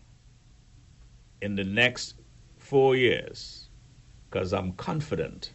in 1.42 1.56
the 1.56 1.64
next 1.64 2.14
four 2.58 2.96
years 2.96 3.68
because 4.30 4.54
I'm 4.54 4.74
confident 4.74 5.52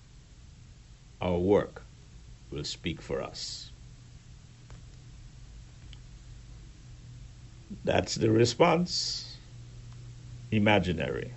our 1.20 1.39
work 1.39 1.82
will 2.51 2.65
speak 2.65 3.01
for 3.01 3.23
us. 3.23 3.70
That's 7.85 8.15
the 8.15 8.31
response, 8.31 9.36
imaginary, 10.51 11.32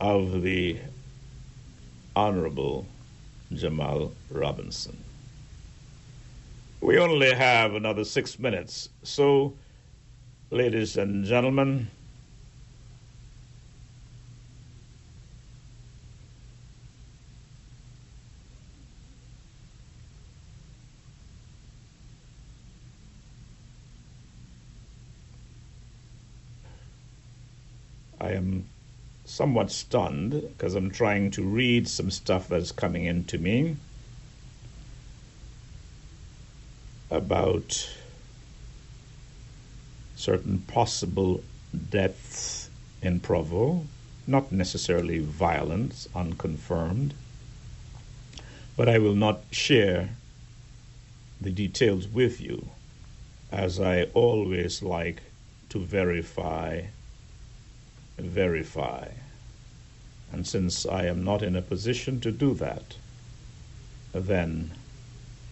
of 0.00 0.42
the 0.42 0.78
Honorable 2.14 2.86
Jamal 3.56 4.16
Robinson. 4.30 5.04
We 6.80 6.98
only 6.98 7.32
have 7.34 7.74
another 7.74 8.04
six 8.04 8.38
minutes, 8.38 8.88
so, 9.04 9.58
ladies 10.50 10.96
and 10.96 11.24
gentlemen, 11.24 11.90
I 28.20 28.32
am 28.32 28.66
somewhat 29.32 29.70
stunned 29.70 30.30
because 30.30 30.74
I'm 30.74 30.90
trying 30.90 31.30
to 31.30 31.42
read 31.42 31.88
some 31.88 32.10
stuff 32.10 32.48
that's 32.48 32.70
coming 32.70 33.06
into 33.06 33.38
me 33.38 33.76
about 37.10 37.88
certain 40.14 40.58
possible 40.58 41.42
deaths 41.88 42.68
in 43.00 43.20
Provo, 43.20 43.86
not 44.26 44.52
necessarily 44.52 45.20
violence, 45.20 46.10
unconfirmed, 46.14 47.14
but 48.76 48.86
I 48.86 48.98
will 48.98 49.14
not 49.14 49.40
share 49.50 50.10
the 51.40 51.50
details 51.50 52.06
with 52.06 52.38
you 52.38 52.66
as 53.50 53.80
I 53.80 54.04
always 54.12 54.82
like 54.82 55.22
to 55.70 55.78
verify 55.78 56.82
verify. 58.18 59.08
And 60.32 60.46
since 60.46 60.86
I 60.86 61.06
am 61.06 61.22
not 61.24 61.42
in 61.42 61.54
a 61.56 61.62
position 61.62 62.20
to 62.20 62.32
do 62.32 62.54
that, 62.54 62.96
then 64.12 64.72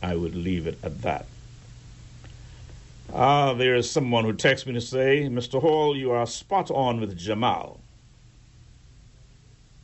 I 0.02 0.16
would 0.16 0.34
leave 0.34 0.66
it 0.66 0.78
at 0.82 1.02
that. 1.02 1.26
Ah, 3.12 3.54
there 3.54 3.74
is 3.74 3.90
someone 3.90 4.24
who 4.24 4.32
texts 4.32 4.66
me 4.66 4.72
to 4.74 4.80
say, 4.80 5.28
Mr. 5.30 5.60
Hall, 5.60 5.96
you 5.96 6.12
are 6.12 6.26
spot 6.26 6.70
on 6.70 7.00
with 7.00 7.18
Jamal. 7.18 7.80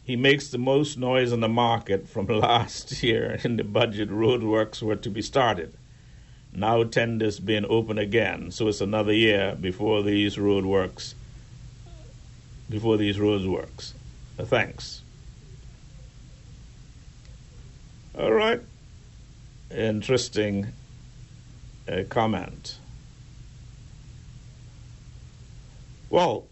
He 0.04 0.14
makes 0.14 0.48
the 0.48 0.58
most 0.58 0.96
noise 0.96 1.32
on 1.32 1.40
the 1.40 1.48
market 1.48 2.08
from 2.08 2.26
last 2.28 3.02
year 3.02 3.40
in 3.42 3.56
the 3.56 3.64
budget 3.64 4.08
roadworks 4.08 4.80
were 4.80 4.96
to 4.96 5.10
be 5.10 5.20
started. 5.20 5.74
Now 6.52 6.84
tenders 6.84 7.40
being 7.40 7.66
open 7.68 7.98
again, 7.98 8.50
so 8.52 8.68
it's 8.68 8.80
another 8.80 9.12
year 9.12 9.56
before 9.60 10.02
these 10.02 10.36
roadworks 10.36 11.14
before 12.70 12.96
these 12.96 13.18
roads 13.20 13.46
works. 13.46 13.94
Uh, 13.94 14.05
uh, 14.38 14.44
thanks. 14.44 15.02
All 18.18 18.32
right. 18.32 18.60
Interesting 19.70 20.68
uh, 21.88 22.02
comment. 22.08 22.78
Well, 26.08 26.46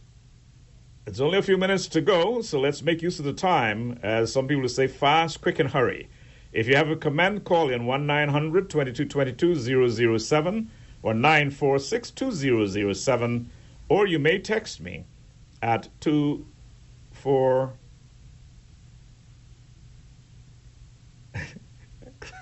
it's 1.06 1.20
only 1.20 1.39
a 1.39 1.43
few 1.43 1.56
minutes 1.56 1.86
to 1.89 2.01
go, 2.01 2.40
so 2.43 2.59
let's 2.59 2.82
make 2.82 3.02
use 3.02 3.19
of 3.19 3.24
the 3.24 3.32
time. 3.32 3.98
As 4.02 4.32
some 4.32 4.48
people 4.48 4.69
say, 4.69 4.86
fast, 4.86 5.40
quick, 5.40 5.59
and 5.59 5.70
hurry. 5.70 6.09
If 6.52 6.66
you 6.66 6.77
have 6.77 6.89
a 6.89 6.97
command 6.97 7.44
call 7.44 7.70
in 7.70 7.85
1 7.85 8.06
900 8.06 8.70
2222 8.70 10.19
007 10.19 10.70
or 11.02 11.15
946 11.15 12.11
2007, 12.11 13.51
or 13.89 14.06
you 14.06 14.19
may 14.19 14.39
text 14.39 14.81
me 14.81 15.05
at 15.62 15.89
2 16.01 16.47
for 17.24 17.72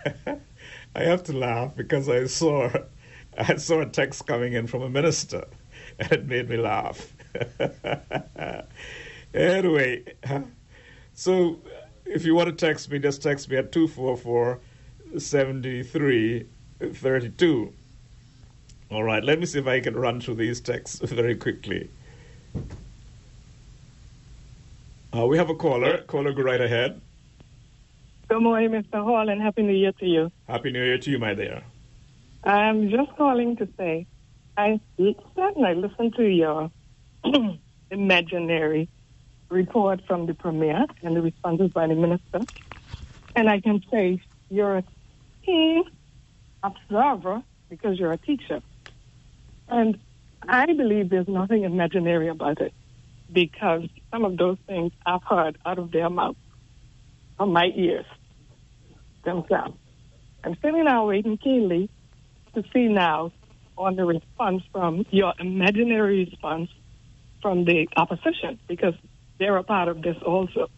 I 0.97 1.03
have 1.05 1.23
to 1.25 1.33
laugh 1.33 1.77
because 1.77 2.09
I 2.09 2.27
saw 2.27 2.69
I 3.39 3.55
saw 3.57 3.81
a 3.81 3.87
text 3.87 4.27
coming 4.27 4.55
in 4.55 4.67
from 4.67 4.83
a 4.83 4.91
minister 4.91 5.47
and 6.01 6.11
it 6.11 6.27
made 6.27 6.49
me 6.49 6.57
laugh. 6.57 7.15
anyway, 9.35 10.03
so 11.15 11.61
if 12.05 12.25
you 12.25 12.35
want 12.35 12.49
to 12.49 12.67
text 12.67 12.91
me, 12.91 12.99
just 12.99 13.23
text 13.23 13.49
me 13.49 13.59
at 13.59 13.71
244 13.71 14.59
All 18.91 19.05
right, 19.05 19.23
let 19.23 19.39
me 19.39 19.47
see 19.47 19.61
if 19.61 19.67
I 19.69 19.79
can 19.79 19.95
run 19.95 20.21
through 20.21 20.35
these 20.35 20.61
texts 20.61 20.99
very 21.09 21.37
quickly. 21.37 21.89
Uh, 25.15 25.27
we 25.27 25.37
have 25.37 25.51
a 25.51 25.55
caller. 25.55 25.99
Caller, 26.07 26.33
go 26.33 26.43
right 26.43 26.61
ahead. 26.61 27.01
Good 28.29 28.41
morning, 28.41 28.71
Mr. 28.71 29.05
Hall, 29.05 29.29
and 29.29 29.43
Happy 29.43 29.63
New 29.63 29.75
Year 29.75 29.93
to 29.93 30.07
you. 30.07 30.33
Happy 30.49 30.73
New 30.73 30.83
Year 30.83 30.97
to 30.97 31.11
you, 31.11 31.19
my 31.19 31.35
dear. 31.35 31.63
I'm 32.45 32.89
just 32.89 33.15
calling 33.19 33.57
to 33.57 33.69
say 33.77 34.07
I 34.57 34.81
sat 34.97 35.57
and 35.57 35.67
I 35.67 35.75
listened 35.75 36.15
to 36.17 36.25
your 36.25 36.71
imaginary 37.91 38.89
report 39.51 40.01
from 40.07 40.25
the 40.25 40.33
Premier 40.33 40.87
and 41.03 41.15
the 41.15 41.21
responses 41.21 41.71
by 41.73 41.87
the 41.89 41.95
Minister. 41.95 42.41
And 43.37 43.51
I 43.51 43.61
can 43.61 43.83
say 43.91 44.19
you're 44.49 44.79
a 44.79 44.85
keen 45.45 45.85
observer 46.63 47.43
because 47.69 47.99
you're 47.99 48.13
a 48.13 48.19
teacher. 48.19 48.63
And 49.69 49.99
I 50.49 50.73
believe 50.73 51.11
there's 51.11 51.29
nothing 51.29 51.65
imaginary 51.65 52.29
about 52.29 52.63
it 52.63 52.73
because 53.31 53.89
some 54.13 54.25
of 54.25 54.37
those 54.37 54.59
things 54.69 54.93
I've 55.05 55.25
heard 55.29 55.59
out 55.67 55.79
of 55.79 55.91
their 55.91 56.11
mouth, 56.11 56.37
from 57.37 57.53
my 57.53 57.67
ears 57.75 58.07
themselves. 59.25 59.77
I'm 60.45 60.57
sitting 60.63 60.85
now 60.85 61.07
waiting 61.09 61.39
keenly 61.39 61.89
to 62.55 62.63
see 62.73 62.89
now 62.89 63.33
on 63.79 63.97
the 63.97 64.05
response 64.05 64.63
from 64.71 65.07
your 65.11 65.33
imaginary 65.39 66.27
response 66.27 66.69
from 67.41 67.65
the 67.65 67.89
opposition 67.97 68.59
because 68.69 68.95
they're 69.39 69.57
a 69.57 69.65
part 69.65 69.89
of 69.89 70.03
this 70.03 70.17
also. 70.25 70.69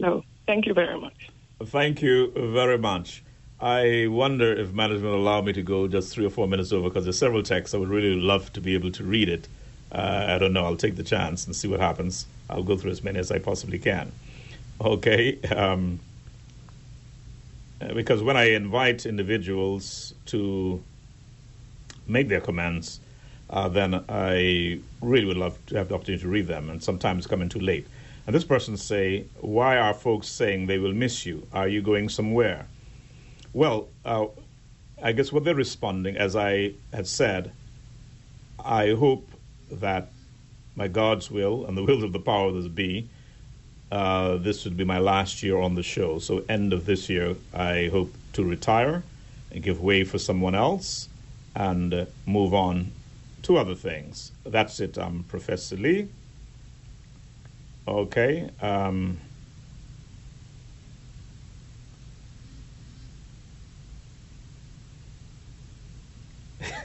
So 0.00 0.24
thank 0.46 0.66
you 0.66 0.74
very 0.74 1.00
much. 1.00 1.30
Thank 1.64 2.02
you 2.02 2.32
very 2.52 2.76
much. 2.76 3.22
I 3.60 4.08
wonder 4.08 4.52
if 4.52 4.72
management 4.72 5.14
will 5.14 5.22
allow 5.22 5.40
me 5.40 5.52
to 5.52 5.62
go 5.62 5.86
just 5.86 6.12
three 6.12 6.26
or 6.26 6.30
four 6.30 6.48
minutes 6.48 6.72
over 6.72 6.88
because 6.88 7.04
there's 7.04 7.18
several 7.18 7.44
texts. 7.44 7.74
I 7.74 7.78
would 7.78 7.88
really 7.88 8.20
love 8.20 8.52
to 8.54 8.60
be 8.60 8.74
able 8.74 8.90
to 8.90 9.04
read 9.04 9.28
it. 9.28 9.46
Uh, 9.92 10.24
I 10.28 10.38
don't 10.38 10.54
know. 10.54 10.64
I'll 10.64 10.76
take 10.76 10.96
the 10.96 11.02
chance 11.02 11.46
and 11.46 11.54
see 11.54 11.68
what 11.68 11.78
happens. 11.80 12.26
I'll 12.48 12.62
go 12.62 12.76
through 12.76 12.92
as 12.92 13.04
many 13.04 13.18
as 13.18 13.30
I 13.30 13.38
possibly 13.38 13.78
can. 13.78 14.10
Okay. 14.80 15.38
Um, 15.54 16.00
uh, 17.80 17.92
because 17.92 18.22
when 18.22 18.36
I 18.36 18.50
invite 18.50 19.06
individuals 19.06 20.14
to 20.26 20.82
make 22.06 22.28
their 22.28 22.40
comments, 22.40 23.00
uh, 23.50 23.68
then 23.68 24.02
I 24.08 24.80
really 25.02 25.26
would 25.26 25.36
love 25.36 25.58
to 25.66 25.76
have 25.76 25.88
the 25.88 25.94
opportunity 25.94 26.22
to 26.22 26.28
read 26.28 26.46
them, 26.46 26.70
and 26.70 26.82
sometimes 26.82 27.26
come 27.26 27.42
in 27.42 27.48
too 27.48 27.60
late. 27.60 27.86
And 28.26 28.34
this 28.34 28.44
person 28.44 28.76
say, 28.76 29.24
"Why 29.40 29.76
are 29.76 29.92
folks 29.92 30.28
saying 30.28 30.66
they 30.66 30.78
will 30.78 30.94
miss 30.94 31.26
you? 31.26 31.46
Are 31.52 31.68
you 31.68 31.82
going 31.82 32.08
somewhere?" 32.08 32.66
Well, 33.52 33.88
uh, 34.04 34.26
I 35.02 35.12
guess 35.12 35.32
what 35.32 35.44
they're 35.44 35.54
responding, 35.54 36.16
as 36.16 36.34
I 36.34 36.72
had 36.92 37.06
said, 37.06 37.52
I 38.64 38.92
hope 38.92 39.28
that 39.80 40.14
my 40.76 40.88
God's 40.88 41.30
will 41.30 41.66
and 41.66 41.76
the 41.76 41.84
will 41.84 42.04
of 42.04 42.12
the 42.12 42.20
powers 42.20 42.64
that 42.64 42.74
be, 42.74 43.10
uh, 43.90 44.38
this 44.38 44.64
would 44.64 44.76
be 44.76 44.84
my 44.84 44.98
last 44.98 45.42
year 45.42 45.58
on 45.58 45.74
the 45.76 45.82
show. 45.82 46.18
So, 46.18 46.44
end 46.48 46.72
of 46.72 46.86
this 46.86 47.08
year, 47.10 47.36
I 47.52 47.88
hope 47.92 48.18
to 48.34 48.44
retire 48.44 49.06
and 49.50 49.62
give 49.62 49.80
way 49.80 50.04
for 50.04 50.18
someone 50.18 50.54
else 50.54 51.10
and 51.54 51.94
uh, 51.94 52.06
move 52.26 52.54
on 52.54 52.94
to 53.42 53.58
other 53.58 53.74
things. 53.76 54.32
That's 54.46 54.80
it. 54.80 54.98
I'm 54.98 55.24
Professor 55.24 55.76
Lee. 55.76 56.10
Okay. 57.88 58.50
Um, 58.60 59.20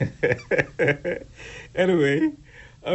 anyway, 1.76 2.32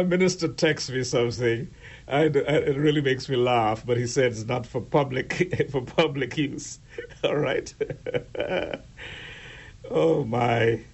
a 0.00 0.04
minister 0.04 0.48
texts 0.48 0.90
me 0.90 1.04
something. 1.04 1.70
I- 2.08 2.24
it 2.24 2.76
really 2.76 3.00
makes 3.02 3.28
me 3.28 3.36
laugh, 3.36 3.84
but 3.86 3.96
he 3.96 4.06
said 4.06 4.32
it's 4.32 4.44
not 4.44 4.66
for 4.66 4.80
public 4.82 5.68
for 5.70 5.82
public 5.82 6.36
use. 6.36 6.80
All 7.24 7.36
right. 7.36 7.74
oh 9.90 10.24
my. 10.24 10.84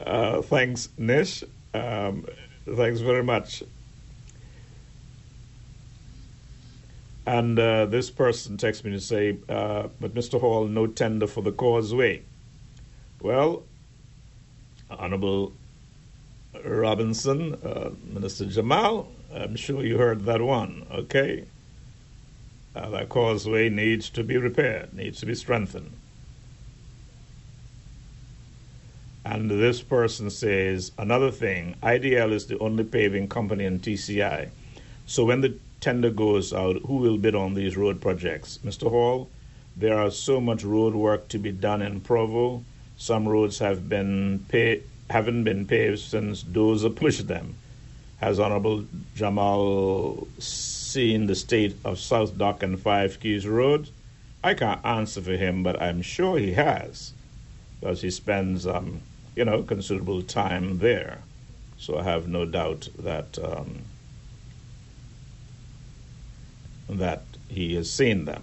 Uh, 0.00 0.42
thanks, 0.42 0.90
Nish. 0.98 1.44
Um, 1.74 2.26
thanks 2.66 3.00
very 3.00 3.24
much. 3.24 3.62
And 7.26 7.58
uh, 7.58 7.86
this 7.86 8.10
person 8.10 8.56
texts 8.56 8.84
me 8.84 8.92
to 8.92 9.00
say, 9.00 9.38
uh, 9.48 9.88
but 10.00 10.14
Mr. 10.14 10.40
Hall, 10.40 10.66
no 10.66 10.86
tender 10.86 11.26
for 11.26 11.42
the 11.42 11.52
causeway. 11.52 12.24
Well, 13.20 13.67
Honorable 14.90 15.52
Robinson, 16.64 17.54
uh, 17.54 17.90
Minister 18.04 18.46
Jamal, 18.46 19.08
I'm 19.32 19.56
sure 19.56 19.84
you 19.84 19.98
heard 19.98 20.24
that 20.24 20.40
one, 20.40 20.86
okay? 20.90 21.44
Uh, 22.74 22.90
that 22.90 23.08
causeway 23.08 23.68
needs 23.68 24.08
to 24.10 24.24
be 24.24 24.36
repaired, 24.36 24.94
needs 24.94 25.20
to 25.20 25.26
be 25.26 25.34
strengthened. 25.34 25.92
And 29.24 29.50
this 29.50 29.82
person 29.82 30.30
says, 30.30 30.92
another 30.96 31.30
thing, 31.30 31.76
IDL 31.82 32.32
is 32.32 32.46
the 32.46 32.58
only 32.60 32.84
paving 32.84 33.28
company 33.28 33.64
in 33.64 33.80
TCI. 33.80 34.48
So 35.06 35.24
when 35.24 35.42
the 35.42 35.58
tender 35.80 36.10
goes 36.10 36.52
out, 36.52 36.76
who 36.86 36.96
will 36.96 37.18
bid 37.18 37.34
on 37.34 37.54
these 37.54 37.76
road 37.76 38.00
projects? 38.00 38.58
Mr. 38.64 38.88
Hall, 38.88 39.28
there 39.76 39.98
are 39.98 40.10
so 40.10 40.40
much 40.40 40.64
road 40.64 40.94
work 40.94 41.28
to 41.28 41.38
be 41.38 41.52
done 41.52 41.82
in 41.82 42.00
Provo. 42.00 42.64
Some 42.98 43.28
roads 43.28 43.60
have 43.60 43.88
been 43.88 44.44
pa- 44.48 44.82
haven't 45.08 45.44
been 45.44 45.66
paved 45.66 46.00
since 46.00 46.42
Dozer 46.42 46.94
pushed 46.94 47.28
them. 47.28 47.54
Has 48.18 48.40
Honorable 48.40 48.84
Jamal 49.14 50.26
seen 50.40 51.26
the 51.26 51.36
state 51.36 51.76
of 51.84 52.00
South 52.00 52.36
Dock 52.36 52.64
and 52.64 52.78
Five 52.78 53.20
Cays 53.20 53.46
Road? 53.46 53.88
I 54.42 54.54
can't 54.54 54.84
answer 54.84 55.20
for 55.22 55.36
him, 55.36 55.62
but 55.62 55.80
I'm 55.80 56.02
sure 56.02 56.38
he 56.38 56.52
has, 56.54 57.12
because 57.80 58.02
he 58.02 58.10
spends, 58.10 58.66
um, 58.66 59.00
you 59.36 59.44
know, 59.44 59.62
considerable 59.62 60.22
time 60.22 60.78
there. 60.78 61.20
So 61.76 61.98
I 61.98 62.02
have 62.02 62.26
no 62.26 62.44
doubt 62.44 62.88
that 62.98 63.38
um, 63.38 63.82
that 66.88 67.22
he 67.48 67.76
has 67.76 67.92
seen 67.92 68.24
them. 68.24 68.42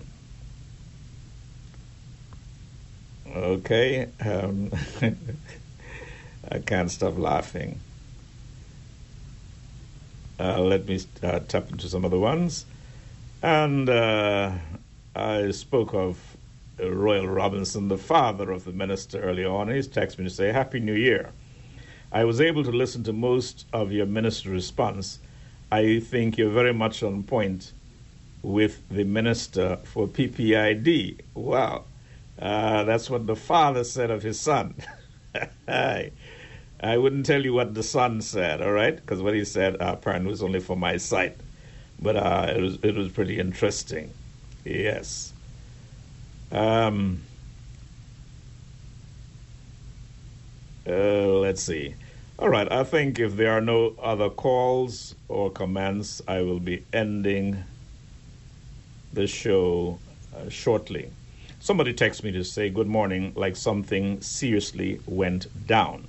Okay, 3.34 4.07
um, 4.23 4.72
I 6.52 6.60
can't 6.60 6.91
stop 6.91 7.18
laughing. 7.18 7.80
Uh, 10.39 10.61
let 10.61 10.85
me 10.88 10.99
uh, 11.23 11.39
tap 11.39 11.72
into 11.72 11.88
some 11.88 12.06
other 12.06 12.19
ones. 12.19 12.65
And 13.41 13.89
uh, 13.89 14.52
I 15.15 15.52
spoke 15.52 15.93
of 15.93 16.38
Royal 16.80 17.27
Robinson, 17.27 17.88
the 17.88 17.97
father 17.97 18.52
of 18.52 18.65
the 18.65 18.73
minister, 18.73 19.22
early 19.22 19.45
on. 19.45 19.69
He's 19.69 19.88
texted 19.88 20.19
me 20.19 20.26
to 20.26 20.30
say, 20.30 20.52
Happy 20.52 20.80
New 20.80 20.93
Year. 20.93 21.31
I 22.11 22.26
was 22.26 22.39
able 22.39 22.64
to 22.64 22.72
listen 22.72 23.03
to 23.06 23.14
most 23.14 23.65
of 23.73 23.91
your 23.91 24.06
minister 24.06 24.49
response. 24.49 25.19
I 25.72 25.99
think 25.99 26.38
you're 26.38 26.49
very 26.49 26.73
much 26.73 27.02
on 27.02 27.23
point 27.23 27.73
with 28.41 28.88
the 28.89 29.03
minister 29.03 29.80
for 29.84 30.07
PPID. 30.07 31.22
Wow. 31.34 31.85
Uh, 32.40 32.84
that's 32.84 33.10
what 33.10 33.28
the 33.28 33.36
father 33.36 33.84
said 33.84 34.12
of 34.12 34.22
his 34.24 34.40
son. 34.40 34.76
I, 35.68 36.12
I 36.80 36.98
wouldn't 36.98 37.26
tell 37.26 37.44
you 37.44 37.53
what 37.53 37.74
the 37.74 37.84
son 37.84 38.22
said, 38.22 38.62
all 38.62 38.72
right? 38.72 38.95
Because 38.95 39.22
what 39.22 39.34
he 39.34 39.45
said 39.45 39.82
uh, 39.82 39.98
was 40.24 40.44
only 40.44 40.60
for 40.60 40.76
my 40.76 40.98
sight. 40.98 41.38
But 42.02 42.18
uh, 42.18 42.53
it, 42.56 42.62
was, 42.62 42.78
it 42.84 42.95
was 42.95 43.12
pretty 43.12 43.40
interesting. 43.40 44.14
Yes. 44.66 45.34
Um, 46.52 47.22
uh, 50.88 50.91
let's 50.91 51.64
see. 51.64 51.95
All 52.38 52.49
right, 52.49 52.70
I 52.70 52.84
think 52.84 53.18
if 53.18 53.38
there 53.38 53.52
are 53.53 53.62
no 53.62 53.95
other 54.02 54.30
calls 54.30 55.16
or 55.30 55.49
comments, 55.49 56.22
I 56.28 56.41
will 56.41 56.60
be 56.60 56.86
ending 56.91 57.64
the 59.14 59.26
show 59.26 59.99
uh, 60.36 60.49
shortly. 60.49 61.14
Somebody 61.65 61.95
texted 61.95 62.25
me 62.25 62.31
to 62.33 62.43
say 62.43 62.69
good 62.69 62.85
morning, 62.85 63.33
like 63.35 63.55
something 63.55 64.21
seriously 64.21 64.99
went 65.07 65.47
down. 65.65 66.07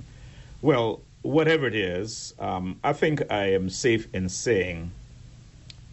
Well, 0.61 1.01
whatever 1.23 1.67
it 1.67 1.75
is, 1.75 2.35
um, 2.39 2.79
I 2.85 2.93
think 2.93 3.23
I 3.33 3.55
am 3.55 3.71
safe 3.71 4.07
in 4.15 4.29
saying 4.29 4.91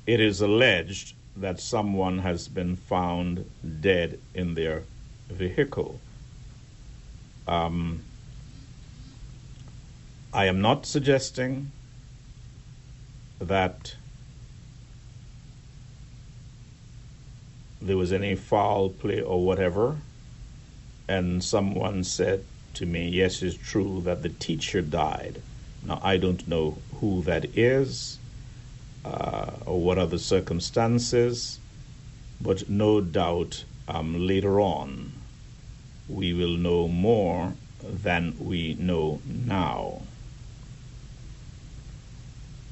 it 0.06 0.20
is 0.20 0.42
alleged 0.42 1.16
that 1.38 1.62
someone 1.62 2.20
has 2.20 2.50
been 2.50 2.76
found 2.76 3.50
dead 3.80 4.20
in 4.36 4.54
their 4.54 4.84
vehicle. 5.30 5.98
Um, 7.48 8.02
I 10.34 10.48
am 10.48 10.60
not 10.60 10.86
suggesting 10.86 11.72
that 13.40 13.96
there 17.84 17.98
was 17.98 18.14
any 18.14 18.36
foul 18.36 18.90
play 18.90 19.22
or 19.22 19.46
whatever. 19.46 19.98
And 21.08 21.44
someone 21.44 22.04
said 22.04 22.44
to 22.76 22.86
me, 22.86 23.10
Yes, 23.10 23.42
it's 23.42 23.58
true 23.58 24.02
that 24.06 24.24
the 24.24 24.30
teacher 24.30 24.82
died. 24.82 25.42
Now, 25.86 26.00
I 26.02 26.18
don't 26.18 26.48
know 26.48 26.78
who 27.02 27.22
that 27.24 27.58
is 27.58 28.18
uh, 29.04 29.52
or 29.66 29.82
what 29.82 30.00
are 30.00 30.08
the 30.08 30.20
circumstances, 30.20 31.60
but 32.42 32.70
no 32.70 33.02
doubt 33.02 33.66
um, 33.88 34.26
later 34.26 34.62
on 34.62 35.12
we 36.08 36.34
will 36.34 36.58
know 36.58 36.88
more 36.88 37.54
than 37.82 38.36
we 38.40 38.76
know 38.76 39.22
now. 39.26 40.02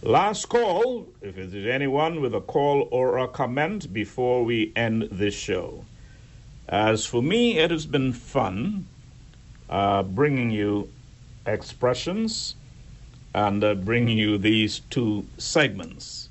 Last 0.04 0.50
call, 0.50 1.10
if 1.22 1.36
there's 1.36 1.68
anyone 1.68 2.22
with 2.22 2.34
a 2.34 2.42
call 2.42 2.88
or 2.90 3.20
a 3.20 3.28
comment 3.28 3.94
before 3.94 4.44
we 4.44 4.74
end 4.76 5.10
this 5.12 5.36
show. 5.36 5.86
As 6.68 7.06
for 7.06 7.22
me, 7.22 7.60
it 7.60 7.70
has 7.70 7.86
been 7.86 8.12
fun 8.12 8.88
uh, 9.70 10.02
bringing 10.02 10.50
you 10.50 10.90
expressions 11.46 12.56
and 13.36 13.64
uh, 13.64 13.76
bringing 13.76 14.18
you 14.18 14.40
these 14.40 14.80
two 14.90 15.28
segments. 15.38 16.30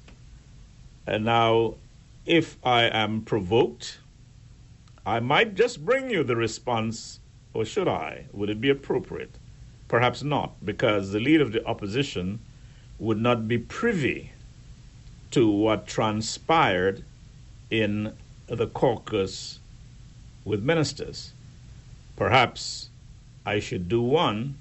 And 1.06 1.24
now, 1.24 1.74
if 2.26 2.58
I 2.64 2.86
am 2.86 3.22
provoked, 3.22 3.98
I 5.06 5.20
might 5.20 5.54
just 5.54 5.84
bring 5.84 6.10
you 6.10 6.24
the 6.24 6.34
response, 6.34 7.20
or 7.54 7.64
should 7.64 7.86
I? 7.86 8.24
Would 8.32 8.50
it 8.50 8.60
be 8.60 8.70
appropriate? 8.70 9.36
Perhaps 9.86 10.24
not, 10.24 10.64
because 10.66 11.12
the 11.12 11.20
leader 11.20 11.44
of 11.44 11.52
the 11.52 11.64
opposition 11.64 12.40
would 13.00 13.20
not 13.20 13.48
be 13.48 13.56
privy 13.56 14.30
to 15.30 15.50
what 15.50 15.86
transpired 15.86 17.02
in 17.70 18.12
the 18.46 18.66
caucus 18.66 19.58
with 20.44 20.62
ministers. 20.62 21.32
Perhaps 22.14 22.90
I 23.46 23.58
should 23.58 23.88
do 23.88 24.02
one 24.02 24.56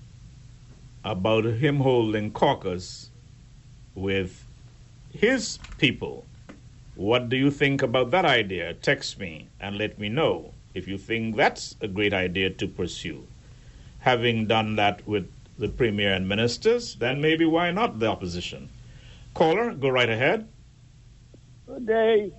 about 1.03 1.44
him 1.44 1.82
holding 1.82 2.32
caucus 2.32 3.10
with 3.94 4.45
his 5.11 5.60
people. 5.78 6.26
What 6.95 7.28
do 7.28 7.36
you 7.36 7.52
think 7.52 7.82
about 7.82 8.11
that 8.11 8.26
idea? 8.26 8.74
Text 8.74 9.20
me 9.20 9.48
and 9.60 9.78
let 9.78 9.99
me 9.99 10.07
know 10.07 10.53
if 10.74 10.88
you 10.88 10.98
think 10.98 11.36
that's 11.36 11.76
a 11.82 11.88
great 11.88 12.14
idea 12.14 12.49
to 12.52 12.68
pursue. 12.68 13.28
Having 13.99 14.48
done 14.48 14.76
that 14.78 15.06
with 15.06 15.30
the 15.60 15.68
premier 15.68 16.14
and 16.14 16.27
ministers, 16.27 16.95
then 16.95 17.22
maybe 17.22 17.45
why 17.45 17.69
not 17.72 17.99
the 17.99 18.07
opposition? 18.07 18.69
Caller, 19.34 19.73
go 19.73 19.90
right 19.90 20.10
ahead. 20.10 20.48
Good 21.68 21.86
day. 21.86 22.31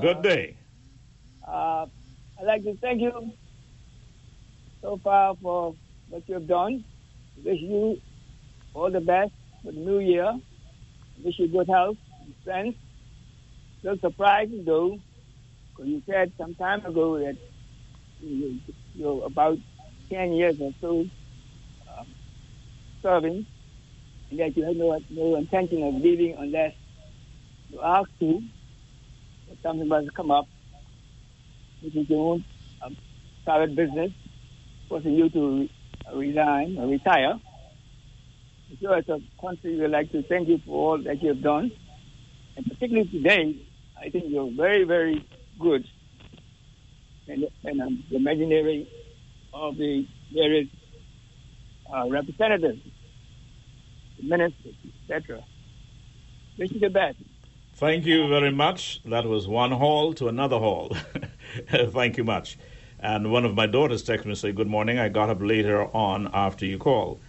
Good 0.00 0.22
day. 0.22 0.56
Uh, 1.46 1.86
I'd 2.38 2.44
like 2.44 2.62
to 2.64 2.76
thank 2.76 3.00
you 3.00 3.32
so 4.82 5.00
far 5.02 5.34
for 5.42 5.74
what 6.10 6.22
you've 6.28 6.46
done. 6.46 6.84
Wish 7.42 7.58
you 7.60 7.98
all 8.74 8.90
the 8.90 9.00
best 9.00 9.32
for 9.64 9.72
the 9.72 9.78
new 9.78 9.98
year. 9.98 10.38
Wish 11.24 11.38
you 11.38 11.48
good 11.48 11.68
health 11.68 11.96
and 12.22 12.34
strength. 12.42 12.78
Still 13.80 13.96
surprising 14.00 14.64
though, 14.64 14.98
because 15.70 15.88
you 15.88 16.02
said 16.06 16.32
some 16.38 16.54
time 16.54 16.84
ago 16.84 17.18
that 17.18 17.36
you, 18.20 18.60
you're 18.94 19.24
about 19.24 19.56
10 20.10 20.32
years 20.32 20.56
or 20.60 20.72
so 20.80 21.04
serving, 23.02 23.46
and 24.30 24.40
that 24.40 24.56
you 24.56 24.64
have 24.64 24.76
no, 24.76 24.98
no 25.10 25.36
intention 25.36 25.82
of 25.84 25.94
leaving 25.94 26.36
unless 26.38 26.74
you 27.68 27.80
ask 27.84 28.08
to, 28.20 28.40
or 29.48 29.56
something 29.62 29.88
must 29.88 30.14
come 30.14 30.30
up, 30.30 30.46
which 31.80 31.96
is 31.96 32.08
your 32.10 32.34
own 32.34 32.44
um, 32.84 32.96
private 33.44 33.74
business, 33.76 34.12
forcing 34.88 35.14
you 35.14 35.30
to 35.30 35.60
re- 35.60 35.70
resign 36.14 36.76
or 36.78 36.88
retire. 36.88 37.38
So 38.82 38.92
as 38.92 39.04
a 39.08 39.18
country, 39.40 39.76
we 39.76 39.82
would 39.82 39.90
like 39.90 40.12
to 40.12 40.22
thank 40.24 40.48
you 40.48 40.60
for 40.66 40.92
all 40.92 41.02
that 41.04 41.22
you 41.22 41.30
have 41.30 41.42
done. 41.42 41.72
And 42.56 42.66
particularly 42.66 43.08
today, 43.08 43.56
I 43.96 44.10
think 44.10 44.26
you're 44.28 44.50
very, 44.56 44.84
very 44.84 45.26
good 45.58 45.86
and, 47.28 47.44
and 47.64 47.80
um, 47.80 48.04
the 48.10 48.16
imaginary 48.16 48.88
of 49.52 49.76
the 49.76 50.06
various 50.32 50.68
uh, 51.94 52.08
representatives, 52.08 52.80
ministers, 54.22 54.74
etc. 55.10 55.44
The 56.58 56.88
best. 56.88 57.16
Thank 57.74 58.06
you 58.06 58.26
very 58.28 58.50
much. 58.50 59.00
That 59.04 59.24
was 59.24 59.46
one 59.46 59.70
hall 59.70 60.12
to 60.14 60.26
another 60.26 60.58
hall. 60.58 60.96
Thank 61.68 62.16
you 62.16 62.24
much. 62.24 62.58
And 62.98 63.30
one 63.30 63.44
of 63.44 63.54
my 63.54 63.66
daughters 63.66 64.02
texted 64.02 64.24
me 64.24 64.30
and 64.30 64.38
said, 64.38 64.56
Good 64.56 64.66
morning. 64.66 64.98
I 64.98 65.08
got 65.08 65.30
up 65.30 65.40
later 65.40 65.84
on 65.94 66.28
after 66.34 66.66
you 66.66 66.78
called. 66.78 67.20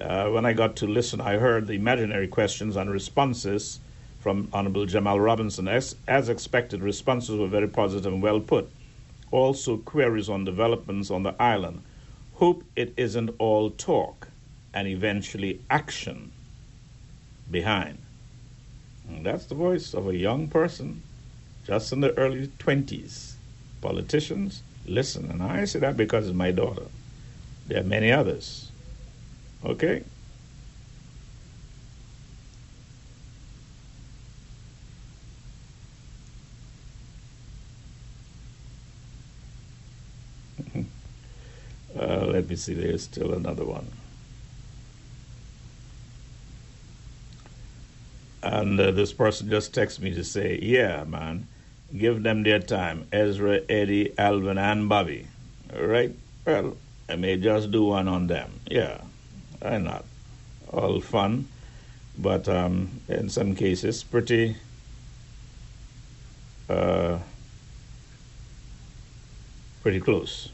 Uh, 0.00 0.28
when 0.28 0.46
I 0.46 0.52
got 0.52 0.76
to 0.76 0.86
listen, 0.86 1.20
I 1.20 1.38
heard 1.38 1.66
the 1.66 1.72
imaginary 1.72 2.28
questions 2.28 2.76
and 2.76 2.88
responses 2.88 3.80
from 4.20 4.48
Honorable 4.52 4.86
Jamell 4.86 5.22
Robinson. 5.22 5.66
As, 5.66 5.96
as 6.06 6.28
expected, 6.28 6.82
responses 6.82 7.36
were 7.36 7.48
very 7.48 7.66
positive 7.68 8.12
and 8.12 8.22
well 8.22 8.38
put. 8.38 8.70
Also, 9.32 9.76
queries 9.78 10.28
on 10.28 10.44
developments 10.44 11.10
on 11.10 11.24
the 11.24 11.34
island. 11.42 11.82
Hope 12.38 12.62
it 12.76 12.94
isn't 12.96 13.30
all 13.40 13.68
talk 13.68 14.28
and 14.72 14.86
eventually 14.86 15.60
action 15.68 16.30
behind. 17.50 17.98
And 19.08 19.26
that's 19.26 19.46
the 19.46 19.56
voice 19.56 19.92
of 19.92 20.06
a 20.06 20.16
young 20.16 20.46
person 20.46 21.02
just 21.66 21.92
in 21.92 22.00
the 22.00 22.16
early 22.16 22.46
20s. 22.46 23.34
Politicians, 23.80 24.62
listen. 24.86 25.28
And 25.32 25.42
I 25.42 25.64
say 25.64 25.80
that 25.80 25.96
because 25.96 26.28
it's 26.28 26.36
my 26.36 26.52
daughter. 26.52 26.84
There 27.66 27.80
are 27.80 27.84
many 27.84 28.12
others. 28.12 28.70
Okay? 29.64 30.04
Uh, 42.08 42.24
let 42.26 42.48
me 42.48 42.56
see, 42.56 42.74
there's 42.74 43.04
still 43.04 43.34
another 43.34 43.64
one. 43.64 43.86
And 48.42 48.80
uh, 48.80 48.92
this 48.92 49.12
person 49.12 49.50
just 49.50 49.74
texted 49.74 50.00
me 50.00 50.14
to 50.14 50.24
say, 50.24 50.58
yeah, 50.62 51.04
man, 51.04 51.46
give 51.96 52.22
them 52.22 52.44
their 52.44 52.60
time. 52.60 53.06
Ezra, 53.12 53.60
Eddie, 53.68 54.16
Alvin, 54.16 54.56
and 54.56 54.88
Bobby. 54.88 55.26
All 55.74 55.84
right? 55.84 56.14
Well, 56.46 56.76
I 57.08 57.16
may 57.16 57.36
just 57.36 57.70
do 57.70 57.84
one 57.84 58.08
on 58.08 58.26
them. 58.26 58.60
Yeah, 58.70 59.02
why 59.60 59.78
not? 59.78 60.04
All 60.70 61.00
fun, 61.00 61.48
but 62.16 62.48
um, 62.48 63.00
in 63.08 63.28
some 63.28 63.54
cases, 63.54 64.02
pretty. 64.02 64.56
Uh, 66.68 67.18
pretty 69.82 70.00
close. 70.00 70.50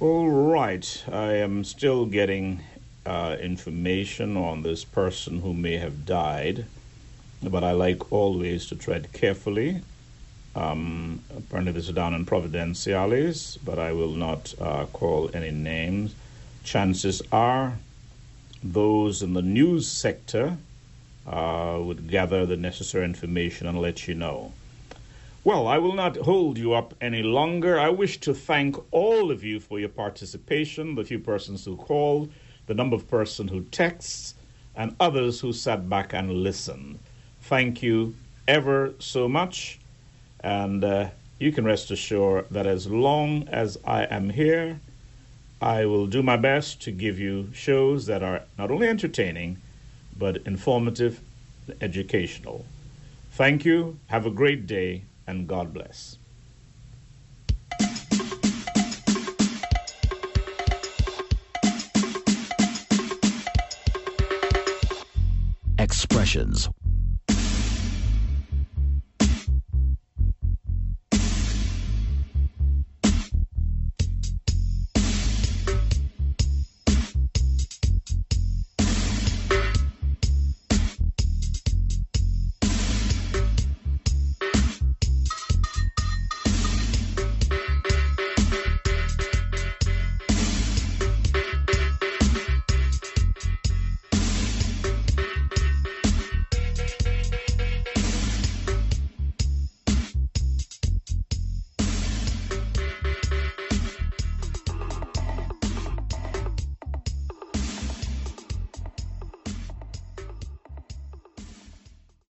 All 0.00 0.28
right, 0.28 1.04
I 1.10 1.34
am 1.34 1.62
still 1.62 2.04
getting 2.04 2.64
uh, 3.06 3.36
information 3.40 4.36
on 4.36 4.64
this 4.64 4.84
person 4.84 5.40
who 5.40 5.54
may 5.54 5.76
have 5.76 6.04
died, 6.04 6.66
but 7.40 7.62
I 7.62 7.70
like 7.70 8.12
always 8.12 8.66
to 8.66 8.74
tread 8.74 9.12
carefully. 9.12 9.82
Um, 10.56 11.22
apparently, 11.36 11.72
this 11.72 11.88
is 11.88 11.94
down 11.94 12.12
in 12.12 12.26
Providenciales, 12.26 13.56
but 13.64 13.78
I 13.78 13.92
will 13.92 14.10
not 14.10 14.52
uh, 14.60 14.86
call 14.86 15.30
any 15.32 15.52
names. 15.52 16.16
Chances 16.64 17.22
are 17.30 17.78
those 18.64 19.22
in 19.22 19.34
the 19.34 19.42
news 19.42 19.86
sector 19.86 20.56
uh, 21.24 21.78
would 21.80 22.10
gather 22.10 22.44
the 22.46 22.56
necessary 22.56 23.04
information 23.04 23.68
and 23.68 23.80
let 23.80 24.08
you 24.08 24.14
know. 24.14 24.52
Well, 25.44 25.68
I 25.68 25.76
will 25.76 25.92
not 25.92 26.16
hold 26.16 26.56
you 26.56 26.72
up 26.72 26.94
any 27.02 27.22
longer. 27.22 27.78
I 27.78 27.90
wish 27.90 28.18
to 28.20 28.32
thank 28.32 28.76
all 28.90 29.30
of 29.30 29.44
you 29.44 29.60
for 29.60 29.78
your 29.78 29.90
participation, 29.90 30.94
the 30.94 31.04
few 31.04 31.18
persons 31.18 31.66
who 31.66 31.76
called 31.76 32.32
the 32.66 32.72
number 32.72 32.96
of 32.96 33.06
persons 33.06 33.50
who 33.50 33.60
texts, 33.64 34.36
and 34.74 34.96
others 34.98 35.40
who 35.40 35.52
sat 35.52 35.86
back 35.86 36.14
and 36.14 36.32
listened. 36.32 36.98
Thank 37.42 37.82
you 37.82 38.14
ever 38.48 38.94
so 38.98 39.28
much. 39.28 39.80
And 40.40 40.82
uh, 40.82 41.10
you 41.38 41.52
can 41.52 41.66
rest 41.66 41.90
assured 41.90 42.46
that 42.50 42.66
as 42.66 42.86
long 42.86 43.46
as 43.48 43.76
I 43.84 44.04
am 44.04 44.30
here, 44.30 44.80
I 45.60 45.84
will 45.84 46.06
do 46.06 46.22
my 46.22 46.38
best 46.38 46.80
to 46.84 46.90
give 46.90 47.18
you 47.18 47.50
shows 47.52 48.06
that 48.06 48.22
are 48.22 48.44
not 48.56 48.70
only 48.70 48.88
entertaining, 48.88 49.58
but 50.16 50.38
informative, 50.46 51.20
educational. 51.82 52.64
Thank 53.32 53.66
you. 53.66 53.98
Have 54.06 54.24
a 54.24 54.30
great 54.30 54.66
day, 54.66 55.02
and 55.26 55.46
God 55.46 55.72
bless. 55.72 56.18
Expressions 65.78 66.68